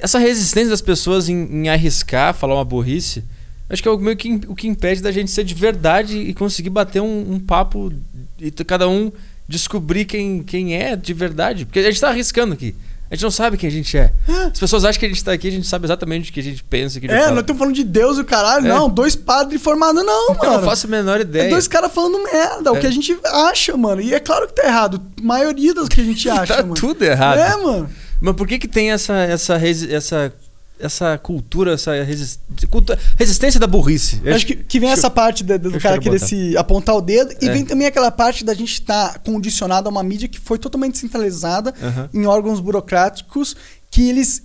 essa 0.00 0.18
resistência 0.18 0.70
das 0.70 0.82
pessoas 0.82 1.28
em, 1.28 1.44
em 1.50 1.68
arriscar, 1.68 2.34
falar 2.34 2.54
uma 2.54 2.64
burrice, 2.64 3.24
acho 3.68 3.82
que 3.82 3.88
é 3.88 3.90
o, 3.90 3.98
meio 3.98 4.16
que, 4.16 4.40
o 4.48 4.54
que 4.54 4.68
impede 4.68 5.02
da 5.02 5.10
gente 5.10 5.30
ser 5.30 5.44
de 5.44 5.54
verdade 5.54 6.18
e 6.18 6.34
conseguir 6.34 6.70
bater 6.70 7.00
um, 7.00 7.34
um 7.34 7.40
papo 7.40 7.92
e 8.38 8.50
cada 8.50 8.88
um 8.88 9.10
descobrir 9.48 10.04
quem, 10.04 10.42
quem 10.42 10.76
é 10.76 10.96
de 10.96 11.14
verdade. 11.14 11.64
Porque 11.64 11.78
a 11.78 11.90
gente 11.90 12.00
tá 12.00 12.08
arriscando 12.08 12.54
aqui. 12.54 12.74
A 13.10 13.14
gente 13.14 13.22
não 13.22 13.30
sabe 13.30 13.56
quem 13.56 13.68
a 13.68 13.72
gente 13.72 13.96
é. 13.96 14.12
As 14.52 14.58
pessoas 14.58 14.84
acham 14.84 14.98
que 14.98 15.06
a 15.06 15.08
gente 15.08 15.22
tá 15.22 15.32
aqui, 15.32 15.46
a 15.46 15.50
gente 15.50 15.66
sabe 15.66 15.86
exatamente 15.86 16.30
o 16.30 16.34
que 16.34 16.40
a 16.40 16.42
gente 16.42 16.64
pensa. 16.64 16.98
o 16.98 17.00
Que 17.00 17.06
a 17.06 17.10
gente 17.10 17.18
É, 17.18 17.22
fala. 17.22 17.34
nós 17.34 17.40
estamos 17.42 17.58
falando 17.60 17.74
de 17.74 17.84
Deus 17.84 18.18
e 18.18 18.20
o 18.20 18.24
caralho. 18.24 18.66
É. 18.66 18.68
Não, 18.68 18.88
dois 18.90 19.14
padres 19.14 19.62
formados, 19.62 20.04
não, 20.04 20.30
Eu 20.30 20.34
mano. 20.36 20.52
não 20.54 20.62
faço 20.64 20.86
a 20.86 20.90
menor 20.90 21.18
É 21.18 21.22
ideia. 21.22 21.50
dois 21.50 21.68
caras 21.68 21.92
falando 21.92 22.20
merda, 22.24 22.72
o 22.72 22.76
É. 22.76 22.80
que 22.80 22.86
a 22.86 22.90
gente 22.90 23.16
acha, 23.24 23.76
mano. 23.76 24.00
E 24.00 24.12
é 24.12 24.18
claro 24.18 24.46
que 24.48 24.54
tá 24.54 24.64
errado. 24.66 25.00
A 25.18 25.22
maioria 25.22 25.72
das 25.72 25.88
que 25.88 26.00
a 26.00 26.04
gente 26.04 26.28
acha, 26.30 26.56
tá 26.56 26.62
mano. 26.62 26.74
tudo 26.74 27.04
errado. 27.04 27.38
É, 27.38 27.56
mano. 27.62 27.88
Mas 28.20 28.34
por 28.34 28.46
que 28.48 28.58
que 28.58 28.66
tem 28.66 28.90
essa 28.90 29.14
essa 29.14 29.54
essa 29.90 30.32
essa 30.78 31.16
cultura, 31.18 31.72
essa 31.72 32.02
resist... 32.02 32.40
cultura... 32.70 32.98
resistência 33.18 33.58
da 33.58 33.66
burrice. 33.66 34.20
Eu 34.24 34.34
acho 34.34 34.46
que, 34.46 34.56
que 34.56 34.78
vem 34.78 34.90
essa 34.90 35.08
parte 35.08 35.42
do, 35.42 35.58
do 35.58 35.80
cara 35.80 35.98
querer 35.98 36.18
botar. 36.18 36.26
se 36.26 36.56
apontar 36.56 36.94
o 36.96 37.00
dedo 37.00 37.34
e 37.40 37.48
é. 37.48 37.52
vem 37.52 37.64
também 37.64 37.86
aquela 37.86 38.10
parte 38.10 38.44
da 38.44 38.54
gente 38.54 38.74
estar 38.74 39.14
tá 39.14 39.18
condicionado 39.18 39.88
a 39.88 39.90
uma 39.90 40.02
mídia 40.02 40.28
que 40.28 40.38
foi 40.38 40.58
totalmente 40.58 40.98
centralizada 40.98 41.74
uhum. 41.80 42.22
em 42.22 42.26
órgãos 42.26 42.60
burocráticos 42.60 43.56
que 43.90 44.08
eles, 44.08 44.42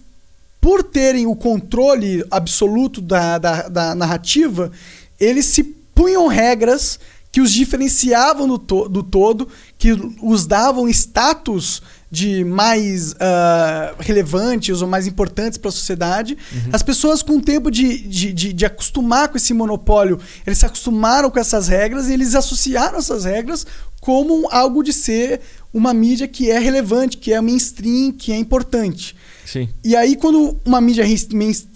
por 0.60 0.84
terem 0.84 1.28
o 1.28 1.36
controle 1.36 2.24
absoluto 2.32 3.02
da, 3.02 3.38
da, 3.38 3.68
da 3.68 3.96
narrativa, 3.96 4.72
eles 5.20 5.46
se 5.46 5.64
punham 5.94 6.28
regras 6.28 7.00
que 7.32 7.40
os 7.40 7.52
diferenciavam 7.52 8.48
do, 8.48 8.58
to 8.58 8.90
do 8.90 9.04
todo, 9.04 9.48
que 9.78 9.92
os 10.22 10.46
davam 10.46 10.88
status 10.90 11.82
de 12.12 12.43
mais 12.43 13.14
uh, 13.14 13.95
relevantes 13.99 14.82
ou 14.82 14.88
mais 14.88 15.07
importantes 15.07 15.57
para 15.57 15.70
a 15.70 15.72
sociedade. 15.72 16.38
Uhum. 16.51 16.70
As 16.74 16.84
pessoas, 16.84 17.24
com 17.24 17.38
o 17.38 17.41
tempo 17.41 17.72
de, 17.72 17.99
de, 17.99 18.34
de, 18.34 18.53
de, 18.53 18.66
acostumar 18.66 19.30
com 19.30 19.38
esse 19.38 19.53
monopólio, 19.53 20.20
eles 20.45 20.59
se 20.59 20.66
acostumaram 20.66 21.32
com 21.32 21.39
essas 21.39 21.70
regras 21.70 22.09
e 22.09 22.14
eles 22.14 22.36
associaram 22.36 22.97
essas 22.97 23.24
regras 23.24 23.66
como 24.01 24.49
algo 24.51 24.84
de 24.84 24.91
ser 24.91 25.39
uma 25.74 25.93
mídia 25.93 26.28
que 26.28 26.51
é 26.51 26.59
relevante, 26.59 27.16
que 27.16 27.32
é 27.32 27.39
mainstream, 27.39 28.12
que 28.12 28.34
é 28.34 28.38
importante. 28.38 29.16
Sim. 29.45 29.70
E 29.84 29.95
aí, 29.95 30.18
quando 30.18 30.57
uma 30.66 30.82
mídia 30.82 31.05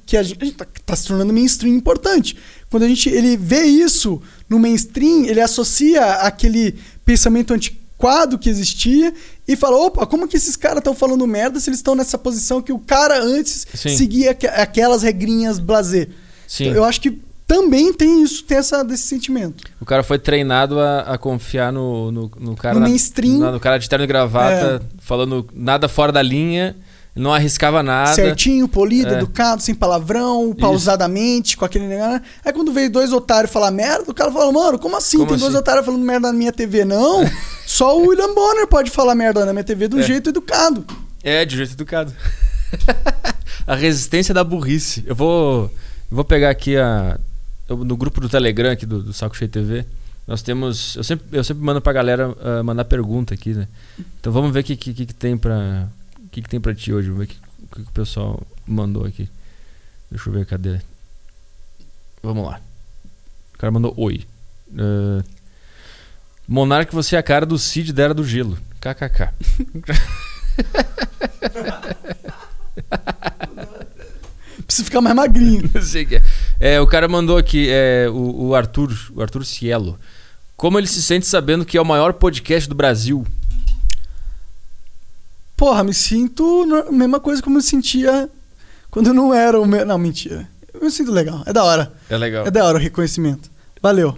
que 0.05 0.17
a 0.17 0.23
gente 0.23 0.43
está 0.43 0.65
tá 0.85 0.95
se 0.95 1.07
tornando 1.07 1.31
mainstream 1.31 1.75
importante, 1.75 2.35
quando 2.69 2.83
a 2.83 2.87
gente 2.87 3.09
ele 3.09 3.37
vê 3.37 3.63
isso 3.63 4.21
no 4.49 4.59
mainstream, 4.59 5.25
ele 5.25 5.39
associa 5.39 6.03
aquele 6.15 6.75
pensamento 7.05 7.53
antiquado 7.95 8.37
que 8.37 8.49
existia 8.49 9.13
e 9.47 9.55
fala: 9.55 9.77
opa, 9.77 10.05
como 10.05 10.27
que 10.27 10.37
esses 10.37 10.55
caras 10.55 10.79
estão 10.79 10.93
falando 10.93 11.25
merda 11.25 11.59
se 11.59 11.69
eles 11.69 11.79
estão 11.79 11.95
nessa 11.95 12.17
posição 12.17 12.61
que 12.61 12.71
o 12.71 12.79
cara 12.79 13.21
antes 13.21 13.65
Sim. 13.73 13.95
seguia 13.95 14.31
aquelas 14.31 15.03
regrinhas 15.03 15.59
blazer? 15.59 16.09
Sim. 16.47 16.65
Então, 16.65 16.77
eu 16.77 16.83
acho 16.83 17.01
que 17.01 17.19
também 17.47 17.93
tem 17.93 18.23
isso, 18.23 18.43
tem 18.43 18.57
essa, 18.57 18.83
desse 18.83 19.03
sentimento. 19.03 19.63
O 19.79 19.85
cara 19.85 20.03
foi 20.03 20.17
treinado 20.17 20.79
a, 20.79 21.01
a 21.01 21.17
confiar 21.17 21.71
no, 21.71 22.11
no, 22.11 22.31
no 22.39 22.55
cara. 22.55 22.75
No 22.75 22.81
mainstream. 22.81 23.37
Na, 23.37 23.51
no 23.51 23.59
cara 23.59 23.77
de 23.77 23.87
terno 23.87 24.03
e 24.03 24.07
gravata, 24.07 24.81
é. 24.83 24.95
falando 24.99 25.47
nada 25.53 25.87
fora 25.87 26.11
da 26.11 26.21
linha 26.21 26.75
não 27.15 27.33
arriscava 27.33 27.81
nada. 27.81 28.13
Certinho, 28.13 28.67
polido, 28.67 29.13
é. 29.13 29.17
educado, 29.17 29.61
sem 29.61 29.73
palavrão, 29.73 30.49
Isso. 30.49 30.55
pausadamente, 30.55 31.55
com 31.55 31.63
aquele 31.63 31.87
negócio. 31.87 32.21
Aí 32.43 32.51
quando 32.51 32.73
veio 32.73 32.91
dois 32.91 33.13
otários 33.13 33.51
falar 33.51 33.71
merda, 33.71 34.11
o 34.11 34.13
cara 34.13 34.31
falou, 34.31 34.51
mano, 34.51 34.77
como 34.77 34.97
assim? 34.97 35.17
Como 35.17 35.29
Tem 35.29 35.35
assim? 35.35 35.45
dois 35.45 35.55
otários 35.55 35.85
falando 35.85 36.03
merda 36.03 36.27
na 36.27 36.37
minha 36.37 36.51
TV. 36.51 36.83
Não, 36.83 37.23
só 37.65 37.97
o 37.97 38.07
William 38.07 38.33
Bonner 38.33 38.67
pode 38.67 38.91
falar 38.91 39.15
merda 39.15 39.45
na 39.45 39.53
minha 39.53 39.63
TV 39.63 39.87
de 39.87 39.95
um 39.95 39.99
é. 39.99 40.03
jeito 40.03 40.29
educado. 40.29 40.85
É, 41.23 41.45
de 41.45 41.55
um 41.55 41.57
jeito 41.57 41.73
educado. 41.73 42.13
a 43.65 43.75
resistência 43.75 44.33
da 44.33 44.43
burrice. 44.43 45.03
Eu 45.07 45.15
vou, 45.15 45.63
eu 46.11 46.15
vou 46.15 46.25
pegar 46.25 46.49
aqui 46.49 46.75
a, 46.75 47.17
eu, 47.69 47.77
no 47.77 47.95
grupo 47.95 48.19
do 48.19 48.27
Telegram 48.27 48.71
aqui 48.71 48.85
do, 48.85 49.01
do 49.01 49.13
Saco 49.13 49.37
Cheio 49.37 49.49
TV. 49.49 49.85
Nós 50.27 50.41
temos. 50.41 50.95
Eu 50.95 51.03
sempre, 51.03 51.25
eu 51.31 51.43
sempre 51.43 51.63
mando 51.63 51.79
pra 51.79 51.93
galera 51.93 52.29
uh, 52.29 52.63
mandar 52.63 52.85
pergunta 52.85 53.33
aqui, 53.33 53.53
né? 53.53 53.67
Então 54.19 54.33
vamos 54.33 54.51
ver 54.51 54.61
o 54.61 54.63
que, 54.63 54.75
que, 54.75 54.93
que, 54.93 55.13
tem 55.13 55.37
pra, 55.37 55.87
que, 56.35 56.41
que 56.41 56.49
tem 56.49 56.59
pra 56.59 56.75
ti 56.75 56.91
hoje? 56.91 57.09
Vamos 57.09 57.25
ver 57.25 57.33
o 57.33 57.35
que, 57.35 57.39
que, 57.75 57.81
o 57.81 57.93
pessoal 57.93 58.45
mandou 58.67 59.05
aqui. 59.05 59.29
Deixa 60.11 60.29
eu 60.29 60.33
ver, 60.33 60.45
cadê? 60.45 60.81
Vamos 62.21 62.45
lá. 62.45 62.59
O 63.53 63.57
cara 63.57 63.71
mandou 63.71 63.93
oi. 63.95 64.25
Uh, 64.69 65.23
Monark, 66.47 66.93
você 66.93 67.15
é 67.15 67.19
a 67.19 67.23
cara 67.23 67.45
do 67.45 67.57
Cid 67.57 67.93
da 67.93 68.03
Era 68.03 68.13
do 68.13 68.25
Gelo. 68.25 68.57
KKK. 68.81 69.29
Precisa 74.65 74.85
ficar 74.85 74.99
mais 74.99 75.15
magrinho. 75.15 75.69
Não 75.73 75.81
sei 75.81 76.03
o 76.03 76.07
que 76.07 76.15
é. 76.17 76.23
é. 76.59 76.81
O 76.81 76.87
cara 76.87 77.07
mandou 77.07 77.37
aqui, 77.37 77.69
é, 77.69 78.09
o, 78.09 78.47
o 78.47 78.55
Arthur, 78.55 78.91
o 79.13 79.21
Arthur 79.21 79.45
Cielo. 79.45 79.97
Como 80.57 80.77
ele 80.77 80.87
se 80.87 81.01
sente 81.01 81.25
sabendo 81.27 81.65
que 81.65 81.77
é 81.77 81.81
o 81.81 81.85
maior 81.85 82.13
podcast 82.13 82.67
do 82.67 82.75
Brasil? 82.75 83.25
Porra, 85.55 85.83
me 85.83 85.93
sinto 85.93 86.65
a 86.87 86.91
mesma 86.91 87.19
coisa 87.19 87.41
como 87.41 87.57
eu 87.57 87.61
sentia 87.61 88.29
quando 88.91 89.13
não 89.13 89.33
era 89.33 89.59
o 89.59 89.65
meu. 89.65 89.85
Não, 89.85 89.97
mentira. 89.97 90.47
Eu 90.73 90.81
me 90.81 90.91
sinto 90.91 91.11
legal. 91.11 91.43
É 91.45 91.53
da 91.53 91.63
hora. 91.63 91.91
É 92.09 92.17
legal. 92.17 92.45
É 92.45 92.51
da 92.51 92.63
hora 92.63 92.77
o 92.77 92.81
reconhecimento. 92.81 93.49
Valeu. 93.81 94.17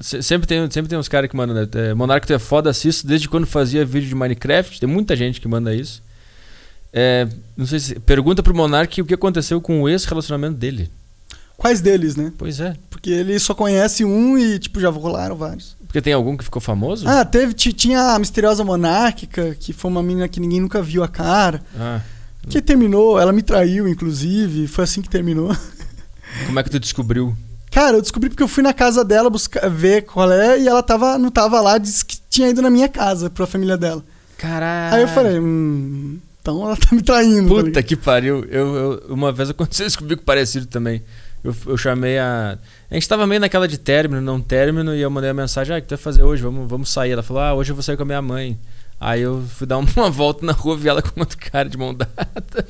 Sempre 0.00 0.46
tem, 0.46 0.70
sempre 0.70 0.88
tem 0.90 0.98
uns 0.98 1.08
caras 1.08 1.30
que 1.30 1.36
mandam, 1.36 1.56
né? 1.56 1.66
É, 1.72 1.94
Monarca, 1.94 2.26
tu 2.26 2.32
é 2.32 2.38
foda, 2.38 2.68
assisto 2.68 3.06
desde 3.06 3.28
quando 3.28 3.46
fazia 3.46 3.84
vídeo 3.84 4.08
de 4.08 4.14
Minecraft. 4.14 4.78
Tem 4.78 4.88
muita 4.88 5.16
gente 5.16 5.40
que 5.40 5.48
manda 5.48 5.74
isso. 5.74 6.02
É, 6.92 7.26
não 7.56 7.66
sei 7.66 7.78
se. 7.78 8.00
Pergunta 8.00 8.42
pro 8.42 8.54
Monark 8.54 9.00
o 9.00 9.06
que 9.06 9.14
aconteceu 9.14 9.60
com 9.60 9.82
o 9.82 9.88
ex-relacionamento 9.88 10.56
dele. 10.56 10.90
Quais 11.56 11.80
deles, 11.80 12.16
né? 12.16 12.32
Pois 12.36 12.60
é. 12.60 12.76
Porque 12.90 13.10
ele 13.10 13.38
só 13.38 13.54
conhece 13.54 14.04
um 14.04 14.38
e, 14.38 14.58
tipo, 14.58 14.80
já 14.80 14.90
rolaram 14.90 15.36
vários. 15.36 15.75
Porque 15.86 16.00
tem 16.00 16.12
algum 16.12 16.36
que 16.36 16.44
ficou 16.44 16.60
famoso? 16.60 17.08
Ah, 17.08 17.24
teve. 17.24 17.54
Tinha 17.54 18.14
a 18.14 18.18
misteriosa 18.18 18.64
monárquica, 18.64 19.54
que 19.58 19.72
foi 19.72 19.90
uma 19.90 20.02
menina 20.02 20.28
que 20.28 20.40
ninguém 20.40 20.60
nunca 20.60 20.82
viu 20.82 21.02
a 21.02 21.08
cara. 21.08 21.62
Ah. 21.78 22.00
Que 22.48 22.62
terminou, 22.62 23.18
ela 23.18 23.32
me 23.32 23.42
traiu, 23.42 23.88
inclusive. 23.88 24.66
Foi 24.66 24.84
assim 24.84 25.02
que 25.02 25.08
terminou. 25.08 25.54
Como 26.46 26.58
é 26.58 26.62
que 26.62 26.70
tu 26.70 26.78
descobriu? 26.78 27.34
Cara, 27.70 27.96
eu 27.96 28.02
descobri 28.02 28.30
porque 28.30 28.42
eu 28.42 28.48
fui 28.48 28.62
na 28.62 28.72
casa 28.72 29.04
dela 29.04 29.28
buscar, 29.28 29.68
ver 29.68 30.02
qual 30.02 30.32
é 30.32 30.58
e 30.58 30.68
ela 30.68 30.82
tava, 30.82 31.18
não 31.18 31.30
tava 31.30 31.60
lá, 31.60 31.76
disse 31.76 32.04
que 32.04 32.16
tinha 32.30 32.48
ido 32.48 32.62
na 32.62 32.70
minha 32.70 32.88
casa, 32.88 33.28
pra 33.28 33.46
família 33.46 33.76
dela. 33.76 34.02
Caralho. 34.38 34.94
Aí 34.94 35.02
eu 35.02 35.08
falei, 35.08 35.38
hum, 35.38 36.18
então 36.40 36.62
ela 36.64 36.76
tá 36.76 36.88
me 36.92 37.02
traindo. 37.02 37.48
Tá 37.48 37.54
Puta 37.54 37.72
tá 37.72 37.82
que 37.82 37.96
pariu. 37.96 38.44
Eu, 38.48 38.74
eu, 38.76 39.02
uma 39.08 39.32
vez 39.32 39.50
aconteceu 39.50 39.86
isso 39.86 39.98
comigo 39.98 40.22
parecido 40.22 40.66
também. 40.66 41.02
Eu, 41.42 41.54
eu 41.66 41.76
chamei 41.76 42.18
a. 42.18 42.58
A 42.90 42.94
gente 42.94 43.08
tava 43.08 43.26
meio 43.26 43.40
naquela 43.40 43.68
de 43.68 43.78
término, 43.78 44.20
não 44.20 44.40
término, 44.40 44.94
e 44.94 45.00
eu 45.00 45.10
mandei 45.10 45.30
a 45.30 45.34
mensagem: 45.34 45.74
Ah, 45.74 45.78
o 45.78 45.82
que 45.82 45.88
tu 45.88 45.90
vai 45.90 45.98
fazer 45.98 46.22
hoje? 46.22 46.42
Vamos, 46.42 46.68
vamos 46.68 46.88
sair. 46.90 47.12
Ela 47.12 47.22
falou: 47.22 47.42
Ah, 47.42 47.54
hoje 47.54 47.70
eu 47.70 47.76
vou 47.76 47.82
sair 47.82 47.96
com 47.96 48.02
a 48.02 48.06
minha 48.06 48.22
mãe. 48.22 48.58
Aí 48.98 49.20
eu 49.22 49.44
fui 49.48 49.66
dar 49.66 49.76
uma 49.96 50.10
volta 50.10 50.44
na 50.44 50.52
rua 50.52 50.76
vi 50.76 50.88
ela 50.88 51.02
com 51.02 51.20
outro 51.20 51.36
cara 51.38 51.68
de 51.68 51.76
mão 51.76 51.94
dada. 51.94 52.66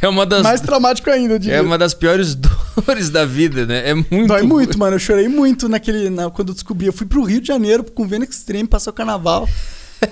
É 0.00 0.08
uma 0.08 0.26
das. 0.26 0.42
Mais 0.42 0.60
traumático 0.60 1.10
ainda, 1.10 1.38
É 1.50 1.60
uma 1.60 1.78
das 1.78 1.94
piores 1.94 2.34
dores 2.76 3.10
da 3.10 3.24
vida, 3.24 3.66
né? 3.66 3.90
É 3.90 3.94
muito. 3.94 4.26
Dói 4.26 4.42
muito, 4.42 4.78
mano. 4.78 4.96
Eu 4.96 5.00
chorei 5.00 5.28
muito 5.28 5.68
naquele. 5.68 6.10
Na, 6.10 6.30
quando 6.30 6.48
eu 6.48 6.54
descobri. 6.54 6.86
Eu 6.86 6.92
fui 6.92 7.06
pro 7.06 7.24
Rio 7.24 7.40
de 7.40 7.48
Janeiro 7.48 7.84
com 7.84 8.02
o 8.02 8.06
Vênus 8.06 8.28
Extreme, 8.28 8.68
passou 8.68 8.92
o 8.92 8.94
carnaval. 8.94 9.48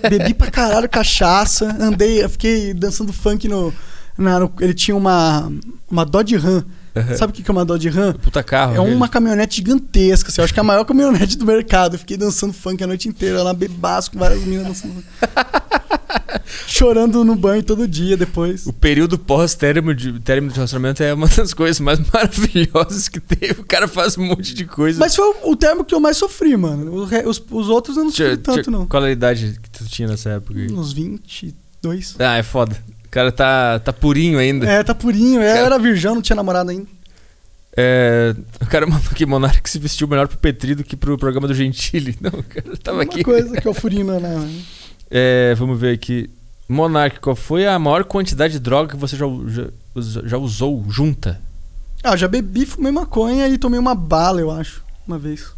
Bebi 0.09 0.35
pra 0.35 0.51
caralho 0.51 0.89
cachaça. 0.91 1.77
Andei, 1.79 2.27
fiquei 2.29 2.73
dançando 2.73 3.13
funk 3.13 3.47
no. 3.47 3.73
Na, 4.17 4.41
no 4.41 4.53
ele 4.61 4.75
tinha 4.75 4.97
uma. 4.97 5.53
Uma 5.91 6.05
Dodge 6.07 6.37
Ram 6.37 6.65
Uhum. 6.95 7.17
Sabe 7.17 7.33
o 7.33 7.35
que 7.35 7.49
é 7.49 7.53
uma 7.53 7.65
Dodge 7.65 7.89
Ram? 7.89 8.13
Puta 8.15 8.43
carro. 8.43 8.75
É 8.75 8.81
uma 8.81 9.09
caminhonete 9.09 9.57
gigantesca. 9.57 10.29
Assim, 10.29 10.41
eu 10.41 10.45
acho 10.45 10.53
que 10.53 10.61
é 10.61 10.63
a 10.63 10.65
maior 10.65 10.85
caminhonete 10.85 11.39
do 11.39 11.47
mercado. 11.47 11.95
Eu 11.95 11.99
fiquei 11.99 12.17
dançando 12.17 12.53
funk 12.53 12.83
a 12.83 12.87
noite 12.87 13.09
inteira 13.09 13.43
lá, 13.43 13.53
bebaço, 13.55 14.11
com 14.11 14.19
várias 14.19 14.41
meninas 14.41 14.67
dançando. 14.67 15.05
Chorando 16.67 17.25
no 17.25 17.35
banho 17.37 17.63
todo 17.63 17.87
dia 17.87 18.17
depois. 18.17 18.67
O 18.67 18.73
período 18.73 19.19
pós-término 19.19 19.95
de, 19.95 20.19
término 20.21 20.53
de 20.53 20.57
relacionamento 20.57 21.03
é 21.03 21.15
uma 21.15 21.29
das 21.31 21.55
coisas 21.55 21.81
mais 21.81 22.01
maravilhosas 22.13 23.09
que 23.09 23.21
teve. 23.21 23.61
O 23.61 23.65
cara 23.65 23.87
faz 23.87 24.19
um 24.19 24.25
monte 24.25 24.55
de 24.55 24.65
coisa. 24.65 24.99
Mas 24.99 25.15
foi 25.15 25.27
o, 25.27 25.51
o 25.53 25.57
termo 25.57 25.85
que 25.85 25.95
eu 25.95 26.01
mais 26.01 26.17
sofri, 26.17 26.57
mano. 26.57 26.93
Os, 26.95 27.43
os 27.51 27.69
outros 27.69 27.97
eu 27.97 28.05
não 28.05 28.11
sofri 28.11 28.37
tanto, 28.37 28.71
não. 28.71 28.87
Qual 28.87 29.03
a 29.03 29.11
idade 29.11 29.59
que 29.63 29.71
tu 29.71 29.85
tinha 29.85 30.09
nessa 30.09 30.31
época? 30.31 30.59
Uns 30.73 30.93
22. 30.93 32.17
Ah, 32.19 32.37
é 32.37 32.43
foda. 32.43 32.77
O 33.11 33.13
cara 33.13 33.33
tá, 33.33 33.81
tá 33.81 33.93
purinho 33.93 34.39
ainda. 34.39 34.65
É, 34.71 34.85
tá 34.85 34.95
purinho. 34.95 35.41
É, 35.41 35.55
cara... 35.55 35.67
era 35.67 35.79
virgão, 35.81 36.15
não 36.15 36.23
tinha 36.23 36.37
namorado 36.37 36.71
ainda. 36.71 36.87
É, 37.77 38.37
o 38.63 38.67
cara 38.67 38.87
mandou 38.87 39.11
que 39.13 39.27
Monark 39.27 39.69
se 39.69 39.81
vestiu 39.81 40.07
melhor 40.07 40.29
pro 40.29 40.39
Petri 40.39 40.77
do 40.77 40.85
que 40.85 40.95
pro 40.95 41.19
programa 41.19 41.49
do 41.49 41.55
Gentili. 41.55 42.17
Não, 42.23 42.31
o 42.39 42.43
cara 42.45 42.77
tava 42.77 42.99
Uma 42.99 43.03
aqui. 43.03 43.25
coisa 43.25 43.61
que 43.61 43.67
é 43.67 43.71
o 43.71 43.75
furino, 43.75 44.21
né? 44.21 44.63
É, 45.11 45.57
vamos 45.57 45.81
ver 45.81 45.93
aqui. 45.93 46.31
Monark, 46.69 47.19
qual 47.19 47.35
foi 47.35 47.67
a 47.67 47.77
maior 47.81 48.05
quantidade 48.05 48.53
de 48.53 48.61
droga 48.61 48.91
que 48.91 48.97
você 48.97 49.17
já, 49.17 49.27
já, 49.49 49.67
já 50.25 50.39
usou 50.39 50.85
junta? 50.89 51.41
Ah, 52.05 52.17
já 52.17 52.29
bebi, 52.29 52.65
fumei 52.65 52.93
maconha 52.93 53.49
e 53.49 53.59
tomei 53.59 53.81
uma 53.81 53.95
bala, 53.97 54.41
eu 54.41 54.53
acho, 54.53 54.85
uma 55.05 55.19
vez. 55.19 55.53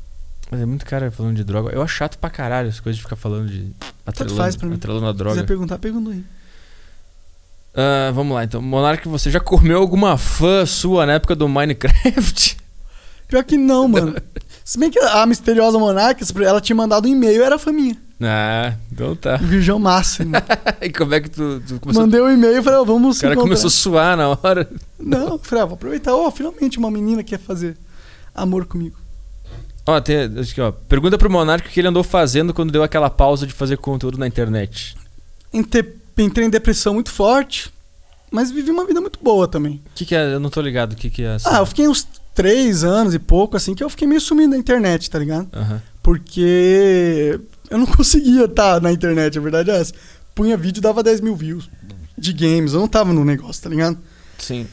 Mas 0.50 0.58
é 0.62 0.64
muito 0.64 0.86
cara 0.86 1.10
falando 1.10 1.36
de 1.36 1.44
droga. 1.44 1.70
Eu 1.70 1.82
acho 1.82 1.94
chato 1.94 2.16
pra 2.18 2.30
caralho 2.30 2.70
as 2.70 2.80
coisas 2.80 2.96
de 2.96 3.02
ficar 3.02 3.16
falando 3.16 3.50
de. 3.50 3.72
Atrelando, 4.06 4.36
faz 4.36 4.56
pra 4.56 4.68
mim. 4.68 4.76
atrelando 4.76 5.06
a 5.06 5.12
droga. 5.12 5.34
Se 5.34 5.40
quiser 5.40 5.46
perguntar, 5.46 5.78
pergunta 5.78 6.10
aí. 6.10 6.24
Uh, 7.74 8.12
vamos 8.12 8.34
lá, 8.34 8.44
então. 8.44 8.60
Monark, 8.60 9.08
você 9.08 9.30
já 9.30 9.40
comeu 9.40 9.78
alguma 9.78 10.18
fã 10.18 10.66
sua 10.66 11.06
na 11.06 11.14
época 11.14 11.34
do 11.34 11.48
Minecraft? 11.48 12.56
Pior 13.28 13.42
que 13.44 13.56
não, 13.56 13.88
mano. 13.88 14.14
Se 14.62 14.78
bem 14.78 14.90
que 14.90 14.98
a 14.98 15.24
misteriosa 15.24 15.78
Monark, 15.78 16.22
ela 16.44 16.60
tinha 16.60 16.76
mandado 16.76 17.08
um 17.08 17.10
e-mail, 17.10 17.42
era 17.42 17.58
fã 17.58 17.72
minha. 17.72 17.96
Ah, 18.20 18.74
então 18.92 19.16
tá. 19.16 19.36
Virgão 19.36 19.78
máximo. 19.78 20.34
e 20.80 20.90
como 20.90 21.14
é 21.14 21.20
que 21.20 21.30
tu, 21.30 21.60
tu 21.66 21.80
começou? 21.80 22.02
Mandei 22.02 22.20
um 22.20 22.30
e-mail 22.30 22.58
e 22.58 22.62
falei, 22.62 22.78
oh, 22.78 22.84
vamos 22.84 23.18
O 23.18 23.22
cara 23.22 23.34
começou 23.34 23.68
a 23.68 23.70
suar 23.70 24.16
na 24.16 24.28
hora. 24.28 24.70
Não, 25.00 25.38
falei, 25.38 25.64
ah, 25.64 25.66
vou 25.66 25.74
aproveitar. 25.74 26.14
Oh, 26.14 26.30
finalmente 26.30 26.78
uma 26.78 26.90
menina 26.90 27.24
quer 27.24 27.38
fazer 27.38 27.76
amor 28.34 28.66
comigo. 28.66 28.96
Ó, 29.84 30.00
tem, 30.00 30.30
acho 30.38 30.54
que, 30.54 30.60
ó, 30.60 30.70
pergunta 30.70 31.18
pro 31.18 31.30
Monark 31.30 31.66
o 31.66 31.70
que 31.70 31.80
ele 31.80 31.88
andou 31.88 32.04
fazendo 32.04 32.54
quando 32.54 32.70
deu 32.70 32.84
aquela 32.84 33.10
pausa 33.10 33.46
de 33.46 33.52
fazer 33.52 33.78
conteúdo 33.78 34.16
na 34.16 34.28
internet. 34.28 34.96
Entrei 36.18 36.46
em 36.46 36.50
depressão 36.50 36.94
muito 36.94 37.10
forte. 37.10 37.72
mas 38.30 38.50
vivi 38.50 38.70
uma 38.70 38.86
vida 38.86 39.00
muito 39.00 39.18
boa 39.22 39.46
também. 39.46 39.82
O 39.86 39.94
que, 39.94 40.04
que 40.06 40.14
é? 40.14 40.34
Eu 40.34 40.40
não 40.40 40.50
tô 40.50 40.60
ligado. 40.60 40.92
O 40.92 40.96
que, 40.96 41.10
que 41.10 41.22
é 41.22 41.34
assim? 41.34 41.46
Ah, 41.48 41.58
eu 41.58 41.66
fiquei 41.66 41.86
uns 41.88 42.06
três 42.34 42.82
anos 42.82 43.14
e 43.14 43.18
pouco, 43.18 43.56
assim, 43.56 43.74
que 43.74 43.84
eu 43.84 43.90
fiquei 43.90 44.08
meio 44.08 44.20
sumido 44.20 44.50
na 44.50 44.56
internet, 44.56 45.10
tá 45.10 45.18
ligado? 45.18 45.48
Aham. 45.52 45.82
Porque 46.02 47.38
eu 47.70 47.78
não 47.78 47.86
conseguia 47.96 48.44
estar 48.44 48.80
na 48.80 48.90
internet, 48.92 49.38
a 49.38 49.40
verdade 49.40 49.70
é 49.70 49.80
essa. 49.80 49.92
Punha 50.34 50.56
vídeo 50.56 50.80
e 50.80 50.82
dava 50.82 51.02
10 51.02 51.20
mil 51.20 51.36
views 51.36 51.68
de 52.16 52.32
games, 52.32 52.72
eu 52.72 52.80
não 52.80 52.88
tava 52.88 53.12
no 53.12 53.24
negócio, 53.24 53.62
tá 53.62 53.68
ligado? 53.68 53.98
Sim. 54.38 54.66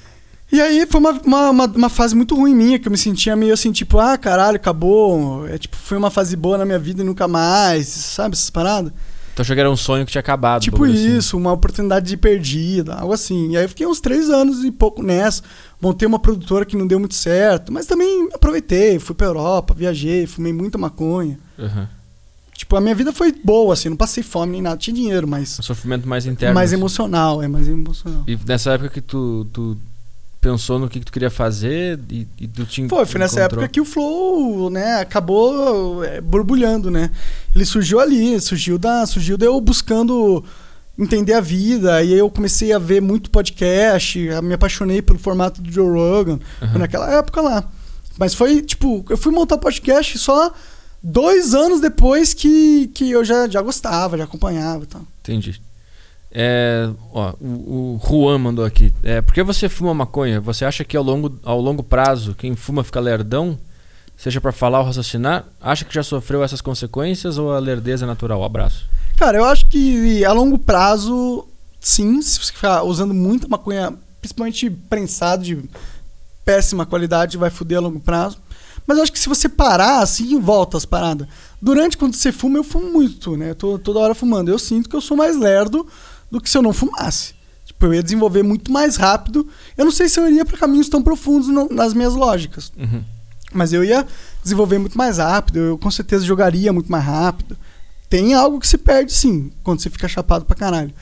E 0.52 0.60
aí 0.60 0.86
foi 0.90 1.00
uma, 1.00 1.12
uma, 1.12 1.50
uma, 1.50 1.66
uma 1.66 1.90
fase 1.90 2.16
muito 2.16 2.36
ruim 2.36 2.56
minha, 2.56 2.80
que 2.80 2.88
eu 2.88 2.92
me 2.92 2.98
sentia 2.98 3.36
meio 3.36 3.54
assim, 3.54 3.72
tipo, 3.72 4.00
ah, 4.00 4.18
caralho, 4.18 4.56
acabou. 4.56 5.48
É, 5.48 5.58
tipo, 5.58 5.76
foi 5.76 5.98
uma 5.98 6.10
fase 6.10 6.36
boa 6.36 6.58
na 6.58 6.66
minha 6.66 6.80
vida 6.80 7.02
e 7.04 7.06
nunca 7.06 7.28
mais, 7.28 7.88
sabe, 7.88 8.34
essas 8.36 8.50
paradas? 8.50 8.92
Então 9.34 9.44
achou 9.44 9.56
que 9.56 9.60
era 9.60 9.72
um 9.72 9.76
sonho 9.78 10.06
que 10.06 10.12
tinha 10.12 10.20
acabado. 10.20 10.62
Tipo 10.62 10.84
assim. 10.84 11.18
isso, 11.18 11.38
uma 11.38 11.52
oportunidade 11.54 12.08
de 12.08 12.18
perdida, 12.18 12.96
algo 12.96 13.14
assim. 13.14 13.52
E 13.52 13.58
aí 13.58 13.64
eu 13.64 13.70
fiquei 13.70 13.88
uns 13.88 14.00
três 14.02 14.30
anos 14.30 14.64
e 14.64 14.72
pouco 14.72 15.02
nessa. 15.02 15.42
Montei 15.82 16.08
uma 16.08 16.20
produtora 16.20 16.66
que 16.66 16.76
não 16.76 16.86
deu 16.88 17.00
muito 17.00 17.16
certo, 17.16 17.72
mas 17.72 17.86
também 17.86 18.30
aproveitei, 18.34 19.00
fui 19.00 19.16
pra 19.16 19.28
Europa, 19.28 19.74
viajei, 19.74 20.28
fumei 20.28 20.52
muita 20.52 20.78
maconha. 20.78 21.40
Aham. 21.58 21.88
Tipo, 22.54 22.76
a 22.76 22.82
minha 22.82 22.94
vida 22.94 23.14
foi 23.14 23.32
boa, 23.32 23.74
assim, 23.74 23.88
não 23.88 23.96
passei 23.96 24.22
fome 24.22 24.52
nem 24.52 24.62
nada, 24.62 24.76
tinha 24.76 24.94
dinheiro, 24.94 25.26
mas 25.26 25.58
Um 25.60 25.64
sofrimento 25.64 26.06
mais 26.06 26.26
interno. 26.26 26.54
mais 26.54 26.72
assim. 26.72 26.80
emocional, 26.82 27.42
é 27.42 27.48
mais 27.48 27.70
emocional. 27.70 28.24
E 28.28 28.38
nessa 28.46 28.72
época 28.72 28.90
que 28.90 29.00
tu, 29.00 29.48
tu 29.54 29.78
pensou 30.42 30.80
no 30.80 30.88
que, 30.90 31.00
que 31.00 31.06
tu 31.06 31.12
queria 31.12 31.30
fazer 31.30 32.00
e, 32.10 32.28
e 32.40 32.48
tu 32.48 32.66
te 32.66 32.88
Foi, 32.88 33.06
foi 33.06 33.20
nessa 33.20 33.40
encontrou. 33.40 33.62
época 33.62 33.68
que 33.74 33.82
o 33.82 33.86
Flow, 33.86 34.70
né, 34.70 34.96
acabou 35.02 36.04
é, 36.04 36.22
borbulhando, 36.22 36.90
né? 36.90 37.12
Ele 37.54 37.66
surgiu 37.66 38.00
ali, 38.00 38.40
surgiu 38.40 38.78
da, 38.78 39.06
surgiu 39.06 39.38
de 39.38 39.46
eu 39.46 39.60
buscando 39.60 40.44
entender 40.98 41.34
a 41.34 41.42
vida, 41.42 42.04
e 42.04 42.14
aí 42.14 42.20
eu 42.20 42.30
comecei 42.30 42.74
a 42.74 42.80
ver 42.80 43.02
muito 43.02 43.30
podcast, 43.30 44.20
me 44.44 44.54
apaixonei 44.54 45.02
pelo 45.02 45.18
formato 45.18 45.62
do 45.62 45.72
Joe 45.72 45.88
Rogan, 45.88 46.40
foi 46.60 46.78
naquela 46.80 47.10
época 47.14 47.42
lá. 47.42 47.64
Mas 48.18 48.34
foi, 48.34 48.62
tipo, 48.62 49.06
eu 49.10 49.18
fui 49.18 49.32
montar 49.32 49.58
podcast 49.58 50.18
só 50.20 50.54
dois 51.02 51.54
anos 51.54 51.80
depois 51.80 52.34
que, 52.34 52.88
que 52.94 53.12
eu 53.12 53.24
já, 53.24 53.48
já 53.48 53.62
gostava, 53.62 54.18
já 54.18 54.26
acompanhava 54.26 54.84
e 54.84 54.88
tal. 54.88 55.02
Entendi. 55.22 55.62
É, 56.32 56.90
ó, 57.12 57.34
o, 57.42 58.00
o 58.00 58.02
Juan 58.08 58.38
mandou 58.38 58.64
aqui. 58.64 58.94
É, 59.02 59.22
por 59.22 59.34
que 59.34 59.42
você 59.42 59.68
fuma 59.68 59.94
maconha? 59.94 60.40
Você 60.42 60.64
acha 60.64 60.84
que 60.84 60.96
ao 60.96 61.04
longo, 61.04 61.40
ao 61.44 61.60
longo 61.60 61.82
prazo 61.82 62.36
quem 62.36 62.56
fuma 62.56 62.84
fica 62.84 63.00
lerdão? 63.00 63.58
Seja 64.16 64.42
pra 64.42 64.52
falar 64.52 64.80
ou 64.80 64.86
raciocinar? 64.86 65.46
Acha 65.62 65.86
que 65.86 65.94
já 65.94 66.04
sofreu 66.04 66.44
essas 66.44 66.62
consequências 66.62 67.38
ou 67.38 67.54
a 67.54 67.60
lerdeza 67.60 68.06
é 68.06 68.08
natural? 68.08 68.44
Abraço. 68.44 68.86
Cara, 69.18 69.38
eu 69.38 69.46
acho 69.46 69.68
que 69.68 70.24
a 70.26 70.32
longo 70.34 70.60
prazo, 70.60 71.48
sim, 71.80 72.22
se 72.22 72.38
você 72.38 72.52
ficar 72.52 72.84
usando 72.84 73.14
muita 73.14 73.48
maconha, 73.48 73.94
principalmente 74.22 74.70
prensado 74.70 75.44
de 75.44 75.64
péssima 76.44 76.86
qualidade, 76.86 77.38
vai 77.38 77.50
foder 77.50 77.78
a 77.78 77.82
longo 77.82 78.00
prazo. 78.00 78.38
Mas 78.86 78.98
eu 78.98 79.04
acho 79.04 79.12
que 79.12 79.20
se 79.20 79.30
você 79.30 79.48
parar 79.48 80.02
assim, 80.02 80.40
volta 80.40 80.76
as 80.76 80.86
paradas. 80.86 81.28
Durante 81.62 81.98
quando 81.98 82.16
você 82.16 82.32
fuma, 82.32 82.58
eu 82.58 82.64
fumo 82.64 82.92
muito, 82.92 83.38
né? 83.38 83.52
Eu 83.52 83.56
tô 83.56 83.80
toda 83.80 84.00
hora 84.00 84.16
fumando. 84.16 84.50
Eu 84.50 84.60
sinto 84.60 84.90
que 84.90 84.96
eu 84.96 85.02
sou 85.02 85.16
mais 85.16 85.38
lerdo 85.38 85.88
do 86.32 86.40
que 86.42 86.50
se 86.50 86.58
eu 86.58 86.62
não 86.62 86.74
fumasse. 86.74 87.34
Tipo, 87.66 87.86
eu 87.88 87.94
ia 87.96 88.04
desenvolver 88.04 88.44
muito 88.44 88.72
mais 88.72 88.96
rápido. 88.96 89.48
Eu 89.78 89.86
não 89.86 89.92
sei 89.92 90.10
se 90.10 90.20
eu 90.20 90.28
iria 90.28 90.44
para 90.46 90.58
caminhos 90.58 90.90
tão 90.90 91.02
profundos 91.02 91.48
no- 91.48 91.70
nas 91.70 91.94
minhas 91.94 92.14
lógicas. 92.16 92.72
Uhum. 92.78 93.04
Mas 93.54 93.74
eu 93.74 93.84
ia 93.84 94.06
desenvolver 94.44 94.78
muito 94.78 94.98
mais 94.98 95.18
rápido, 95.18 95.58
eu 95.60 95.78
com 95.78 95.90
certeza 95.90 96.24
jogaria 96.26 96.72
muito 96.74 96.92
mais 96.92 97.04
rápido. 97.04 97.58
Tem 98.10 98.34
algo 98.34 98.60
que 98.60 98.68
se 98.68 98.78
perde 98.78 99.12
sim, 99.14 99.52
quando 99.64 99.82
você 99.82 99.90
fica 99.90 100.08
chapado 100.08 100.46
pra 100.46 100.56
caralho. 100.56 100.94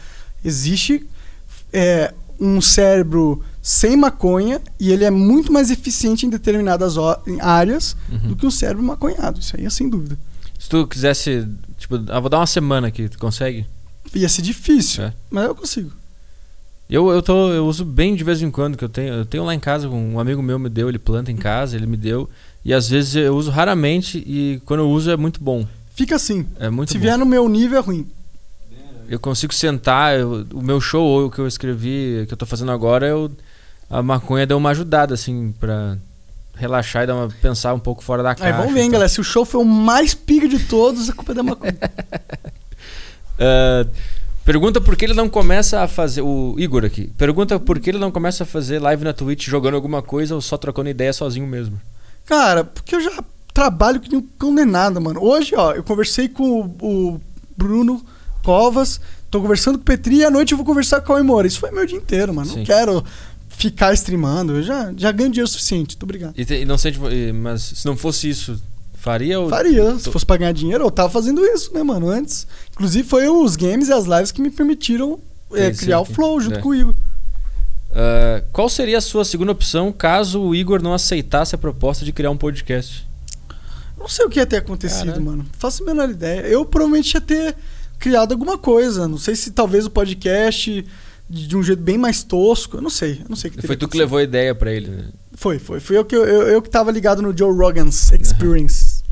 Existe 0.44 1.06
é, 1.74 2.14
um 2.40 2.62
cérebro 2.62 3.44
sem 3.62 3.98
maconha 3.98 4.62
e 4.80 4.92
ele 4.92 5.04
é 5.04 5.12
muito 5.12 5.52
mais 5.52 5.70
eficiente 5.72 6.26
em 6.26 6.30
determinadas 6.30 6.96
em 7.26 7.42
áreas 7.42 7.96
Uhum. 8.10 8.30
do 8.30 8.36
que 8.36 8.46
um 8.46 8.52
cérebro 8.52 8.84
maconhado. 8.84 9.40
Isso 9.40 9.56
aí 9.58 9.66
é 9.66 9.70
sem 9.70 9.90
dúvida. 9.90 10.18
Se 10.58 10.70
tu 10.70 10.88
quisesse, 10.88 11.48
tipo, 11.78 11.96
ah, 12.10 12.20
vou 12.20 12.30
dar 12.30 12.40
uma 12.40 12.48
semana 12.48 12.88
aqui, 12.88 13.10
tu 13.10 13.18
consegue? 13.20 13.66
Ia 14.16 14.30
ser 14.30 14.42
difícil, 14.42 15.04
É. 15.06 15.14
mas 15.30 15.46
eu 15.46 15.56
consigo. 15.56 15.92
Eu, 16.90 17.10
eu, 17.10 17.22
tô, 17.22 17.50
eu 17.52 17.66
uso 17.68 17.84
bem 17.84 18.16
de 18.16 18.24
vez 18.24 18.42
em 18.42 18.50
quando, 18.50 18.78
que 18.78 18.84
eu 18.84 18.88
tenho, 18.90 19.14
eu 19.14 19.26
tenho 19.26 19.44
lá 19.44 19.54
em 19.54 19.60
casa, 19.60 19.90
um 19.90 20.20
amigo 20.20 20.42
meu 20.42 20.58
me 20.58 20.70
deu, 20.70 20.88
ele 20.88 20.98
planta 20.98 21.30
em 21.32 21.36
casa, 21.36 21.76
ele 21.76 21.86
me 21.86 21.98
deu. 21.98 22.30
E 22.64 22.74
às 22.74 22.88
vezes 22.90 23.16
eu 23.16 23.36
uso 23.36 23.52
raramente 23.52 24.18
e 24.20 24.62
quando 24.66 24.80
eu 24.82 24.90
uso 24.90 25.12
é 25.12 25.18
muito 25.18 25.42
bom. 25.44 25.68
Fica 25.96 26.16
assim. 26.16 26.46
É 26.60 26.70
muito 26.70 26.92
se 26.92 26.98
bom. 26.98 27.02
vier 27.02 27.18
no 27.18 27.26
meu 27.26 27.48
nível 27.50 27.78
é 27.78 27.82
ruim. 27.82 28.08
Eu 29.10 29.20
consigo 29.20 29.54
sentar, 29.54 30.18
eu- 30.18 30.46
o 30.54 30.62
meu 30.62 30.80
show 30.80 31.04
ou 31.04 31.26
o 31.28 31.32
que 31.32 31.40
eu 31.40 31.48
escrevi, 31.48 32.26
que 32.28 32.34
eu 32.34 32.38
tô 32.38 32.46
fazendo 32.46 32.72
agora, 32.72 33.06
eu, 33.08 33.32
a 33.90 34.02
maconha 34.02 34.46
deu 34.46 34.58
uma 34.58 34.70
ajudada, 34.70 35.14
assim, 35.14 35.54
pra 35.60 35.98
relaxar 36.56 37.04
e 37.04 37.08
dar 37.08 37.16
uma, 37.16 37.28
pensar 37.42 37.74
um 37.74 37.80
pouco 37.80 38.02
fora 38.04 38.24
da 38.24 38.34
caixa. 38.36 38.54
Aí 38.54 38.58
vamos 38.58 38.74
ver, 38.74 38.80
hein, 38.82 38.88
tal. 38.88 38.94
galera. 38.94 39.10
Se 39.10 39.20
o 39.22 39.24
show 39.24 39.44
foi 39.46 39.62
o 39.62 39.66
mais 39.66 40.14
pica 40.14 40.48
de 40.48 40.60
todos, 40.60 41.10
a 41.10 41.14
culpa 41.14 41.32
é 41.34 41.36
da 41.36 41.44
maconha. 41.44 41.78
Ah, 43.40 43.86
pergunta 44.46 44.80
por 44.82 44.96
que 44.96 45.06
ele 45.06 45.14
não 45.14 45.30
começa 45.30 45.82
a 45.82 45.88
fazer. 45.88 46.22
O 46.22 46.56
Igor 46.58 46.86
aqui. 46.86 47.08
Pergunta 47.18 47.60
por 47.60 47.80
que 47.80 47.90
ele 47.90 47.98
não 48.00 48.12
começa 48.12 48.44
a 48.44 48.46
fazer 48.48 48.80
live 48.80 49.04
na 49.04 49.14
Twitch 49.14 49.48
jogando 49.48 49.76
alguma 49.76 50.02
coisa 50.02 50.36
ou 50.36 50.42
só 50.42 50.58
trocando 50.58 50.90
ideia 50.90 51.14
sozinho 51.14 51.46
mesmo. 51.48 51.80
Cara, 52.26 52.64
porque 52.64 52.96
eu 52.96 53.02
já 53.02 53.24
trabalho 53.54 54.00
que 54.00 54.10
nem 54.10 54.20
um 54.20 54.28
condenado, 54.38 55.00
mano. 55.02 55.24
Hoje, 55.24 55.54
ó, 55.56 55.72
eu 55.74 55.84
conversei 55.84 56.28
com 56.30 56.62
o, 56.62 57.16
o 57.16 57.22
Bruno 57.58 58.04
Covas, 58.44 59.00
tô 59.32 59.42
conversando 59.42 59.78
com 59.78 59.82
o 59.82 59.86
Petri 59.86 60.18
e 60.18 60.26
à 60.26 60.30
noite 60.30 60.52
eu 60.52 60.58
vou 60.58 60.66
conversar 60.66 61.02
com 61.02 61.14
o 61.14 61.24
Moura. 61.24 61.48
Isso 61.48 61.60
foi 61.60 61.72
meu 61.72 61.86
dia 61.86 61.98
inteiro, 61.98 62.34
mano. 62.34 62.50
Sim. 62.50 62.58
Não 62.60 62.66
quero 62.66 63.04
ficar 63.50 63.94
streamando. 63.94 64.58
Eu 64.58 64.64
já, 64.64 64.94
já 64.96 65.12
ganho 65.12 65.30
dinheiro 65.32 65.48
suficiente. 65.50 65.96
Muito 65.96 66.04
obrigado. 66.04 66.34
E, 66.38 66.46
te- 66.46 66.62
e 66.62 66.66
não 66.66 66.78
sente. 66.78 67.00
Mas 67.34 67.62
se 67.64 67.86
não 67.86 67.98
fosse 67.98 68.30
isso, 68.30 68.62
faria 68.98 69.40
ou. 69.40 69.50
Faria. 69.50 69.98
Se 70.00 70.12
fosse 70.12 70.26
pra 70.26 70.38
ganhar 70.38 70.52
dinheiro, 70.52 70.84
eu 70.84 70.92
tava 70.92 71.10
fazendo 71.10 71.44
isso, 71.46 71.74
né, 71.74 71.82
mano? 71.84 72.10
Antes. 72.10 72.46
Inclusive, 72.72 73.08
foi 73.08 73.28
os 73.30 73.56
games 73.56 73.88
e 73.88 73.94
as 73.94 74.06
lives 74.06 74.32
que 74.32 74.42
me 74.42 74.50
permitiram 74.50 75.20
é, 75.54 75.72
criar 75.72 76.00
o 76.02 76.06
Flow 76.06 76.40
junto 76.42 76.58
É. 76.58 76.62
com 76.62 76.70
o 76.70 76.76
Igor. 76.76 76.94
Ah, 77.94 78.44
qual 78.52 78.70
seria 78.70 78.98
a 78.98 79.02
sua 79.02 79.24
segunda 79.26 79.52
opção 79.52 79.92
caso 79.92 80.42
o 80.42 80.54
Igor 80.54 80.82
não 80.82 80.94
aceitasse 80.94 81.56
a 81.56 81.58
proposta 81.58 82.04
de 82.06 82.12
criar 82.12 82.30
um 82.32 82.38
podcast? 82.38 83.08
Não 83.98 84.08
sei 84.08 84.26
o 84.26 84.30
que 84.30 84.40
ia 84.40 84.46
ter 84.46 84.58
acontecido, 84.58 85.06
Caralho. 85.08 85.24
mano. 85.26 85.46
Faço 85.58 85.82
a 85.84 85.86
menor 85.86 86.10
ideia. 86.10 86.42
Eu 86.42 86.64
provavelmente 86.66 87.14
ia 87.16 87.22
ter 87.22 87.56
criado 87.98 88.32
alguma 88.34 88.58
coisa. 88.58 89.08
Não 89.08 89.18
sei 89.18 89.36
se 89.36 89.52
talvez 89.52 89.86
o 89.86 89.90
podcast 89.90 90.86
de, 91.28 91.48
de 91.48 91.58
um 91.58 91.64
jeito 91.64 91.82
bem 91.82 91.98
mais 91.98 92.22
tosco. 92.24 92.78
Eu 92.78 92.82
não 92.82 92.90
sei. 92.92 93.22
Eu 93.24 93.30
não 93.30 93.36
sei 93.36 93.52
Foi 93.66 93.76
tu 93.76 93.88
que 93.88 93.98
levou 93.98 94.20
a 94.20 94.24
ideia 94.24 94.54
pra 94.54 94.72
ele, 94.72 94.90
né? 94.90 95.06
Foi, 95.38 95.60
foi. 95.60 95.80
Fui 95.80 95.96
eu 95.96 96.04
que, 96.04 96.16
eu, 96.16 96.26
eu, 96.26 96.62
que 96.64 96.70
tava 96.70 96.92
ligado 96.92 97.22
no 97.22 97.36
Joe 97.38 97.56
Rogan's 97.56 98.12
Experience. 98.12 99.04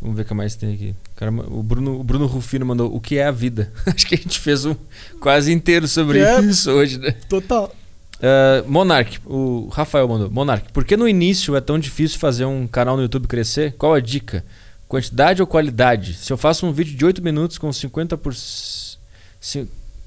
Vamos 0.00 0.16
ver 0.16 0.22
o 0.22 0.24
que 0.24 0.32
mais 0.32 0.54
tem 0.54 0.72
aqui. 0.72 0.94
Caramba, 1.16 1.44
o 1.50 1.60
Bruno, 1.60 1.98
o 1.98 2.04
Bruno 2.04 2.26
Rufino 2.26 2.64
mandou 2.64 2.94
o 2.94 3.00
que 3.00 3.18
é 3.18 3.26
a 3.26 3.32
vida. 3.32 3.72
Acho 3.84 4.06
que 4.06 4.14
a 4.14 4.18
gente 4.18 4.38
fez 4.38 4.64
um 4.64 4.76
quase 5.20 5.52
inteiro 5.52 5.88
sobre 5.88 6.20
É. 6.20 6.40
isso 6.40 6.70
hoje, 6.70 6.98
né? 6.98 7.10
Total. 7.28 7.74
Uh, 8.18 8.70
Monark, 8.70 9.18
o 9.26 9.68
Rafael 9.72 10.06
mandou. 10.06 10.30
Monark, 10.30 10.72
por 10.72 10.84
que 10.84 10.96
no 10.96 11.08
início 11.08 11.56
é 11.56 11.60
tão 11.60 11.76
difícil 11.80 12.20
fazer 12.20 12.44
um 12.44 12.68
canal 12.68 12.96
no 12.96 13.02
YouTube 13.02 13.26
crescer? 13.26 13.74
Qual 13.76 13.92
a 13.92 13.98
dica? 14.00 14.44
Quantidade 14.88 15.40
ou 15.42 15.48
qualidade? 15.48 16.14
Se 16.14 16.32
eu 16.32 16.36
faço 16.36 16.64
um 16.64 16.72
vídeo 16.72 16.96
de 16.96 17.04
8 17.04 17.20
minutos 17.20 17.58
com 17.58 17.68
50%, 17.70 18.16
por... 18.18 18.32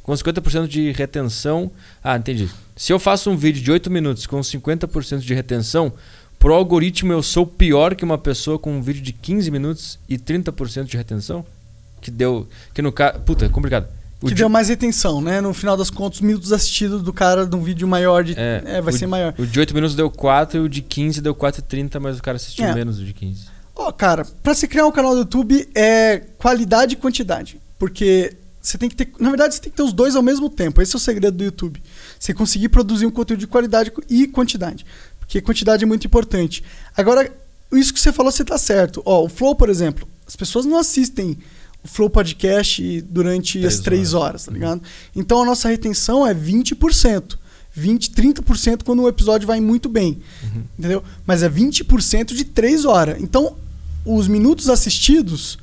com 0.03 0.13
50% 0.13 0.67
de 0.67 0.91
retenção. 0.93 1.69
Ah, 2.01 2.15
entendi. 2.15 2.49
Se 2.75 2.91
eu 2.91 2.99
faço 2.99 3.29
um 3.29 3.37
vídeo 3.37 3.61
de 3.63 3.71
8 3.71 3.89
minutos 3.89 4.25
com 4.27 4.39
50% 4.39 5.19
de 5.19 5.33
retenção, 5.33 5.93
pro 6.37 6.53
algoritmo 6.53 7.13
eu 7.13 7.23
sou 7.23 7.45
pior 7.47 7.95
que 7.95 8.03
uma 8.03 8.17
pessoa 8.17 8.59
com 8.59 8.73
um 8.77 8.81
vídeo 8.81 9.01
de 9.01 9.13
15 9.13 9.49
minutos 9.49 9.97
e 10.09 10.17
30% 10.17 10.83
de 10.85 10.97
retenção? 10.97 11.45
Que 12.01 12.11
deu. 12.11 12.47
Que 12.73 12.81
no 12.81 12.91
caso. 12.91 13.19
Puta, 13.21 13.45
é 13.45 13.49
complicado. 13.49 13.87
O 14.21 14.27
que 14.27 14.33
di- 14.33 14.39
deu 14.39 14.49
mais 14.49 14.69
retenção, 14.69 15.21
né? 15.21 15.39
No 15.41 15.53
final 15.53 15.75
das 15.77 15.89
contas, 15.89 16.19
os 16.19 16.21
minutos 16.25 16.51
assistidos 16.53 17.01
do 17.01 17.11
cara 17.13 17.45
de 17.45 17.55
um 17.55 17.61
vídeo 17.63 17.87
maior 17.87 18.23
de. 18.23 18.33
É, 18.37 18.61
É, 18.65 18.81
vai 18.81 18.93
o- 18.93 18.97
ser 18.97 19.07
maior. 19.07 19.33
O 19.37 19.45
de 19.45 19.59
8 19.59 19.73
minutos 19.73 19.95
deu 19.95 20.09
4 20.09 20.57
e 20.57 20.59
o 20.61 20.69
de 20.69 20.81
15 20.81 21.21
deu 21.21 21.33
4,30, 21.33 21.99
mas 21.99 22.17
o 22.19 22.21
cara 22.23 22.35
assistiu 22.37 22.65
É. 22.65 22.73
menos 22.73 22.97
do 22.97 23.05
de 23.05 23.13
15. 23.13 23.45
Ó, 23.75 23.91
cara, 23.91 24.25
pra 24.43 24.53
se 24.53 24.67
criar 24.67 24.85
um 24.85 24.91
canal 24.91 25.11
do 25.13 25.19
YouTube 25.19 25.67
é 25.75 26.21
qualidade 26.37 26.93
e 26.93 26.97
quantidade. 26.97 27.59
Porque 27.79 28.33
você 28.65 28.77
tem 28.79 28.89
que 28.89 28.95
ter. 28.95 29.11
Na 29.19 29.29
verdade, 29.29 29.53
você 29.55 29.61
tem 29.61 29.71
que 29.71 29.77
ter 29.77 29.83
os 29.83 29.93
dois 29.93 30.15
ao 30.15 30.23
mesmo 30.23 30.49
tempo. 30.49 30.81
Esse 30.81 30.95
é 30.95 30.97
o 30.97 30.99
segredo 30.99 31.37
do 31.37 31.43
YouTube. 31.43 31.81
Você 32.19 32.33
conseguir 32.33 32.69
produzir 32.69 33.05
um 33.05 33.11
conteúdo 33.11 33.39
de 33.39 33.47
qualidade 33.47 33.91
e 34.09 34.27
quantidade. 34.27 34.85
Porque 35.19 35.39
quantidade 35.39 35.83
é 35.83 35.87
muito 35.87 36.07
importante. 36.07 36.63
Agora, 36.97 37.31
isso 37.71 37.93
que 37.93 37.99
você 37.99 38.11
falou, 38.11 38.31
você 38.31 38.43
tá 38.43 38.57
certo. 38.57 39.03
Ó, 39.05 39.23
o 39.23 39.29
Flow, 39.29 39.55
por 39.55 39.69
exemplo, 39.69 40.07
as 40.27 40.35
pessoas 40.35 40.65
não 40.65 40.77
assistem 40.77 41.37
o 41.83 41.87
Flow 41.87 42.09
Podcast 42.09 43.01
durante 43.03 43.59
Três 43.59 43.73
as 43.75 43.79
três 43.79 44.13
horas. 44.13 44.25
horas, 44.25 44.45
tá 44.45 44.51
ligado? 44.51 44.81
Então 45.15 45.43
a 45.43 45.45
nossa 45.45 45.69
retenção 45.69 46.25
é 46.25 46.33
20%. 46.33 47.37
20, 47.71 48.11
30% 48.11 48.83
quando 48.83 49.03
o 49.03 49.07
episódio 49.07 49.45
vai 49.45 49.59
muito 49.59 49.89
bem. 49.89 50.21
Uhum. 50.43 50.63
Entendeu? 50.79 51.03
Mas 51.25 51.43
é 51.43 51.49
20% 51.49 52.33
de 52.33 52.45
3 52.45 52.85
horas. 52.85 53.21
Então, 53.21 53.57
os 54.05 54.29
minutos 54.29 54.69
assistidos 54.69 55.57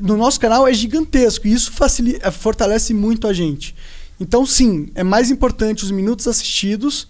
no 0.00 0.16
nosso 0.16 0.38
canal 0.40 0.66
é 0.66 0.72
gigantesco. 0.72 1.46
E 1.46 1.52
isso 1.52 1.72
facilita, 1.72 2.30
fortalece 2.30 2.92
muito 2.94 3.26
a 3.26 3.32
gente. 3.32 3.74
Então, 4.20 4.44
sim, 4.44 4.90
é 4.94 5.02
mais 5.04 5.30
importante 5.30 5.84
os 5.84 5.90
minutos 5.90 6.26
assistidos 6.26 7.06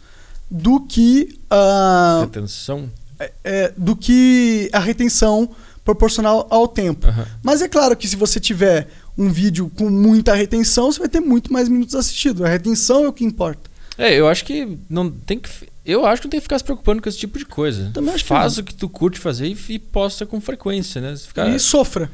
do 0.51 0.81
que 0.81 1.39
a, 1.51 2.23
Atenção. 2.25 2.91
é- 3.19 3.33
é, 3.45 3.73
do 3.77 3.95
que 3.97 4.69
a 4.73 4.79
retenção 4.79 5.49
proporcional 5.85 6.47
ao 6.51 6.69
tempo. 6.69 7.07
Aham. 7.07 7.27
Mas 7.43 7.63
é 7.63 7.69
claro 7.69 7.97
que 7.97 8.07
se 8.07 8.17
você 8.17 8.39
tiver 8.39 8.89
um 9.17 9.31
vídeo 9.31 9.71
com 9.77 9.89
muita 9.89 10.35
retenção, 10.35 10.93
você 10.93 10.99
vai 10.99 11.09
ter 11.09 11.21
muito 11.21 11.53
mais 11.53 11.69
minutos 11.69 11.95
assistidos. 11.95 12.43
A 12.43 12.49
retenção 12.49 13.05
é 13.05 13.09
o 13.09 13.13
que 13.13 13.25
importa. 13.25 13.69
É, 13.97 14.15
eu 14.15 14.29
acho 14.29 14.45
que 14.45 14.79
não 14.89 15.11
tem 15.11 15.39
que. 15.41 15.49
Eu 15.85 16.05
acho 16.07 16.21
que 16.21 16.27
não 16.29 16.31
tem 16.31 16.41
que 16.41 16.45
ficar 16.45 16.59
se 16.59 16.65
preocupando 16.65 17.01
com 17.03 17.09
esse 17.09 17.19
tipo 17.19 17.39
de 17.39 17.47
coisa. 17.47 17.91
Também 17.95 18.13
acho 18.15 18.23
que 18.23 18.29
Faz 18.29 18.57
não. 18.57 18.63
o 18.63 18.65
que 18.67 18.75
tu 18.75 18.89
curte 18.89 19.19
fazer 19.19 19.47
e, 19.49 19.57
e 19.71 19.79
posta 19.79 20.27
com 20.27 20.39
frequência, 20.41 21.01
né? 21.01 21.17
Ficar- 21.17 21.49
E 21.49 21.59
sofra. 21.59 22.11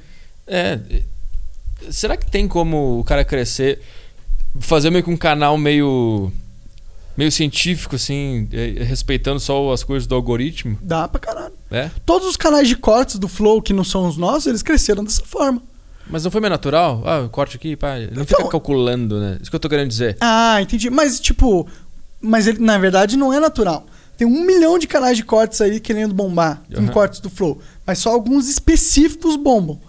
É. 0.47 0.79
Será 1.91 2.17
que 2.17 2.31
tem 2.31 2.47
como 2.49 3.01
o 3.01 3.05
cara 3.05 3.25
crescer, 3.25 3.81
fazer 4.61 4.91
meio 4.91 5.05
que 5.05 5.11
um 5.11 5.17
canal 5.17 5.57
meio. 5.59 6.33
meio 7.17 7.31
científico, 7.31 7.97
assim, 7.97 8.49
é, 8.53 8.83
respeitando 8.85 9.39
só 9.41 9.73
as 9.73 9.83
coisas 9.85 10.07
do 10.07 10.15
algoritmo? 10.15 10.79
Dá 10.81 11.07
pra 11.09 11.21
caralho. 11.21 11.55
É. 11.71 11.91
Todos 12.07 12.27
os 12.29 12.37
canais 12.37 12.69
de 12.69 12.77
cortes 12.77 13.19
do 13.19 13.29
Flow, 13.29 13.61
que 13.63 13.73
não 13.73 13.85
são 13.85 14.07
os 14.07 14.17
nossos, 14.17 14.47
eles 14.47 14.63
cresceram 14.63 15.05
dessa 15.05 15.23
forma. 15.25 15.63
Mas 16.07 16.23
não 16.25 16.31
foi 16.31 16.41
meio 16.41 16.51
natural? 16.51 17.03
Ah, 17.07 17.29
corte 17.31 17.57
aqui, 17.57 17.77
pá. 17.77 17.97
Ele 17.99 18.13
não 18.15 18.23
Então- 18.23 18.39
fica 18.39 18.51
calculando, 18.51 19.19
né? 19.21 19.39
Isso 19.41 19.51
que 19.51 19.57
eu 19.57 19.61
tô 19.61 19.69
querendo 19.69 19.89
dizer. 19.89 20.17
Ah, 20.21 20.61
entendi. 20.61 20.91
Mas, 20.91 21.19
tipo, 21.19 21.67
mas 22.21 22.47
ele, 22.47 22.59
na 22.59 22.77
verdade 22.79 23.17
não 23.17 23.33
é 23.33 23.41
natural. 23.41 23.87
Tem 24.17 24.27
um 24.27 24.45
milhão 24.45 24.79
de 24.79 24.87
canais 24.87 25.17
de 25.17 25.25
cortes 25.25 25.61
aí 25.61 25.81
querendo 25.81 26.15
bombar 26.15 26.63
com 26.73 26.83
Aham. 26.83 26.93
cortes 26.93 27.21
do 27.21 27.29
Flow. 27.31 27.61
Mas 27.87 27.99
só 27.99 28.11
alguns 28.11 28.49
específicos 28.49 29.35
bombam. 29.37 29.81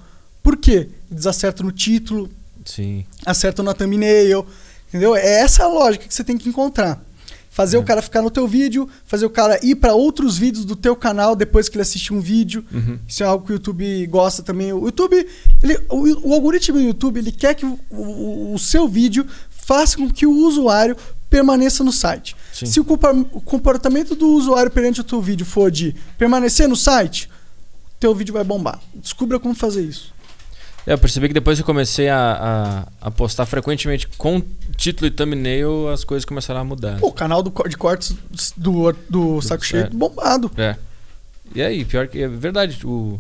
Por 0.46 0.56
quê? 0.58 0.88
Eles 1.12 1.26
acertam 1.26 1.66
no 1.66 1.72
título, 1.72 2.30
Sim. 2.64 3.04
acertam 3.26 3.66
na 3.66 3.74
thumbnail, 3.74 4.46
entendeu? 4.88 5.16
É 5.16 5.40
essa 5.42 5.64
a 5.64 5.68
lógica 5.68 6.08
que 6.08 6.14
você 6.14 6.24
tem 6.24 6.38
que 6.38 6.48
encontrar. 6.48 7.02
Fazer 7.50 7.78
É. 7.78 7.80
o 7.80 7.84
cara 7.84 8.00
ficar 8.02 8.22
no 8.22 8.30
teu 8.30 8.48
vídeo, 8.48 8.88
fazer 9.06 9.26
o 9.26 9.30
cara 9.30 9.60
ir 9.66 9.76
para 9.76 9.96
outros 9.96 10.38
vídeos 10.38 10.64
do 10.66 10.76
teu 10.76 10.96
canal 10.96 11.36
depois 11.36 11.68
que 11.68 11.76
ele 11.78 11.82
assistir 11.82 12.14
um 12.14 12.20
vídeo. 12.22 12.64
Uhum. 12.72 13.00
Isso 13.08 13.24
é 13.24 13.26
algo 13.26 13.44
que 13.46 13.54
o 13.54 13.56
YouTube 13.56 14.06
gosta 14.08 14.44
também. 14.44 14.72
O 14.72 14.86
YouTube, 14.86 15.28
ele- 15.64 15.80
o, 15.90 16.30
o 16.30 16.34
algoritmo 16.34 16.78
do 16.78 16.84
YouTube, 16.84 17.18
ele 17.18 17.32
quer 17.32 17.56
que 17.56 17.66
o, 17.66 17.80
o- 17.90 18.54
o 18.54 18.60
seu 18.60 18.88
vídeo 18.88 19.26
faça 19.50 19.98
com 19.98 20.08
que 20.12 20.28
o 20.28 20.32
usuário 20.46 20.96
permaneça 21.30 21.84
no 21.84 21.92
site. 21.92 22.36
Sim. 22.54 22.66
Se 22.68 22.80
o, 22.80 22.86
comportamento 22.86 24.16
do 24.16 24.28
usuário 24.30 24.70
perante 24.70 25.02
o 25.02 25.04
teu 25.04 25.22
vídeo 25.22 25.46
for 25.46 25.72
de 25.72 25.96
permanecer 26.18 26.68
no 26.68 26.76
site, 26.76 27.30
teu 28.00 28.14
vídeo 28.14 28.34
vai 28.34 28.44
bombar. 28.44 28.80
Descubra 28.94 29.40
como 29.40 29.56
fazer 29.56 29.82
isso. 29.84 30.14
É, 30.86 30.94
eu 30.94 30.98
percebi 30.98 31.28
que 31.28 31.34
depois 31.34 31.58
que 31.58 31.62
eu 31.62 31.66
comecei 31.66 32.10
a, 32.10 32.88
a, 33.02 33.08
a 33.08 33.12
postar 33.12 33.46
frequentemente 33.46 34.08
com 34.18 34.42
título 34.78 35.08
e 35.08 35.12
thumbnail, 35.12 35.90
as 35.90 36.04
coisas 36.04 36.26
começaram 36.26 36.60
a 36.60 36.64
mudar. 36.64 37.00
Pô, 37.00 37.08
o 37.08 37.14
canal 37.14 37.42
do, 37.42 37.52
de 37.68 37.76
cortes 37.76 38.16
do, 38.56 38.92
do 39.10 39.42
Saco 39.42 39.66
Cheio 39.66 39.90
bombado. 39.92 40.52
É. 40.58 40.76
E 41.54 41.62
aí, 41.62 41.86
pior 41.86 42.08
que 42.08 42.22
é 42.22 42.28
verdade, 42.28 42.86
o, 42.86 43.20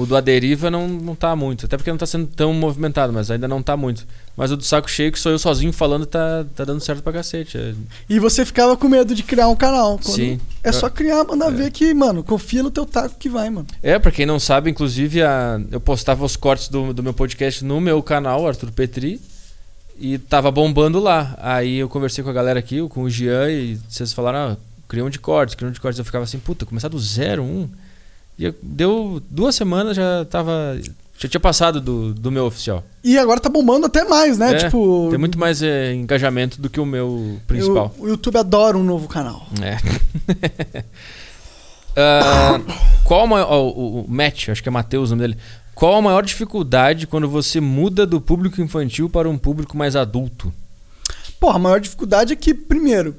o 0.00 0.06
do 0.06 0.16
Aderiva 0.16 0.70
não, 0.70 0.86
não 0.88 1.14
tá 1.14 1.34
muito. 1.34 1.66
Até 1.66 1.76
porque 1.76 1.90
não 1.90 1.98
tá 1.98 2.06
sendo 2.06 2.26
tão 2.26 2.52
movimentado, 2.52 3.12
mas 3.12 3.30
ainda 3.30 3.48
não 3.48 3.62
tá 3.62 3.76
muito. 3.76 4.06
Mas 4.36 4.50
o 4.52 4.56
do 4.56 4.62
saco 4.64 4.88
cheio, 4.88 5.10
que 5.10 5.18
sou 5.18 5.32
eu 5.32 5.38
sozinho 5.38 5.72
falando, 5.72 6.06
tá, 6.06 6.44
tá 6.54 6.64
dando 6.64 6.80
certo 6.80 7.02
pra 7.02 7.12
cacete. 7.12 7.58
É, 7.58 7.74
E 8.08 8.18
você 8.20 8.44
ficava 8.44 8.76
com 8.76 8.88
medo 8.88 9.14
de 9.14 9.22
criar 9.22 9.48
um 9.48 9.56
canal. 9.56 9.98
Sim. 10.00 10.38
É 10.62 10.70
só 10.70 10.88
criar, 10.88 11.24
mandar 11.24 11.48
É. 11.48 11.50
ver 11.56 11.70
que, 11.72 11.92
mano, 11.92 12.22
confia 12.22 12.62
no 12.62 12.70
teu 12.70 12.86
taco 12.86 13.16
que 13.18 13.28
vai, 13.28 13.50
mano. 13.50 13.66
É, 13.82 13.98
pra 13.98 14.12
quem 14.12 14.24
não 14.26 14.38
sabe, 14.38 14.70
inclusive, 14.70 15.22
a- 15.22 15.60
eu 15.70 15.80
postava 15.80 16.24
os 16.24 16.36
cortes 16.36 16.68
do, 16.68 16.92
do 16.94 17.02
meu 17.02 17.12
podcast 17.12 17.64
no 17.64 17.80
meu 17.80 18.00
canal, 18.02 18.46
Arthur 18.46 18.70
Petri, 18.70 19.20
e 19.98 20.16
tava 20.18 20.50
bombando 20.50 21.00
lá. 21.00 21.36
Aí 21.40 21.78
eu 21.78 21.88
conversei 21.88 22.22
com 22.22 22.30
a 22.30 22.32
galera 22.32 22.58
aqui, 22.60 22.80
com 22.88 23.02
o 23.02 23.10
Jean, 23.10 23.50
e 23.50 23.80
vocês 23.88 24.12
falaram, 24.12 24.52
ah, 24.52 24.56
cria 24.86 25.04
um 25.04 25.10
de 25.10 25.18
cortes, 25.18 25.54
cria 25.56 25.68
um 25.68 25.72
de 25.72 25.80
cortes. 25.80 25.98
Eu 25.98 26.04
ficava 26.04 26.22
assim, 26.24 26.38
puta, 26.38 26.64
começar 26.64 26.86
do 26.88 26.98
zero, 27.00 27.42
um. 27.42 27.68
E 28.38 28.44
eu- 28.44 28.54
deu 28.62 29.22
duas 29.30 29.54
semanas, 29.54 29.96
já 29.96 30.24
tava. 30.24 30.78
Já 31.20 31.28
tinha 31.28 31.40
passado 31.40 31.80
do, 31.80 32.14
do 32.14 32.30
meu 32.30 32.44
oficial. 32.44 32.84
E 33.02 33.18
agora 33.18 33.40
tá 33.40 33.48
bombando 33.48 33.86
até 33.86 34.04
mais, 34.04 34.38
né? 34.38 34.52
É, 34.52 34.56
tipo. 34.56 35.08
Tem 35.10 35.18
muito 35.18 35.36
mais 35.38 35.60
é, 35.62 35.92
engajamento 35.92 36.60
do 36.62 36.70
que 36.70 36.78
o 36.78 36.86
meu 36.86 37.40
principal. 37.46 37.92
O, 37.98 38.04
o 38.04 38.08
YouTube 38.08 38.36
adora 38.38 38.78
um 38.78 38.84
novo 38.84 39.08
canal. 39.08 39.46
É. 39.60 40.84
Ah, 42.00 42.60
qual 43.02 43.22
a 43.22 43.26
maior, 43.26 43.50
o, 43.50 44.02
o 44.02 44.06
Matt, 44.08 44.50
acho 44.50 44.62
que 44.62 44.68
é 44.68 44.72
Matheus 44.72 45.10
o 45.10 45.16
nome 45.16 45.26
dele. 45.28 45.40
Qual 45.74 45.96
a 45.96 46.02
maior 46.02 46.24
dificuldade 46.24 47.08
quando 47.08 47.28
você 47.28 47.60
muda 47.60 48.06
do 48.06 48.20
público 48.20 48.60
infantil 48.60 49.08
para 49.10 49.28
um 49.28 49.36
público 49.36 49.76
mais 49.76 49.96
adulto? 49.96 50.52
Porra, 51.40 51.56
a 51.56 51.58
maior 51.58 51.80
dificuldade 51.80 52.32
é 52.32 52.36
que, 52.36 52.54
primeiro, 52.54 53.16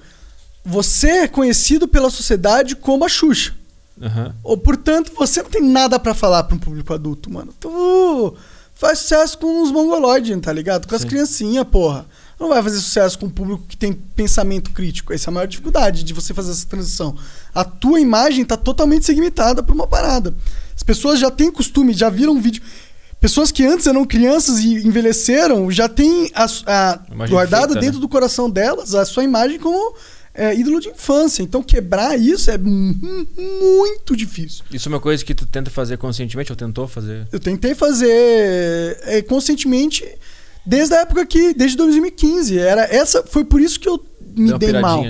você 0.63 1.09
é 1.09 1.27
conhecido 1.27 1.87
pela 1.87 2.09
sociedade 2.09 2.75
como 2.75 3.03
a 3.05 3.09
Xuxa. 3.09 3.53
Aham. 4.01 4.35
Ou, 4.43 4.57
portanto, 4.57 5.11
você 5.15 5.41
não 5.41 5.49
tem 5.49 5.61
nada 5.61 5.99
pra 5.99 6.13
falar 6.13 6.43
pra 6.43 6.55
um 6.55 6.59
público 6.59 6.93
adulto, 6.93 7.31
mano. 7.31 7.53
Tu 7.59 8.35
faz 8.73 8.99
sucesso 8.99 9.37
com 9.37 9.61
os 9.61 9.71
mongoloides, 9.71 10.39
tá 10.41 10.53
ligado? 10.53 10.87
Com 10.87 10.95
as 10.95 11.01
Sim. 11.01 11.07
criancinhas, 11.07 11.65
porra. 11.65 12.05
Não 12.39 12.47
vai 12.47 12.63
fazer 12.63 12.77
sucesso 12.77 13.19
com 13.19 13.25
um 13.25 13.29
público 13.29 13.63
que 13.67 13.75
tem 13.75 13.91
pensamento 13.91 14.71
crítico. 14.71 15.11
Essa 15.11 15.29
é 15.29 15.31
a 15.31 15.33
maior 15.33 15.47
dificuldade 15.47 16.03
de 16.03 16.13
você 16.13 16.33
fazer 16.33 16.51
essa 16.51 16.65
transição. 16.65 17.15
A 17.53 17.65
tua 17.65 17.99
imagem 17.99 18.45
tá 18.45 18.55
totalmente 18.55 19.05
segmentada 19.05 19.61
pra 19.61 19.75
uma 19.75 19.85
parada. 19.85 20.33
As 20.73 20.81
pessoas 20.81 21.19
já 21.19 21.29
têm 21.29 21.51
costume, 21.51 21.91
já 21.93 22.09
viram 22.09 22.33
um 22.33 22.41
vídeo. 22.41 22.63
Pessoas 23.19 23.51
que 23.51 23.65
antes 23.65 23.85
eram 23.85 24.05
crianças 24.05 24.59
e 24.59 24.75
envelheceram 24.75 25.69
já 25.69 25.89
têm 25.89 26.31
a, 26.33 26.45
a, 26.65 26.99
guardada 27.27 27.73
feita, 27.73 27.81
dentro 27.81 27.97
né? 27.97 28.01
do 28.01 28.07
coração 28.07 28.49
delas 28.49 28.95
a 28.95 29.03
sua 29.03 29.25
imagem 29.25 29.59
como 29.59 29.93
é, 30.39 30.55
ídolo 30.55 30.79
de 30.79 30.89
infância. 30.89 31.43
Então 31.43 31.61
quebrar 31.61 32.17
isso 32.19 32.49
é 32.49 32.57
mu- 32.57 32.95
muito 33.37 34.15
difícil. 34.15 34.63
Isso 34.71 34.87
é 34.87 34.91
uma 34.91 34.99
coisa 34.99 35.23
que 35.23 35.33
tu 35.35 35.45
tenta 35.45 35.69
fazer 35.69 35.97
conscientemente 35.97 36.51
ou 36.51 36.55
tentou 36.55 36.87
fazer? 36.87 37.27
Eu 37.31 37.39
tentei 37.39 37.75
fazer 37.75 38.97
é, 39.03 39.21
conscientemente 39.21 40.05
desde 40.65 40.93
a 40.95 41.01
época 41.01 41.25
que, 41.25 41.53
desde 41.53 41.75
2015. 41.77 42.57
Era 42.57 42.83
essa, 42.83 43.23
foi 43.23 43.43
por 43.43 43.59
isso 43.61 43.79
que 43.79 43.87
eu 43.89 44.03
me 44.35 44.57
dei 44.57 44.73
mal. 44.79 45.03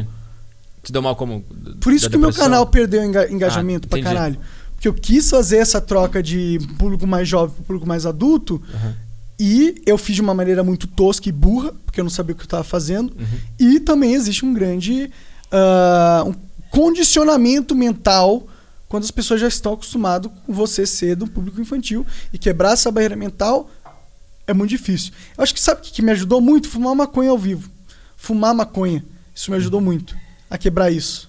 Te 0.83 0.91
deu 0.91 1.01
mal 1.01 1.15
como? 1.15 1.43
Por 1.81 1.93
isso 1.93 2.09
que 2.09 2.15
o 2.15 2.19
meu 2.19 2.33
canal 2.33 2.65
perdeu 2.67 3.03
enga- 3.03 3.29
engajamento 3.31 3.87
Ah, 3.87 3.89
pra 3.89 3.99
entendi. 3.99 4.15
caralho. 4.15 4.39
Porque 4.75 4.87
eu 4.87 4.93
quis 4.93 5.29
fazer 5.29 5.57
essa 5.57 5.81
troca 5.81 6.23
de 6.23 6.57
público 6.77 7.05
mais 7.05 7.27
jovem 7.27 7.53
pro 7.53 7.63
público 7.65 7.85
mais 7.87 8.05
adulto 8.05 8.61
Aham. 8.73 8.95
E 9.39 9.81
eu 9.85 9.97
fiz 9.97 10.15
de 10.15 10.21
uma 10.21 10.33
maneira 10.33 10.63
muito 10.63 10.85
tosca 10.85 11.29
e 11.29 11.31
burra, 11.31 11.73
porque 11.85 11.99
eu 11.99 12.03
não 12.03 12.11
sabia 12.11 12.33
o 12.33 12.37
que 12.37 12.43
eu 12.43 12.47
tava 12.47 12.63
fazendo. 12.63 13.13
Uhum. 13.17 13.39
E 13.57 13.79
também 13.79 14.13
existe 14.13 14.45
um 14.45 14.53
grande 14.53 15.09
ah, 15.51 16.23
um 16.27 16.33
condicionamento 16.69 17.73
mental 17.73 18.47
quando 18.87 19.03
as 19.03 19.11
pessoas 19.11 19.39
já 19.39 19.47
estão 19.47 19.73
acostumadas 19.73 20.31
com 20.45 20.53
você 20.53 20.85
ser 20.85 21.15
do 21.15 21.27
público 21.27 21.61
infantil 21.61 22.05
e 22.33 22.37
quebrar 22.37 22.73
essa 22.73 22.91
barreira 22.91 23.15
mental 23.15 23.69
é 24.45 24.53
muito 24.53 24.71
difícil. 24.71 25.13
Eu 25.37 25.43
acho 25.43 25.53
que 25.53 25.61
sabe 25.61 25.79
o 25.79 25.83
que 25.83 25.91
que 25.91 26.01
me 26.01 26.11
ajudou 26.11 26.41
muito? 26.41 26.67
Fumar 26.67 26.95
maconha 26.95 27.29
ao 27.29 27.37
vivo. 27.37 27.69
Fumar 28.17 28.53
maconha. 28.53 29.05
Isso 29.33 29.51
me 29.51 29.57
ajudou 29.57 29.79
muito 29.79 30.17
a 30.49 30.57
quebrar 30.57 30.91
isso. 30.91 31.28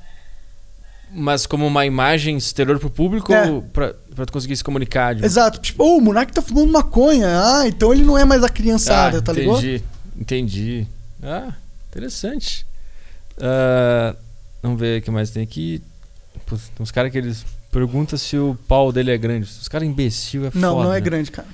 Mas 1.12 1.45
como 1.47 1.66
uma 1.66 1.85
imagem 1.85 2.37
exterior 2.37 2.78
pro 2.78 2.89
público 2.91 3.32
É. 3.32 3.51
ou 3.51 3.62
pra, 3.62 3.95
pra 4.15 4.27
tu 4.27 4.32
conseguir 4.32 4.57
se 4.57 4.62
comunicar? 4.65 5.23
Exato. 5.23 5.59
Tipo, 5.61 5.82
oh, 5.85 5.97
o 5.97 6.01
Monark 6.01 6.32
tá 6.32 6.41
fumando 6.41 6.70
maconha. 6.73 7.27
Ah, 7.28 7.66
então 7.66 7.93
ele 7.93 8.05
não 8.05 8.16
é 8.16 8.24
mais 8.24 8.45
a 8.45 8.49
criançada, 8.49 9.19
ah, 9.19 9.23
tá 9.23 9.32
ligado? 9.32 9.59
entendi. 9.59 9.82
Entendi. 10.16 10.87
Ah, 11.23 11.53
interessante. 11.91 12.65
Ah, 13.41 14.15
vamos 14.62 14.78
ver 14.78 15.01
o 15.01 15.03
que 15.03 15.11
mais 15.11 15.31
tem 15.31 15.43
aqui. 15.43 15.82
Putz, 16.47 16.69
tem 16.69 16.82
uns 16.82 16.91
caras 16.93 17.11
que 17.11 17.19
eles 17.19 17.45
perguntam 17.73 18.19
se 18.19 18.37
o 18.37 18.57
pau 18.69 18.93
dele 18.93 19.11
é 19.11 19.19
grande. 19.19 19.45
Os 19.49 19.66
caras 19.69 19.89
imbecil 19.89 20.47
é 20.47 20.51
Não, 20.55 20.74
foda. 20.74 20.85
não 20.85 20.93
é 20.93 20.97
né? 20.97 21.01
grande, 21.01 21.31
cara. 21.31 21.49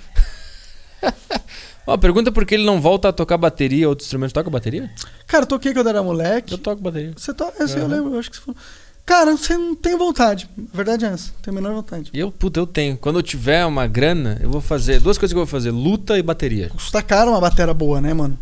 Ó, 1.87 1.97
pergunta 1.97 2.33
por 2.33 2.45
que 2.45 2.55
ele 2.57 2.65
não 2.65 2.81
volta 2.81 3.09
a 3.09 3.12
tocar 3.12 3.37
bateria, 3.39 3.89
outro 3.89 4.05
instrumento. 4.05 4.33
Toca 4.33 4.51
bateria? 4.51 4.91
Cara, 5.27 5.45
eu 5.45 5.47
toquei 5.47 5.73
quando 5.73 5.89
era 5.89 6.03
moleque. 6.03 6.53
Eu 6.53 6.59
toco 6.59 6.83
bateria. 6.83 7.12
Você 7.16 7.33
toca? 7.33 7.62
Essa 7.62 7.78
eu 7.78 7.85
Aham. 7.87 7.95
lembro, 7.95 8.15
eu 8.15 8.19
acho 8.19 8.31
que 8.31 8.37
você 8.37 8.43
falou. 8.43 8.61
Cara, 9.07 9.37
você 9.37 9.57
não 9.57 9.74
tem 9.77 9.97
vontade. 9.97 10.51
A 10.73 10.77
verdade 10.77 11.05
é 11.05 11.09
essa. 11.09 11.31
Tem 11.41 11.53
a 11.53 11.55
menor 11.55 11.73
vontade. 11.74 12.11
Eu, 12.12 12.31
puta, 12.33 12.59
eu 12.59 12.66
tenho. 12.66 12.97
Quando 12.97 13.20
eu 13.20 13.23
tiver 13.23 13.65
uma 13.65 13.87
grana, 13.87 14.37
eu 14.43 14.51
vou 14.51 14.61
fazer. 14.61 15.01
Duas 15.01 15.16
coisas 15.16 15.33
que 15.33 15.39
eu 15.39 15.45
vou 15.45 15.51
fazer: 15.51 15.70
luta 15.70 16.19
e 16.19 16.23
bateria. 16.23 16.69
Custa 16.70 17.01
caro 17.03 17.31
uma 17.31 17.41
batera 17.41 17.73
boa, 17.73 18.01
né, 18.01 18.12
mano? 18.12 18.37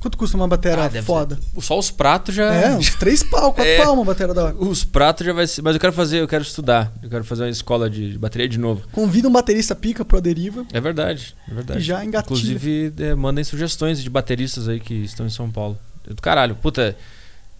Quanto 0.00 0.18
custa 0.18 0.36
uma 0.36 0.48
batera 0.48 0.84
Ah, 0.92 1.02
foda? 1.02 1.36
ser- 1.54 1.60
Só 1.62 1.78
os 1.78 1.90
pratos 1.90 2.34
já. 2.34 2.52
É, 2.52 2.74
uns 2.76 2.92
três 2.96 3.22
pau, 3.22 3.52
quatro 3.52 3.70
É. 3.72 3.76
pau 3.84 3.94
uma 3.94 4.04
batera 4.04 4.34
da 4.34 4.44
hora. 4.46 4.56
Os 4.58 4.82
pratos 4.84 5.24
já 5.24 5.32
vai 5.32 5.46
ser. 5.46 5.62
Mas 5.62 5.74
eu 5.74 5.80
quero 5.80 5.92
fazer, 5.92 6.20
eu 6.20 6.26
quero 6.28 6.42
estudar. 6.42 6.92
Eu 7.02 7.08
quero 7.08 7.22
fazer 7.24 7.44
uma 7.44 7.50
escola 7.50 7.88
de, 7.88 8.18
bateria 8.18 8.48
de 8.48 8.58
novo. 8.58 8.82
Convida 8.92 9.28
um 9.28 9.32
baterista 9.32 9.74
pica 9.76 10.04
pro 10.04 10.20
Deriva 10.20 10.66
É 10.72 10.80
verdade, 10.80 11.34
é 11.50 11.54
verdade. 11.54 11.80
e 11.80 11.82
já 11.82 12.04
engatilha. 12.04 12.34
Inclusive, 12.36 12.92
é, 12.98 13.14
mandem 13.14 13.44
sugestões 13.44 14.02
de 14.02 14.10
bateristas 14.10 14.68
aí 14.68 14.80
que 14.80 14.92
estão 15.04 15.24
em 15.24 15.30
São 15.30 15.48
Paulo. 15.50 15.78
Eu, 16.06 16.14
do 16.16 16.20
caralho, 16.20 16.56
puta. 16.56 16.96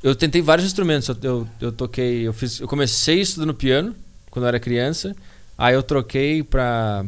Eu 0.03 0.15
tentei 0.15 0.43
vários 0.43 0.67
instrumentos. 0.67 1.09
Eu, 1.09 1.17
eu, 1.23 1.49
eu 1.61 1.73
toquei. 1.73 2.27
Eu, 2.27 2.33
fiz, 2.33 2.61
eu 2.61 2.67
comecei 2.69 3.21
estudando 3.21 3.55
piano 3.55 3.95
quando 4.31 4.45
eu 4.45 4.49
era 4.49 4.59
criança. 4.61 5.15
Aí 5.57 5.75
eu 5.75 5.83
troquei 5.83 6.43
pra 6.43 7.05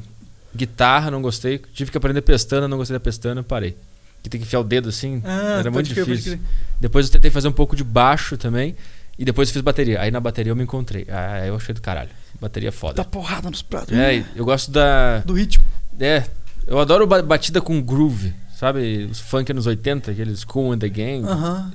guitarra, 0.54 1.10
não 1.10 1.20
gostei. 1.20 1.58
Tive 1.72 1.90
que 1.90 1.96
aprender 1.96 2.22
pestana, 2.22 2.68
não 2.68 2.76
gostei 2.76 2.94
da 2.94 3.00
pestana, 3.00 3.42
parei. 3.42 3.76
que 4.22 4.30
tem 4.30 4.40
que 4.40 4.46
enfiar 4.46 4.60
o 4.60 4.64
dedo 4.64 4.88
assim. 4.88 5.20
Ah, 5.24 5.56
Era 5.58 5.70
muito 5.70 5.90
crer, 5.92 6.04
difícil. 6.04 6.38
Depois 6.80 7.06
eu 7.06 7.12
tentei 7.12 7.30
fazer 7.30 7.48
um 7.48 7.52
pouco 7.52 7.74
de 7.74 7.82
baixo 7.84 8.36
também. 8.36 8.76
E 9.18 9.24
depois 9.24 9.48
eu 9.48 9.52
fiz 9.54 9.62
bateria. 9.62 10.00
Aí 10.00 10.10
na 10.10 10.20
bateria 10.20 10.50
eu 10.52 10.56
me 10.56 10.62
encontrei. 10.64 11.06
Ah, 11.08 11.44
eu 11.46 11.56
achei 11.56 11.74
do 11.74 11.80
caralho. 11.80 12.10
Bateria 12.40 12.68
é 12.68 12.72
foda. 12.72 12.94
Dá 12.94 13.04
porrada 13.04 13.48
nos 13.50 13.62
pratos. 13.62 13.96
É, 13.96 14.16
e 14.18 14.24
eu 14.36 14.44
gosto 14.44 14.70
da. 14.70 15.18
Do 15.20 15.34
ritmo. 15.34 15.64
É, 16.00 16.24
eu 16.66 16.78
adoro 16.80 17.06
ba- 17.06 17.22
batida 17.22 17.60
com 17.60 17.80
groove. 17.80 18.32
Sabe? 18.56 19.08
Os 19.10 19.18
funk 19.20 19.50
anos 19.50 19.66
80, 19.66 20.10
aqueles 20.12 20.44
Cool 20.44 20.72
and 20.72 20.78
the 20.78 20.88
Gang. 20.88 21.22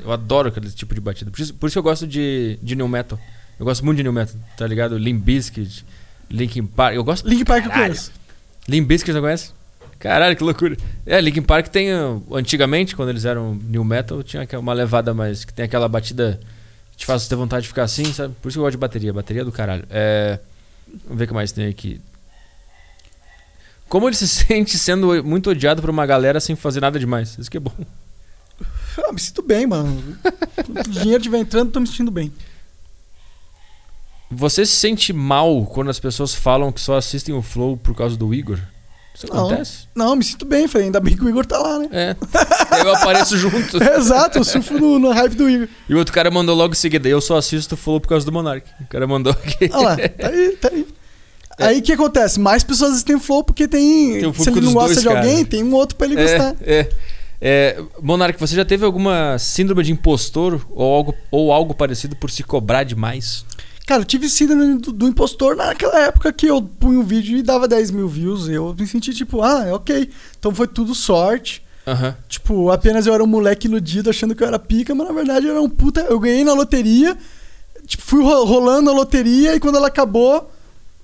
Eu 0.04 0.12
adoro 0.12 0.48
aquele 0.50 0.70
tipo 0.72 0.94
de 0.96 1.02
batida. 1.02 1.30
Por 1.30 1.40
isso, 1.42 1.54
por 1.54 1.68
isso 1.68 1.74
que 1.74 1.80
eu 1.80 1.84
gosto 1.84 2.08
de, 2.08 2.58
de 2.62 2.76
New 2.76 2.88
Metal. 2.88 3.20
Eu 3.60 3.66
gosto 3.66 3.84
muito 3.84 3.98
de 3.98 4.04
New 4.04 4.14
Metal, 4.14 4.36
tá 4.58 4.66
ligado? 4.66 4.98
Limp 4.98 5.22
Bizkit, 5.24 5.86
Linkin 6.30 6.66
Park. 6.66 6.96
Eu 6.96 7.04
gosto. 7.04 7.28
Link 7.28 7.44
Park 7.44 7.66
eu 7.66 7.70
Caralho. 7.72 7.88
conheço. 7.94 8.12
Limp 8.68 8.88
Bizkit 8.88 9.12
não 9.14 9.22
conhece? 9.22 9.52
Caralho, 10.00 10.36
que 10.38 10.44
loucura. 10.44 10.78
É, 11.06 11.20
Linkin 11.20 11.42
Park 11.42 11.68
tem. 11.68 11.94
uh, 11.94 12.24
Antigamente, 12.34 12.96
quando 12.96 13.10
eles 13.10 13.26
eram 13.26 13.56
New 13.56 13.84
Metal, 13.84 14.24
tinha 14.24 14.48
uma 14.58 14.72
levada 14.74 15.14
mais. 15.14 15.44
que 15.44 15.54
tem 15.54 15.66
aquela 15.66 15.90
batida 15.90 16.40
que 16.94 17.00
te 17.00 17.06
faz 17.06 17.28
ter 17.28 17.36
vontade 17.36 17.64
de 17.64 17.68
ficar 17.68 17.84
assim, 17.84 18.06
sabe? 18.14 18.34
Por 18.42 18.48
isso 18.48 18.56
que 18.56 18.60
eu 18.60 18.64
gosto 18.64 18.72
de 18.76 18.78
bateria. 18.78 19.12
Bateria 19.12 19.42
é 19.42 19.46
do 19.46 19.52
caralho. 19.52 19.84
É. 19.90 20.40
Vamos 21.04 21.18
ver 21.20 21.26
o 21.26 21.28
que 21.28 21.34
mais 21.34 21.52
tem 21.52 21.68
aqui. 21.68 22.00
Como 23.90 24.08
ele 24.08 24.16
se 24.16 24.28
sente 24.30 24.78
sendo 24.78 25.24
muito 25.24 25.50
odiado 25.50 25.82
por 25.82 25.90
uma 25.90 26.06
galera 26.06 26.40
sem 26.40 26.56
fazer 26.56 26.80
nada 26.80 27.00
demais? 27.00 27.38
Isso 27.38 27.50
que 27.52 27.58
é 27.58 27.60
bom. 27.60 27.74
Ah, 29.02 29.14
me 29.14 29.20
sinto 29.20 29.42
bem, 29.42 29.66
mano. 29.66 30.04
O 30.68 30.90
dinheiro 30.90 31.22
estiver 31.22 31.38
entrando, 31.38 31.72
tô 31.72 31.80
me 31.80 31.88
sentindo 31.88 32.12
bem. 32.12 32.34
Você 34.30 34.66
se 34.66 34.74
sente 34.74 35.14
mal 35.14 35.66
quando 35.68 35.90
as 35.90 36.00
pessoas 36.00 36.36
falam 36.36 36.70
que 36.70 36.82
só 36.82 36.98
assistem 36.98 37.34
o 37.34 37.42
Flow 37.42 37.78
por 37.78 37.96
causa 37.96 38.18
do 38.18 38.34
Igor? 38.34 38.60
Isso 39.16 39.26
Não. 39.28 39.48
acontece? 39.48 39.88
Não, 39.96 40.16
me 40.16 40.24
sinto 40.24 40.46
bem. 40.46 40.68
Falei, 40.68 40.88
ainda 40.88 41.00
bem 41.00 41.16
que 41.16 41.24
o 41.24 41.30
Igor 41.30 41.46
tá 41.46 41.58
lá, 41.58 41.80
né? 41.80 41.88
É. 41.92 42.16
Aí 42.72 42.82
eu 42.82 42.94
apareço 42.94 43.36
junto. 43.40 43.82
Exato, 43.82 44.38
eu 44.38 44.44
surfo 44.44 44.78
no, 44.78 45.00
no 45.00 45.12
hype 45.12 45.36
do 45.36 45.50
Igor. 45.50 45.68
E 45.88 45.96
o 45.96 45.98
outro 45.98 46.14
cara 46.14 46.30
mandou 46.30 46.56
logo 46.56 46.74
em 46.74 46.78
seguida. 46.78 47.08
Eu 47.08 47.22
só 47.22 47.38
assisto 47.38 47.76
o 47.76 47.78
Flow 47.78 48.02
por 48.02 48.10
causa 48.10 48.26
do 48.26 48.32
Monark. 48.32 48.70
O 48.82 48.88
cara 48.88 49.08
mandou 49.08 49.32
aqui. 49.32 49.70
Olha 49.72 49.90
lá, 49.90 49.96
tá 49.96 50.28
aí, 50.28 50.58
tá 50.58 50.70
aí. 50.74 50.88
Aí 51.60 51.80
o 51.80 51.82
que 51.82 51.94
acontece? 51.94 52.40
Mais 52.40 52.64
pessoas 52.64 52.92
assistem 52.92 53.20
Flow 53.20 53.44
porque 53.44 53.68
tem. 53.68 54.20
Tem 54.20 54.26
o 54.28 54.34
se 54.34 54.50
ele 54.50 54.62
não 54.62 54.74
gosta 54.74 54.94
dois, 54.94 55.02
de 55.02 55.08
alguém, 55.08 55.36
cara. 55.38 55.46
tem 55.48 55.64
um 55.64 55.74
outro 55.74 55.96
pra 55.96 56.08
ele 56.08 56.16
gostar. 56.16 56.56
É, 56.62 56.80
é. 56.80 56.90
É, 57.42 57.82
Monark, 58.02 58.38
você 58.38 58.54
já 58.54 58.66
teve 58.66 58.84
alguma 58.84 59.38
síndrome 59.40 59.82
de 59.84 59.94
impostor 59.94 60.62
ou 60.72 60.94
algo, 60.94 61.16
ou 61.32 61.54
algo 61.54 61.74
parecido 61.74 62.14
por 62.16 62.30
se 62.30 62.44
cobrar 62.44 62.84
demais? 62.84 63.46
Cara, 63.88 64.02
eu 64.02 64.06
tive 64.06 64.28
síndrome 64.30 64.78
do, 64.78 64.92
do 64.92 65.08
impostor 65.08 65.56
naquela 65.56 66.00
época 66.02 66.34
que 66.34 66.46
eu 66.48 66.62
punha 66.62 67.00
um 67.00 67.04
vídeo 67.04 67.38
e 67.38 67.42
dava 67.42 67.66
10 67.68 67.92
mil 67.92 68.08
views. 68.10 68.50
Eu 68.50 68.76
me 68.78 68.86
senti 68.86 69.14
tipo, 69.14 69.42
ah, 69.42 69.64
é 69.66 69.74
ok. 69.74 70.10
Então 70.38 70.54
foi 70.54 70.68
tudo 70.68 70.94
sorte. 70.94 71.64
Aham. 71.88 72.14
Tipo, 72.28 72.70
apenas 72.72 73.08
eu 73.08 73.14
era 73.14 73.24
um 73.24 73.28
moleque 73.28 73.68
iludido 73.68 74.10
achando 74.10 74.36
que 74.36 74.44
eu 74.44 74.48
era 74.48 74.60
pica, 74.60 74.94
mas 74.94 75.08
na 75.08 75.14
verdade 75.14 75.46
eu 75.48 75.52
era 75.52 75.62
um 75.62 75.70
puta. 75.70 76.02
Eu 76.02 76.20
ganhei 76.20 76.44
na 76.44 76.54
loteria, 76.54 77.18
tipo, 77.88 78.04
fui 78.04 78.22
ro- 78.22 78.44
rolando 78.44 78.90
a 78.90 78.94
loteria 78.94 79.56
e 79.56 79.60
quando 79.62 79.78
ela 79.78 79.88
acabou, 79.88 80.52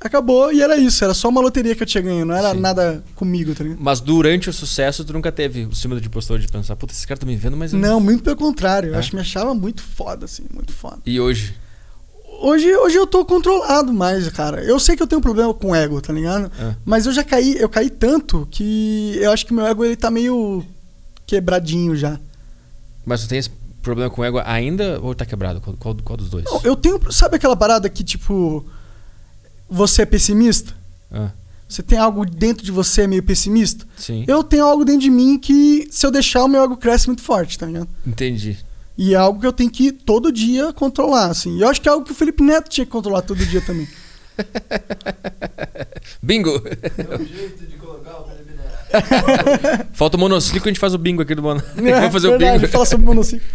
acabou 0.07 0.51
e 0.53 0.61
era 0.61 0.77
isso. 0.77 1.03
Era 1.03 1.13
só 1.13 1.29
uma 1.29 1.41
loteria 1.41 1.75
que 1.75 1.83
eu 1.83 1.87
tinha 1.87 2.01
ganho, 2.01 2.25
não 2.25 2.35
era 2.35 2.51
Sim. 2.53 2.59
nada 2.59 3.03
comigo, 3.15 3.53
tá 3.55 3.63
ligado? 3.63 3.79
Mas 3.81 3.99
durante 3.99 4.49
o 4.49 4.53
sucesso, 4.53 5.03
tu 5.05 5.13
nunca 5.13 5.31
teve 5.31 5.65
o 5.65 5.75
síndrome 5.75 6.01
de 6.01 6.07
impostor 6.07 6.39
de 6.39 6.47
pensar, 6.47 6.75
puta, 6.75 6.93
esse 6.93 7.05
cara 7.07 7.19
tá 7.19 7.25
me 7.25 7.35
vendo, 7.35 7.55
mas. 7.57 7.73
eu 7.73 7.79
Não, 7.79 7.99
muito 7.99 8.23
pelo 8.23 8.35
contrário. 8.35 8.89
Eu 8.89 8.95
É? 8.95 8.97
acho 8.97 9.09
que 9.09 9.15
me 9.15 9.21
achava 9.21 9.53
muito 9.53 9.81
foda, 9.81 10.25
assim, 10.25 10.43
muito 10.53 10.71
foda. 10.73 10.99
E 11.05 11.19
hoje? 11.19 11.55
Hoje, 12.41 12.75
hoje 12.75 12.97
eu 12.97 13.07
tô 13.07 13.23
controlado 13.23 13.93
mais, 13.93 14.27
cara. 14.29 14.61
Eu 14.63 14.77
sei 14.79 14.95
que 14.97 15.01
eu 15.01 15.07
tenho 15.07 15.19
um 15.19 15.23
problema 15.23 15.53
com 15.53 15.73
ego, 15.73 16.01
tá 16.01 16.11
ligado? 16.11 16.51
Ah. 16.59 16.75
Mas 16.83 17.05
eu 17.05 17.13
já 17.13 17.23
caí, 17.23 17.55
eu 17.57 17.69
caí 17.69 17.89
tanto 17.89 18.45
que 18.51 19.17
eu 19.21 19.31
acho 19.31 19.45
que 19.45 19.53
meu 19.53 19.65
ego 19.65 19.85
ele 19.85 19.95
tá 19.95 20.11
meio 20.11 20.63
quebradinho 21.25 21.95
já. 21.95 22.19
Mas 23.05 23.21
tu 23.21 23.29
tem 23.29 23.39
esse 23.39 23.49
problema 23.81 24.09
com 24.09 24.23
ego 24.23 24.41
ainda 24.43 24.99
ou 25.01 25.15
tá 25.15 25.25
quebrado? 25.25 25.61
Qual, 25.61 25.75
qual, 25.77 25.95
qual 26.03 26.17
dos 26.17 26.29
dois? 26.29 26.43
Não, 26.45 26.59
eu 26.63 26.75
tenho, 26.75 26.99
sabe 27.11 27.37
aquela 27.37 27.55
parada 27.55 27.87
que 27.89 28.03
tipo 28.03 28.65
você 29.69 30.01
é 30.03 30.05
pessimista? 30.05 30.73
Ah, 31.11 31.29
Você 31.67 31.81
tem 31.83 31.97
algo 31.97 32.25
dentro 32.25 32.63
de 32.65 32.71
você 32.71 33.07
meio 33.07 33.23
pessimista? 33.23 33.85
sim. 33.97 34.23
Eu 34.27 34.43
tenho 34.43 34.65
algo 34.65 34.83
dentro 34.85 35.01
de 35.01 35.09
mim 35.09 35.37
que 35.39 35.87
se 35.91 36.05
eu 36.05 36.11
deixar 36.11 36.43
o 36.43 36.47
meu 36.47 36.63
ego 36.63 36.77
cresce 36.77 37.07
muito 37.07 37.21
forte, 37.21 37.57
tá 37.57 37.65
ligado? 37.65 37.87
Entendi. 38.05 38.57
E 38.97 39.13
é 39.13 39.17
algo 39.17 39.39
que 39.41 39.47
eu 39.47 39.51
tenho 39.53 39.69
que 39.69 39.91
todo 39.91 40.31
dia 40.31 40.71
controlar, 40.71 41.25
assim. 41.27 41.57
E 41.57 41.61
eu 41.61 41.67
acho 41.67 41.81
que 41.81 41.89
é 41.89 41.91
algo 41.91 42.05
que 42.05 42.11
o 42.11 42.15
Felipe 42.15 42.41
Neto 42.43 42.69
tinha 42.69 42.85
que 42.85 42.91
controlar 42.91 43.21
todo 43.23 43.45
dia 43.45 43.59
também. 43.61 43.87
Bingo! 46.21 46.49
É 46.51 47.15
um 47.15 47.25
jeito 47.25 47.65
de 47.65 47.75
colocar 47.77 48.21
o 48.21 48.25
Felipe 48.27 48.51
Neto. 48.53 49.87
Falta 49.93 50.17
o 50.17 50.19
monociclo, 50.19 50.63
a 50.65 50.67
gente 50.69 50.79
faz 50.79 50.93
o 50.93 50.97
bingo 50.97 51.21
aqui 51.21 51.35
do 51.35 51.41
Monark. 51.41 51.67
Vamos 51.75 52.11
fazer 52.13 52.27
o 52.27 52.33
É, 52.33 52.37
verdade, 52.37 52.59
bingo. 52.59 52.71
Fala 52.71 52.85
sobre 52.85 53.05
monociclo. 53.05 53.45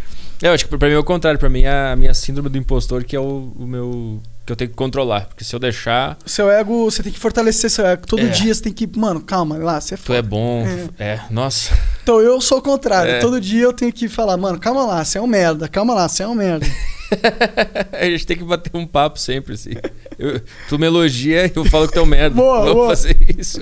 É, 0.43 0.49
eu 0.49 0.53
acho 0.53 0.67
que 0.67 0.77
pra 0.77 0.89
mim 0.89 0.95
é 0.95 0.99
o 0.99 1.05
contrário. 1.05 1.39
Pra 1.39 1.49
mim 1.49 1.63
é 1.63 1.93
a 1.93 1.97
minha 1.97 2.15
síndrome 2.15 2.49
do 2.49 2.57
impostor 2.59 3.05
que 3.05 3.15
é 3.15 3.21
o, 3.21 3.53
o 3.59 3.67
meu. 3.67 4.21
Que 4.51 4.53
eu 4.53 4.57
tenho 4.57 4.71
que 4.71 4.77
controlar. 4.77 5.27
Porque 5.27 5.45
se 5.45 5.55
eu 5.55 5.61
deixar, 5.61 6.19
Seu 6.27 6.51
ego, 6.51 6.91
você 6.91 7.03
tem 7.03 7.13
que 7.13 7.19
fortalecer 7.21 7.71
seu 7.71 7.87
ego. 7.87 8.05
Todo 8.07 8.23
É. 8.23 8.27
dia 8.29 8.53
você 8.53 8.63
tem 8.63 8.73
que, 8.73 8.89
mano, 8.99 9.21
calma, 9.21 9.57
lá, 9.59 9.81
você 9.81 9.95
é 9.95 9.97
tu 9.97 10.03
foda. 10.03 10.19
é 10.19 10.23
bom. 10.23 10.67
É. 10.99 11.05
É, 11.13 11.21
nossa. 11.31 11.73
Então 12.03 12.21
eu 12.21 12.41
sou 12.41 12.59
o 12.59 12.63
contrário. 12.63 13.13
É. 13.13 13.19
Todo 13.21 13.41
dia 13.41 13.63
eu 13.63 13.73
tenho 13.73 13.93
que 13.93 14.09
falar, 14.09 14.37
mano, 14.37 14.59
calma 14.59 14.85
lá, 14.85 15.05
você 15.05 15.19
é 15.19 15.21
um 15.21 15.27
merda, 15.27 15.69
calma 15.69 15.95
lá, 15.95 16.09
você 16.09 16.23
é 16.25 16.29
um 16.29 16.35
merda. 16.35 16.67
a 17.93 18.05
gente 18.07 18.27
tem 18.27 18.37
que 18.37 18.45
bater 18.45 18.71
um 18.77 18.87
papo 18.87 19.19
sempre, 19.19 19.55
assim. 19.55 19.71
Eu- 20.19 20.41
tu 20.69 20.79
me 20.79 20.87
elogia 20.87 21.47
e 21.47 21.53
eu 21.55 21.65
falo 21.65 21.87
que 21.87 21.95
tu 21.95 22.01
é 22.01 22.03
um 22.03 22.07
merda. 22.07 22.35
Boa, 22.35 22.59
Vamos 22.61 22.75
boa. 22.75 22.89
fazer 22.89 23.17
isso. 23.39 23.61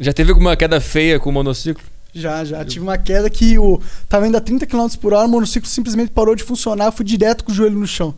Já 0.00 0.12
teve 0.12 0.30
alguma 0.30 0.56
queda 0.56 0.80
feia 0.80 1.18
com 1.20 1.30
o 1.30 1.32
monociclo? 1.32 1.82
Já, 2.12 2.44
já. 2.44 2.64
Tive 2.64 2.84
uma 2.84 2.96
queda 2.96 3.28
que 3.28 3.58
o 3.58 3.80
tava 4.08 4.26
indo 4.28 4.36
a 4.36 4.40
30 4.40 4.66
km 4.66 4.86
por 5.00 5.12
hora, 5.12 5.26
o 5.26 5.30
monociclo 5.30 5.68
simplesmente 5.68 6.10
parou 6.10 6.34
de 6.36 6.42
funcionar, 6.44 6.86
eu 6.86 6.92
fui 6.92 7.04
direto 7.04 7.44
com 7.44 7.50
o 7.52 7.54
joelho 7.54 7.76
no 7.78 7.86
chão. 7.86 8.14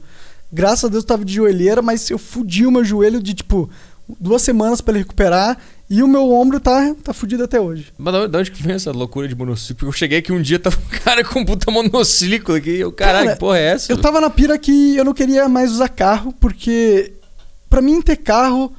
Graças 0.52 0.84
a 0.84 0.88
Deus 0.88 1.02
eu 1.04 1.08
tava 1.08 1.24
de 1.24 1.34
joelheira, 1.34 1.82
mas 1.82 2.08
eu 2.10 2.18
fudi 2.18 2.66
o 2.66 2.70
meu 2.70 2.84
joelho 2.84 3.22
de, 3.22 3.34
tipo, 3.34 3.68
duas 4.20 4.42
semanas 4.42 4.80
pra 4.80 4.92
ele 4.92 5.00
recuperar 5.00 5.58
e 5.90 6.02
o 6.02 6.08
meu 6.08 6.30
ombro 6.32 6.58
tá, 6.60 6.94
tá 7.02 7.12
fudido 7.12 7.44
até 7.44 7.60
hoje. 7.60 7.92
Mas 7.98 8.30
da 8.30 8.38
onde- 8.38 8.50
que 8.50 8.62
vem 8.62 8.74
essa 8.76 8.90
loucura 8.92 9.26
de 9.28 9.34
monociclo? 9.34 9.88
Eu 9.88 9.92
cheguei 9.92 10.18
aqui 10.18 10.32
um 10.32 10.40
dia, 10.40 10.58
tava 10.58 10.76
um 10.76 10.88
cara 11.04 11.24
com 11.24 11.40
um 11.40 11.44
puta 11.44 11.70
monociclo 11.70 12.54
aqui. 12.54 12.70
Eu, 12.78 12.92
caralho, 12.92 13.24
Cara, 13.24 13.34
que 13.36 13.40
porra 13.40 13.58
é 13.58 13.64
essa? 13.72 13.92
Eu 13.92 13.98
tava 14.00 14.20
na 14.20 14.30
pira 14.30 14.56
que 14.58 14.96
eu 14.96 15.04
não 15.04 15.12
queria 15.14 15.48
mais 15.48 15.72
usar 15.72 15.88
carro, 15.88 16.32
porque 16.40 17.12
pra 17.68 17.80
mim 17.82 18.00
ter 18.00 18.16
carro, 18.16 18.72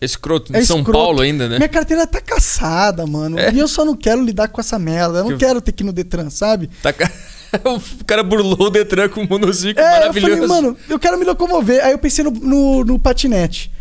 Escroto. 0.00 0.56
É 0.56 0.60
De 0.60 0.66
São 0.66 0.78
escroto. 0.78 0.98
Paulo 0.98 1.20
ainda, 1.20 1.46
né? 1.46 1.56
minha 1.58 1.68
carteira 1.68 2.06
tá 2.06 2.22
caçada, 2.22 3.06
mano. 3.06 3.38
É. 3.38 3.52
E 3.52 3.58
eu 3.58 3.68
só 3.68 3.84
não 3.84 3.94
quero 3.94 4.24
lidar 4.24 4.48
com 4.48 4.58
essa 4.58 4.78
merda. 4.78 5.18
Eu 5.18 5.24
não 5.24 5.32
Que- 5.32 5.44
quero 5.44 5.60
ter 5.60 5.72
que 5.72 5.82
ir 5.82 5.86
no 5.86 5.92
Detran, 5.92 6.30
sabe? 6.30 6.70
Tá 6.82 6.90
ca- 6.90 7.12
o 8.00 8.04
cara 8.04 8.22
burlou 8.22 8.60
o 8.68 8.70
Detran 8.70 9.08
com 9.08 9.22
um 9.22 9.28
monociclo 9.28 9.82
É, 9.82 9.86
eu 9.86 10.00
maravilhoso. 10.00 10.32
falei, 10.32 10.46
mano, 10.48 10.76
eu 10.88 10.98
quero 10.98 11.18
me 11.18 11.24
locomover. 11.24 11.84
Aí 11.84 11.92
eu 11.92 11.98
pensei 11.98 12.24
no, 12.24 12.30
no, 12.30 12.84
no 12.84 12.98
patinete. 12.98 13.72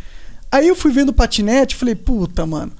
Aí 0.51 0.67
eu 0.67 0.75
fui 0.75 0.91
vendo 0.91 1.09
o 1.09 1.13
patinete 1.13 1.75
falei, 1.75 1.95
puta, 1.95 2.45
mano. 2.45 2.71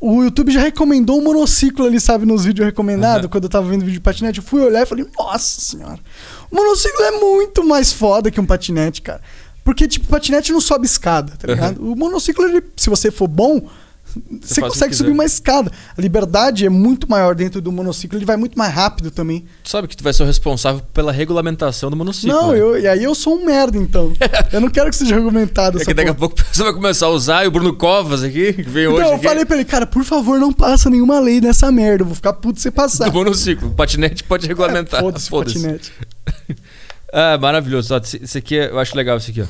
O 0.00 0.22
YouTube 0.22 0.52
já 0.52 0.60
recomendou 0.60 1.18
um 1.18 1.24
monociclo 1.24 1.84
ali, 1.84 2.00
sabe, 2.00 2.24
nos 2.24 2.44
vídeos 2.44 2.64
recomendados, 2.64 3.24
Aham. 3.24 3.28
quando 3.28 3.44
eu 3.44 3.50
tava 3.50 3.68
vendo 3.68 3.80
vídeo 3.80 3.94
de 3.94 4.00
patinete. 4.00 4.38
Eu 4.38 4.44
fui 4.44 4.60
olhar 4.62 4.82
e 4.82 4.86
falei, 4.86 5.04
nossa 5.18 5.60
senhora. 5.60 5.98
O 6.50 6.54
monociclo 6.54 7.04
é 7.04 7.10
muito 7.12 7.64
mais 7.66 7.92
foda 7.92 8.30
que 8.30 8.40
um 8.40 8.46
patinete, 8.46 9.02
cara. 9.02 9.20
Porque, 9.64 9.88
tipo, 9.88 10.06
patinete 10.06 10.52
não 10.52 10.60
sobe 10.60 10.86
escada, 10.86 11.32
tá 11.36 11.48
ligado? 11.48 11.82
O 11.82 11.96
monociclo, 11.96 12.44
ele, 12.46 12.62
se 12.76 12.88
você 12.88 13.10
for 13.10 13.26
bom, 13.26 13.68
você 14.40 14.60
consegue 14.60 14.94
subir 14.94 15.10
uma 15.10 15.24
escada. 15.24 15.70
A 15.96 16.00
liberdade 16.00 16.64
é 16.66 16.68
muito 16.68 17.08
maior 17.08 17.34
dentro 17.34 17.60
do 17.60 17.70
monociclo, 17.72 18.18
ele 18.18 18.24
vai 18.24 18.36
muito 18.36 18.58
mais 18.58 18.72
rápido 18.74 19.10
também. 19.10 19.44
Tu 19.62 19.70
sabe 19.70 19.88
que 19.88 19.96
tu 19.96 20.04
vai 20.04 20.12
ser 20.12 20.22
o 20.22 20.26
responsável 20.26 20.82
pela 20.92 21.12
regulamentação 21.12 21.90
do 21.90 21.96
monociclo. 21.96 22.34
Não, 22.34 22.52
né? 22.52 22.60
eu, 22.60 22.78
e 22.78 22.86
aí 22.86 23.04
eu 23.04 23.14
sou 23.14 23.36
um 23.38 23.44
merda, 23.44 23.78
então. 23.78 24.12
eu 24.52 24.60
não 24.60 24.68
quero 24.70 24.90
que 24.90 24.96
seja 24.96 25.16
argumentado 25.16 25.80
É 25.80 25.84
que 25.84 25.94
daqui 25.94 26.10
a 26.10 26.14
porra. 26.14 26.28
pouco 26.34 26.44
você 26.52 26.62
vai 26.62 26.72
começar 26.72 27.06
a 27.06 27.10
usar 27.10 27.44
e 27.44 27.48
o 27.48 27.50
Bruno 27.50 27.74
Covas 27.74 28.22
aqui, 28.22 28.52
que 28.52 28.62
veio 28.62 28.92
Então, 28.92 29.06
hoje 29.06 29.14
eu 29.16 29.28
falei 29.28 29.44
pra 29.44 29.56
ele, 29.56 29.64
cara, 29.64 29.86
por 29.86 30.04
favor, 30.04 30.38
não 30.38 30.52
passa 30.52 30.90
nenhuma 30.90 31.18
lei 31.20 31.40
nessa 31.40 31.70
merda. 31.70 32.02
Eu 32.02 32.06
vou 32.06 32.14
ficar 32.14 32.32
puto 32.32 32.60
se 32.60 32.70
passar. 32.70 33.08
do 33.08 33.12
monociclo. 33.12 33.68
O 33.68 33.74
patinete 33.74 34.24
pode 34.24 34.46
regulamentar. 34.46 35.00
É, 35.00 35.02
Foda-se, 35.02 35.30
patinete. 35.30 35.92
Ah, 37.10 37.38
maravilhoso. 37.38 37.94
Esse 38.22 38.36
aqui 38.38 38.58
é- 38.58 38.68
eu 38.70 38.78
acho 38.78 38.94
legal 38.94 39.16
esse 39.16 39.30
aqui, 39.30 39.40
ó. 39.40 39.46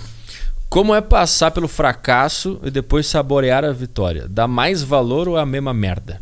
Como 0.68 0.94
é 0.94 1.00
passar 1.00 1.50
pelo 1.50 1.66
fracasso 1.68 2.60
e 2.62 2.70
depois 2.70 3.06
saborear 3.06 3.64
a 3.64 3.72
vitória? 3.72 4.26
Dá 4.28 4.46
mais 4.46 4.82
valor 4.82 5.26
ou 5.28 5.38
é 5.38 5.40
a 5.40 5.46
mesma 5.46 5.72
merda? 5.72 6.20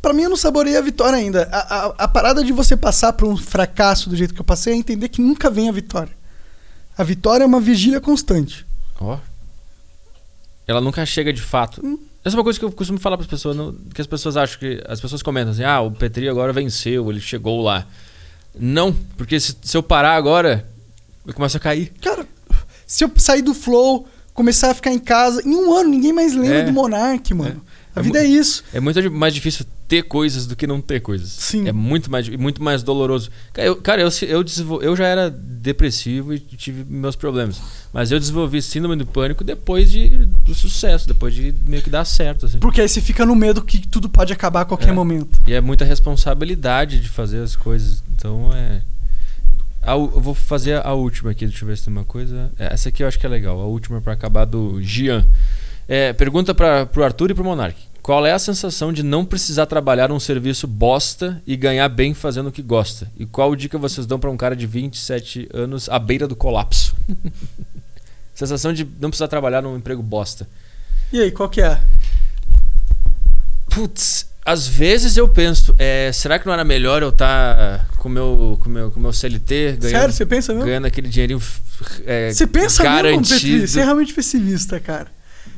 Pra 0.00 0.12
mim, 0.12 0.22
eu 0.22 0.30
não 0.30 0.36
saboreei 0.36 0.76
a 0.76 0.80
vitória 0.80 1.16
ainda. 1.18 1.48
A, 1.52 1.58
a- 1.86 1.94
a 1.98 2.08
parada 2.08 2.42
de 2.44 2.52
você 2.52 2.76
passar 2.76 3.12
por 3.12 3.28
um 3.28 3.36
fracasso 3.36 4.08
do 4.08 4.16
jeito 4.16 4.34
que 4.34 4.40
eu 4.40 4.44
passei 4.44 4.72
é 4.72 4.76
entender 4.76 5.08
que 5.08 5.20
nunca 5.20 5.50
vem 5.50 5.68
a 5.68 5.72
vitória. 5.72 6.12
A 6.96 7.02
vitória 7.04 7.44
é 7.44 7.46
uma 7.46 7.60
vigília 7.60 8.00
constante. 8.00 8.64
Ó. 9.00 9.18
Ela 10.66 10.80
nunca 10.80 11.04
chega 11.06 11.32
de 11.32 11.42
fato. 11.42 11.84
Hum. 11.84 11.98
Essa 12.24 12.36
é 12.36 12.38
uma 12.38 12.44
coisa 12.44 12.58
que 12.58 12.64
eu 12.64 12.70
costumo 12.70 13.00
falar 13.00 13.16
para 13.16 13.24
as 13.24 13.30
pessoas, 13.30 13.56
não- 13.56 13.72
que 13.94 14.00
as 14.00 14.06
pessoas 14.06 14.36
acham 14.36 14.58
que 14.60 14.82
as 14.86 15.00
pessoas 15.00 15.22
comentam 15.22 15.52
assim: 15.52 15.64
"Ah, 15.64 15.80
o 15.80 15.90
Petri 15.90 16.28
agora 16.28 16.52
venceu, 16.52 17.10
ele 17.10 17.20
chegou 17.20 17.60
lá". 17.62 17.84
Não, 18.58 18.92
porque 19.16 19.40
se, 19.40 19.56
se 19.62 19.76
eu 19.76 19.82
parar 19.82 20.14
agora, 20.14 20.68
eu 21.26 21.32
começo 21.34 21.56
a 21.56 21.60
cair. 21.60 21.92
Cara, 22.00 22.26
se 22.92 23.04
eu 23.04 23.10
sair 23.16 23.40
do 23.42 23.54
flow, 23.54 24.06
começar 24.34 24.70
a 24.70 24.74
ficar 24.74 24.92
em 24.92 24.98
casa, 24.98 25.40
em 25.46 25.54
um 25.54 25.72
ano 25.74 25.88
ninguém 25.88 26.12
mais 26.12 26.34
lembra 26.34 26.58
É. 26.58 26.64
do 26.64 26.72
Monark, 26.72 27.32
mano. 27.34 27.62
A 27.94 28.00
É 28.00 28.02
vida 28.02 28.18
é 28.22 28.26
isso. 28.26 28.62
É 28.72 28.80
muito 28.80 29.10
mais 29.10 29.34
difícil 29.34 29.64
ter 29.88 30.02
coisas 30.04 30.46
do 30.46 30.56
que 30.56 30.66
não 30.66 30.80
ter 30.80 31.00
coisas. 31.00 31.28
Sim. 31.30 31.68
É 31.68 31.72
muito 31.72 32.10
mais, 32.10 32.26
muito 32.28 32.62
mais 32.62 32.82
doloroso. 32.82 33.30
Cara, 33.52 33.68
eu, 33.68 33.76
cara, 33.76 34.00
eu, 34.02 34.08
eu, 34.28 34.42
desenvol- 34.42 34.82
eu 34.82 34.96
já 34.96 35.06
era 35.06 35.28
depressivo 35.30 36.32
e 36.32 36.38
tive 36.40 36.84
meus 36.88 37.14
problemas. 37.16 37.60
Mas 37.92 38.10
eu 38.10 38.18
desenvolvi 38.18 38.62
síndrome 38.62 38.96
do 38.96 39.04
pânico 39.06 39.44
depois 39.44 39.90
de, 39.90 40.24
do 40.46 40.54
sucesso, 40.54 41.06
depois 41.06 41.34
de 41.34 41.54
meio 41.66 41.82
que 41.82 41.90
dar 41.90 42.04
certo. 42.06 42.46
Assim. 42.46 42.58
Porque 42.58 42.80
aí 42.80 42.88
você 42.88 43.00
fica 43.02 43.24
no 43.26 43.34
medo 43.36 43.62
que 43.62 43.86
tudo 43.86 44.08
pode 44.08 44.32
acabar 44.32 44.62
a 44.62 44.64
qualquer 44.64 44.88
É. 44.88 44.92
momento. 44.92 45.38
E 45.46 45.52
é 45.52 45.60
muita 45.60 45.84
responsabilidade 45.84 46.98
de 47.00 47.08
fazer 47.10 47.42
as 47.42 47.54
coisas. 47.56 48.02
Então 48.14 48.50
é. 48.54 48.80
A 49.82 49.92
eu 49.92 50.20
vou 50.20 50.34
fazer 50.34 50.84
a 50.86 50.92
última 50.92 51.32
aqui, 51.32 51.44
deixa 51.44 51.64
eu 51.64 51.68
ver 51.68 51.76
se 51.76 51.84
tem 51.84 51.92
uma 51.92 52.04
coisa. 52.04 52.50
É, 52.58 52.72
essa 52.72 52.88
aqui 52.88 53.02
eu 53.02 53.08
acho 53.08 53.18
que 53.18 53.26
é 53.26 53.28
legal. 53.28 53.60
A 53.60 53.64
última 53.64 54.00
pra 54.00 54.12
acabar 54.12 54.44
do 54.44 54.80
Gian. 54.80 55.26
É, 55.88 56.12
pergunta 56.12 56.54
para 56.54 56.86
pro 56.86 57.02
Arthur 57.02 57.32
e 57.32 57.34
pro 57.34 57.44
Monark. 57.44 57.76
Qual 58.00 58.24
é 58.26 58.32
a 58.32 58.38
sensação 58.38 58.92
de 58.92 59.02
não 59.02 59.24
precisar 59.24 59.66
trabalhar 59.66 60.10
um 60.10 60.18
serviço 60.18 60.66
bosta 60.66 61.40
e 61.46 61.56
ganhar 61.56 61.88
bem 61.88 62.14
fazendo 62.14 62.48
o 62.48 62.52
que 62.52 62.62
gosta? 62.62 63.10
E 63.16 63.26
qual 63.26 63.54
dica 63.54 63.78
vocês 63.78 64.06
dão 64.06 64.18
pra 64.18 64.30
um 64.30 64.36
cara 64.36 64.56
de 64.56 64.66
27 64.66 65.48
anos 65.52 65.88
à 65.88 65.98
beira 65.98 66.26
do 66.26 66.34
colapso? 66.34 66.96
sensação 68.34 68.72
de 68.72 68.84
não 68.98 69.10
precisar 69.10 69.28
trabalhar 69.28 69.62
num 69.62 69.76
emprego 69.76 70.02
bosta. 70.02 70.48
E 71.12 71.20
aí, 71.20 71.30
qual 71.30 71.48
que 71.48 71.60
é? 71.60 71.80
Putz, 73.70 74.26
às 74.44 74.66
vezes 74.66 75.16
eu 75.16 75.28
penso, 75.28 75.74
é, 75.78 76.10
será 76.12 76.38
que 76.38 76.46
não 76.46 76.52
era 76.52 76.64
melhor 76.64 77.02
eu 77.02 77.10
estar 77.10 77.88
com 77.98 78.08
meu, 78.08 78.58
com 78.60 78.68
meu, 78.68 78.90
com 78.90 78.98
meu 79.00 79.12
CLT 79.12 79.76
ganhando, 79.80 79.90
Sério, 80.00 80.14
você 80.14 80.26
pensa 80.26 80.52
mesmo? 80.52 80.66
ganhando 80.66 80.86
aquele 80.86 81.08
dinheirinho 81.08 81.40
é, 82.04 82.32
Você 82.32 82.46
pensa 82.46 82.82
mesmo, 82.82 82.96
garantido? 82.96 83.28
Petri? 83.28 83.68
Você 83.68 83.80
é 83.80 83.84
realmente 83.84 84.12
pessimista, 84.12 84.80
cara. 84.80 85.06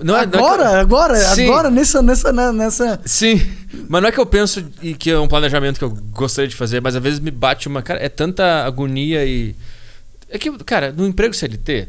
Não 0.02 0.16
é- 0.16 0.26
não 0.26 0.38
é 0.38 0.42
agora, 0.42 0.64
eu- 0.64 0.80
agora, 0.80 1.16
Sim. 1.34 1.44
agora, 1.48 1.70
nessa, 1.70 2.02
nessa, 2.02 2.52
nessa. 2.52 3.00
Sim, 3.06 3.40
mas 3.88 4.02
não 4.02 4.08
é 4.08 4.12
que 4.12 4.18
eu 4.18 4.26
penso 4.26 4.64
e 4.82 4.92
que 4.94 5.10
é 5.10 5.18
um 5.18 5.28
planejamento 5.28 5.78
que 5.78 5.84
eu 5.84 5.90
gostaria 6.10 6.48
de 6.48 6.56
fazer, 6.56 6.80
mas 6.82 6.96
às 6.96 7.02
vezes 7.02 7.20
me 7.20 7.30
bate 7.30 7.68
uma. 7.68 7.80
Cara, 7.80 8.00
é 8.04 8.08
tanta 8.08 8.64
agonia 8.64 9.24
e. 9.24 9.54
É 10.28 10.36
que, 10.38 10.50
cara, 10.64 10.90
no 10.90 11.06
emprego 11.06 11.32
CLT, 11.32 11.86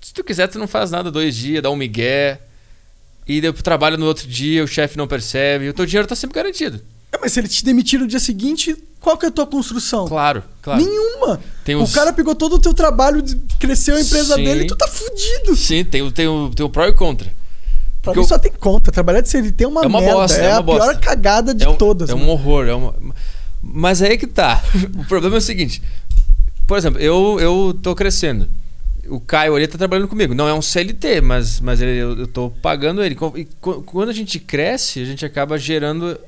se 0.00 0.14
tu 0.14 0.22
quiser, 0.22 0.46
tu 0.46 0.58
não 0.58 0.68
faz 0.68 0.90
nada 0.92 1.10
dois 1.10 1.34
dias, 1.34 1.62
dá 1.62 1.68
um 1.70 1.74
migué, 1.76 2.38
e 3.26 3.40
daí 3.40 3.52
tu 3.52 3.62
trabalha 3.62 3.96
no 3.96 4.06
outro 4.06 4.26
dia, 4.26 4.62
o 4.62 4.68
chefe 4.68 4.96
não 4.96 5.06
percebe, 5.06 5.68
o 5.68 5.72
teu 5.74 5.84
dinheiro 5.86 6.06
tá 6.08 6.14
sempre 6.14 6.34
garantido. 6.34 6.80
É, 7.12 7.18
mas 7.20 7.32
se 7.32 7.40
ele 7.40 7.48
te 7.48 7.64
demitir 7.64 7.98
no 8.00 8.06
dia 8.06 8.18
seguinte, 8.20 8.76
qual 9.00 9.16
que 9.16 9.24
é 9.26 9.28
a 9.28 9.32
tua 9.32 9.46
construção? 9.46 10.06
Claro, 10.08 10.42
claro. 10.60 10.82
Nenhuma. 10.84 11.40
Tem 11.64 11.74
O 11.76 11.86
cara 11.88 12.12
pegou 12.12 12.34
todo 12.34 12.54
o 12.56 12.58
teu 12.58 12.74
trabalho, 12.74 13.22
cresceu 13.58 13.96
a 13.96 14.00
empresa 14.00 14.34
Sim. 14.34 14.44
dele 14.44 14.64
e 14.64 14.66
tu 14.66 14.76
tá 14.76 14.88
fudido. 14.88 15.56
Sim, 15.56 15.84
tem, 15.84 16.02
o- 16.02 16.10
tem, 16.12 16.26
o, 16.28 16.50
tem 16.54 16.66
o 16.66 16.68
pró 16.68 16.84
e 16.86 16.90
o 16.90 16.94
contra. 16.94 17.26
Pra 18.02 18.12
Porque 18.12 18.18
mim 18.20 18.24
eu- 18.24 18.28
só 18.28 18.38
tem 18.38 18.52
conta. 18.52 18.92
Trabalhar 18.92 19.20
de 19.20 19.28
CLT 19.28 19.64
é 19.64 19.68
uma, 19.68 19.82
É 19.82 19.86
uma 19.86 20.00
merda. 20.00 20.14
bosta, 20.16 20.40
é, 20.40 20.44
é 20.46 20.48
uma 20.50 20.58
a 20.58 20.62
pior 20.62 20.78
bosta. 20.78 20.94
cagada 20.96 21.54
de 21.54 21.64
é 21.64 21.68
um, 21.68 21.76
todas. 21.76 22.10
É 22.10 22.14
mano. 22.14 22.26
um 22.26 22.30
horror. 22.30 22.66
É 22.66 22.74
uma... 22.74 22.94
Mas 23.62 24.02
aí 24.02 24.16
que 24.18 24.26
tá. 24.26 24.62
o 24.98 25.04
problema 25.06 25.36
é 25.36 25.38
o 25.38 25.40
seguinte. 25.42 25.82
Por 26.66 26.76
exemplo, 26.76 27.00
eu, 27.00 27.38
eu 27.40 27.78
tô 27.82 27.94
crescendo. 27.94 28.48
O 29.08 29.20
Caio 29.20 29.54
ali 29.54 29.66
tá 29.66 29.78
trabalhando 29.78 30.08
comigo. 30.08 30.34
Não 30.34 30.48
é 30.48 30.54
um 30.54 30.62
CLT, 30.62 31.20
mas, 31.20 31.60
mas 31.60 31.80
ele, 31.80 31.98
eu, 31.98 32.18
eu 32.18 32.26
tô 32.26 32.50
pagando 32.50 33.02
ele. 33.02 33.16
E 33.36 33.44
quando 33.60 34.08
a 34.08 34.12
gente 34.12 34.38
cresce, 34.38 35.00
a 35.00 35.04
gente 35.04 35.24
acaba 35.24 35.58
gerando 35.58 36.18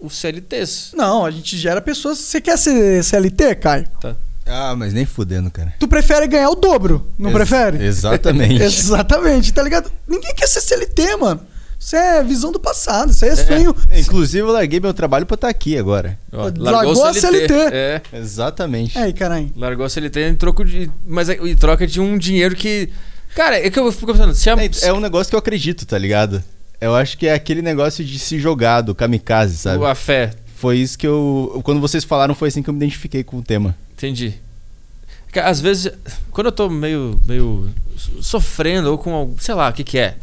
os 0.00 0.16
CLTs. 0.18 0.92
Não, 0.94 1.24
a 1.24 1.30
gente 1.30 1.56
gera 1.56 1.80
pessoas. 1.80 2.18
Você 2.18 2.40
quer 2.40 2.58
ser 2.58 3.02
CLT, 3.02 3.54
Caio? 3.56 3.88
Tá? 4.00 4.16
Ah, 4.46 4.74
mas 4.76 4.92
nem 4.92 5.06
fudendo, 5.06 5.50
cara. 5.50 5.72
Tu 5.78 5.88
prefere 5.88 6.26
ganhar 6.26 6.50
o 6.50 6.54
dobro, 6.54 7.10
não 7.18 7.30
Ex- 7.30 7.36
prefere? 7.38 7.82
Exatamente. 7.84 8.60
Exatamente, 8.62 9.52
tá 9.52 9.62
ligado? 9.62 9.90
Ninguém 10.06 10.34
quer 10.34 10.46
ser 10.46 10.60
CLT, 10.60 11.16
mano. 11.16 11.40
Isso 11.84 11.96
é 11.96 12.24
visão 12.24 12.50
do 12.50 12.58
passado, 12.58 13.10
isso 13.10 13.22
aí 13.26 13.32
é, 13.32 13.36
sonho. 13.36 13.76
Inclusive, 13.94 14.38
eu 14.38 14.50
larguei 14.52 14.80
meu 14.80 14.94
trabalho 14.94 15.26
pra 15.26 15.34
estar 15.34 15.48
aqui 15.50 15.76
agora. 15.76 16.18
Ó, 16.32 16.50
Largou 16.56 17.04
a 17.04 17.12
CLT. 17.12 17.52
É. 17.72 18.00
Exatamente. 18.10 18.98
Aí, 18.98 19.12
caralho. 19.12 19.50
Largou 19.54 19.84
a 19.84 19.90
CLT 19.90 20.30
em 20.30 20.34
troco 20.34 20.64
de. 20.64 20.90
Mas 21.06 21.28
é- 21.28 21.34
em 21.34 21.54
troca 21.54 21.86
de 21.86 22.00
um 22.00 22.16
dinheiro 22.16 22.56
que. 22.56 22.88
Cara, 23.34 23.58
é 23.58 23.68
que 23.68 23.78
eu 23.78 23.92
fico 23.92 24.12
pensando. 24.12 24.32
Se 24.32 24.48
a, 24.48 24.54
É, 24.54 24.70
é 24.88 24.92
um 24.94 25.00
negócio 25.00 25.28
que 25.28 25.34
eu 25.34 25.38
acredito, 25.38 25.84
tá 25.84 25.98
ligado? 25.98 26.42
Eu 26.80 26.94
acho 26.94 27.18
que 27.18 27.26
é 27.26 27.34
aquele 27.34 27.60
negócio 27.60 28.02
de 28.02 28.18
se 28.18 28.38
jogar 28.38 28.80
do 28.80 28.94
kamikaze, 28.94 29.58
sabe? 29.58 29.84
a 29.84 29.94
fé. 29.94 30.30
Foi 30.56 30.78
isso 30.78 30.96
que 30.98 31.06
eu. 31.06 31.60
Quando 31.64 31.82
vocês 31.82 32.02
falaram, 32.02 32.34
foi 32.34 32.48
assim 32.48 32.62
que 32.62 32.70
eu 32.70 32.72
me 32.74 32.78
identifiquei 32.78 33.22
com 33.22 33.36
o 33.36 33.42
tema. 33.42 33.76
Entendi. 33.92 34.32
Às 35.42 35.60
vezes, 35.60 35.92
quando 36.30 36.46
eu 36.46 36.52
tô 36.52 36.70
meio, 36.70 37.20
meio 37.26 37.68
so- 37.98 38.22
sofrendo 38.22 38.90
ou 38.90 38.96
com 38.96 39.12
algo, 39.12 39.36
sei 39.38 39.54
lá, 39.54 39.68
o 39.68 39.72
que 39.74 39.84
que 39.84 39.98
é? 39.98 40.14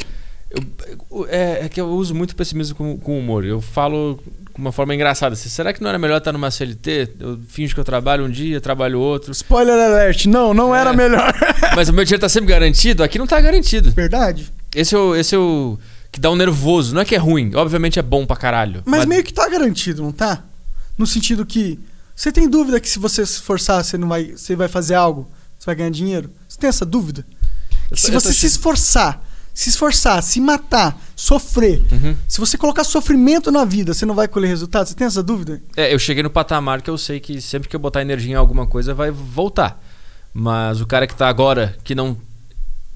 Eu- 0.54 1.28
é, 1.30 1.66
é 1.66 1.70
que 1.70 1.80
eu 1.80 1.88
uso 1.90 2.14
muito 2.14 2.36
pessimismo 2.36 2.76
com, 2.76 2.98
com 2.98 3.18
humor. 3.18 3.46
Eu 3.46 3.62
falo 3.62 4.20
com 4.54 4.62
uma 4.62 4.72
forma 4.72 4.94
engraçada. 4.94 5.34
assim, 5.34 5.48
Será 5.50 5.72
que 5.72 5.82
não 5.82 5.90
era 5.90 5.98
melhor 5.98 6.18
estar 6.18 6.32
numa 6.34 6.52
CLT? 6.52 7.10
Eu 7.20 7.40
finjo 7.48 7.74
que 7.74 7.80
eu 7.80 7.84
trabalho 7.86 8.26
um 8.26 8.30
dia, 8.30 8.60
trabalho 8.60 9.00
outro. 9.00 9.32
Spoiler 9.32 9.74
alert, 9.80 10.26
não, 10.26 10.54
não 10.54 10.76
era 10.76 10.92
É. 10.92 10.96
melhor. 10.96 11.34
Mas 11.76 11.88
o 11.90 11.94
meu 11.94 12.04
dinheiro 12.04 12.22
tá 12.22 12.28
sempre 12.30 12.50
garantido? 12.50 13.04
Aqui 13.04 13.18
não 13.18 13.28
tá 13.28 13.40
garantido. 13.40 13.92
Verdade. 13.92 14.52
Esse 14.76 14.94
é 14.96 14.98
o, 14.98 15.16
esse 15.16 15.34
é 15.36 15.38
o 15.38 15.78
que 16.12 16.20
dá 16.20 16.30
um 16.30 16.36
nervoso. 16.36 16.94
Não 16.94 17.02
é 17.02 17.06
que 17.06 17.16
é 17.16 17.18
ruim. 17.18 17.56
Obviamente 17.56 17.98
é 17.98 18.02
bom 18.02 18.26
pra 18.26 18.36
caralho. 18.36 18.82
Mas 18.86 19.06
meio 19.06 19.24
que 19.24 19.34
tá 19.34 19.48
garantido, 19.48 20.02
não 20.04 20.12
tá? 20.12 20.44
No 20.98 21.08
sentido 21.08 21.46
que 21.46 21.80
você 22.16 22.30
tem 22.32 22.50
dúvida 22.50 22.80
que 22.80 22.90
se 22.90 23.00
você 23.00 23.26
se 23.26 23.34
esforçar, 23.36 23.84
você 23.84 23.98
não 23.98 24.10
vai, 24.10 24.34
você 24.36 24.56
vai 24.56 24.68
fazer 24.68 24.96
algo, 24.96 25.32
você 25.58 25.66
vai 25.66 25.76
ganhar 25.76 25.90
dinheiro? 25.92 26.30
Você 26.48 26.58
tem 26.60 26.68
essa 26.68 26.86
dúvida? 26.86 27.26
Tô- 27.90 27.96
se 27.96 28.12
você 28.12 28.28
tô 28.28 28.34
se 28.34 28.46
esforçar, 28.46 29.24
se 29.54 29.70
esforçar, 29.70 30.22
se 30.24 30.40
matar, 30.40 30.98
sofrer, 31.16 31.82
Uhum. 31.92 32.16
se 32.28 32.40
você 32.40 32.58
colocar 32.58 32.84
sofrimento 32.84 33.52
na 33.52 33.66
vida, 33.66 33.94
você 33.94 34.06
não 34.06 34.16
vai 34.16 34.28
colher 34.28 34.48
resultado? 34.48 34.88
Você 34.88 34.96
tem 34.96 35.06
essa 35.08 35.22
dúvida? 35.22 35.62
É, 35.76 35.94
eu 35.94 36.00
cheguei 36.00 36.24
no 36.24 36.30
patamar 36.30 36.82
que 36.82 36.90
eu 36.90 36.98
sei 36.98 37.20
que 37.20 37.42
sempre 37.42 37.68
que 37.70 37.76
eu 37.76 37.80
botar 37.80 38.02
energia 38.02 38.32
em 38.34 38.36
alguma 38.38 38.66
coisa 38.66 38.94
vai 38.94 39.12
voltar. 39.12 39.82
Mas 40.34 40.80
o 40.80 40.88
cara 40.88 41.06
que 41.06 41.16
tá 41.16 41.28
agora, 41.28 41.76
que 41.84 41.94
não 41.96 42.18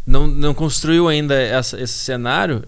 não, 0.07 0.27
não 0.27 0.53
construiu 0.53 1.07
ainda 1.07 1.34
essa- 1.34 1.82
esse 1.82 1.94
cenário, 1.94 2.64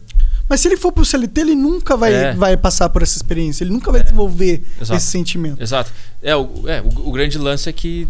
Mas 0.49 0.61
se 0.61 0.67
ele 0.69 0.77
for 0.77 0.91
pro 0.93 1.03
CLT, 1.05 1.41
ele 1.41 1.55
nunca 1.55 1.95
vai, 1.97 2.13
É. 2.13 2.33
vai 2.33 2.55
passar 2.57 2.87
por 2.89 3.03
essa 3.03 3.15
experiência, 3.17 3.63
ele 3.65 3.71
nunca 3.73 3.91
vai 3.91 4.01
desenvolver 4.01 4.63
Exato. 4.81 4.97
esse 4.97 5.05
sentimento. 5.07 5.61
exato. 5.61 5.91
É, 6.23 6.33
o, 6.35 6.63
é, 6.67 6.81
o, 6.81 7.09
o 7.09 7.11
grande 7.11 7.37
lance 7.37 7.67
é 7.69 7.73
que 7.73 8.07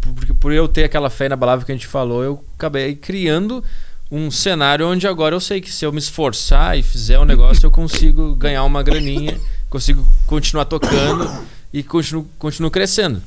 por, 0.00 0.34
por 0.36 0.52
eu 0.52 0.66
ter 0.66 0.84
aquela 0.84 1.10
fé 1.10 1.28
na 1.28 1.36
palavra 1.36 1.64
que 1.64 1.70
a 1.70 1.74
gente 1.74 1.86
falou, 1.86 2.24
eu 2.24 2.44
acabei 2.56 2.96
criando 2.96 3.62
um 4.10 4.30
cenário 4.30 4.86
onde 4.88 5.06
agora 5.06 5.34
eu 5.34 5.40
sei 5.40 5.60
que 5.60 5.72
se 5.72 5.84
eu 5.84 5.92
me 5.92 5.98
esforçar 5.98 6.76
e 6.78 6.82
fizer 6.82 7.18
um 7.18 7.24
negócio, 7.24 7.64
eu 7.64 7.70
consigo 7.70 8.34
ganhar 8.34 8.64
uma 8.64 8.82
graninha, 8.82 9.38
consigo 9.68 10.06
continuar 10.26 10.64
tocando 10.64 11.30
e 11.72 11.82
continuo, 11.82 12.28
continuo 12.38 12.70
crescendo. 12.70 13.22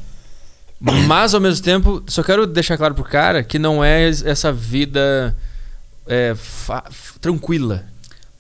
Mas 1.07 1.34
ao 1.34 1.39
mesmo 1.39 1.64
tempo, 1.64 2.03
só 2.07 2.22
quero 2.22 2.45
deixar 2.45 2.77
claro 2.77 2.93
pro 2.93 3.05
cara 3.05 3.41
que 3.43 3.57
não 3.57 3.81
é 3.84 4.10
essa 4.10 4.51
vida 4.51 5.34
é, 6.05 6.35
tranquila. 7.22 7.85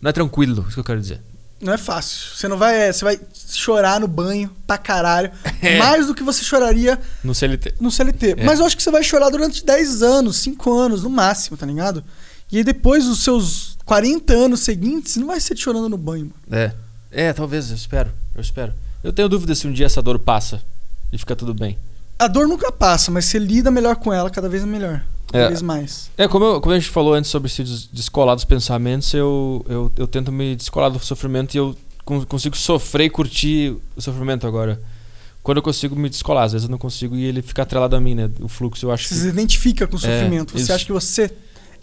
Não 0.01 0.09
é 0.09 0.11
tranquilo, 0.11 0.63
isso 0.67 0.73
que 0.73 0.79
eu 0.79 0.83
quero 0.83 0.99
dizer. 0.99 1.21
Não 1.61 1.71
é 1.71 1.77
fácil. 1.77 2.35
Você 2.35 2.45
não 2.49 2.57
vai, 2.57 2.75
é, 2.89 2.91
você 2.91 3.05
vai 3.05 3.17
chorar 3.53 4.01
no 4.01 4.07
banho 4.09 4.49
pra 4.67 4.77
caralho, 4.77 5.31
É. 5.63 5.77
mais 5.79 6.07
do 6.07 6.13
que 6.13 6.21
você 6.21 6.43
choraria 6.43 6.99
No 7.23 7.33
CLT. 7.33 7.75
no 7.79 7.89
CLT. 7.89 8.35
É. 8.37 8.43
Mas 8.43 8.59
eu 8.59 8.65
acho 8.65 8.75
que 8.75 8.83
você 8.83 8.91
vai 8.91 9.01
chorar 9.01 9.29
durante 9.29 9.63
10 9.63 10.03
anos, 10.03 10.35
5 10.39 10.73
anos 10.77 11.03
no 11.03 11.09
máximo, 11.09 11.55
tá 11.55 11.65
ligado? 11.65 12.03
E 12.53 12.57
aí 12.57 12.63
depois 12.63 13.05
dos 13.05 13.19
seus 13.23 13.77
40 13.83 14.31
anos 14.31 14.59
seguintes, 14.59 15.15
não 15.17 15.27
vai 15.27 15.39
ser 15.39 15.55
te 15.55 15.61
chorando 15.63 15.89
no 15.89 15.97
banho. 15.97 16.31
mano. 16.49 16.63
É. 16.63 16.71
É, 17.11 17.33
talvez, 17.33 17.69
eu 17.69 17.75
espero. 17.75 18.11
Eu 18.35 18.41
espero. 18.41 18.73
Eu 19.03 19.11
tenho 19.11 19.27
dúvida 19.27 19.53
se 19.55 19.67
um 19.67 19.73
dia 19.73 19.85
essa 19.87 20.01
dor 20.01 20.17
passa 20.19 20.61
e 21.11 21.17
fica 21.17 21.35
tudo 21.35 21.53
bem. 21.53 21.77
A 22.17 22.27
dor 22.27 22.47
nunca 22.47 22.71
passa, 22.71 23.11
mas 23.11 23.25
você 23.25 23.37
lida 23.39 23.69
melhor 23.71 23.95
com 23.97 24.13
ela 24.13 24.29
cada 24.29 24.47
vez 24.47 24.63
melhor. 24.63 25.03
Cada 25.31 25.45
É. 25.45 25.47
vez 25.47 25.61
mais. 25.61 26.09
É, 26.17 26.27
como, 26.27 26.45
eu- 26.45 26.61
como 26.61 26.73
a 26.75 26.79
gente 26.79 26.89
falou 26.91 27.13
antes 27.15 27.29
sobre 27.31 27.49
se 27.49 27.63
des- 27.63 27.89
descolar 27.91 28.35
dos 28.35 28.45
pensamentos, 28.45 29.11
eu, 29.13 29.65
eu, 29.67 29.91
eu 29.97 30.07
tento 30.07 30.31
me 30.31 30.55
descolar 30.55 30.89
do 30.89 30.99
sofrimento 30.99 31.55
e 31.55 31.57
eu 31.57 31.75
con- 32.05 32.23
consigo 32.25 32.55
sofrer 32.55 33.05
e 33.05 33.09
curtir 33.09 33.75
o 33.95 34.01
sofrimento 34.01 34.45
agora. 34.45 34.79
Quando 35.41 35.57
eu 35.57 35.63
consigo 35.63 35.95
me 35.95 36.07
descolar, 36.09 36.43
às 36.45 36.51
vezes 36.53 36.65
eu 36.67 36.71
não 36.71 36.77
consigo 36.77 37.15
e 37.15 37.25
ele 37.25 37.41
fica 37.41 37.63
atrelado 37.63 37.95
a 37.95 37.99
mim, 37.99 38.13
né? 38.15 38.29
O 38.39 38.47
fluxo, 38.47 38.85
eu 38.85 38.91
acho 38.91 39.07
Você 39.07 39.15
que, 39.15 39.21
se 39.21 39.27
identifica 39.27 39.85
com 39.87 39.95
o 39.95 39.99
É, 39.99 40.01
sofrimento. 40.01 40.51
Você 40.53 40.61
isso. 40.63 40.73
acha 40.73 40.85
que 40.85 40.91
você. 40.91 41.31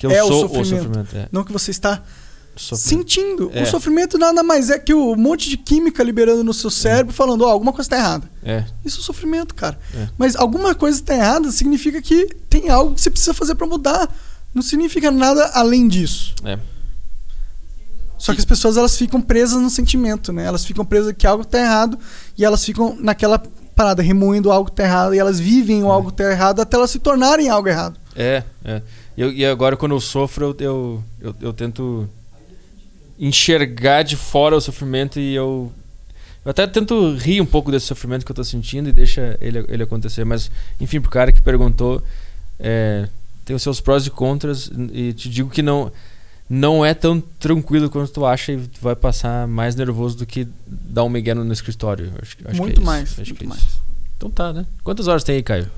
Que 0.00 0.06
eu 0.06 0.10
é 0.10 0.24
o 0.24 0.26
sou 0.26 0.40
sofrimento. 0.48 0.64
o 0.64 0.76
sofrimento. 0.84 1.16
É, 1.16 1.28
Não 1.30 1.44
que 1.44 1.52
você 1.52 1.70
está 1.70 2.02
sofrimento. 2.56 2.88
sentindo. 2.88 3.50
É. 3.54 3.62
O 3.62 3.66
sofrimento 3.66 4.18
nada 4.18 4.42
mais 4.42 4.70
é 4.70 4.78
que 4.78 4.92
um 4.94 5.14
monte 5.14 5.48
de 5.48 5.56
química 5.56 6.02
liberando 6.02 6.42
no 6.42 6.52
seu 6.54 6.70
cérebro 6.70 7.12
falando, 7.14 7.42
ó, 7.44 7.50
alguma 7.50 7.72
coisa 7.72 7.88
tá 7.90 7.96
errada. 7.98 8.28
É, 8.42 8.64
Isso 8.84 9.00
é 9.00 9.02
sofrimento, 9.04 9.54
cara. 9.54 9.78
É. 9.94 10.08
Mas 10.18 10.34
alguma 10.34 10.74
coisa 10.74 11.00
tá 11.02 11.14
errada 11.14 11.52
significa 11.52 12.00
que 12.02 12.34
tem 12.48 12.68
algo 12.70 12.94
que 12.94 13.00
você 13.00 13.10
precisa 13.10 13.34
fazer 13.34 13.54
pra 13.54 13.66
mudar. 13.66 14.12
Não 14.54 14.62
significa 14.62 15.10
nada 15.10 15.50
além 15.54 15.86
disso. 15.86 16.34
é. 16.44 16.58
Só 18.18 18.34
que 18.34 18.38
as 18.40 18.44
pessoas 18.44 18.76
elas 18.76 18.98
ficam 18.98 19.20
presas 19.22 19.62
no 19.62 19.70
sentimento, 19.70 20.30
né? 20.30 20.44
Elas 20.44 20.62
ficam 20.64 20.84
presas 20.84 21.14
que 21.16 21.26
algo 21.26 21.42
tá 21.44 21.58
errado 21.58 21.98
e 22.36 22.44
elas 22.44 22.62
ficam 22.64 22.94
naquela 23.00 23.38
parada 23.74 24.02
remoendo 24.02 24.52
algo 24.52 24.68
que 24.70 24.76
tá 24.76 24.82
errado 24.84 25.14
e 25.14 25.18
elas 25.18 25.40
vivem 25.40 25.82
o 25.82 25.90
algo 25.90 26.10
que 26.10 26.18
tá 26.18 26.30
errado 26.30 26.60
até 26.60 26.76
elas 26.76 26.90
se 26.90 26.98
tornarem 26.98 27.48
algo 27.48 27.66
errado. 27.68 27.98
É, 28.16 28.42
é. 28.64 28.82
Eu- 29.16 29.32
e 29.32 29.44
agora 29.44 29.76
quando 29.76 29.92
eu 29.92 30.00
sofro, 30.00 30.46
eu, 30.46 30.56
eu, 30.60 31.04
eu, 31.20 31.36
eu 31.40 31.52
tento 31.52 32.08
enxergar 33.18 34.02
de 34.02 34.16
fora 34.16 34.56
o 34.56 34.60
sofrimento 34.60 35.20
e 35.20 35.34
eu. 35.34 35.70
Eu 36.42 36.50
até 36.50 36.66
tento 36.66 37.14
rir 37.16 37.40
um 37.40 37.46
pouco 37.46 37.70
desse 37.70 37.86
sofrimento 37.86 38.24
que 38.24 38.32
eu 38.32 38.36
tô 38.36 38.42
sentindo 38.42 38.88
e 38.88 38.92
deixa 38.92 39.36
ele, 39.42 39.64
ele 39.68 39.82
acontecer. 39.82 40.24
Mas, 40.24 40.50
enfim, 40.80 40.98
pro 40.98 41.10
cara 41.10 41.30
que 41.30 41.42
perguntou, 41.42 42.02
é, 42.58 43.06
tem 43.44 43.54
os 43.54 43.62
seus 43.62 43.78
prós 43.78 44.06
e 44.06 44.10
contras 44.10 44.70
e 44.92 45.12
te 45.12 45.28
digo 45.28 45.50
que 45.50 45.60
não 45.60 45.92
não 46.48 46.84
é 46.84 46.92
tão 46.94 47.20
tranquilo 47.20 47.88
quanto 47.88 48.10
tu 48.10 48.26
acha 48.26 48.50
e 48.50 48.66
tu 48.66 48.80
vai 48.80 48.96
passar 48.96 49.46
mais 49.46 49.76
nervoso 49.76 50.16
do 50.16 50.26
que 50.26 50.48
dar 50.66 51.04
um 51.04 51.08
migué 51.08 51.32
no, 51.32 51.52
escritório. 51.52 52.12
Acho, 52.20 52.36
acho 52.44 52.60
Muito 52.60 52.74
que 52.74 52.82
é 52.82 52.84
mais, 52.84 53.16
muito 53.16 53.44
é 53.44 53.46
mais. 53.46 53.62
Então 54.16 54.28
tá, 54.28 54.52
né? 54.52 54.66
Quantas 54.82 55.06
horas 55.06 55.22
tem 55.22 55.36
aí, 55.36 55.42
Caio? 55.44 55.70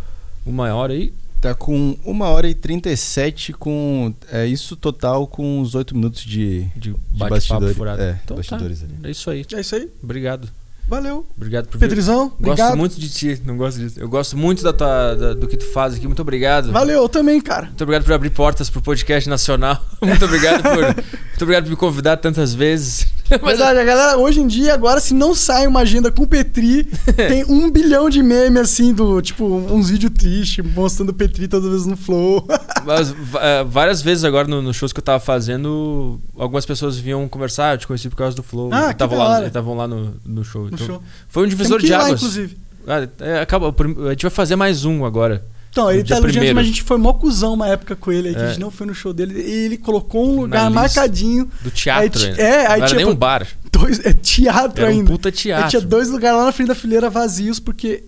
Uma 0.47 0.73
hora 0.75 0.95
aí? 0.95 1.13
Tá 1.43 1.57
com 1.57 1.99
1 2.07 2.21
hora 2.21 2.49
e 2.49 2.55
37 2.55 3.53
com. 3.53 4.15
É 4.31 4.47
isso 4.47 4.77
total 4.77 5.27
com 5.27 5.59
uns 5.61 5.75
8 5.75 5.93
minutos 5.93 6.23
de, 6.23 6.63
De 6.77 6.93
de 6.93 6.95
bate-papo 7.15 7.31
bastidores. 7.31 7.77
furado. 7.77 8.01
É, 8.01 8.21
Então 8.25 8.37
bastidores 8.37 8.79
tá. 8.79 8.87
ali. 8.87 8.95
É 9.03 9.11
isso 9.11 9.29
aí. 9.29 9.45
É 9.53 9.61
isso 9.61 9.75
aí. 9.75 9.91
Obrigado. 10.01 10.49
Valeu. 10.89 11.27
Obrigado 11.37 11.69
por 11.69 11.79
vir. 11.79 11.89
Petrizão, 11.89 12.29
Gosto 12.29 12.41
obrigado. 12.41 12.77
muito 12.77 13.01
de 13.01 13.09
ti, 13.09 13.41
não 13.47 13.57
gosto 13.57 13.79
disso. 13.79 13.99
Eu 14.01 14.09
gosto 14.09 14.37
muito 14.37 14.63
da 14.63 14.73
tua, 14.73 15.15
da- 15.15 15.35
do 15.35 15.47
que 15.49 15.57
tu 15.57 15.65
faz 15.73 15.95
aqui. 15.95 16.07
Muito 16.07 16.21
obrigado. 16.23 16.71
Valeu, 16.71 17.03
eu 17.03 17.09
também, 17.09 17.41
cara. 17.41 17.67
Muito 17.67 17.83
obrigado 17.83 18.05
por 18.05 18.13
abrir 18.13 18.31
portas 18.31 18.69
pro 18.69 18.83
podcast 18.83 19.29
nacional. 19.29 19.83
Muito 20.03 20.25
obrigado 20.25 20.63
por, 20.63 20.83
muito 20.85 21.43
obrigado 21.43 21.65
por 21.65 21.71
me 21.71 21.77
convidar 21.77 22.17
tantas 22.19 22.53
vezes. 22.53 23.07
Mas 23.31 23.57
Verdade, 23.57 23.79
a 23.79 23.85
galera, 23.85 24.19
hoje 24.19 24.41
em 24.41 24.47
dia, 24.47 24.75
agora, 24.75 25.01
se 25.01 25.15
não 25.15 25.35
sai 25.35 25.67
uma 25.67 25.81
agenda 25.81 26.11
com 26.13 26.25
o 26.25 26.27
Petri, 26.27 26.85
tem 27.17 27.45
um 27.49 27.71
bilhão 27.71 28.11
de 28.11 28.23
memes, 28.23 28.61
assim, 28.61 28.93
do, 28.93 29.23
tipo, 29.23 29.45
uns 29.47 29.89
vídeos 29.89 30.13
tristes, 30.13 30.63
mostrando 30.75 31.11
o 31.11 31.15
Petri 31.15 31.49
todas 31.49 31.65
as 31.67 31.73
vezes 31.73 31.87
no 31.87 31.97
flow. 31.97 32.47
Mas 32.85 33.15
eh, 33.41 33.65
várias 33.67 34.03
vezes 34.03 34.25
agora 34.25 34.47
no- 34.47 34.61
nos 34.61 34.77
shows 34.77 34.93
que 34.93 34.99
eu 34.99 35.05
tava 35.05 35.19
fazendo, 35.21 36.21
algumas 36.37 36.67
pessoas 36.67 36.99
vinham 36.99 37.27
conversar, 37.29 37.71
"Ah, 37.71 37.75
eu 37.75 37.79
te 37.79 37.87
conheci 37.87 38.09
por 38.11 38.17
causa 38.17 38.37
do 38.37 38.43
Flow. 38.43 38.69
Ah, 38.73 38.89
E 38.91 38.93
que 38.93 38.99
tavam 38.99 39.17
da 39.19 39.25
lá, 39.25 39.47
estavam 39.47 39.77
lá 39.77 39.89
no, 39.89 40.15
no 40.27 40.45
show. 40.45 40.69
No 40.73 40.77
Então, 40.77 40.87
show. 40.87 41.03
Foi 41.29 41.45
um 41.45 41.49
divisor 41.49 41.79
de 41.81 41.87
ir 41.87 41.91
lá, 41.93 41.99
águas. 42.07 42.21
inclusive. 42.21 42.57
Ah, 42.87 43.07
é, 43.21 43.41
acaba, 43.41 43.69
a 44.07 44.11
gente 44.11 44.23
vai 44.23 44.31
fazer 44.31 44.57
mais 44.57 44.85
um 44.85 45.05
agora. 45.05 45.45
Então, 45.71 45.91
ele 45.91 46.05
tá 46.05 46.17
elogiando, 46.19 46.55
mas 46.55 46.65
a 46.65 46.69
gente 46.69 46.83
foi 46.83 46.99
mó 46.99 47.13
cuzão 47.15 47.55
uma 47.55 47.69
época 47.69 47.95
com 47.97 48.11
ele, 48.13 48.29
aí 48.29 48.35
que 48.35 48.41
a 48.41 48.45
É. 48.45 48.49
gente 48.49 48.61
não 48.61 48.71
foi 48.71 48.87
no 48.87 48.95
show 48.95 49.13
dele, 49.13 49.41
e 49.41 49.51
ele 49.67 49.79
colocou 49.79 50.29
um 50.31 50.41
lugar 50.43 50.69
marcadinho, 50.71 51.49
Do 51.63 51.71
teatro 51.71 52.23
Aí 52.23 52.35
é, 52.41 52.57
aí 52.59 52.67
não 52.67 52.73
era 52.75 52.87
tinha 52.87 52.97
nem 52.99 53.07
um 53.07 53.15
bar. 53.15 53.47
dois, 53.71 53.99
é 54.05 54.13
teatro 54.13 54.83
Era 54.85 54.93
um 54.93 54.99
ainda. 54.99 55.11
puta 55.11 55.29
Aí 55.29 55.33
teatro. 55.33 55.71
tinha 55.71 55.81
dois 55.81 56.11
lugares 56.11 56.39
lá 56.39 56.45
na 56.47 56.53
frente 56.53 56.69
da 56.69 56.75
fileira 56.75 57.09
vazios, 57.09 57.59
porque 57.59 58.05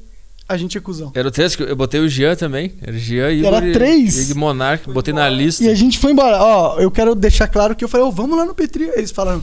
a 0.47 0.59
gente 0.59 0.77
é 0.77 0.81
cuzão. 0.81 1.11
Era 1.15 1.27
o 1.29 1.31
três 1.31 1.57
que 1.57 1.63
eu 1.63 1.75
botei 1.77 2.01
o 2.01 2.09
Jean 2.09 2.35
também. 2.37 2.75
Era 2.83 2.99
Jean, 2.99 3.31
Igor 3.31 3.55
Era 3.55 3.67
e- 3.69 3.73
três? 3.73 4.31
e 4.31 4.35
Monark. 4.35 4.91
Botei 4.93 5.15
na 5.15 5.27
lista. 5.31 5.65
E 5.65 5.71
a 5.71 5.75
gente 5.75 5.99
foi 5.99 6.13
embora. 6.13 6.37
Ó, 6.43 6.79
eu 6.81 6.91
quero 6.91 7.15
deixar 7.15 7.47
claro 7.49 7.75
que 7.75 7.83
eu 7.83 7.89
falei, 7.89 8.07
ô, 8.07 8.11
vamos 8.13 8.37
lá 8.37 8.45
no 8.45 8.55
Petri. 8.55 8.91
Eles 8.95 9.11
falaram, 9.11 9.43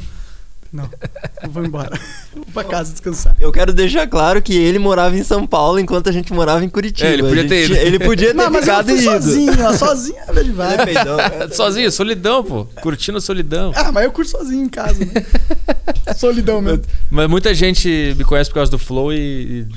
não, 0.73 0.89
eu 1.43 1.49
vou 1.49 1.65
embora. 1.65 1.99
vou 2.33 2.45
pra 2.53 2.63
casa 2.63 2.91
descansar. 2.91 3.35
Eu 3.39 3.51
quero 3.51 3.73
deixar 3.73 4.07
claro 4.07 4.41
que 4.41 4.55
ele 4.55 4.79
morava 4.79 5.17
em 5.17 5.23
São 5.23 5.45
Paulo 5.45 5.79
enquanto 5.79 6.07
a 6.07 6.11
gente 6.11 6.31
morava 6.33 6.63
em 6.63 6.69
Curitiba. 6.69 7.09
É, 7.09 7.13
ele 7.13 7.23
podia 7.23 7.47
ter 7.47 7.67
gente- 7.67 7.77
ido. 7.77 7.87
Ele 7.87 7.99
podia 7.99 8.27
ter 8.31 8.33
Não, 8.35 8.45
mas 8.49 8.55
eu 8.67 8.73
ficado 8.73 8.85
fui 8.87 8.95
e 8.95 9.01
sozinho, 9.03 9.53
ó, 9.65 9.73
sozinho 9.73 10.17
é 10.27 10.31
Ele 10.39 10.51
vibe. 10.51 10.85
peidou. 10.85 11.17
Sozinho, 11.53 11.91
solidão, 11.91 12.43
pô. 12.43 12.65
Curtindo 12.81 13.17
a 13.17 13.21
solidão. 13.21 13.71
Ah, 13.75 13.91
mas 13.91 14.05
eu 14.05 14.11
curto 14.11 14.31
sozinho 14.31 14.63
em 14.65 14.69
casa, 14.69 15.03
né? 15.05 15.11
Solidão 16.15 16.61
mesmo. 16.61 16.83
Mas 17.09 17.29
muita 17.29 17.53
gente 17.53 18.13
me 18.17 18.23
conhece 18.23 18.49
por 18.49 18.55
causa 18.55 18.71
do 18.71 18.79
Flow 18.79 19.13
e, 19.13 19.17
e 19.61 19.67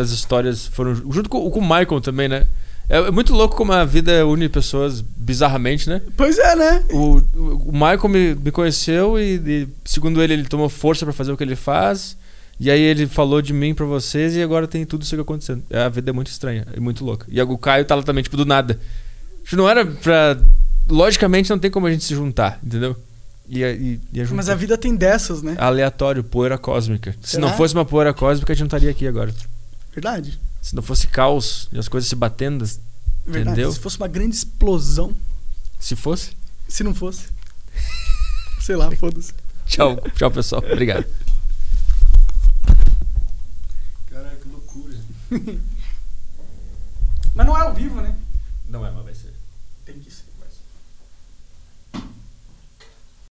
as 0.00 0.10
histórias 0.10 0.66
foram. 0.66 0.94
Junto 0.94 1.28
com, 1.28 1.50
com 1.50 1.58
o 1.58 1.62
Michael 1.62 2.00
também, 2.00 2.28
né? 2.28 2.46
É, 2.88 2.98
é 2.98 3.10
muito 3.10 3.32
louco 3.32 3.56
como 3.56 3.72
a 3.72 3.84
vida 3.84 4.26
une 4.26 4.48
pessoas 4.48 5.00
bizarramente, 5.00 5.88
né? 5.88 6.02
Pois 6.16 6.38
é, 6.38 6.54
né? 6.56 6.82
O, 6.92 7.22
o 7.34 7.72
Michael 7.72 8.08
me, 8.08 8.34
me 8.34 8.50
conheceu 8.50 9.18
e, 9.18 9.36
e, 9.46 9.68
segundo 9.84 10.22
ele, 10.22 10.34
ele 10.34 10.44
tomou 10.44 10.68
força 10.68 11.04
pra 11.06 11.12
fazer 11.12 11.32
o 11.32 11.36
que 11.36 11.44
ele 11.44 11.56
faz. 11.56 12.16
E 12.60 12.70
aí 12.70 12.80
ele 12.80 13.06
falou 13.06 13.40
de 13.42 13.52
mim 13.52 13.74
pra 13.74 13.86
vocês 13.86 14.36
e 14.36 14.42
agora 14.42 14.68
tem 14.68 14.84
tudo 14.84 15.02
isso 15.02 15.14
aqui 15.14 15.22
acontecendo. 15.22 15.62
A 15.72 15.88
vida 15.88 16.10
é 16.10 16.12
muito 16.12 16.28
estranha, 16.28 16.66
é 16.76 16.78
muito 16.78 17.04
louca. 17.04 17.26
E 17.28 17.40
o 17.40 17.58
Caio 17.58 17.84
tá 17.84 17.94
lá 17.94 18.02
também, 18.02 18.22
tipo, 18.22 18.36
do 18.36 18.44
nada. 18.44 18.78
Acho 19.40 19.50
que 19.50 19.56
não 19.56 19.68
era 19.68 19.84
pra. 19.84 20.36
Logicamente 20.88 21.48
não 21.50 21.58
tem 21.58 21.70
como 21.70 21.86
a 21.86 21.90
gente 21.90 22.04
se 22.04 22.14
juntar, 22.14 22.58
entendeu? 22.62 22.96
E, 23.48 23.64
a- 23.64 23.72
e, 23.72 24.00
e 24.12 24.20
a 24.20 24.26
Mas 24.30 24.48
a 24.48 24.54
vida 24.54 24.76
tem 24.78 24.94
dessas, 24.94 25.42
né? 25.42 25.56
aleatório, 25.58 26.22
poeira 26.22 26.56
cósmica. 26.58 27.12
Se 27.20 27.32
Será? 27.32 27.46
não 27.48 27.56
fosse 27.56 27.74
uma 27.74 27.84
poeira 27.84 28.12
cósmica, 28.14 28.52
a 28.52 28.54
gente 28.54 28.60
não 28.62 28.66
estaria 28.66 28.90
aqui 28.90 29.06
agora. 29.06 29.34
Verdade. 29.92 30.38
Se 30.62 30.74
não 30.74 30.82
fosse 30.82 31.08
caos 31.08 31.68
e 31.72 31.78
as 31.78 31.88
coisas 31.88 32.08
se 32.08 32.14
batendo, 32.14 32.64
Verdade. 33.24 33.50
Entendeu? 33.50 33.72
Se 33.72 33.78
fosse 33.78 33.96
uma 33.98 34.08
grande 34.08 34.34
explosão, 34.34 35.14
se 35.78 35.94
fosse. 35.94 36.36
se 36.68 36.82
não 36.82 36.94
fosse. 36.94 37.28
Sei 38.60 38.76
lá, 38.76 38.90
foda-se. 38.96 39.34
Tchau, 39.66 39.96
tchau 40.14 40.30
pessoal. 40.30 40.62
Obrigado. 40.64 41.06
Cara, 44.10 44.36
que 44.36 44.48
loucura. 44.48 44.96
Mas 47.34 47.46
não 47.46 47.56
é 47.56 47.60
ao 47.62 47.74
vivo, 47.74 48.00
né? 48.00 48.14
Não 48.68 48.86
é, 48.86 48.90
mas 48.90 49.04
vai 49.04 49.14
ser. 49.14 49.21